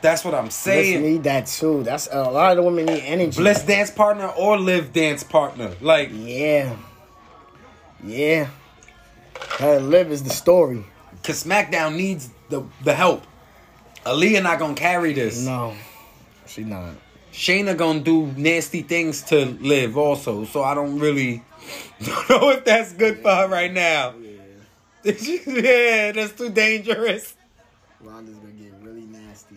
That's 0.00 0.24
what 0.24 0.34
I'm 0.34 0.50
saying. 0.50 1.02
need 1.02 1.24
that 1.24 1.46
too. 1.46 1.82
That's 1.82 2.08
a 2.10 2.22
lot 2.22 2.52
of 2.52 2.56
the 2.56 2.62
women 2.62 2.86
need 2.86 3.02
energy. 3.02 3.36
Bliss 3.38 3.62
dance 3.64 3.90
partner 3.90 4.28
or 4.28 4.58
Liv 4.58 4.92
dance 4.92 5.22
partner. 5.22 5.72
Like, 5.80 6.10
Yeah. 6.12 6.76
Yeah. 8.02 8.48
Her 9.58 9.80
live 9.80 10.10
is 10.10 10.22
the 10.22 10.30
story. 10.30 10.84
cause 11.22 11.42
SmackDown 11.44 11.96
needs 11.96 12.30
the 12.48 12.62
the 12.82 12.94
help. 12.94 13.24
Aaliyah 14.04 14.42
not 14.42 14.58
gonna 14.58 14.74
carry 14.74 15.12
this. 15.12 15.44
No. 15.44 15.74
She 16.46 16.64
not. 16.64 16.94
Shayna 17.32 17.76
gonna 17.76 18.00
do 18.00 18.26
nasty 18.36 18.82
things 18.82 19.22
to 19.24 19.44
Liv 19.60 19.96
also, 19.98 20.44
so 20.44 20.62
I 20.62 20.74
don't 20.74 20.98
really 20.98 21.42
don't 22.04 22.30
know 22.30 22.50
if 22.50 22.64
that's 22.64 22.92
good 22.92 23.18
for 23.20 23.34
her 23.34 23.48
right 23.48 23.72
now. 23.72 24.14
Yeah, 25.02 26.12
that's 26.12 26.32
too 26.32 26.50
dangerous. 26.50 27.34
Ronda's 28.00 28.36
gonna 28.36 28.52
get 28.52 28.72
really 28.82 29.06
nasty. 29.06 29.56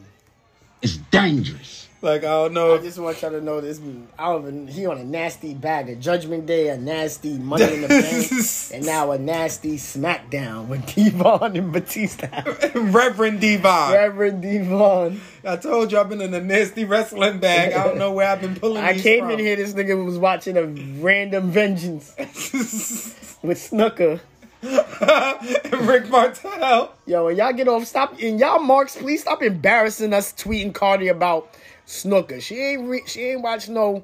It's 0.82 0.98
dangerous. 0.98 1.88
Like 2.00 2.22
I 2.22 2.28
don't 2.28 2.54
know. 2.54 2.76
I 2.76 2.78
just 2.78 3.00
want 3.00 3.20
y'all 3.24 3.32
to 3.32 3.42
know 3.42 3.60
this. 3.60 3.82
I 4.20 4.32
don't 4.32 4.44
even. 4.44 4.68
He 4.68 4.86
on 4.86 5.00
a 5.00 5.04
nasty 5.04 5.56
bag. 5.56 5.90
A 5.90 5.96
Judgment 5.96 6.46
Day, 6.46 6.70
a 6.70 6.78
nasty 6.78 7.40
Money 7.40 7.74
in 7.74 7.82
the 7.82 7.88
Bank, 7.88 8.32
and 8.74 8.86
now 8.86 9.12
a 9.12 9.18
nasty 9.18 9.78
SmackDown 9.78 10.68
with 10.68 10.86
D-Von 10.94 11.56
and 11.56 11.74
Batista. 11.74 12.28
Reverend 12.76 13.42
D-Von. 13.42 13.94
Reverend 13.94 14.44
D-Von. 14.44 15.20
I 15.44 15.56
told 15.58 15.92
you 15.92 16.00
I've 16.00 16.08
been 16.10 16.22
in 16.22 16.34
a 16.36 16.42
nasty 16.42 16.86
wrestling 16.86 17.40
bag. 17.40 17.74
I 17.74 17.84
don't 17.86 17.98
know 17.98 18.12
where 18.14 18.30
I've 18.30 18.42
been 18.42 18.56
pulling. 18.56 18.84
I 18.84 18.94
these 18.94 19.02
came 19.02 19.22
from. 19.22 19.32
in 19.32 19.40
here. 19.40 19.56
This 19.56 19.74
nigga 19.74 20.06
was 20.06 20.20
watching 20.20 20.56
a 20.56 20.66
random 21.02 21.50
Vengeance 21.50 22.14
with 23.42 23.58
Snuka. 23.58 24.20
Rick 24.64 26.10
Martel. 26.10 26.93
Yo, 27.05 27.28
and 27.28 27.38
y'all 27.38 27.53
get 27.53 27.68
off. 27.68 27.86
Stop 27.86 28.20
and 28.20 28.39
y'all 28.39 28.60
marks. 28.60 28.95
Please 28.95 29.22
stop 29.22 29.43
embarrassing 29.43 30.14
us. 30.14 30.34
Tweeting 30.34 30.74
Cardi 30.74 31.10
about 31.10 31.53
Snuka. 31.86 32.41
She 32.41 32.55
ain't. 32.55 32.89
Re, 32.89 33.03
she 33.05 33.22
ain't 33.24 33.41
watch 33.41 33.70
no 33.70 34.03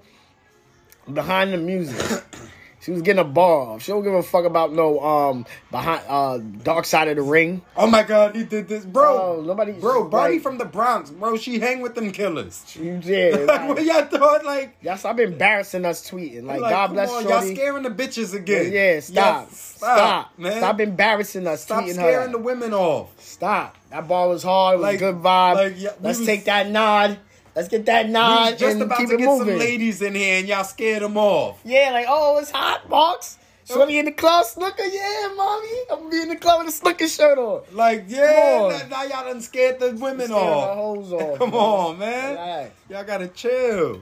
behind 1.12 1.54
the 1.54 1.58
music. 1.58 2.24
She 2.84 2.92
was 2.92 3.02
getting 3.02 3.20
a 3.22 3.24
bar 3.24 3.62
off. 3.76 3.84
She 3.84 3.92
don't 3.94 4.04
give 4.04 4.14
a 4.14 4.22
fuck 4.22 4.44
about 4.46 4.74
no 4.74 5.00
um 5.00 5.46
behind 5.72 6.02
uh 6.08 6.38
dark 6.64 6.84
side 6.86 7.08
of 7.08 7.16
the 7.16 7.22
ring. 7.22 7.62
Oh 7.78 7.88
my 7.88 8.04
god, 8.04 8.36
he 8.36 8.44
did 8.44 8.68
this, 8.68 8.86
bro. 8.86 9.38
Oh, 9.38 9.42
nobody, 9.42 9.72
Bro, 9.72 10.10
Barney 10.10 10.36
like- 10.36 10.44
from 10.44 10.58
the 10.58 10.66
Bronx, 10.66 11.10
bro. 11.10 11.38
She 11.38 11.60
hang 11.60 11.80
with 11.82 11.96
them 11.96 12.12
killers. 12.12 12.64
You 12.80 12.98
did. 12.98 13.48
Like, 13.54 13.68
what 13.70 13.84
y'all 13.84 14.06
thought? 14.06 14.44
Like, 14.44 14.76
Y'all 14.82 14.98
stop 14.98 15.20
embarrassing 15.20 15.86
us 15.86 16.10
tweeting. 16.10 16.44
Like, 16.44 16.60
like, 16.62 16.72
God 16.72 16.88
bless 16.94 17.10
on, 17.12 17.24
Shorty. 17.24 17.48
y'all 17.48 17.56
scaring 17.56 17.84
the 17.84 17.90
bitches 17.90 18.34
again. 18.34 18.72
Yeah, 18.74 19.00
stop. 19.00 19.46
Y'all- 19.46 19.50
stop. 19.52 20.40
man. 20.40 20.58
Stop 20.58 20.80
embarrassing 20.82 21.48
us. 21.48 21.62
Stop 21.64 21.88
scaring 21.88 22.28
her. 22.28 22.32
the 22.34 22.38
women 22.40 22.74
off. 22.74 23.12
Stop. 23.22 23.78
That 23.92 24.08
ball 24.08 24.30
was 24.30 24.44
hard. 24.44 24.76
It 24.76 24.78
was 24.78 24.84
Like- 24.84 24.96
a 24.96 25.00
good 25.00 25.16
vibe. 25.22 25.56
like, 25.56 25.74
yeah, 25.78 25.90
Let's 26.02 26.20
was- 26.20 26.28
take 26.28 26.46
that 26.46 26.70
nod. 26.70 27.18
Let's 27.56 27.68
get 27.68 27.86
that 27.86 28.08
We 28.08 28.12
nod 28.14 28.52
was 28.52 28.60
just 28.60 28.74
and 28.74 28.82
about 28.84 28.98
keep 28.98 29.10
to 29.10 29.16
it 29.16 29.18
get 29.20 29.26
moving. 29.28 29.48
some 29.50 29.60
ladies 29.60 30.02
in 30.02 30.16
here, 30.16 30.40
and 30.40 30.48
y'all 30.48 30.64
scared 30.64 31.04
them 31.04 31.18
off. 31.18 31.60
Yeah, 31.64 31.92
like, 31.92 32.06
oh, 32.10 32.40
it's 32.40 32.50
hot, 32.52 32.90
Box. 32.90 33.38
Shorty 33.66 33.98
in 34.00 34.06
the 34.06 34.12
club, 34.12 34.44
Snuka. 34.46 34.80
Yeah, 34.92 35.34
mommy. 35.38 35.68
I'm 35.90 36.00
gonna 36.00 36.10
be 36.10 36.22
in 36.24 36.28
the 36.30 36.36
club 36.36 36.66
with 36.66 36.76
a 36.76 36.78
Snuka 36.84 37.08
shirt 37.16 37.38
on. 37.38 37.62
Like, 37.72 38.06
yeah, 38.08 38.86
now, 38.90 38.98
now 38.98 39.04
y'all 39.04 39.24
done 39.26 39.40
scared 39.42 39.80
the 39.80 39.92
women 39.92 40.28
Scared 40.28 40.30
the 40.32 40.36
off. 40.36 40.76
hoes 40.76 41.14
off. 41.14 41.38
Come 41.40 41.52
man. 41.52 41.60
on, 41.60 42.00
man. 42.00 42.32
Relax. 42.32 42.72
Y'all 42.90 43.04
gotta 43.06 43.28
chill. 43.30 44.02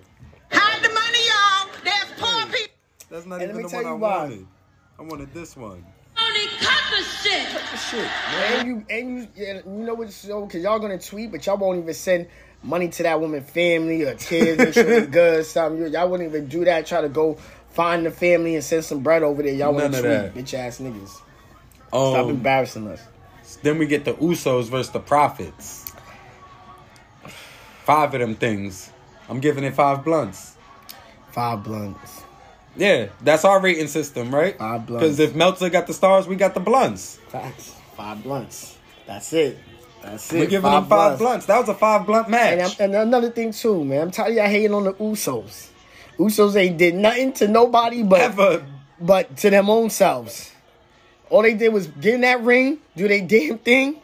Hide 0.52 0.84
the 0.84 0.90
money, 0.90 1.20
y'all. 1.28 1.70
There's 1.84 2.20
poor 2.20 2.46
people. 2.46 2.74
That's 3.12 3.26
not 3.28 3.42
And 3.42 3.42
let 3.42 3.50
even 3.50 3.58
me 3.58 3.64
the 3.64 3.70
tell 3.70 3.84
one 3.84 3.86
I 3.86 3.94
you 3.94 4.02
why. 4.02 4.18
wanted. 4.18 4.48
I 4.98 5.02
wanted 5.04 5.34
this 5.34 5.56
one. 5.56 5.86
Only 6.20 6.48
cut 6.60 6.82
the 6.98 7.04
shit. 7.04 7.48
Cut 7.50 7.62
the 7.72 7.78
shit. 7.78 8.08
And 8.60 8.68
you 8.68 8.86
and 8.90 9.18
you 9.20 9.28
yeah, 9.36 9.54
you 9.66 9.72
know 9.72 9.94
what 9.94 10.12
so 10.12 10.46
cause 10.48 10.62
y'all 10.64 10.80
gonna 10.80 10.98
tweet, 10.98 11.32
but 11.32 11.46
y'all 11.46 11.58
won't 11.58 11.80
even 11.80 11.94
send 11.94 12.28
money 12.64 12.90
to 12.90 13.04
that 13.04 13.20
woman 13.20 13.42
family 13.44 14.04
or 14.04 14.16
kids, 14.16 14.58
make 14.58 14.74
sure 14.74 14.92
it's 14.92 15.08
good, 15.12 15.46
something. 15.46 15.92
Y'all 15.92 16.10
wouldn't 16.10 16.30
even 16.30 16.48
do 16.48 16.66
that, 16.66 16.86
try 16.86 17.02
to 17.02 17.10
go 17.10 17.36
find 17.72 18.06
the 18.06 18.12
family 18.12 18.56
and 18.56 18.64
send 18.64 18.84
some 18.86 19.00
bread 19.02 19.24
over 19.24 19.42
there. 19.44 19.54
Y'all 19.54 19.78
of 19.80 19.92
tweet, 19.92 20.04
that. 20.04 20.34
bitch 20.34 20.54
ass 20.54 20.80
niggas. 20.80 21.10
Stop 21.88 22.26
Um, 22.26 22.30
embarrassing 22.30 22.88
us. 22.88 23.02
then 23.64 23.78
we 23.78 23.86
get 23.86 24.06
the 24.06 24.14
Usos 24.14 24.70
versus 24.70 24.92
the 24.92 25.00
Profits. 25.00 25.92
Five 27.84 28.14
of 28.14 28.20
them 28.20 28.36
things. 28.36 28.92
I'm 29.28 29.40
giving 29.40 29.64
it 29.64 29.74
five 29.74 30.04
blunts. 30.04 30.56
Five 31.32 31.64
blunts. 31.64 32.24
Yeah, 32.76 33.08
that's 33.22 33.44
our 33.44 33.60
rating 33.60 33.88
system, 33.88 34.34
right? 34.34 34.58
Five 34.58 34.86
blunts. 34.86 35.04
Because 35.04 35.20
if 35.20 35.36
Meltzer 35.36 35.70
got 35.70 35.88
the 35.88 35.94
stars, 35.94 36.28
we 36.28 36.36
got 36.36 36.54
the 36.54 36.60
blunts. 36.60 37.18
Facts. 37.30 37.76
Five 37.98 38.24
blunts. 38.24 38.78
That's 39.08 39.34
it. 39.34 39.58
That's 40.04 40.32
it. 40.34 40.40
We're 40.40 40.46
giving 40.48 40.72
them 40.72 40.86
five 40.88 41.20
blunts. 41.20 41.46
That 41.46 41.60
was 41.60 41.70
a 41.70 41.74
five 41.76 42.06
blunt 42.06 42.30
match. 42.30 42.54
And, 42.54 42.62
I'm- 42.62 42.72
and 42.80 42.96
another 42.96 43.30
thing 43.30 43.52
too, 43.52 43.84
man. 43.86 44.02
I'm 44.02 44.12
tired 44.12 44.30
of 44.32 44.36
y'all 44.36 44.48
hating 44.48 44.74
on 44.74 44.84
the 44.86 44.94
Usos. 44.94 45.68
Usos 46.18 46.56
ain't 46.56 46.78
did 46.78 46.96
nothing 46.96 47.34
to 47.34 47.48
nobody 47.48 48.04
but 48.04 48.20
Ever. 48.22 48.66
but 49.00 49.38
to 49.38 49.50
them 49.50 49.70
own 49.70 49.90
selves. 49.90 50.52
All 51.30 51.42
they 51.44 51.54
did 51.54 51.72
was 51.74 51.88
get 51.88 52.16
in 52.16 52.22
that 52.22 52.42
ring, 52.44 52.80
do 52.96 53.08
their 53.08 53.22
damn 53.22 53.58
thing, 53.60 54.02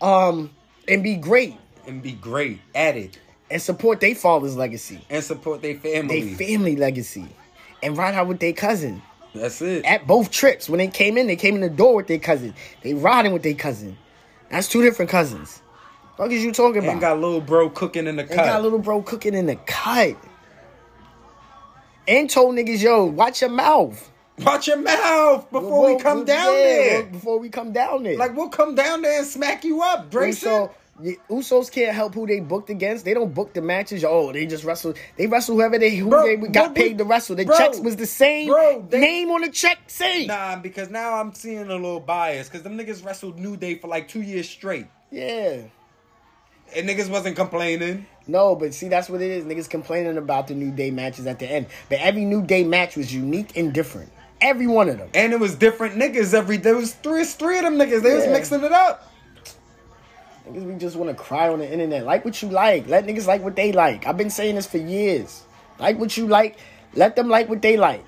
um, 0.00 0.50
and 0.88 1.02
be 1.02 1.16
great 1.16 1.56
and 1.86 2.02
be 2.02 2.12
great 2.12 2.60
at 2.74 2.96
it. 2.96 3.18
and 3.50 3.60
support 3.62 4.00
their 4.00 4.14
father's 4.14 4.56
legacy, 4.56 5.00
And 5.10 5.24
support 5.24 5.62
their 5.62 5.76
family. 5.76 6.22
their 6.22 6.36
family 6.36 6.76
legacy, 6.76 7.26
and 7.82 7.96
ride 7.96 8.14
out 8.14 8.28
with 8.28 8.40
their 8.40 8.52
cousin 8.52 9.02
That's 9.34 9.60
it. 9.62 9.84
at 9.84 10.06
both 10.06 10.30
trips. 10.30 10.68
When 10.68 10.78
they 10.78 10.88
came 10.88 11.16
in, 11.16 11.26
they 11.26 11.36
came 11.36 11.54
in 11.54 11.60
the 11.62 11.70
door 11.70 11.96
with 11.96 12.06
their 12.06 12.18
cousin. 12.18 12.54
They 12.82 12.94
riding 12.94 13.32
with 13.32 13.42
their 13.42 13.54
cousin. 13.54 13.96
That's 14.50 14.68
two 14.68 14.82
different 14.82 15.10
cousins. 15.10 15.62
What 16.16 16.32
is 16.32 16.44
you 16.44 16.52
talking 16.52 16.78
about? 16.82 16.92
And 16.92 17.00
got 17.00 17.18
little 17.20 17.40
bro 17.40 17.70
cooking 17.70 18.06
in 18.06 18.16
the 18.16 18.24
They 18.24 18.34
cut. 18.34 18.44
got 18.44 18.62
little 18.62 18.78
bro 18.78 19.00
cooking 19.02 19.34
in 19.34 19.46
the 19.46 19.56
cut. 19.56 20.16
And 22.06 22.28
told 22.28 22.56
niggas, 22.56 22.82
yo, 22.82 23.04
watch 23.04 23.40
your 23.40 23.50
mouth. 23.50 24.10
Watch 24.40 24.68
your 24.68 24.78
mouth 24.78 25.50
before 25.50 25.86
we 25.86 25.92
Well, 25.94 26.00
come 26.00 26.16
well, 26.18 26.24
down 26.26 26.52
yeah, 26.54 26.62
there. 26.62 27.02
Before 27.04 27.38
we 27.38 27.48
come 27.50 27.72
down 27.72 28.02
there. 28.02 28.16
Like 28.16 28.36
we'll 28.36 28.48
come 28.48 28.74
down 28.74 29.02
there 29.02 29.18
and 29.18 29.26
smack 29.26 29.64
you 29.64 29.82
up, 29.82 30.10
Grayson. 30.10 30.50
Uso, 30.50 30.60
yeah, 30.64 30.72
Usos 31.28 31.70
can't 31.72 31.94
help 31.94 32.14
who 32.14 32.26
they 32.26 32.40
booked 32.40 32.68
against. 32.70 33.04
They 33.04 33.14
don't 33.14 33.32
book 33.32 33.54
the 33.54 33.62
matches. 33.62 34.04
Oh, 34.04 34.32
they 34.32 34.46
just 34.46 34.64
wrestle. 34.64 34.94
They 35.16 35.26
wrestle 35.26 35.56
whoever 35.56 35.78
they 35.78 35.96
who 35.96 36.10
Bro, 36.10 36.24
they 36.24 36.36
got 36.36 36.74
paid 36.74 36.98
to 36.98 37.04
wrestle. 37.04 37.36
The 37.36 37.44
bro, 37.44 37.56
checks 37.56 37.80
was 37.80 37.96
the 37.96 38.06
same. 38.06 38.48
bro, 38.48 38.84
they- 38.88 39.00
name 39.00 39.30
on 39.30 39.40
the 39.40 39.50
check 39.50 39.78
same. 39.86 40.26
Nah, 40.26 40.56
because 40.56 40.90
now 40.90 41.14
I'm 41.14 41.32
seeing 41.32 41.58
a 41.58 41.64
little 41.64 42.00
bias 42.00 42.48
because 42.48 42.62
them 42.62 42.76
niggas 42.76 43.04
wrestled 43.04 43.38
New 43.38 43.56
Day 43.56 43.76
for 43.76 43.88
like 43.88 44.08
two 44.08 44.22
years 44.22 44.48
straight. 44.48 44.86
Yeah. 45.10 45.62
And 46.74 46.88
niggas 46.88 47.08
wasn't 47.08 47.36
complaining. 47.36 48.06
No, 48.26 48.54
but 48.54 48.74
see, 48.74 48.88
that's 48.88 49.08
what 49.08 49.20
it 49.20 49.30
is. 49.30 49.44
Niggas 49.44 49.68
complaining 49.68 50.16
about 50.16 50.46
the 50.48 50.54
New 50.54 50.70
Day 50.70 50.90
matches 50.90 51.26
at 51.26 51.38
the 51.38 51.50
end. 51.50 51.66
But 51.88 51.98
every 52.00 52.24
New 52.24 52.42
Day 52.42 52.62
match 52.62 52.96
was 52.96 53.12
unique 53.12 53.56
and 53.56 53.72
different. 53.72 54.12
Every 54.40 54.66
one 54.66 54.88
of 54.88 54.98
them. 54.98 55.10
And 55.14 55.32
it 55.32 55.40
was 55.40 55.54
different 55.54 55.96
niggas 55.96 56.32
every 56.32 56.56
there 56.56 56.76
was 56.76 56.94
three 56.94 57.24
three 57.24 57.58
of 57.58 57.64
them 57.64 57.74
niggas. 57.74 58.02
They 58.02 58.14
was 58.14 58.26
mixing 58.26 58.62
it 58.62 58.72
up. 58.72 59.09
Niggas, 60.52 60.64
we 60.66 60.74
just 60.74 60.96
want 60.96 61.10
to 61.10 61.14
cry 61.16 61.48
on 61.48 61.58
the 61.60 61.70
internet. 61.72 62.04
Like 62.04 62.24
what 62.24 62.40
you 62.42 62.48
like. 62.48 62.86
Let 62.88 63.06
niggas 63.06 63.26
like 63.26 63.42
what 63.42 63.56
they 63.56 63.72
like. 63.72 64.06
I've 64.06 64.16
been 64.16 64.30
saying 64.30 64.54
this 64.56 64.66
for 64.66 64.78
years. 64.78 65.42
Like 65.78 65.98
what 65.98 66.16
you 66.16 66.26
like. 66.26 66.58
Let 66.94 67.16
them 67.16 67.28
like 67.28 67.48
what 67.48 67.62
they 67.62 67.76
like. 67.76 68.04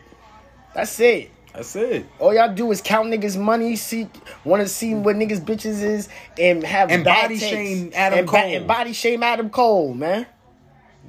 That's 0.75 0.99
it. 1.01 1.31
That's 1.55 1.77
it. 1.77 2.07
All 2.19 2.35
y'all 2.35 2.53
do 2.55 2.71
is 2.73 2.81
count 2.81 3.09
niggas' 3.09 3.39
money, 3.39 3.77
see, 3.77 4.09
want 4.43 4.63
to 4.63 4.69
see 4.69 4.95
what 4.95 5.17
niggas' 5.17 5.41
bitches 5.45 5.83
is, 5.83 6.09
and 6.39 6.65
have 6.65 6.91
And 6.91 7.05
body 7.05 7.39
takes. 7.39 7.43
shame 7.51 7.91
Adam 7.95 8.21
and, 8.21 8.27
ba- 8.27 8.33
Cole. 8.33 8.57
and 8.57 8.67
body 8.67 8.93
shame 8.95 9.23
Adam 9.23 9.51
Cole, 9.51 9.93
man. 9.93 10.27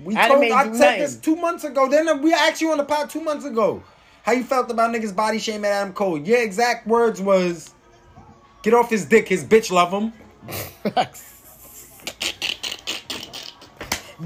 We 0.03 0.15
Adam 0.15 0.41
told 0.41 0.51
I 0.51 0.63
said 0.63 0.71
nothing. 0.79 0.99
this 0.99 1.15
two 1.15 1.35
months 1.37 1.63
ago. 1.63 1.87
Then 1.87 2.21
we 2.21 2.33
asked 2.33 2.59
you 2.61 2.71
on 2.71 2.77
the 2.77 2.83
pod 2.83 3.09
two 3.09 3.21
months 3.21 3.45
ago 3.45 3.83
how 4.23 4.33
you 4.33 4.43
felt 4.43 4.69
about 4.69 4.93
niggas 4.93 5.15
body 5.15 5.39
shaming 5.39 5.65
Adam 5.71 5.93
Cole. 5.93 6.17
Your 6.17 6.41
exact 6.41 6.87
words 6.87 7.21
was, 7.21 7.71
"Get 8.63 8.73
off 8.73 8.89
his 8.89 9.05
dick. 9.05 9.29
His 9.29 9.45
bitch 9.45 9.71
love 9.71 9.91
him." 9.91 10.11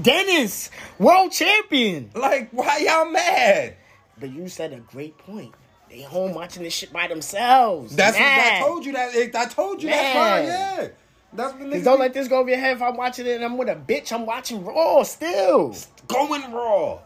Dennis, 0.02 0.70
world 0.98 1.32
champion. 1.32 2.10
Like, 2.14 2.50
why 2.52 2.78
y'all 2.78 3.10
mad? 3.10 3.76
But 4.18 4.30
you 4.30 4.48
said 4.48 4.72
a 4.72 4.80
great 4.80 5.16
point. 5.18 5.54
They 5.88 6.02
home 6.02 6.34
watching 6.34 6.62
this 6.62 6.74
shit 6.74 6.92
by 6.92 7.08
themselves. 7.08 7.96
That's 7.96 8.16
what 8.18 8.26
I 8.26 8.60
told 8.60 8.84
you. 8.84 8.92
That 8.92 9.34
I 9.34 9.46
told 9.46 9.82
you 9.82 9.88
that 9.88 10.12
part. 10.12 10.44
Yeah, 10.44 10.88
that's 11.32 11.54
what 11.54 11.62
niggas 11.62 11.84
don't 11.84 11.96
be 11.96 12.02
let 12.02 12.14
this 12.14 12.28
go 12.28 12.40
over 12.40 12.50
your 12.50 12.58
head. 12.58 12.76
If 12.76 12.82
I'm 12.82 12.96
watching 12.96 13.26
it 13.26 13.36
and 13.36 13.44
I'm 13.44 13.56
with 13.56 13.68
a 13.68 13.76
bitch, 13.76 14.12
I'm 14.12 14.26
watching 14.26 14.64
Raw 14.64 15.02
still. 15.04 15.74
going 16.06 16.52
raw. 16.52 16.98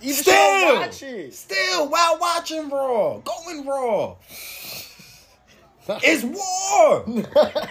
Even 0.00 0.14
Still. 0.14 0.34
still 0.34 0.74
watch 0.76 1.02
it. 1.02 1.34
Still, 1.34 1.88
while 1.88 2.18
watching 2.20 2.68
Raw, 2.70 3.18
going 3.18 3.66
Raw. 3.66 4.14
it's 6.02 6.22
war. 6.22 7.06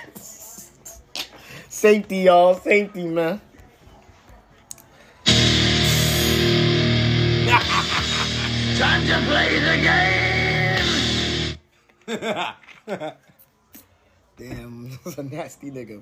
Safety, 1.69 2.17
y'all. 2.17 2.55
Safety, 2.55 3.05
man. 3.05 3.39
Time 8.77 9.05
to 9.05 9.21
play 9.27 9.59
the 9.59 9.77
game. 12.07 12.27
Damn, 14.37 14.89
that's 15.03 15.17
a 15.17 15.23
nasty 15.23 15.69
nigga. 15.69 16.01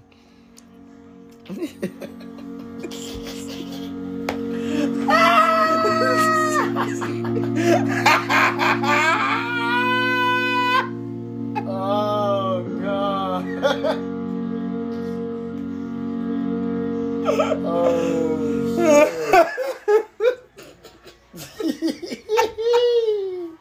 Oh 11.77 12.63
god. 12.81 13.45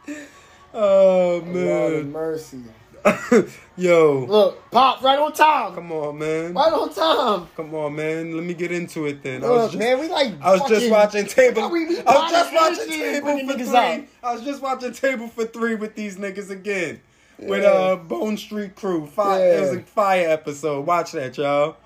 oh 0.75 1.41
man, 1.47 2.13
mercy. 2.13 2.61
yo, 3.77 4.25
Look, 4.27 4.71
pop 4.71 5.03
right 5.03 5.19
on 5.19 5.33
time. 5.35 5.75
come 5.75 5.93
on, 5.93 6.17
man. 6.19 6.55
Right 6.55 6.73
on 6.73 6.89
time. 6.95 7.49
Come 7.55 7.75
on, 7.75 7.95
man. 7.95 8.35
Let 8.35 8.45
me 8.45 8.55
get 8.55 8.73
into 8.73 9.05
it 9.05 9.23
then. 9.23 9.45
I 9.45 9.51
was 9.51 9.73
just, 9.73 9.79
man, 9.79 10.01
we 10.01 10.09
like. 10.09 10.33
I 10.41 10.53
was 10.53 10.67
just 10.71 10.91
watching 10.91 11.27
table. 11.27 11.69
We- 11.69 11.85
we 11.87 11.99
I 12.01 12.15
was 12.15 12.31
just 12.33 12.55
watching 12.55 12.77
this 12.77 12.95
shit 12.95 13.15
and 13.17 13.25
table 13.27 13.53
for 13.53 13.59
three. 13.59 13.77
out. 13.77 14.01
I 14.23 14.33
was 14.35 14.43
just 14.43 14.63
watching 14.63 14.93
table 14.93 15.29
for 15.29 15.45
three 15.45 15.75
with 15.75 15.95
these 15.95 16.17
niggas 16.17 16.49
again. 16.49 17.01
With 17.39 17.63
Yeah. 17.63 17.69
uh 17.71 17.97
Bone 17.97 18.37
Street 18.37 18.77
Krew. 18.77 19.09
Fire, 19.09 19.59
It 19.59 19.61
was 19.61 19.73
a 19.73 19.81
fire 19.81 20.29
episode. 20.29 20.87
Watch 20.87 21.13
that, 21.13 21.37
y'all. 21.37 21.77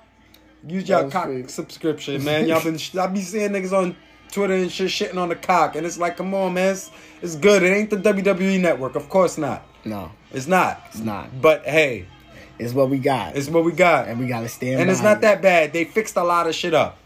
Use 0.67 0.89
y'all 0.89 1.11
cock 1.11 1.25
Street. 1.25 1.51
subscription, 1.51 2.25
man. 2.25 2.47
Y'all 2.49 2.63
been 2.63 2.79
I 2.99 3.07
be 3.07 3.21
seeing 3.21 3.51
niggas 3.51 3.73
on 3.73 3.95
Twitter 4.33 4.55
and 4.55 4.71
shit 4.71 4.89
shitting 4.89 5.17
on 5.17 5.29
the 5.29 5.37
cock, 5.37 5.77
and 5.77 5.87
it's 5.87 5.99
like, 5.99 6.17
come 6.17 6.35
on, 6.35 6.55
man. 6.55 6.73
It's, 6.73 6.91
it's 7.23 7.37
good. 7.37 7.63
It 7.63 7.69
ain't 7.73 7.91
the 7.91 7.97
WWE 7.97 8.61
network, 8.61 8.95
of 8.97 9.09
course 9.09 9.39
not. 9.39 9.63
No, 9.85 10.11
It's 10.33 10.47
not. 10.49 10.83
it's 10.89 10.99
not. 10.99 11.41
But 11.41 11.65
hey, 11.65 12.07
It's 12.59 12.75
what 12.75 12.91
we 12.91 12.99
got. 12.99 13.37
it's 13.37 13.49
what 13.49 13.65
we 13.65 13.71
got. 13.73 14.09
and 14.09 14.19
we 14.19 14.27
gotta 14.27 14.49
stand. 14.49 14.81
And 14.81 14.91
it's 14.91 15.01
not 15.01 15.19
it. 15.19 15.21
that 15.23 15.41
bad. 15.41 15.73
They 15.73 15.85
fixed 15.85 16.17
a 16.17 16.25
lot 16.25 16.47
of 16.49 16.55
shit 16.55 16.75
up. 16.75 16.99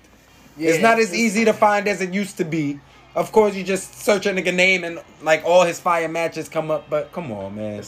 Yeah, 0.56 0.70
it's 0.70 0.82
not 0.82 0.98
as 0.98 1.14
easy 1.14 1.44
to 1.44 1.52
find 1.52 1.86
as 1.86 2.01
it 2.01 2.12
used 2.12 2.39
to 2.39 2.44
be. 2.44 2.81
Of 3.14 3.30
course, 3.30 3.55
you 3.55 3.62
just 3.62 4.01
search 4.01 4.26
a 4.26 4.30
nigga 4.30 4.55
name 4.55 4.84
and 4.84 5.01
like 5.22 5.44
all 5.44 5.64
his 5.64 5.78
fire 5.78 6.09
matches 6.09 6.48
come 6.48 6.70
up. 6.70 6.89
But 6.89 7.12
come 7.12 7.30
on, 7.30 7.56
man, 7.56 7.82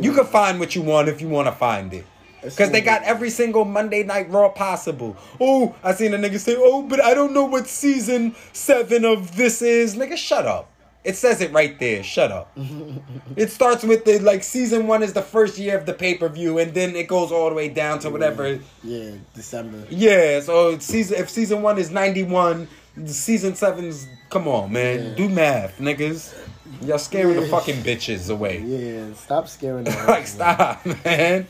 you 0.00 0.12
can 0.12 0.24
find 0.26 0.60
what 0.60 0.74
you 0.74 0.82
want 0.82 1.08
if 1.08 1.20
you 1.20 1.28
want 1.28 1.46
to 1.46 1.52
find 1.52 1.92
it. 1.92 2.06
Cause 2.40 2.70
they 2.70 2.80
got 2.80 3.02
every 3.02 3.30
single 3.30 3.64
Monday 3.64 4.04
Night 4.04 4.30
Raw 4.30 4.48
possible. 4.48 5.16
Oh, 5.40 5.74
I 5.82 5.92
seen 5.92 6.14
a 6.14 6.18
nigga 6.18 6.38
say, 6.38 6.54
"Oh, 6.56 6.82
but 6.82 7.02
I 7.02 7.12
don't 7.12 7.32
know 7.32 7.44
what 7.44 7.66
season 7.66 8.36
seven 8.52 9.04
of 9.04 9.36
this 9.36 9.60
is." 9.60 9.96
Nigga, 9.96 10.16
shut 10.16 10.46
up. 10.46 10.70
It 11.02 11.16
says 11.16 11.40
it 11.40 11.52
right 11.52 11.78
there. 11.80 12.02
Shut 12.04 12.30
up. 12.30 12.56
it 13.36 13.50
starts 13.50 13.82
with 13.82 14.04
the 14.04 14.20
like 14.20 14.44
season 14.44 14.86
one 14.86 15.02
is 15.02 15.14
the 15.14 15.22
first 15.22 15.58
year 15.58 15.76
of 15.76 15.86
the 15.86 15.94
pay 15.94 16.16
per 16.16 16.28
view, 16.28 16.58
and 16.58 16.72
then 16.74 16.94
it 16.94 17.08
goes 17.08 17.32
all 17.32 17.48
the 17.48 17.56
way 17.56 17.68
down 17.68 17.98
to 18.00 18.10
whatever. 18.10 18.60
Yeah, 18.84 19.12
December. 19.34 19.84
Yeah, 19.90 20.40
so 20.40 20.78
season 20.78 21.18
if 21.18 21.30
season 21.30 21.62
one 21.62 21.76
is 21.78 21.90
ninety 21.90 22.22
one, 22.22 22.68
season 23.06 23.54
seven's 23.54 24.06
come 24.30 24.48
on, 24.48 24.72
man, 24.72 25.14
do 25.16 25.28
math, 25.28 25.78
niggas. 25.78 26.34
Y'all 26.82 26.98
scaring 26.98 27.36
the 27.40 27.46
fucking 27.48 27.76
bitches 27.82 28.30
away. 28.30 28.60
Yeah, 28.60 29.14
stop 29.14 29.48
scaring 29.48 29.84
them. 29.84 30.06
like 30.08 30.26
stop, 30.26 30.84
man. 31.04 31.46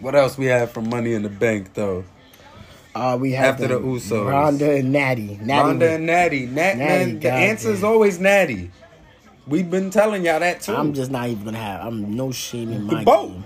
What 0.00 0.14
else 0.14 0.36
we 0.36 0.46
have 0.46 0.70
from 0.72 0.88
Money 0.90 1.12
in 1.14 1.22
the 1.22 1.28
Bank 1.28 1.74
though? 1.74 2.04
Uh, 2.94 3.18
we 3.20 3.32
have 3.32 3.54
After 3.60 3.68
the 3.68 3.80
Usos. 3.80 4.26
Ronda 4.30 4.76
and 4.76 4.90
Natty. 4.90 5.38
Natty 5.42 5.66
Ronda 5.68 5.90
and 5.92 6.06
Natty. 6.06 6.46
Nat, 6.46 6.76
Natty, 6.78 6.78
man, 6.78 7.20
the 7.20 7.30
answer 7.32 7.70
is 7.70 7.84
always 7.84 8.18
Natty. 8.18 8.70
We've 9.46 9.70
been 9.70 9.90
telling 9.90 10.24
y'all 10.24 10.40
that 10.40 10.62
too. 10.62 10.74
I'm 10.74 10.94
just 10.94 11.10
not 11.10 11.28
even 11.28 11.44
gonna 11.44 11.58
have. 11.58 11.86
I'm 11.86 12.16
no 12.16 12.32
shame 12.32 12.72
in 12.72 12.84
my 12.84 13.00
the 13.00 13.04
boat. 13.04 13.28
game. 13.28 13.44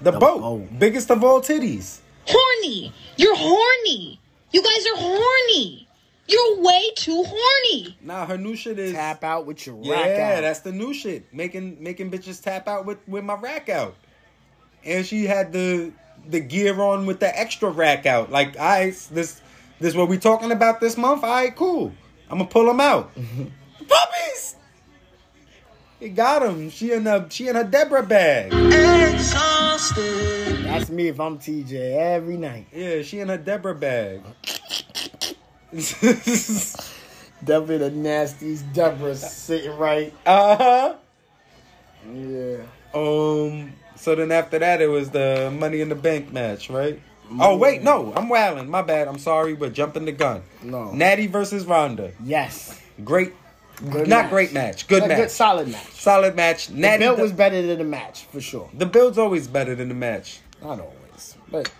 The, 0.00 0.10
The 0.12 0.18
boat. 0.18 0.40
boat. 0.40 0.78
Biggest 0.78 1.10
of 1.10 1.22
all 1.22 1.40
titties. 1.42 1.98
Horny. 2.26 2.92
You're 3.16 3.36
horny. 3.36 4.18
You 4.50 4.62
guys 4.62 4.86
are 4.94 4.96
horny. 4.96 5.85
You're 6.28 6.60
way 6.60 6.90
too 6.96 7.24
horny. 7.24 7.96
Nah, 8.00 8.26
her 8.26 8.36
new 8.36 8.56
shit 8.56 8.78
is 8.78 8.94
Tap 8.94 9.22
out 9.22 9.46
with 9.46 9.64
your 9.66 9.78
Yeah, 9.82 9.92
rack 9.92 10.10
out. 10.10 10.16
Yeah, 10.16 10.40
that's 10.40 10.60
the 10.60 10.72
new 10.72 10.92
shit. 10.92 11.32
Making 11.32 11.82
making 11.82 12.10
bitches 12.10 12.42
tap 12.42 12.68
out 12.68 12.84
with 12.84 12.98
with 13.06 13.24
my 13.24 13.34
rack 13.34 13.68
out. 13.68 13.94
And 14.84 15.06
she 15.06 15.24
had 15.24 15.52
the 15.52 15.92
the 16.28 16.40
gear 16.40 16.80
on 16.80 17.06
with 17.06 17.20
the 17.20 17.38
extra 17.38 17.70
rack 17.70 18.06
out. 18.06 18.30
Like, 18.30 18.56
I 18.58 18.90
this 19.10 19.40
this 19.78 19.94
what 19.94 20.08
we 20.08 20.18
talking 20.18 20.50
about 20.50 20.80
this 20.80 20.96
month? 20.96 21.22
All 21.22 21.30
right, 21.30 21.54
cool. 21.54 21.92
I'm 22.28 22.38
gonna 22.38 22.50
pull 22.50 22.66
them 22.66 22.80
out. 22.80 23.12
Puppies. 23.88 24.56
He 26.00 26.08
got 26.08 26.42
him. 26.42 26.70
She 26.70 26.92
in 26.92 27.06
a 27.06 27.30
she 27.30 27.48
in 27.48 27.54
her 27.54 27.64
Deborah 27.64 28.02
bag. 28.02 28.52
Exhausted. 28.52 30.64
That's 30.64 30.90
me 30.90 31.08
if 31.08 31.20
I'm 31.20 31.38
TJ 31.38 31.96
every 31.96 32.36
night. 32.36 32.66
Yeah, 32.72 33.02
she 33.02 33.20
in 33.20 33.28
her 33.28 33.38
Deborah 33.38 33.74
bag. 33.74 34.22
Deborah 37.44 37.78
the 37.78 37.90
nasties. 37.90 38.62
Deborah 38.72 39.16
sitting 39.16 39.76
right. 39.76 40.12
Uh 40.24 40.56
huh. 40.56 40.94
Yeah. 42.12 42.58
Um. 42.94 43.72
So 43.96 44.14
then 44.14 44.30
after 44.30 44.58
that, 44.58 44.80
it 44.80 44.86
was 44.88 45.10
the 45.10 45.52
Money 45.58 45.80
in 45.80 45.88
the 45.88 45.94
Bank 45.94 46.32
match, 46.32 46.70
right? 46.70 47.00
Oh 47.40 47.56
wait, 47.56 47.82
no, 47.82 48.12
I'm 48.14 48.28
wilding. 48.28 48.70
My 48.70 48.82
bad. 48.82 49.08
I'm 49.08 49.18
sorry, 49.18 49.54
but 49.54 49.72
jumping 49.72 50.04
the 50.04 50.12
gun. 50.12 50.42
No. 50.62 50.92
Natty 50.92 51.26
versus 51.26 51.64
Ronda. 51.64 52.12
Yes. 52.22 52.80
Great. 53.04 53.32
Good 53.90 54.08
not 54.08 54.24
match. 54.24 54.30
great 54.30 54.52
match. 54.52 54.86
Good 54.86 55.02
A 55.02 55.08
match. 55.08 55.18
Good 55.18 55.30
solid 55.30 55.68
match. 55.68 55.86
Solid 55.90 56.34
match. 56.36 56.68
The 56.68 56.74
Natty. 56.74 57.04
build 57.04 57.18
the, 57.18 57.22
was 57.22 57.32
better 57.32 57.60
than 57.60 57.78
the 57.78 57.84
match 57.84 58.24
for 58.24 58.40
sure. 58.40 58.70
the 58.72 58.86
build's 58.86 59.18
always 59.18 59.48
better 59.48 59.74
than 59.74 59.88
the 59.88 59.94
match. 59.94 60.40
Not 60.62 60.80
always, 60.80 61.36
but 61.50 61.70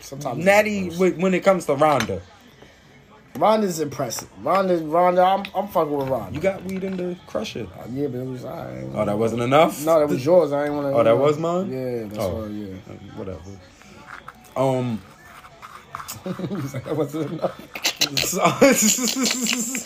sometimes. 0.00 0.44
Natty, 0.44 0.90
when 0.90 1.32
it 1.32 1.42
comes 1.44 1.64
to 1.66 1.74
Ronda, 1.74 2.20
Ronda's 3.38 3.80
impressive. 3.80 4.28
Ronda's 4.42 4.82
Ronda. 4.82 5.22
I'm, 5.22 5.44
I'm 5.54 5.68
fucking 5.68 5.96
with 5.96 6.08
Ronda. 6.08 6.34
you 6.34 6.40
got 6.40 6.62
weed 6.64 6.84
in 6.84 6.96
the 6.96 7.16
crusher. 7.26 7.66
Yeah, 7.90 8.08
but 8.08 8.18
it 8.18 8.26
was 8.26 8.44
alright. 8.44 8.84
Oh, 8.94 9.04
that 9.04 9.16
wasn't 9.18 9.42
enough. 9.42 9.84
No, 9.84 9.98
that 10.00 10.08
was 10.08 10.24
yours. 10.24 10.52
I 10.52 10.64
ain't 10.66 10.74
want 10.74 10.86
to. 10.88 10.92
Oh, 10.98 11.02
that 11.04 11.16
was 11.16 11.38
mine. 11.38 11.70
Yeah, 11.72 12.04
that's 12.08 12.18
Oh. 12.18 12.42
right. 12.42 12.50
Yeah. 12.50 12.74
Whatever. 13.16 13.40
Um. 14.56 15.00
He's 16.24 16.74
like, 16.74 16.84
that 16.84 16.96
wasn't 16.96 17.32
enough. 17.32 17.58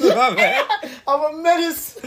My. 0.02 0.66
I'm 1.08 1.34
a 1.34 1.42
menace. 1.42 1.98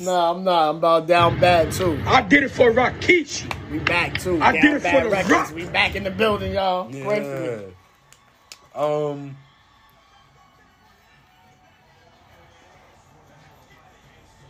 nah, 0.00 0.30
I'm 0.32 0.44
not. 0.44 0.70
I'm 0.70 0.76
about 0.76 1.06
down 1.06 1.40
bad 1.40 1.72
too. 1.72 2.00
I 2.06 2.22
did 2.22 2.44
it 2.44 2.50
for 2.50 2.70
Rikishi. 2.72 3.52
We 3.70 3.78
back 3.80 4.18
too. 4.20 4.40
I 4.42 4.52
down 4.52 4.62
did 4.62 4.74
it 4.74 4.78
for 4.78 4.82
bad 4.82 5.04
the 5.06 5.10
records. 5.10 5.32
Rock. 5.32 5.54
We 5.54 5.64
back 5.66 5.96
in 5.96 6.04
the 6.04 6.10
building, 6.10 6.52
y'all. 6.52 6.88
Pray 6.90 7.20
for. 7.22 7.64
Yeah. 8.74 8.80
Um. 8.80 9.36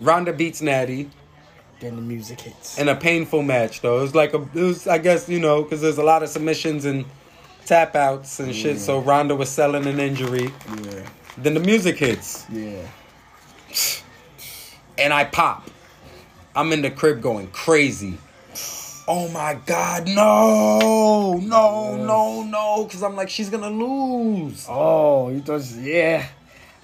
Ronda 0.02 0.32
beats 0.32 0.60
Natty 0.60 1.08
Then 1.80 1.96
the 1.96 2.02
music 2.02 2.40
hits. 2.40 2.78
in 2.78 2.88
a 2.88 2.94
painful 2.96 3.42
match, 3.42 3.80
though. 3.80 3.98
It 3.98 4.02
was 4.02 4.14
like 4.14 4.34
a, 4.34 4.42
it 4.54 4.62
was, 4.62 4.86
I 4.86 4.98
guess, 4.98 5.28
you 5.28 5.38
know, 5.40 5.62
because 5.62 5.80
there's 5.80 5.98
a 5.98 6.02
lot 6.04 6.22
of 6.22 6.28
submissions 6.28 6.84
and 6.84 7.04
tap 7.64 7.94
outs 7.96 8.40
and 8.40 8.54
shit. 8.54 8.78
So 8.80 8.98
Ronda 9.00 9.34
was 9.36 9.48
selling 9.48 9.86
an 9.86 10.00
injury. 10.00 10.50
Yeah. 10.84 11.08
Then 11.38 11.54
the 11.54 11.60
music 11.60 11.96
hits, 11.98 12.44
Yeah. 12.50 12.82
and 14.98 15.12
I 15.12 15.24
pop. 15.24 15.68
I'm 16.54 16.72
in 16.72 16.82
the 16.82 16.90
crib 16.90 17.22
going 17.22 17.46
crazy. 17.48 18.18
Oh 19.08 19.28
my 19.30 19.58
God, 19.66 20.06
no, 20.06 21.38
no, 21.42 21.96
no, 21.96 22.42
no. 22.44 22.84
Because 22.84 23.02
I'm 23.02 23.16
like, 23.16 23.30
she's 23.30 23.48
going 23.50 23.62
to 23.62 23.68
lose. 23.70 24.66
Oh, 24.68 25.30
you 25.30 25.40
thought? 25.40 25.62
Yeah. 25.80 26.26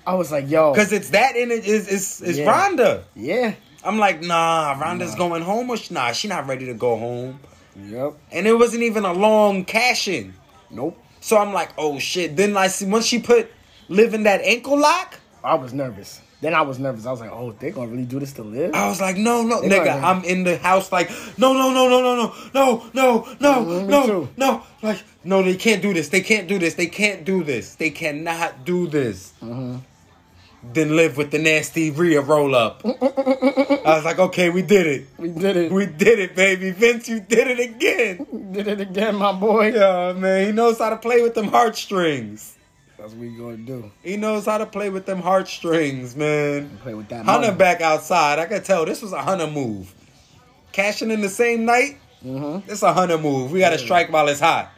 I 0.09 0.14
was 0.14 0.32
like, 0.32 0.48
yo. 0.48 0.72
Because 0.72 0.90
it's 0.90 1.10
that 1.10 1.36
in 1.36 1.51
it 1.51 1.66
is 1.66 1.86
is 1.86 2.22
is 2.22 2.39
Yeah. 2.39 2.47
Ronda. 2.51 3.05
Yeah. 3.14 3.52
I'm 3.85 3.98
like, 3.98 4.22
nah, 4.22 4.72
Ronda's 4.80 5.14
going 5.14 5.43
home 5.43 5.68
or 5.68 5.76
sh- 5.76 5.90
nah, 5.90 6.12
she 6.12 6.28
not 6.28 6.47
ready 6.47 6.64
to 6.66 6.74
go 6.74 6.97
home. 6.97 7.40
Yep. 7.76 8.14
And 8.32 8.47
it 8.47 8.55
wasn't 8.55 8.85
even 8.85 9.05
a 9.05 9.12
long 9.12 9.66
cash 9.66 10.09
in. 10.09 10.32
Nope. 10.70 10.97
So 11.20 11.36
I'm 11.36 11.52
like, 11.52 11.70
oh 11.76 11.98
shit. 11.98 12.36
Then 12.36 12.56
I 12.56 12.68
see 12.68 12.86
once 12.86 13.05
she 13.05 13.18
put 13.18 13.51
Liv 13.90 14.14
in 14.14 14.22
that 14.22 14.40
ankle 14.40 14.78
lock, 14.78 15.20
I 15.44 15.55
was 15.56 15.74
nervous. 15.74 16.22
Then 16.40 16.55
I 16.55 16.62
was 16.62 16.78
nervous. 16.78 17.05
I 17.05 17.10
was 17.10 17.20
like, 17.20 17.30
oh, 17.32 17.52
they 17.59 17.70
gonna 17.70 17.90
really 17.90 18.05
do 18.06 18.18
this 18.18 18.32
to 18.35 18.43
Liv? 18.43 18.72
I 18.74 18.89
was 18.89 19.01
like, 19.01 19.16
no, 19.18 19.43
no, 19.43 19.60
They 19.60 19.68
nigga. 19.68 20.02
I'm 20.02 20.24
in 20.24 20.44
the 20.44 20.56
house 20.56 20.90
like, 20.90 21.10
no, 21.36 21.52
no, 21.52 21.70
no, 21.74 21.89
no, 21.89 22.01
no, 22.01 22.14
no, 22.16 22.32
no, 22.55 22.90
no, 22.94 23.36
no, 23.40 23.64
Mhm, 23.64 23.89
no, 23.89 24.28
no. 24.39 24.62
Like, 24.80 25.02
no, 25.24 25.43
they 25.43 25.56
can't 25.56 25.82
do 25.82 25.93
this. 25.93 26.09
They 26.09 26.22
can't 26.22 26.48
do 26.48 26.59
this. 26.59 26.74
They 26.74 26.86
can't 26.86 27.24
do 27.24 27.44
this. 27.44 27.74
They 27.74 27.90
cannot 27.90 28.64
do 28.64 28.86
this. 28.86 29.32
Mm-hmm. 29.43 29.76
Then 30.62 30.97
Liv 30.97 31.16
with 31.16 31.30
the 31.30 31.39
nasty 31.39 31.90
Rhea 31.90 32.20
roll 32.20 32.55
up. 32.55 32.82
I 32.85 33.94
was 33.94 34.05
like, 34.05 34.18
okay, 34.18 34.51
we 34.51 34.62
did 34.62 34.86
it. 34.86 35.06
We 35.16 35.28
did 35.28 35.56
it. 35.56 35.72
We 35.72 35.86
did 35.86 36.18
it, 36.18 36.35
baby. 36.35 36.72
Vince, 36.72 37.09
you 37.09 37.20
did 37.20 37.47
it 37.47 37.60
again. 37.60 38.51
did 38.52 38.66
it 38.66 38.80
again, 38.80 39.16
my 39.16 39.32
boy. 39.32 39.72
Yeah, 39.72 40.12
man. 40.14 40.47
He 40.47 40.52
knows 40.52 40.78
how 40.78 40.90
to 40.90 40.97
play 40.97 41.22
with 41.22 41.35
them 41.35 41.48
heartstrings. 41.48 42.56
That's 42.98 43.12
what 43.12 43.20
we 43.20 43.36
gonna 43.36 43.59
do. 43.59 43.93
He 44.02 44.16
knows 44.16 44.47
how 44.47 44.59
to 44.59 44.66
play 44.66 44.90
with 44.90 45.06
them 45.06 45.22
heartstrings, 45.22 46.16
man. 46.16 46.78
Play 46.82 46.94
with 46.94 47.09
that. 47.10 47.24
Hunter 47.24 47.48
money. 47.48 47.59
back 47.59 47.80
outside. 47.80 48.40
I 48.40 48.47
could 48.47 48.64
tell 48.64 48.85
this 48.85 49.01
was 49.01 49.12
a 49.12 49.22
Hunter 49.22 49.47
move. 49.47 49.94
Cashing 50.72 51.12
in 51.12 51.20
the 51.20 51.28
same 51.28 51.64
night. 51.64 51.98
Mm-hmm. 52.24 52.66
This 52.68 52.82
a 52.82 52.93
Hunter 52.93 53.18
move. 53.18 53.52
We 53.52 53.60
got 53.60 53.70
to 53.70 53.78
strike 53.78 54.12
while 54.12 54.26
it's 54.26 54.40
hot. 54.40 54.72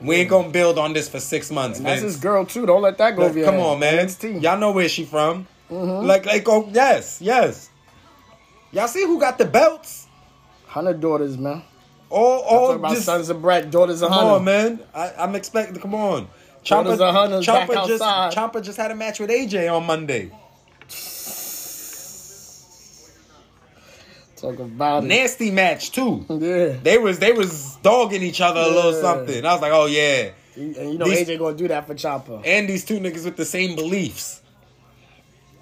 We 0.00 0.16
ain't 0.16 0.30
gonna 0.30 0.48
build 0.48 0.78
on 0.78 0.92
this 0.94 1.08
for 1.08 1.20
six 1.20 1.50
months, 1.50 1.78
And 1.78 1.86
that's 1.86 2.00
man. 2.00 2.06
his 2.06 2.16
girl 2.16 2.46
too. 2.46 2.64
Don't 2.66 2.82
let 2.82 2.96
that 2.98 3.16
go 3.16 3.22
over 3.24 3.36
your 3.38 3.46
Come 3.46 3.56
head. 3.56 3.64
on, 3.66 3.78
man. 3.80 4.06
NXT. 4.06 4.40
Y'all 4.42 4.58
know 4.58 4.72
where 4.72 4.88
she 4.88 5.04
from. 5.04 5.46
Mhm. 5.70 6.04
Like, 6.06 6.24
like, 6.26 6.48
oh, 6.48 6.68
yes, 6.72 7.18
yes. 7.20 7.68
Y'all 8.72 8.88
see 8.88 9.02
who 9.04 9.20
got 9.20 9.36
the 9.38 9.44
belts? 9.44 10.06
Hunter 10.66 10.94
daughters, 10.94 11.36
man. 11.36 11.62
All, 12.08 12.40
all 12.40 12.72
about 12.72 12.92
just, 12.92 13.04
sons 13.04 13.28
of 13.28 13.40
Brett, 13.42 13.70
daughters 13.70 14.02
of 14.02 14.08
Come 14.08 14.18
Hunter. 14.18 14.34
on, 14.36 14.44
man. 14.44 14.80
I, 14.94 15.12
I'm 15.18 15.34
expecting. 15.34 15.80
Come 15.80 15.94
on. 15.94 16.28
Daughters 16.64 17.00
of 17.00 17.14
Hunter's 17.14 17.46
back 17.46 17.68
just 17.86 18.02
outside. 18.02 18.62
Just 18.64 18.78
had 18.78 18.90
a 18.90 18.94
match 18.94 19.20
with 19.20 19.30
AJ 19.30 19.68
on 19.74 19.86
Monday. 19.86 20.30
Talk 24.40 24.58
about 24.58 25.04
it. 25.04 25.08
Nasty 25.08 25.50
match 25.50 25.92
too. 25.92 26.24
Yeah. 26.28 26.76
They 26.82 26.96
was 26.96 27.18
they 27.18 27.32
was 27.32 27.76
dogging 27.82 28.22
each 28.22 28.40
other 28.40 28.60
a 28.60 28.68
little 28.68 28.94
something. 28.94 29.44
I 29.44 29.52
was 29.52 29.60
like, 29.60 29.72
oh 29.72 29.86
yeah. 29.86 30.30
And 30.56 30.76
you 30.76 30.98
know 30.98 31.04
These- 31.04 31.28
AJ 31.28 31.38
gonna 31.38 31.56
do 31.56 31.68
that 31.68 31.86
for 31.86 31.94
Chopper. 31.94 32.40
And 32.44 32.68
these 32.68 32.84
two 32.84 32.98
niggas 33.00 33.24
with 33.24 33.36
the 33.36 33.44
same 33.44 33.76
beliefs. 33.76 34.40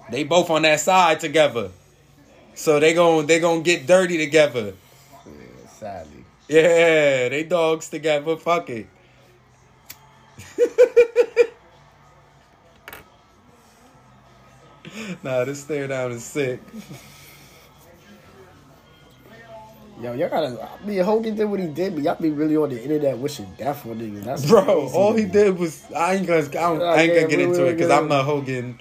They 0.09 0.23
both 0.23 0.49
on 0.49 0.61
that 0.61 0.79
side 0.79 1.19
together. 1.19 1.71
So 2.55 2.79
they 2.79 2.93
gon' 2.93 3.25
they 3.25 3.39
gonna 3.39 3.61
get 3.61 3.85
dirty 3.85 4.17
together. 4.17 4.73
Sadly. 5.77 6.23
Yeah, 6.47 7.29
they 7.29 7.43
dogs 7.43 7.89
together. 7.89 8.37
Fuck 8.37 8.69
it. 8.69 8.87
nah, 15.23 15.43
this 15.45 15.61
stare 15.61 15.87
down 15.87 16.11
is 16.11 16.23
sick. 16.23 16.59
Yo, 20.01 20.13
y'all 20.13 20.29
gotta. 20.29 20.69
I 20.81 20.85
mean, 20.85 20.99
Hogan 21.03 21.35
did 21.35 21.45
what 21.45 21.59
he 21.59 21.67
did, 21.67 21.93
but 21.95 22.03
y'all 22.03 22.15
be 22.15 22.29
really 22.29 22.55
on 22.55 22.69
the 22.69 22.81
internet 22.81 23.17
wishing 23.17 23.53
death 23.57 23.81
for 23.81 23.89
niggas. 23.89 24.23
That's 24.23 24.45
Bro, 24.45 24.89
all 24.93 25.13
he 25.13 25.25
did 25.25 25.57
was 25.59 25.83
I 25.95 26.15
ain't 26.15 26.25
gonna 26.25 26.39
I, 26.39 26.47
don't, 26.51 26.81
I 26.81 27.01
ain't 27.01 27.15
gonna 27.15 27.27
get 27.27 27.39
into 27.41 27.65
it 27.65 27.73
because 27.73 27.91
I'm 27.91 28.09
a 28.11 28.23
Hogan 28.23 28.79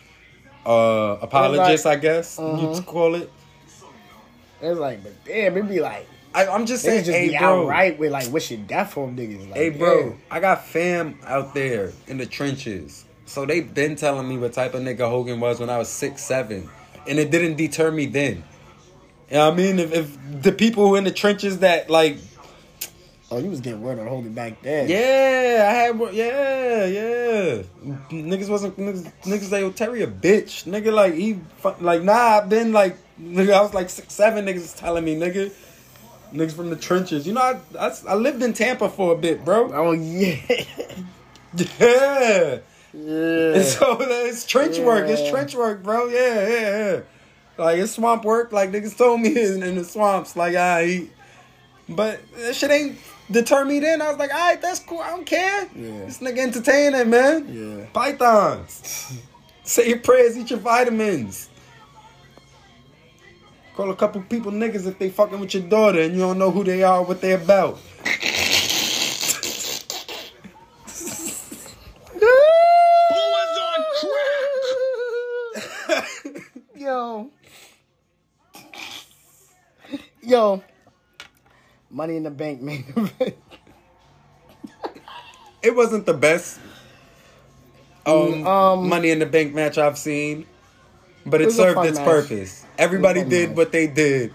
uh 0.64 1.16
apologist, 1.20 1.84
like- 1.86 1.98
I 1.98 2.00
guess 2.00 2.36
Mhm. 2.36 2.76
you'd 2.76 2.86
call 2.86 3.16
it. 3.16 3.30
It's 4.60 4.78
like, 4.78 5.02
but 5.02 5.12
damn, 5.24 5.56
it'd 5.56 5.68
be 5.68 5.80
like. 5.80 6.06
I, 6.34 6.46
I'm 6.46 6.66
just 6.66 6.84
saying, 6.84 7.04
just 7.04 7.16
hey, 7.18 7.30
be 7.30 7.38
bro. 7.38 7.62
outright 7.62 7.98
with 7.98 8.12
like 8.12 8.28
wishing 8.30 8.64
death 8.66 8.96
on 8.98 9.16
niggas. 9.16 9.46
Like, 9.48 9.56
Hey, 9.56 9.70
bro, 9.70 10.10
damn. 10.10 10.20
I 10.30 10.40
got 10.40 10.66
fam 10.66 11.18
out 11.26 11.54
there 11.54 11.92
in 12.06 12.18
the 12.18 12.26
trenches. 12.26 13.06
So 13.24 13.44
they've 13.46 13.72
been 13.72 13.96
telling 13.96 14.28
me 14.28 14.36
what 14.36 14.52
type 14.52 14.74
of 14.74 14.82
nigga 14.82 15.08
Hogan 15.08 15.40
was 15.40 15.58
when 15.58 15.70
I 15.70 15.78
was 15.78 15.88
six, 15.88 16.22
seven. 16.22 16.68
And 17.08 17.18
it 17.18 17.30
didn't 17.30 17.56
deter 17.56 17.90
me 17.90 18.06
then. 18.06 18.44
You 19.30 19.36
know 19.36 19.46
what 19.50 19.54
I 19.54 19.56
mean? 19.56 19.78
If, 19.78 19.92
if 19.92 20.42
the 20.42 20.52
people 20.52 20.88
who 20.88 20.96
in 20.96 21.04
the 21.04 21.10
trenches 21.12 21.58
that, 21.58 21.90
like, 21.90 22.18
Oh, 23.30 23.36
you 23.38 23.50
was 23.50 23.60
getting 23.60 23.82
word 23.82 23.98
on 23.98 24.06
Hogan 24.06 24.32
back 24.32 24.62
then. 24.62 24.88
yeah, 24.88 25.68
I 25.70 25.74
had, 25.74 25.98
one- 25.98 26.14
yeah, 26.14 26.86
yeah. 26.86 27.62
Niggas 28.10 28.48
wasn't, 28.48 28.78
niggas, 28.78 29.04
niggas 29.24 29.50
like, 29.52 29.62
oh, 29.64 29.70
Terry 29.70 30.02
a 30.02 30.06
bitch. 30.06 30.64
Nigga, 30.64 30.90
like, 30.94 31.12
he, 31.12 31.38
like, 31.80 32.02
nah, 32.02 32.38
I've 32.38 32.48
been, 32.48 32.72
like, 32.72 32.96
nigga, 33.20 33.52
I 33.52 33.60
was 33.60 33.74
like 33.74 33.90
six, 33.90 34.14
seven 34.14 34.46
niggas 34.46 34.78
telling 34.78 35.04
me, 35.04 35.14
nigga. 35.14 35.52
Niggas 36.32 36.52
from 36.52 36.70
the 36.70 36.76
trenches. 36.76 37.26
You 37.26 37.34
know, 37.34 37.40
I, 37.42 37.58
I, 37.78 37.94
I 38.08 38.14
lived 38.14 38.42
in 38.42 38.54
Tampa 38.54 38.88
for 38.88 39.12
a 39.12 39.16
bit, 39.18 39.44
bro. 39.44 39.70
Oh, 39.74 39.92
yeah. 39.92 40.36
Yeah. 41.54 42.58
Yeah. 42.94 43.54
And 43.54 43.64
so 43.64 43.96
it's 44.00 44.44
trench 44.46 44.78
work. 44.78 45.08
It's 45.08 45.22
Yeah. 45.22 45.30
trench 45.30 45.54
work, 45.54 45.82
bro. 45.82 46.08
Yeah, 46.08 46.48
yeah, 46.48 46.58
yeah. 46.60 47.00
Like 47.58 47.78
it's 47.78 47.92
swamp 47.92 48.24
work. 48.24 48.52
Like 48.52 48.70
niggas 48.70 48.96
told 48.96 49.20
me 49.20 49.28
in, 49.44 49.62
in 49.62 49.74
the 49.74 49.84
swamps. 49.84 50.36
Like 50.36 50.54
I, 50.54 51.08
but 51.88 52.20
that 52.36 52.54
shit 52.54 52.70
ain't 52.70 52.98
deter 53.30 53.64
me. 53.64 53.80
Then 53.80 54.00
I 54.00 54.08
was 54.08 54.18
like, 54.18 54.32
all 54.32 54.38
right, 54.38 54.60
that's 54.60 54.80
cool. 54.80 55.00
I 55.00 55.10
don't 55.10 55.26
care. 55.26 55.68
Yeah. 55.74 56.04
This 56.06 56.18
nigga 56.18 56.38
entertaining, 56.38 57.10
man. 57.10 57.46
Yeah. 57.48 57.86
Pythons. 57.92 59.20
Say 59.64 59.88
your 59.88 59.98
prayers. 59.98 60.36
Eat 60.38 60.50
your 60.50 60.60
vitamins. 60.60 61.50
Call 63.74 63.90
a 63.90 63.96
couple 63.96 64.20
people 64.22 64.50
niggas 64.50 64.86
if 64.86 64.98
they 64.98 65.08
fucking 65.08 65.38
with 65.38 65.54
your 65.54 65.62
daughter 65.62 66.00
and 66.00 66.12
you 66.12 66.18
don't 66.18 66.36
know 66.38 66.50
who 66.50 66.64
they 66.64 66.82
are, 66.82 67.02
what 67.02 67.20
they 67.20 67.34
about. 67.34 67.78
Who 72.12 72.20
was 73.14 73.58
on 73.62 73.84
crack? 75.86 76.42
Yo. 76.74 77.30
Yo. 80.28 80.62
Money 81.90 82.16
in 82.16 82.22
the 82.22 82.30
bank, 82.30 82.60
man. 82.60 82.84
it 85.62 85.74
wasn't 85.74 86.04
the 86.04 86.12
best 86.12 86.60
um, 88.04 88.46
Um, 88.46 88.88
money 88.88 89.10
in 89.10 89.18
the 89.20 89.26
bank 89.26 89.54
match 89.54 89.78
I've 89.78 89.96
seen, 89.96 90.44
but 91.24 91.40
It 91.40 91.48
it 91.48 91.52
served 91.52 91.84
its 91.86 91.98
match. 91.98 92.06
purpose. 92.06 92.66
Everybody 92.76 93.20
fun 93.20 93.28
did 93.30 93.48
match. 93.50 93.56
what 93.56 93.72
they 93.72 93.86
did. 93.86 94.32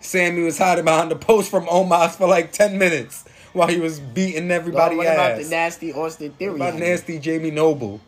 Sammy 0.00 0.42
was 0.42 0.58
hiding 0.58 0.84
behind 0.84 1.10
the 1.10 1.16
post 1.16 1.50
from 1.50 1.64
Omos 1.66 2.10
for 2.16 2.28
like 2.28 2.52
ten 2.52 2.78
minutes 2.78 3.24
while 3.54 3.66
he 3.68 3.80
was 3.80 3.98
beating 4.00 4.50
everybody 4.50 4.96
what 4.96 5.06
about 5.06 5.38
the 5.38 5.48
nasty 5.48 5.92
Austin 5.92 6.32
Theory? 6.32 6.54
About 6.56 6.74
nasty 6.76 7.18
Jamie 7.18 7.50
Noble. 7.50 8.00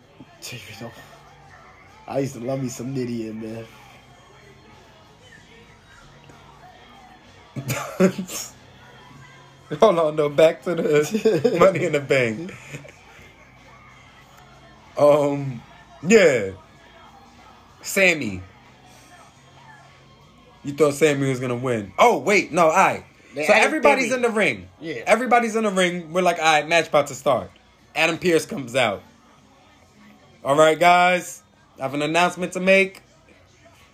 I 2.07 2.19
used 2.21 2.35
to 2.35 2.41
love 2.41 2.63
me 2.63 2.69
some 2.69 2.95
Nidia, 2.95 3.35
man. 3.35 3.65
Hold 9.81 9.99
on, 9.99 10.17
though. 10.17 10.29
Back 10.29 10.63
to 10.65 10.75
the 10.75 11.57
money 11.59 11.85
in 11.85 11.93
the 11.93 12.01
bank. 12.01 12.53
Um, 14.99 15.63
yeah. 16.03 16.51
Sammy. 17.83 18.43
You 20.63 20.75
thought 20.75 20.95
Sammy 20.95 21.29
was 21.29 21.41
gonna 21.41 21.57
win? 21.57 21.93
Oh 21.99 22.19
wait, 22.19 22.53
no, 22.53 22.69
I. 22.69 23.05
They 23.35 23.47
So 23.47 23.53
everybody's 23.55 24.09
Theory. 24.09 24.17
in 24.17 24.23
the 24.23 24.31
ring. 24.31 24.69
Yeah. 24.81 25.03
Everybody's 25.07 25.57
in 25.57 25.65
the 25.65 25.71
ring. 25.71 26.13
We're 26.13 26.21
like, 26.21 26.39
all 26.39 26.45
right, 26.45 26.69
match 26.69 26.89
about 26.89 27.07
to 27.07 27.15
start. 27.15 27.51
Adam 27.95 28.19
Pearce 28.19 28.45
comes 28.45 28.77
out. 28.77 29.03
All 30.45 30.57
right, 30.57 30.79
guys. 30.79 31.43
I 31.79 31.83
have 31.83 31.95
an 31.95 32.03
announcement 32.03 32.53
to 32.55 32.61
make. 32.61 33.01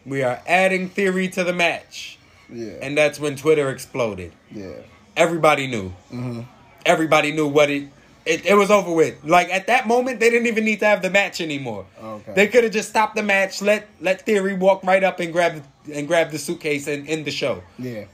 We 0.04 0.22
are 0.24 0.40
adding 0.46 0.88
Theory 0.88 1.28
to 1.28 1.44
the 1.44 1.52
match. 1.52 2.15
Yeah. 2.48 2.74
And 2.82 2.96
that's 2.96 3.18
when 3.18 3.36
Twitter 3.36 3.70
exploded. 3.70 4.32
Yeah. 4.50 4.72
Everybody 5.16 5.66
knew. 5.66 5.88
Mm-hmm. 6.12 6.42
Everybody 6.84 7.32
knew 7.32 7.48
what 7.48 7.70
it, 7.70 7.88
it. 8.24 8.46
It 8.46 8.54
was 8.54 8.70
over 8.70 8.92
with. 8.92 9.24
Like 9.24 9.48
at 9.50 9.66
that 9.68 9.86
moment, 9.86 10.20
they 10.20 10.30
didn't 10.30 10.46
even 10.46 10.64
need 10.64 10.80
to 10.80 10.86
have 10.86 11.02
the 11.02 11.10
match 11.10 11.40
anymore. 11.40 11.86
Okay. 12.02 12.32
They 12.34 12.46
could 12.48 12.64
have 12.64 12.72
just 12.72 12.88
stopped 12.90 13.16
the 13.16 13.22
match, 13.22 13.62
let 13.62 13.88
let 14.00 14.22
Theory 14.22 14.54
walk 14.54 14.84
right 14.84 15.02
up 15.02 15.20
and 15.20 15.32
grab 15.32 15.62
and 15.92 16.06
grab 16.06 16.30
the 16.30 16.38
suitcase 16.38 16.86
and 16.86 17.08
end 17.08 17.24
the 17.24 17.30
show. 17.30 17.62
Yeah. 17.78 18.04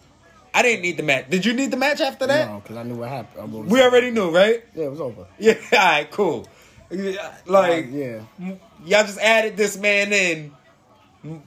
I 0.55 0.63
didn't 0.63 0.83
need 0.83 0.99
the 0.99 1.03
match. 1.03 1.31
Did 1.31 1.47
you 1.47 1.55
need 1.55 1.71
the 1.71 1.77
match 1.79 2.01
after 2.01 2.27
that? 2.27 2.49
No, 2.49 2.61
because 2.61 2.77
I 2.77 2.83
knew 2.83 2.97
what 2.97 3.09
happened. 3.09 3.71
We 3.71 3.81
already 3.81 4.11
knew, 4.11 4.31
right? 4.31 4.63
Yeah, 4.75 4.85
it 4.85 4.91
was 4.91 5.01
over. 5.01 5.27
Yeah. 5.39 5.55
All 5.73 5.79
right. 5.79 6.11
Cool. 6.11 6.47
Like, 7.47 7.89
yeah. 7.91 8.21
y'all 8.39 9.05
just 9.05 9.19
added 9.19 9.57
this 9.57 9.79
man 9.79 10.13
in. 10.13 10.53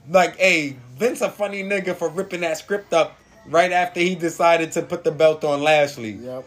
Like, 0.08 0.36
hey, 0.36 0.76
Vince 0.96 1.20
a 1.20 1.30
funny 1.30 1.62
nigga 1.62 1.94
for 1.94 2.08
ripping 2.08 2.40
that 2.40 2.58
script 2.58 2.92
up 2.92 3.18
right 3.46 3.72
after 3.72 4.00
he 4.00 4.14
decided 4.14 4.72
to 4.72 4.82
put 4.82 5.04
the 5.04 5.10
belt 5.12 5.44
on 5.44 5.62
Lashley. 5.62 6.12
Yep. 6.12 6.46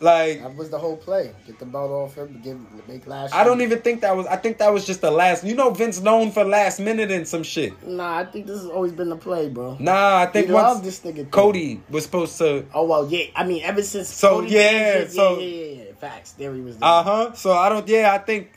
Like, 0.00 0.40
That 0.42 0.54
was 0.54 0.70
the 0.70 0.78
whole 0.78 0.96
play. 0.96 1.34
Get 1.44 1.58
the 1.58 1.64
belt 1.66 1.90
off 1.90 2.14
him, 2.14 2.40
give 2.44 2.56
make 2.86 3.04
last. 3.08 3.34
I 3.34 3.42
don't 3.42 3.60
even 3.62 3.80
think 3.80 4.02
that 4.02 4.16
was. 4.16 4.26
I 4.26 4.36
think 4.36 4.58
that 4.58 4.72
was 4.72 4.86
just 4.86 5.00
the 5.00 5.10
last. 5.10 5.42
You 5.42 5.56
know, 5.56 5.70
Vince 5.70 6.00
known 6.00 6.30
for 6.30 6.44
last 6.44 6.78
minute 6.78 7.10
and 7.10 7.26
some 7.26 7.42
shit. 7.42 7.84
Nah, 7.84 8.18
I 8.18 8.24
think 8.24 8.46
this 8.46 8.58
has 8.60 8.70
always 8.70 8.92
been 8.92 9.08
the 9.08 9.16
play, 9.16 9.48
bro. 9.48 9.76
Nah, 9.80 10.18
I 10.18 10.26
think 10.26 10.46
He 10.46 10.52
once 10.52 10.80
this 10.80 11.00
nigga. 11.00 11.16
too. 11.16 11.24
Cody 11.24 11.82
was 11.90 12.04
supposed 12.04 12.38
to. 12.38 12.64
Oh 12.72 12.84
well, 12.84 13.08
yeah. 13.10 13.24
I 13.34 13.42
mean, 13.44 13.64
ever 13.64 13.82
since. 13.82 14.08
So, 14.08 14.40
Cody 14.40 14.52
yeah, 14.52 14.98
yeah, 15.00 15.08
so- 15.08 15.38
yeah, 15.40 15.46
yeah, 15.46 15.82
yeah. 15.82 15.92
Facts. 15.98 16.30
There 16.32 16.54
he 16.54 16.60
was. 16.60 16.76
Uh 16.80 17.02
huh. 17.02 17.32
So 17.32 17.52
I 17.52 17.68
don't. 17.68 17.88
Yeah, 17.88 18.12
I 18.14 18.18
think. 18.18 18.52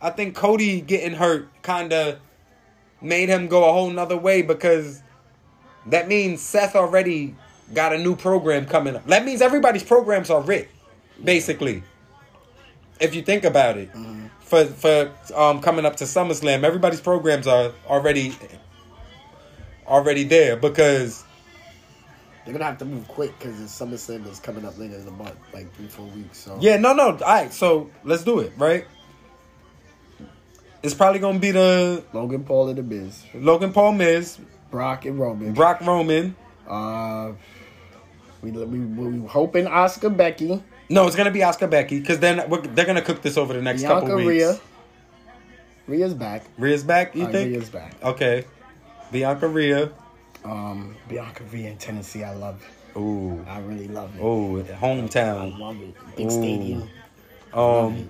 I 0.00 0.08
think 0.08 0.34
Cody 0.34 0.80
getting 0.80 1.12
hurt 1.14 1.48
kind 1.62 1.92
of 1.92 2.18
made 3.00 3.28
him 3.28 3.46
go 3.48 3.68
a 3.68 3.72
whole 3.72 3.90
nother 3.90 4.16
way 4.16 4.42
because 4.42 5.02
that 5.86 6.08
means 6.08 6.40
Seth 6.42 6.74
already 6.76 7.34
got 7.74 7.92
a 7.92 7.98
new 7.98 8.16
program 8.16 8.66
coming 8.66 8.96
up. 8.96 9.06
That 9.06 9.24
means 9.24 9.40
everybody's 9.42 9.84
programs 9.84 10.30
are 10.30 10.40
writ, 10.40 10.68
basically. 11.22 11.82
If 13.00 13.14
you 13.14 13.22
think 13.22 13.44
about 13.44 13.76
it, 13.76 13.90
for 14.40 14.64
for 14.64 15.12
um 15.34 15.60
coming 15.60 15.84
up 15.84 15.96
to 15.96 16.04
SummerSlam, 16.04 16.64
everybody's 16.64 17.00
programs 17.00 17.46
are 17.46 17.72
already 17.86 18.34
already 19.86 20.24
there 20.24 20.56
because 20.56 21.24
They're 22.44 22.52
gonna 22.52 22.64
have 22.64 22.78
to 22.78 22.84
move 22.84 23.06
quick 23.08 23.36
because 23.38 23.56
SummerSlam 23.56 24.26
is 24.30 24.38
coming 24.38 24.64
up 24.64 24.78
later 24.78 24.94
in 24.94 25.04
the 25.04 25.10
month, 25.10 25.36
like 25.52 25.72
three, 25.74 25.88
four 25.88 26.06
weeks. 26.06 26.38
So 26.38 26.56
Yeah, 26.60 26.76
no, 26.76 26.92
no. 26.94 27.10
All 27.10 27.16
right, 27.18 27.52
so 27.52 27.90
let's 28.04 28.22
do 28.24 28.38
it, 28.38 28.52
right? 28.56 28.86
It's 30.86 30.94
probably 30.94 31.18
gonna 31.18 31.40
be 31.40 31.50
the 31.50 32.04
Logan 32.12 32.44
Paul 32.44 32.68
and 32.68 32.78
the 32.78 32.82
Miz, 32.84 33.24
Logan 33.34 33.72
Paul 33.72 33.92
Miz, 33.94 34.38
Brock 34.70 35.04
and 35.04 35.18
Roman. 35.18 35.52
Brock 35.52 35.80
Roman. 35.80 36.36
Uh, 36.66 37.32
we 38.40 38.52
we 38.52 38.78
we 38.78 39.26
hoping 39.26 39.64
Asuka 39.64 40.16
Becky, 40.16 40.62
No, 40.88 41.08
it's 41.08 41.16
gonna 41.16 41.32
be 41.32 41.40
Asuka 41.40 41.68
Becky 41.68 41.98
because 41.98 42.20
then 42.20 42.48
we're, 42.48 42.60
they're 42.60 42.84
gonna 42.86 43.02
cook 43.02 43.20
this 43.20 43.36
over 43.36 43.52
the 43.52 43.62
next 43.62 43.82
Bianca 43.82 44.00
couple 44.06 44.16
weeks. 44.24 44.28
Rhea. 44.28 44.60
Rhea's 45.88 46.14
back. 46.14 46.44
Rhea's 46.56 46.84
back. 46.84 47.16
You 47.16 47.24
Uh, 47.26 47.32
think? 47.32 47.50
Rhea's 47.56 47.68
back. 47.68 47.94
Okay. 48.04 48.44
Bianca 49.10 49.48
Rhea. 49.48 49.90
Um, 50.44 50.94
Bianca 51.08 51.42
Rhea 51.52 51.70
in 51.70 51.78
Tennessee, 51.78 52.22
I 52.22 52.34
love 52.34 52.62
it. 52.62 52.98
Ooh. 52.98 53.44
I 53.48 53.58
really 53.58 53.88
love 53.88 54.14
it. 54.16 54.22
Ooh, 54.22 54.60
I 54.60 54.62
hometown. 54.62 55.58
love 55.58 55.80
it. 55.80 55.94
Big 56.16 56.26
Ooh. 56.26 56.30
stadium. 56.30 56.88
Um, 57.52 58.08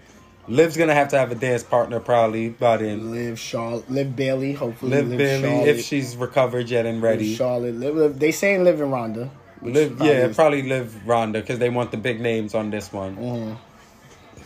Liv's 0.48 0.77
gonna 0.77 0.94
have 0.94 1.09
to 1.09 1.18
have 1.18 1.32
a 1.32 1.35
dance 1.35 1.62
partner 1.64 1.98
probably 2.01 2.51
by 2.51 2.77
then. 2.77 3.10
Liv 3.10 3.39
Charlotte, 3.39 3.90
Liv 3.90 4.14
Bailey, 4.14 4.52
hopefully 4.52 4.93
Liv 4.93 5.09
Liv 5.09 5.18
Bailey 5.18 5.43
Charlotte, 5.48 5.68
if 5.68 5.85
she's 5.85 6.16
recovered 6.16 6.68
yet 6.70 6.86
and 6.86 6.97
Liv 6.97 7.02
ready. 7.02 7.35
Charlotte, 7.35 7.74
Liv, 7.74 7.94
Liv, 7.97 8.18
they 8.18 8.31
saying 8.32 8.62
Liv 8.64 8.81
and 8.81 8.93
Ronda. 8.93 9.31
Liv, 9.62 9.97
probably 9.97 10.14
yeah, 10.14 10.27
is- 10.27 10.36
probably 10.36 10.62
Liv 10.62 11.06
Ronda 11.06 11.40
because 11.40 11.59
they 11.59 11.70
want 11.70 11.90
the 11.90 11.97
big 11.97 12.20
names 12.20 12.55
on 12.55 12.70
this 12.70 12.93
one. 12.93 13.16
Mhm. 13.16 13.56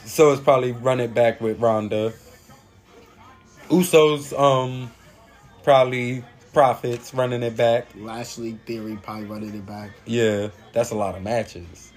So 0.06 0.32
it's 0.32 0.40
probably 0.40 0.72
run 0.72 1.00
it 1.00 1.12
back 1.12 1.40
with 1.40 1.60
Ronda. 1.60 2.12
Usos, 3.68 4.32
um, 4.38 4.90
probably 5.62 6.24
profits 6.52 7.14
running 7.14 7.42
it 7.42 7.56
back. 7.56 7.86
Lashley 7.96 8.58
Theory 8.66 8.98
probably 9.02 9.26
running 9.26 9.54
it 9.54 9.66
back. 9.66 9.90
Yeah, 10.06 10.48
that's 10.72 10.90
a 10.90 10.96
lot 10.96 11.14
of 11.14 11.22
matches. 11.22 11.92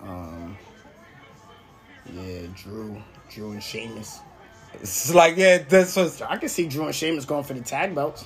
Um, 0.00 0.56
yeah, 2.14 2.42
Drew, 2.56 3.02
Drew 3.30 3.52
and 3.52 3.62
Sheamus. 3.62 4.20
It's 4.74 5.12
like 5.14 5.36
yeah, 5.36 5.58
this 5.58 5.96
was 5.96 6.20
I 6.22 6.36
can 6.36 6.48
see 6.48 6.66
Drew 6.66 6.86
and 6.86 6.94
Sheamus 6.94 7.24
going 7.24 7.44
for 7.44 7.54
the 7.54 7.60
tag 7.60 7.94
belts. 7.94 8.24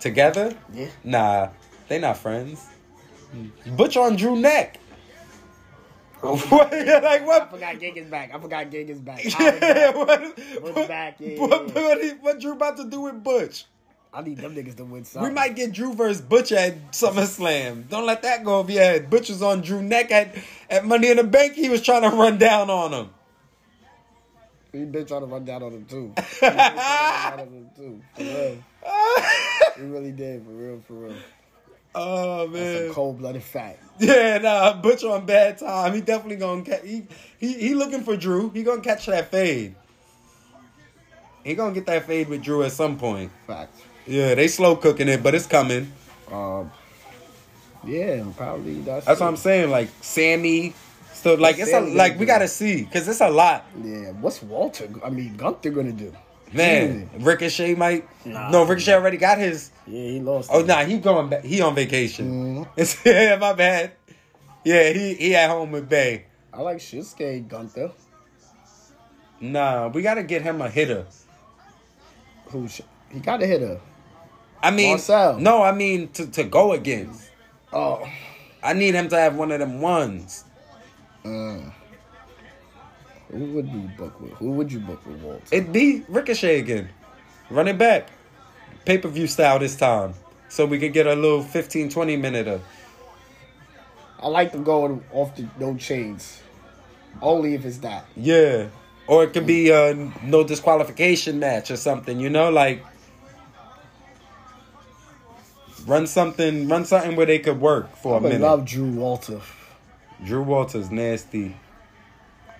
together. 0.00 0.54
Yeah. 0.72 0.88
Nah, 1.02 1.48
they 1.88 1.98
not 1.98 2.18
friends. 2.18 2.66
Butch 3.76 3.96
on 3.96 4.16
Drew 4.16 4.36
neck. 4.36 4.78
What? 6.24 6.72
Like 6.72 7.28
I 7.28 7.46
forgot 7.50 7.78
Gig 7.78 7.98
is 7.98 8.08
back. 8.08 8.34
I 8.34 8.38
forgot 8.40 8.70
Gig 8.70 8.88
is 8.94 8.98
back. 9.00 9.22
Yeah, 9.24 9.90
what, 9.94 10.36
Butch 10.62 10.88
back. 10.88 11.16
Yeah, 11.18 11.38
what, 11.38 11.68
yeah. 11.68 11.82
what, 11.82 12.22
what 12.22 12.40
Drew 12.40 12.52
about 12.52 12.78
to 12.78 12.88
do 12.88 13.02
with 13.02 13.22
Butch? 13.22 13.66
I 14.14 14.22
need 14.22 14.38
them 14.38 14.54
niggas 14.54 14.76
to 14.76 14.84
win 14.84 15.04
something. 15.04 15.28
We 15.28 15.34
might 15.34 15.54
get 15.56 15.72
Drew 15.72 15.92
versus 15.92 16.22
Butch 16.22 16.50
at 16.52 16.92
SummerSlam. 16.92 17.88
Don't 17.90 18.06
let 18.06 18.22
that 18.22 18.42
go 18.44 18.60
if 18.60 18.70
you 18.70 18.78
had 18.78 19.10
Butch 19.10 19.28
was 19.28 19.42
on 19.42 19.60
Drew 19.60 19.82
neck 19.82 20.10
at, 20.12 20.34
at 20.70 20.86
Money 20.86 21.10
in 21.10 21.18
the 21.18 21.24
Bank. 21.24 21.54
He 21.54 21.68
was 21.68 21.82
trying 21.82 22.08
to 22.08 22.16
run 22.16 22.38
down 22.38 22.70
on 22.70 22.92
him. 22.92 23.10
He 24.74 24.84
been 24.84 25.06
trying 25.06 25.20
to 25.20 25.26
run 25.26 25.44
down 25.44 25.62
on 25.62 25.72
him 25.72 25.84
too. 25.84 26.12
He 26.40 26.40
been 26.40 26.56
trying 26.56 26.74
to 26.74 26.74
run 26.74 27.30
down 27.30 27.40
on 27.40 27.54
him 27.54 27.70
too. 27.76 28.02
For 28.16 28.22
real. 28.22 28.56
he 29.76 29.82
really 29.82 30.10
did. 30.10 30.44
For 30.44 30.50
real. 30.50 30.80
For 30.86 30.94
real. 30.94 31.14
Oh 31.94 32.48
That's 32.48 32.80
man. 32.80 32.90
a 32.90 32.92
cold 32.92 33.18
blooded 33.18 33.42
fact. 33.44 33.80
Yeah, 34.00 34.38
nah, 34.38 34.72
Butcher 34.74 35.10
on 35.10 35.26
bad 35.26 35.58
time. 35.58 35.94
He 35.94 36.00
definitely 36.00 36.36
gonna 36.36 36.62
catch. 36.62 36.82
He, 36.82 37.06
he 37.38 37.52
he 37.52 37.74
looking 37.74 38.02
for 38.02 38.16
Drew. 38.16 38.50
He 38.50 38.64
gonna 38.64 38.82
catch 38.82 39.06
that 39.06 39.30
fade. 39.30 39.76
He 41.44 41.54
gonna 41.54 41.72
get 41.72 41.86
that 41.86 42.04
fade 42.06 42.28
with 42.28 42.42
Drew 42.42 42.64
at 42.64 42.72
some 42.72 42.98
point. 42.98 43.30
Fact. 43.46 43.72
Yeah, 44.06 44.34
they 44.34 44.48
slow 44.48 44.74
cooking 44.74 45.06
it, 45.08 45.22
but 45.22 45.36
it's 45.36 45.46
coming. 45.46 45.92
Um. 46.32 46.72
Yeah, 47.86 48.24
probably 48.36 48.80
that's. 48.80 49.06
That's 49.06 49.20
what 49.20 49.28
I'm 49.28 49.36
saying. 49.36 49.70
Like 49.70 49.90
Sammy, 50.00 50.74
still 51.24 51.38
like 51.38 51.58
it's 51.58 51.72
a, 51.72 51.80
like 51.80 52.18
we 52.18 52.26
gotta 52.26 52.46
see 52.46 52.84
because 52.84 53.08
it's 53.08 53.22
a 53.22 53.28
lot. 53.30 53.64
Yeah. 53.82 54.12
What's 54.20 54.42
Walter? 54.42 54.88
I 55.02 55.08
mean, 55.08 55.36
Gunther 55.36 55.70
gonna 55.70 55.92
do? 55.92 56.12
Man, 56.52 57.08
Ricochet 57.18 57.74
might. 57.74 58.06
Nah. 58.26 58.50
no, 58.50 58.64
Ricochet 58.64 58.92
already 58.92 59.16
got 59.16 59.38
his. 59.38 59.70
Yeah, 59.86 60.02
he 60.02 60.20
lost. 60.20 60.50
Oh 60.52 60.60
it. 60.60 60.66
nah, 60.66 60.84
he 60.84 60.98
going 60.98 61.30
back. 61.30 61.42
He 61.42 61.62
on 61.62 61.74
vacation. 61.74 62.30
Mhm. 62.64 62.68
It's, 62.76 63.00
yeah, 63.06 63.36
my 63.36 63.54
bad. 63.54 63.92
Yeah, 64.64 64.90
he 64.92 65.14
he 65.14 65.34
at 65.34 65.48
home 65.48 65.72
with 65.72 65.88
Bay. 65.88 66.26
I 66.52 66.60
like 66.60 66.76
Shinsuke 66.78 67.48
Gunther. 67.48 67.90
Nah, 69.40 69.88
we 69.88 70.02
gotta 70.02 70.22
get 70.22 70.42
him 70.42 70.60
a 70.60 70.68
hitter. 70.68 71.06
Who? 72.52 72.68
sh- 72.68 72.82
He 73.10 73.20
got 73.20 73.42
a 73.42 73.46
hitter. 73.46 73.80
I 74.62 74.70
mean, 74.70 74.90
Marcel. 74.90 75.38
no, 75.40 75.62
I 75.62 75.72
mean 75.72 76.08
to, 76.12 76.26
to 76.32 76.44
go 76.44 76.72
against. 76.72 77.30
Oh. 77.72 78.06
I 78.62 78.72
need 78.74 78.94
him 78.94 79.08
to 79.08 79.16
have 79.16 79.36
one 79.36 79.50
of 79.52 79.58
them 79.60 79.80
ones. 79.80 80.44
Mm. 81.24 81.72
Who 83.30 83.44
would 83.52 83.68
you 83.68 83.90
book 83.96 84.20
with? 84.20 84.32
Who 84.32 84.50
would 84.52 84.70
you 84.70 84.80
book 84.80 85.04
with 85.06 85.20
Walter? 85.22 85.42
It'd 85.50 85.72
be 85.72 86.04
Ricochet 86.08 86.58
again. 86.58 86.88
Run 87.50 87.68
it 87.68 87.78
back. 87.78 88.08
Pay 88.84 88.98
per 88.98 89.08
view 89.08 89.26
style 89.26 89.58
this 89.58 89.76
time. 89.76 90.14
So 90.48 90.66
we 90.66 90.78
could 90.78 90.92
get 90.92 91.06
a 91.06 91.14
little 91.14 91.42
15, 91.42 91.88
20 91.88 92.16
minute 92.16 92.46
of. 92.46 92.62
I 94.20 94.28
like 94.28 94.52
them 94.52 94.62
going 94.62 95.02
off 95.12 95.34
the 95.36 95.48
no 95.58 95.76
chains. 95.76 96.40
Only 97.20 97.54
if 97.54 97.64
it's 97.64 97.78
that. 97.78 98.06
Yeah. 98.16 98.68
Or 99.06 99.24
it 99.24 99.32
could 99.32 99.46
be 99.46 99.70
a 99.70 99.94
no 100.22 100.44
disqualification 100.44 101.38
match 101.38 101.70
or 101.70 101.76
something, 101.76 102.20
you 102.20 102.30
know? 102.30 102.50
Like. 102.50 102.84
Run 105.86 106.06
something, 106.06 106.68
run 106.68 106.86
something 106.86 107.14
where 107.14 107.26
they 107.26 107.38
could 107.38 107.60
work 107.60 107.94
for 107.96 108.14
I 108.14 108.18
a 108.18 108.20
minute. 108.20 108.40
love 108.40 108.64
Drew 108.64 108.90
Walter. 108.90 109.40
Drew 110.22 110.42
Walters 110.42 110.90
nasty. 110.90 111.56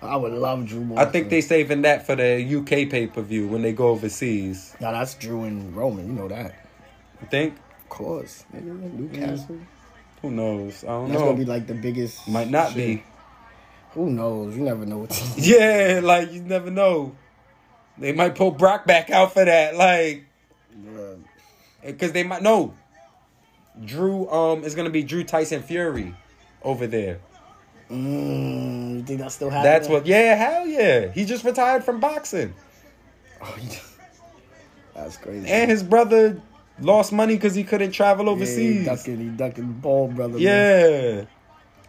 I 0.01 0.15
would 0.15 0.33
love 0.33 0.65
Drew 0.67 0.81
Walter. 0.81 1.07
I 1.07 1.11
think 1.11 1.29
they 1.29 1.41
saving 1.41 1.81
that 1.83 2.05
for 2.05 2.15
the 2.15 2.43
UK 2.43 2.89
pay 2.89 3.07
per 3.07 3.21
view 3.21 3.47
when 3.47 3.61
they 3.61 3.73
go 3.73 3.89
overseas. 3.89 4.75
Now 4.79 4.91
that's 4.91 5.13
Drew 5.15 5.43
and 5.43 5.75
Roman. 5.75 6.07
You 6.07 6.13
know 6.13 6.27
that. 6.27 6.67
You 7.21 7.27
think? 7.29 7.55
Of 7.83 7.89
course. 7.89 8.45
Nigga, 8.53 8.93
Newcastle. 8.93 9.57
Who 10.21 10.31
knows? 10.31 10.83
I 10.83 10.87
don't 10.87 11.09
That's 11.09 11.13
know. 11.13 11.19
That's 11.19 11.21
gonna 11.21 11.37
be 11.37 11.45
like 11.45 11.67
the 11.67 11.73
biggest. 11.75 12.27
Might 12.27 12.49
not 12.49 12.69
shit. 12.69 12.77
be. 12.77 13.03
Who 13.91 14.09
knows? 14.09 14.55
You 14.55 14.63
never 14.63 14.85
know 14.85 14.99
what. 14.99 15.33
Yeah, 15.37 16.01
like 16.03 16.31
you 16.31 16.41
never 16.41 16.69
know. 16.69 17.15
They 17.97 18.11
might 18.11 18.35
pull 18.35 18.51
Brock 18.51 18.85
back 18.85 19.09
out 19.09 19.33
for 19.33 19.45
that, 19.45 19.75
like, 19.77 20.25
because 21.83 22.11
they 22.11 22.23
might 22.23 22.41
no. 22.41 22.73
Drew 23.83 24.29
um 24.29 24.63
is 24.63 24.75
gonna 24.75 24.89
be 24.89 25.03
Drew 25.03 25.23
Tyson 25.23 25.61
Fury 25.61 26.13
over 26.61 26.87
there. 26.87 27.19
Mm, 27.91 28.95
you 28.97 29.03
think 29.03 29.19
that 29.19 29.31
still 29.31 29.49
happens? 29.49 29.65
That's 29.65 29.87
what. 29.89 30.05
Yeah, 30.07 30.35
hell 30.35 30.67
yeah. 30.67 31.11
He 31.11 31.23
just 31.25 31.43
retired 31.43 31.83
from 31.83 31.99
boxing, 31.99 32.53
That's 34.95 35.17
crazy. 35.17 35.47
and 35.47 35.69
his 35.69 35.83
brother 35.83 36.41
lost 36.79 37.11
money 37.13 37.35
because 37.35 37.53
he 37.55 37.63
couldn't 37.63 37.91
travel 37.91 38.25
Yeah, 38.25 38.31
overseas. 38.31 38.79
he 38.79 38.85
ducking, 38.85 39.17
he 39.19 39.27
ducking 39.29 39.79
Paul, 39.81 40.07
brother. 40.09 40.33
man. 40.33 40.41
Yeah. 40.41 41.25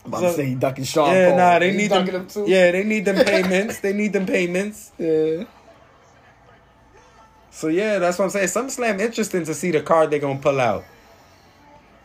I'm 0.05 0.09
about 0.13 0.21
So- 0.21 0.29
to 0.29 0.35
say 0.35 0.45
he 0.47 0.55
ducking 0.55 0.85
Sean 0.85 1.13
yeah, 1.15 1.29
Paul. 1.31 1.39
nah, 1.39 1.59
they 1.59 1.71
He 1.73 1.77
need 1.79 1.89
ducking 1.91 2.13
them. 2.13 2.27
too. 2.29 2.45
Yeah, 2.47 2.71
they 2.73 2.85
need 2.85 3.05
them 3.05 3.25
payments. 3.25 3.81
they 3.81 3.93
need 3.93 4.13
them 4.13 4.27
payments. 4.37 4.93
Yeah. 4.99 5.45
So 7.51 7.69
yeah, 7.69 7.99
that's 7.99 8.19
what 8.19 8.27
I'm 8.27 8.31
saying. 8.31 8.49
SummerSlam 8.49 9.01
interesting 9.01 9.45
to 9.47 9.55
see 9.55 9.71
the 9.71 9.81
card 9.81 10.11
they're 10.11 10.19
gonna 10.19 10.39
pull 10.39 10.61
out. 10.61 10.85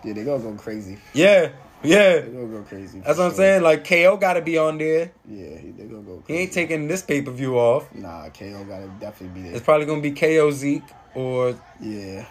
Yeah, 0.03 0.13
they 0.13 0.23
gonna 0.23 0.41
go 0.41 0.53
crazy. 0.53 0.97
Yeah, 1.13 1.49
yeah. 1.83 2.19
They 2.19 2.27
gonna 2.31 2.47
go 2.47 2.61
crazy. 2.63 2.99
That's 2.99 3.17
for 3.17 3.23
what 3.25 3.29
I'm 3.31 3.35
saying. 3.35 3.63
Like 3.63 3.85
KO 3.87 4.17
got 4.17 4.33
to 4.33 4.41
be 4.41 4.57
on 4.57 4.77
there. 4.77 5.11
Yeah, 5.27 5.57
he, 5.57 5.71
they 5.71 5.83
gonna 5.85 6.01
go 6.01 6.23
He 6.27 6.35
ain't 6.35 6.51
taking 6.53 6.87
this 6.87 7.01
pay 7.01 7.21
per 7.21 7.31
view 7.31 7.57
off. 7.57 7.93
Nah, 7.93 8.29
KO 8.29 8.63
gotta 8.65 8.87
definitely 8.99 9.41
be 9.41 9.47
there. 9.47 9.55
It's 9.57 9.63
probably 9.65 9.85
gonna 9.85 10.01
be 10.01 10.11
KO 10.11 10.51
Zeke 10.51 10.83
or 11.15 11.55
Yeah. 11.79 12.25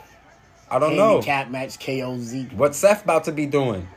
I 0.70 0.78
don't 0.78 0.94
know 0.97 1.14
Handicap 1.14 1.51
match 1.51 1.78
KO 1.85 2.16
Zeke. 2.18 2.52
what 2.52 2.74
Seth 2.74 3.05
about 3.05 3.24
to 3.24 3.32
be 3.32 3.47
doing. 3.47 3.89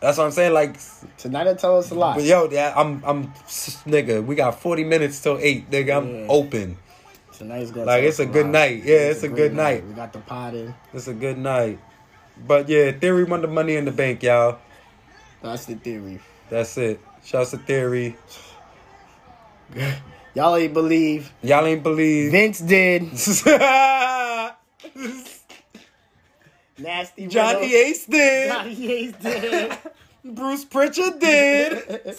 That's 0.00 0.16
what 0.16 0.24
I'm 0.24 0.30
saying. 0.30 0.52
Like, 0.54 0.76
Tonight 1.16 1.46
will 1.46 1.56
tell 1.56 1.78
us 1.78 1.90
a 1.90 1.94
lot. 1.94 2.14
but 2.16 2.24
yo, 2.24 2.48
yeah, 2.50 2.72
I'm, 2.76 3.02
I'm, 3.04 3.24
nigga. 3.84 4.24
We 4.24 4.36
got 4.36 4.60
40 4.60 4.84
minutes 4.84 5.20
till 5.20 5.38
eight, 5.40 5.68
nigga. 5.70 5.98
I'm 5.98 6.14
Yeah. 6.14 6.26
open. 6.28 6.78
Tonight's 7.36 7.70
gonna 7.72 7.86
Like, 7.86 8.04
it's 8.04 8.20
us 8.20 8.26
a 8.26 8.30
good 8.30 8.46
lot. 8.46 8.52
night. 8.52 8.84
Yeah, 8.84 9.10
it's 9.10 9.22
a 9.24 9.28
great 9.28 9.36
good 9.36 9.54
night. 9.54 9.84
We 9.86 9.94
got 9.94 10.12
the 10.12 10.20
pot 10.20 10.54
in. 10.54 10.72
It's 10.94 11.08
a 11.08 11.14
good 11.14 11.36
night. 11.38 11.78
But 12.46 12.68
yeah, 12.68 12.92
Theory 12.92 13.24
won 13.24 13.42
the 13.42 13.48
money 13.48 13.76
in 13.76 13.84
the 13.84 13.90
bank, 13.92 14.22
y'all. 14.22 14.58
That's 15.42 15.66
the 15.66 15.74
theory. 15.76 16.20
That's 16.50 16.76
it. 16.78 17.00
Shouts 17.24 17.50
to 17.52 17.58
Theory. 17.58 18.16
Y'all 20.34 20.56
ain't 20.56 20.72
believe. 20.74 21.32
Y'all 21.42 21.66
ain't 21.66 21.82
believe. 21.82 22.30
Vince 22.32 22.60
did. 22.60 23.02
Nasty 26.78 27.26
Johnny. 27.26 27.74
Ace 27.74 28.06
did. 28.06 28.52
Johnny 28.52 28.92
Ace 28.92 29.12
did. 29.20 29.78
Bruce 30.24 30.64
Pritchard 30.64 31.18
did. 31.18 31.82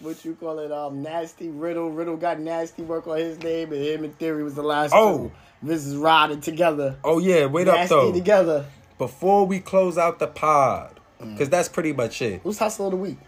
what 0.00 0.24
you 0.24 0.34
call 0.34 0.58
it? 0.58 0.72
Um, 0.72 1.02
nasty 1.02 1.48
Riddle. 1.50 1.90
Riddle 1.90 2.16
got 2.16 2.40
nasty 2.40 2.82
work 2.82 3.06
on 3.06 3.18
his 3.18 3.38
name, 3.42 3.72
and 3.72 3.82
him 3.82 4.04
and 4.04 4.18
Theory 4.18 4.42
was 4.42 4.54
the 4.54 4.62
last 4.62 4.92
Oh. 4.94 5.18
two. 5.28 5.32
This 5.62 5.86
is 5.86 5.96
riding 5.96 6.40
together. 6.40 6.96
Oh 7.04 7.18
yeah, 7.18 7.46
wait 7.46 7.68
up 7.68 7.88
though. 7.88 8.12
together. 8.12 8.66
Before 8.98 9.46
we 9.46 9.60
close 9.60 9.96
out 9.96 10.18
the 10.18 10.26
pod, 10.26 10.98
because 11.20 11.48
that's 11.48 11.68
pretty 11.68 11.92
much 11.92 12.20
it. 12.22 12.40
Who's 12.42 12.58
hustle 12.58 12.86
of 12.86 12.92
the 12.92 12.96
week? 12.96 13.18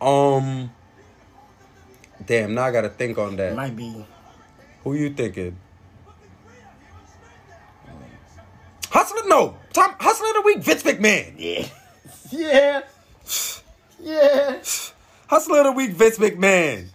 Um, 0.00 0.70
damn, 2.24 2.54
now 2.54 2.64
I 2.64 2.70
gotta 2.72 2.88
think 2.90 3.18
on 3.18 3.36
that. 3.36 3.54
Might 3.54 3.76
be. 3.76 4.04
Who 4.82 4.94
you 4.94 5.10
thinking? 5.14 5.56
Hustler, 8.90 9.22
no. 9.26 9.56
Tom, 9.72 9.94
Hustler 9.98 10.28
of 10.28 10.34
the 10.34 10.42
week, 10.42 10.58
Vince 10.58 10.82
McMahon. 10.82 11.34
Yeah. 11.38 11.66
Yeah. 12.30 12.82
Yeah. 14.00 14.56
Hustler 15.28 15.58
of 15.58 15.64
the 15.66 15.72
week, 15.72 15.90
Vince 15.92 16.18
McMahon. 16.18 16.86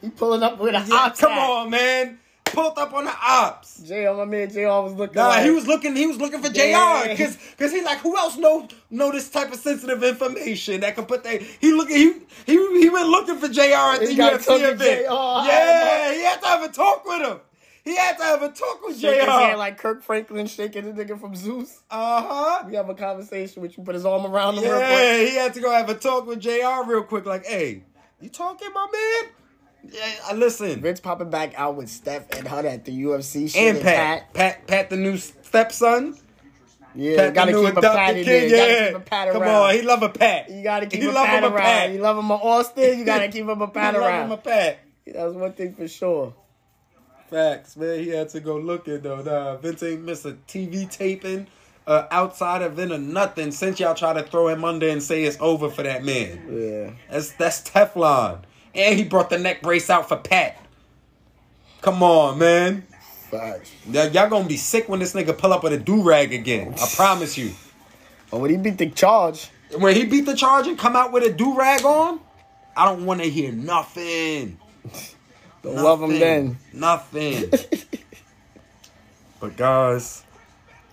He 0.00 0.10
pulling 0.10 0.42
up 0.42 0.58
with 0.58 0.74
a 0.74 0.84
Yeah, 0.88 1.12
come 1.16 1.32
on, 1.38 1.70
man. 1.70 2.18
Pulled 2.52 2.78
up 2.78 2.92
on 2.92 3.04
the 3.04 3.14
ops. 3.22 3.82
JR, 3.82 4.12
my 4.16 4.24
man 4.24 4.50
JR 4.50 4.66
was 4.66 4.94
looking 4.94 5.16
Nah, 5.16 5.28
like, 5.28 5.44
he 5.44 5.50
was 5.50 5.66
looking. 5.66 5.96
He 5.96 6.06
was 6.06 6.18
looking 6.18 6.42
for 6.42 6.48
JR 6.48 7.08
Because 7.08 7.36
because 7.36 7.72
he 7.72 7.82
like 7.82 7.98
who 7.98 8.16
else 8.16 8.36
know 8.36 8.68
know 8.90 9.10
this 9.10 9.30
type 9.30 9.52
of 9.52 9.58
sensitive 9.58 10.02
information 10.02 10.80
that 10.80 10.94
can 10.94 11.06
put 11.06 11.24
that. 11.24 11.42
He 11.42 11.72
looking. 11.72 11.96
He 11.96 12.12
he 12.46 12.80
he 12.80 12.88
went 12.88 13.08
looking 13.08 13.38
for 13.38 13.48
JR 13.48 13.62
at 13.62 14.00
the 14.00 14.06
UFC 14.06 14.72
event. 14.72 15.06
Yeah, 15.08 16.14
he 16.14 16.22
had 16.22 16.40
to 16.40 16.46
have 16.46 16.62
a 16.62 16.68
talk 16.68 17.04
with 17.06 17.22
him. 17.22 17.40
He 17.84 17.96
had 17.96 18.16
to 18.18 18.22
have 18.22 18.42
a 18.42 18.48
talk 18.48 18.80
with 18.86 19.00
Shake 19.00 19.16
his 19.16 19.24
hand 19.28 19.52
JR 19.52 19.58
like 19.58 19.76
Kirk 19.76 20.02
Franklin 20.02 20.46
shaking 20.46 20.94
the 20.94 21.04
nigga 21.04 21.18
from 21.18 21.34
Zeus. 21.34 21.82
Uh 21.90 22.22
huh. 22.22 22.64
We 22.68 22.76
have 22.76 22.88
a 22.88 22.94
conversation 22.94 23.60
with 23.60 23.76
you, 23.76 23.82
put 23.82 23.94
his 23.94 24.04
arm 24.06 24.24
around 24.24 24.56
him 24.56 24.64
real 24.64 24.78
Yeah, 24.78 25.18
he 25.18 25.34
had 25.34 25.54
to 25.54 25.60
go 25.60 25.70
have 25.72 25.88
a 25.88 25.94
talk 25.94 26.26
with 26.26 26.40
JR 26.40 26.84
real 26.86 27.02
quick. 27.02 27.26
Like, 27.26 27.44
hey, 27.44 27.82
you 28.20 28.28
talking, 28.28 28.68
my 28.72 28.86
man? 28.92 29.32
Yeah, 29.84 30.00
I 30.26 30.34
listen. 30.34 30.80
Vince 30.80 31.00
popping 31.00 31.30
back 31.30 31.54
out 31.58 31.76
with 31.76 31.88
Steph 31.88 32.30
and 32.38 32.46
Hunt 32.46 32.66
at 32.66 32.84
the 32.84 32.92
UFC 33.04 33.50
shit. 33.50 33.60
And 33.74 33.82
Pat, 33.82 34.32
Pat, 34.32 34.66
Pat, 34.66 34.90
the 34.90 34.96
new 34.96 35.16
stepson. 35.16 36.16
Yeah, 36.94 37.16
Pat, 37.16 37.34
gotta 37.34 37.52
keep 37.52 37.76
a 37.76 37.80
pat 37.80 38.16
in 38.16 38.26
there. 38.26 38.48
Gotta 38.50 38.56
yeah. 38.56 38.86
keep 38.88 38.96
a 38.96 39.00
pat 39.00 39.32
Come 39.32 39.42
around. 39.42 39.54
on, 39.62 39.74
he 39.74 39.82
love 39.82 40.02
a 40.02 40.08
pat. 40.10 40.50
You 40.50 40.62
gotta 40.62 40.86
keep 40.86 41.00
He 41.00 41.08
a 41.08 41.12
love 41.12 41.26
pat 41.26 41.42
him 41.42 41.52
a 41.52 41.54
around. 41.56 41.94
You 41.94 42.00
love 42.00 42.18
him 42.18 42.30
a 42.30 42.34
Austin, 42.34 42.98
you 42.98 43.04
gotta 43.04 43.28
keep 43.32 43.46
him 43.48 43.62
a 43.62 43.68
pat 43.68 43.94
He 43.94 44.00
love 44.00 44.08
around. 44.08 44.24
him 44.26 44.32
a 44.32 44.36
pat. 44.36 44.78
That's 45.06 45.34
one 45.34 45.52
thing 45.54 45.74
for 45.74 45.88
sure. 45.88 46.34
Facts, 47.30 47.76
man. 47.76 47.98
He 48.00 48.10
had 48.10 48.28
to 48.30 48.40
go 48.40 48.58
looking 48.58 49.00
though. 49.00 49.22
Nah, 49.22 49.56
Vince 49.56 49.82
ain't 49.82 50.02
miss 50.04 50.24
a 50.26 50.34
TV 50.46 50.88
taping, 50.90 51.46
a 51.86 52.06
outside 52.14 52.60
event 52.60 52.92
or 52.92 52.98
nothing 52.98 53.52
since 53.52 53.80
y'all 53.80 53.94
try 53.94 54.12
to 54.12 54.22
throw 54.22 54.48
him 54.48 54.62
under 54.64 54.86
and 54.88 55.02
say 55.02 55.24
it's 55.24 55.38
over 55.40 55.70
for 55.70 55.82
that 55.82 56.04
man. 56.04 56.42
Yeah. 56.50 56.90
That's 57.10 57.30
that's 57.32 57.62
Teflon. 57.62 58.42
And 58.74 58.98
he 58.98 59.04
brought 59.04 59.30
the 59.30 59.38
neck 59.38 59.62
brace 59.62 59.90
out 59.90 60.08
for 60.08 60.16
Pat. 60.16 60.56
Come 61.82 62.02
on, 62.02 62.38
man. 62.38 62.82
Facts. 63.30 63.72
Y'all 63.88 64.28
gonna 64.28 64.44
be 64.46 64.56
sick 64.56 64.88
when 64.88 65.00
this 65.00 65.14
nigga 65.14 65.36
pull 65.36 65.52
up 65.52 65.62
with 65.62 65.72
a 65.72 65.78
do 65.78 66.02
rag 66.02 66.32
again. 66.32 66.74
I 66.80 66.88
promise 66.94 67.36
you. 67.36 67.52
But 68.30 68.40
when 68.40 68.50
he 68.50 68.56
beat 68.56 68.78
the 68.78 68.88
charge, 68.90 69.50
When 69.76 69.94
he 69.94 70.04
beat 70.04 70.26
the 70.26 70.34
charge 70.34 70.66
and 70.66 70.78
come 70.78 70.96
out 70.96 71.12
with 71.12 71.24
a 71.24 71.32
do 71.32 71.56
rag 71.56 71.84
on, 71.84 72.20
I 72.76 72.84
don't 72.86 73.04
want 73.04 73.20
to 73.20 73.28
hear 73.28 73.52
nothing. 73.52 74.58
Don't 75.62 75.76
love 75.76 76.02
him 76.02 76.18
then. 76.18 76.58
Nothing. 76.72 77.48
but 79.40 79.56
guys, 79.56 80.24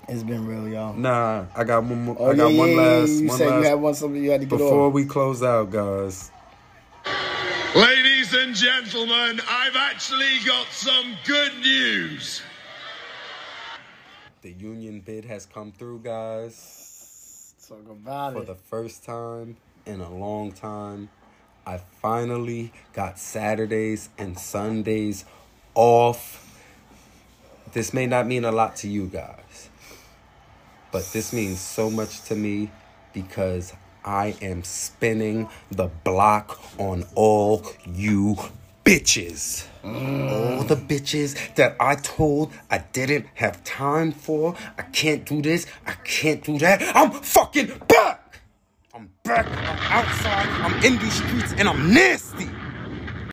it's 0.08 0.22
been 0.22 0.46
real, 0.46 0.68
y'all. 0.68 0.94
nah, 0.94 1.46
I 1.56 1.64
got 1.64 1.84
one 1.84 2.06
more. 2.06 2.16
Oh 2.20 2.30
I 2.32 2.36
got 2.36 2.52
yeah, 2.52 2.60
one 2.60 2.70
yeah, 2.70 2.76
last. 2.76 3.10
You 3.10 3.28
one 3.28 3.38
said 3.38 3.50
last 3.50 3.64
you 3.64 3.70
had 3.70 3.74
one 3.80 3.94
something 3.96 4.24
you 4.24 4.30
had 4.32 4.42
to 4.42 4.46
get 4.46 4.58
before 4.60 4.88
off. 4.88 4.94
we 4.94 5.06
close 5.06 5.42
out, 5.42 5.72
guys. 5.72 6.30
Ladies 7.76 8.34
and 8.34 8.56
gentlemen, 8.56 9.40
I've 9.48 9.76
actually 9.76 10.40
got 10.44 10.66
some 10.72 11.16
good 11.24 11.54
news. 11.60 12.42
The 14.42 14.52
union 14.52 15.02
bid 15.02 15.24
has 15.26 15.46
come 15.46 15.72
through, 15.72 16.00
guys. 16.00 17.54
Talk 17.68 17.88
about 17.92 18.34
For 18.34 18.40
it. 18.40 18.42
For 18.48 18.54
the 18.54 18.60
first 18.60 19.06
time 19.06 19.58
in 19.86 20.02
a 20.02 20.12
long 20.12 20.52
time, 20.52 21.10
I 21.64 21.78
finally 21.78 22.74
got 22.94 23.20
Saturdays 23.20 24.10
and 24.18 24.40
Sundays 24.40 25.26
off. 25.76 26.60
This 27.74 27.94
may 27.94 28.08
not 28.08 28.26
mean 28.26 28.46
a 28.46 28.52
lot 28.52 28.78
to 28.78 28.90
you 28.90 29.06
guys, 29.06 29.70
but 30.92 31.06
this 31.14 31.32
means 31.32 31.60
so 31.60 31.92
much 31.92 32.24
to 32.24 32.36
me 32.36 32.72
because 33.14 33.74
I 34.10 34.34
am 34.42 34.64
spinning 34.64 35.50
the 35.70 35.86
block 36.04 36.60
on 36.80 37.06
all 37.14 37.64
you 37.86 38.38
bitches. 38.84 39.68
All 39.84 40.64
the 40.64 40.76
bitches 40.76 41.54
that 41.54 41.76
I 41.80 41.94
told 41.94 42.52
I 42.72 42.80
didn't 42.80 43.28
have 43.36 43.64
time 43.64 44.12
for. 44.12 44.56
I 44.80 44.82
can't 44.82 45.26
do 45.26 45.44
this. 45.44 45.68
I 45.86 45.92
can't 46.04 46.44
do 46.44 46.58
that. 46.58 46.82
I'm 46.96 47.12
fucking 47.12 47.68
back. 47.88 48.40
I'm 48.96 49.12
back. 49.24 49.46
I'm 49.46 49.78
outside. 49.78 50.48
I'm 50.64 50.84
in 50.84 50.98
these 50.98 51.14
streets 51.14 51.54
and 51.60 51.70
I'm 51.70 51.94
nasty. 51.94 52.50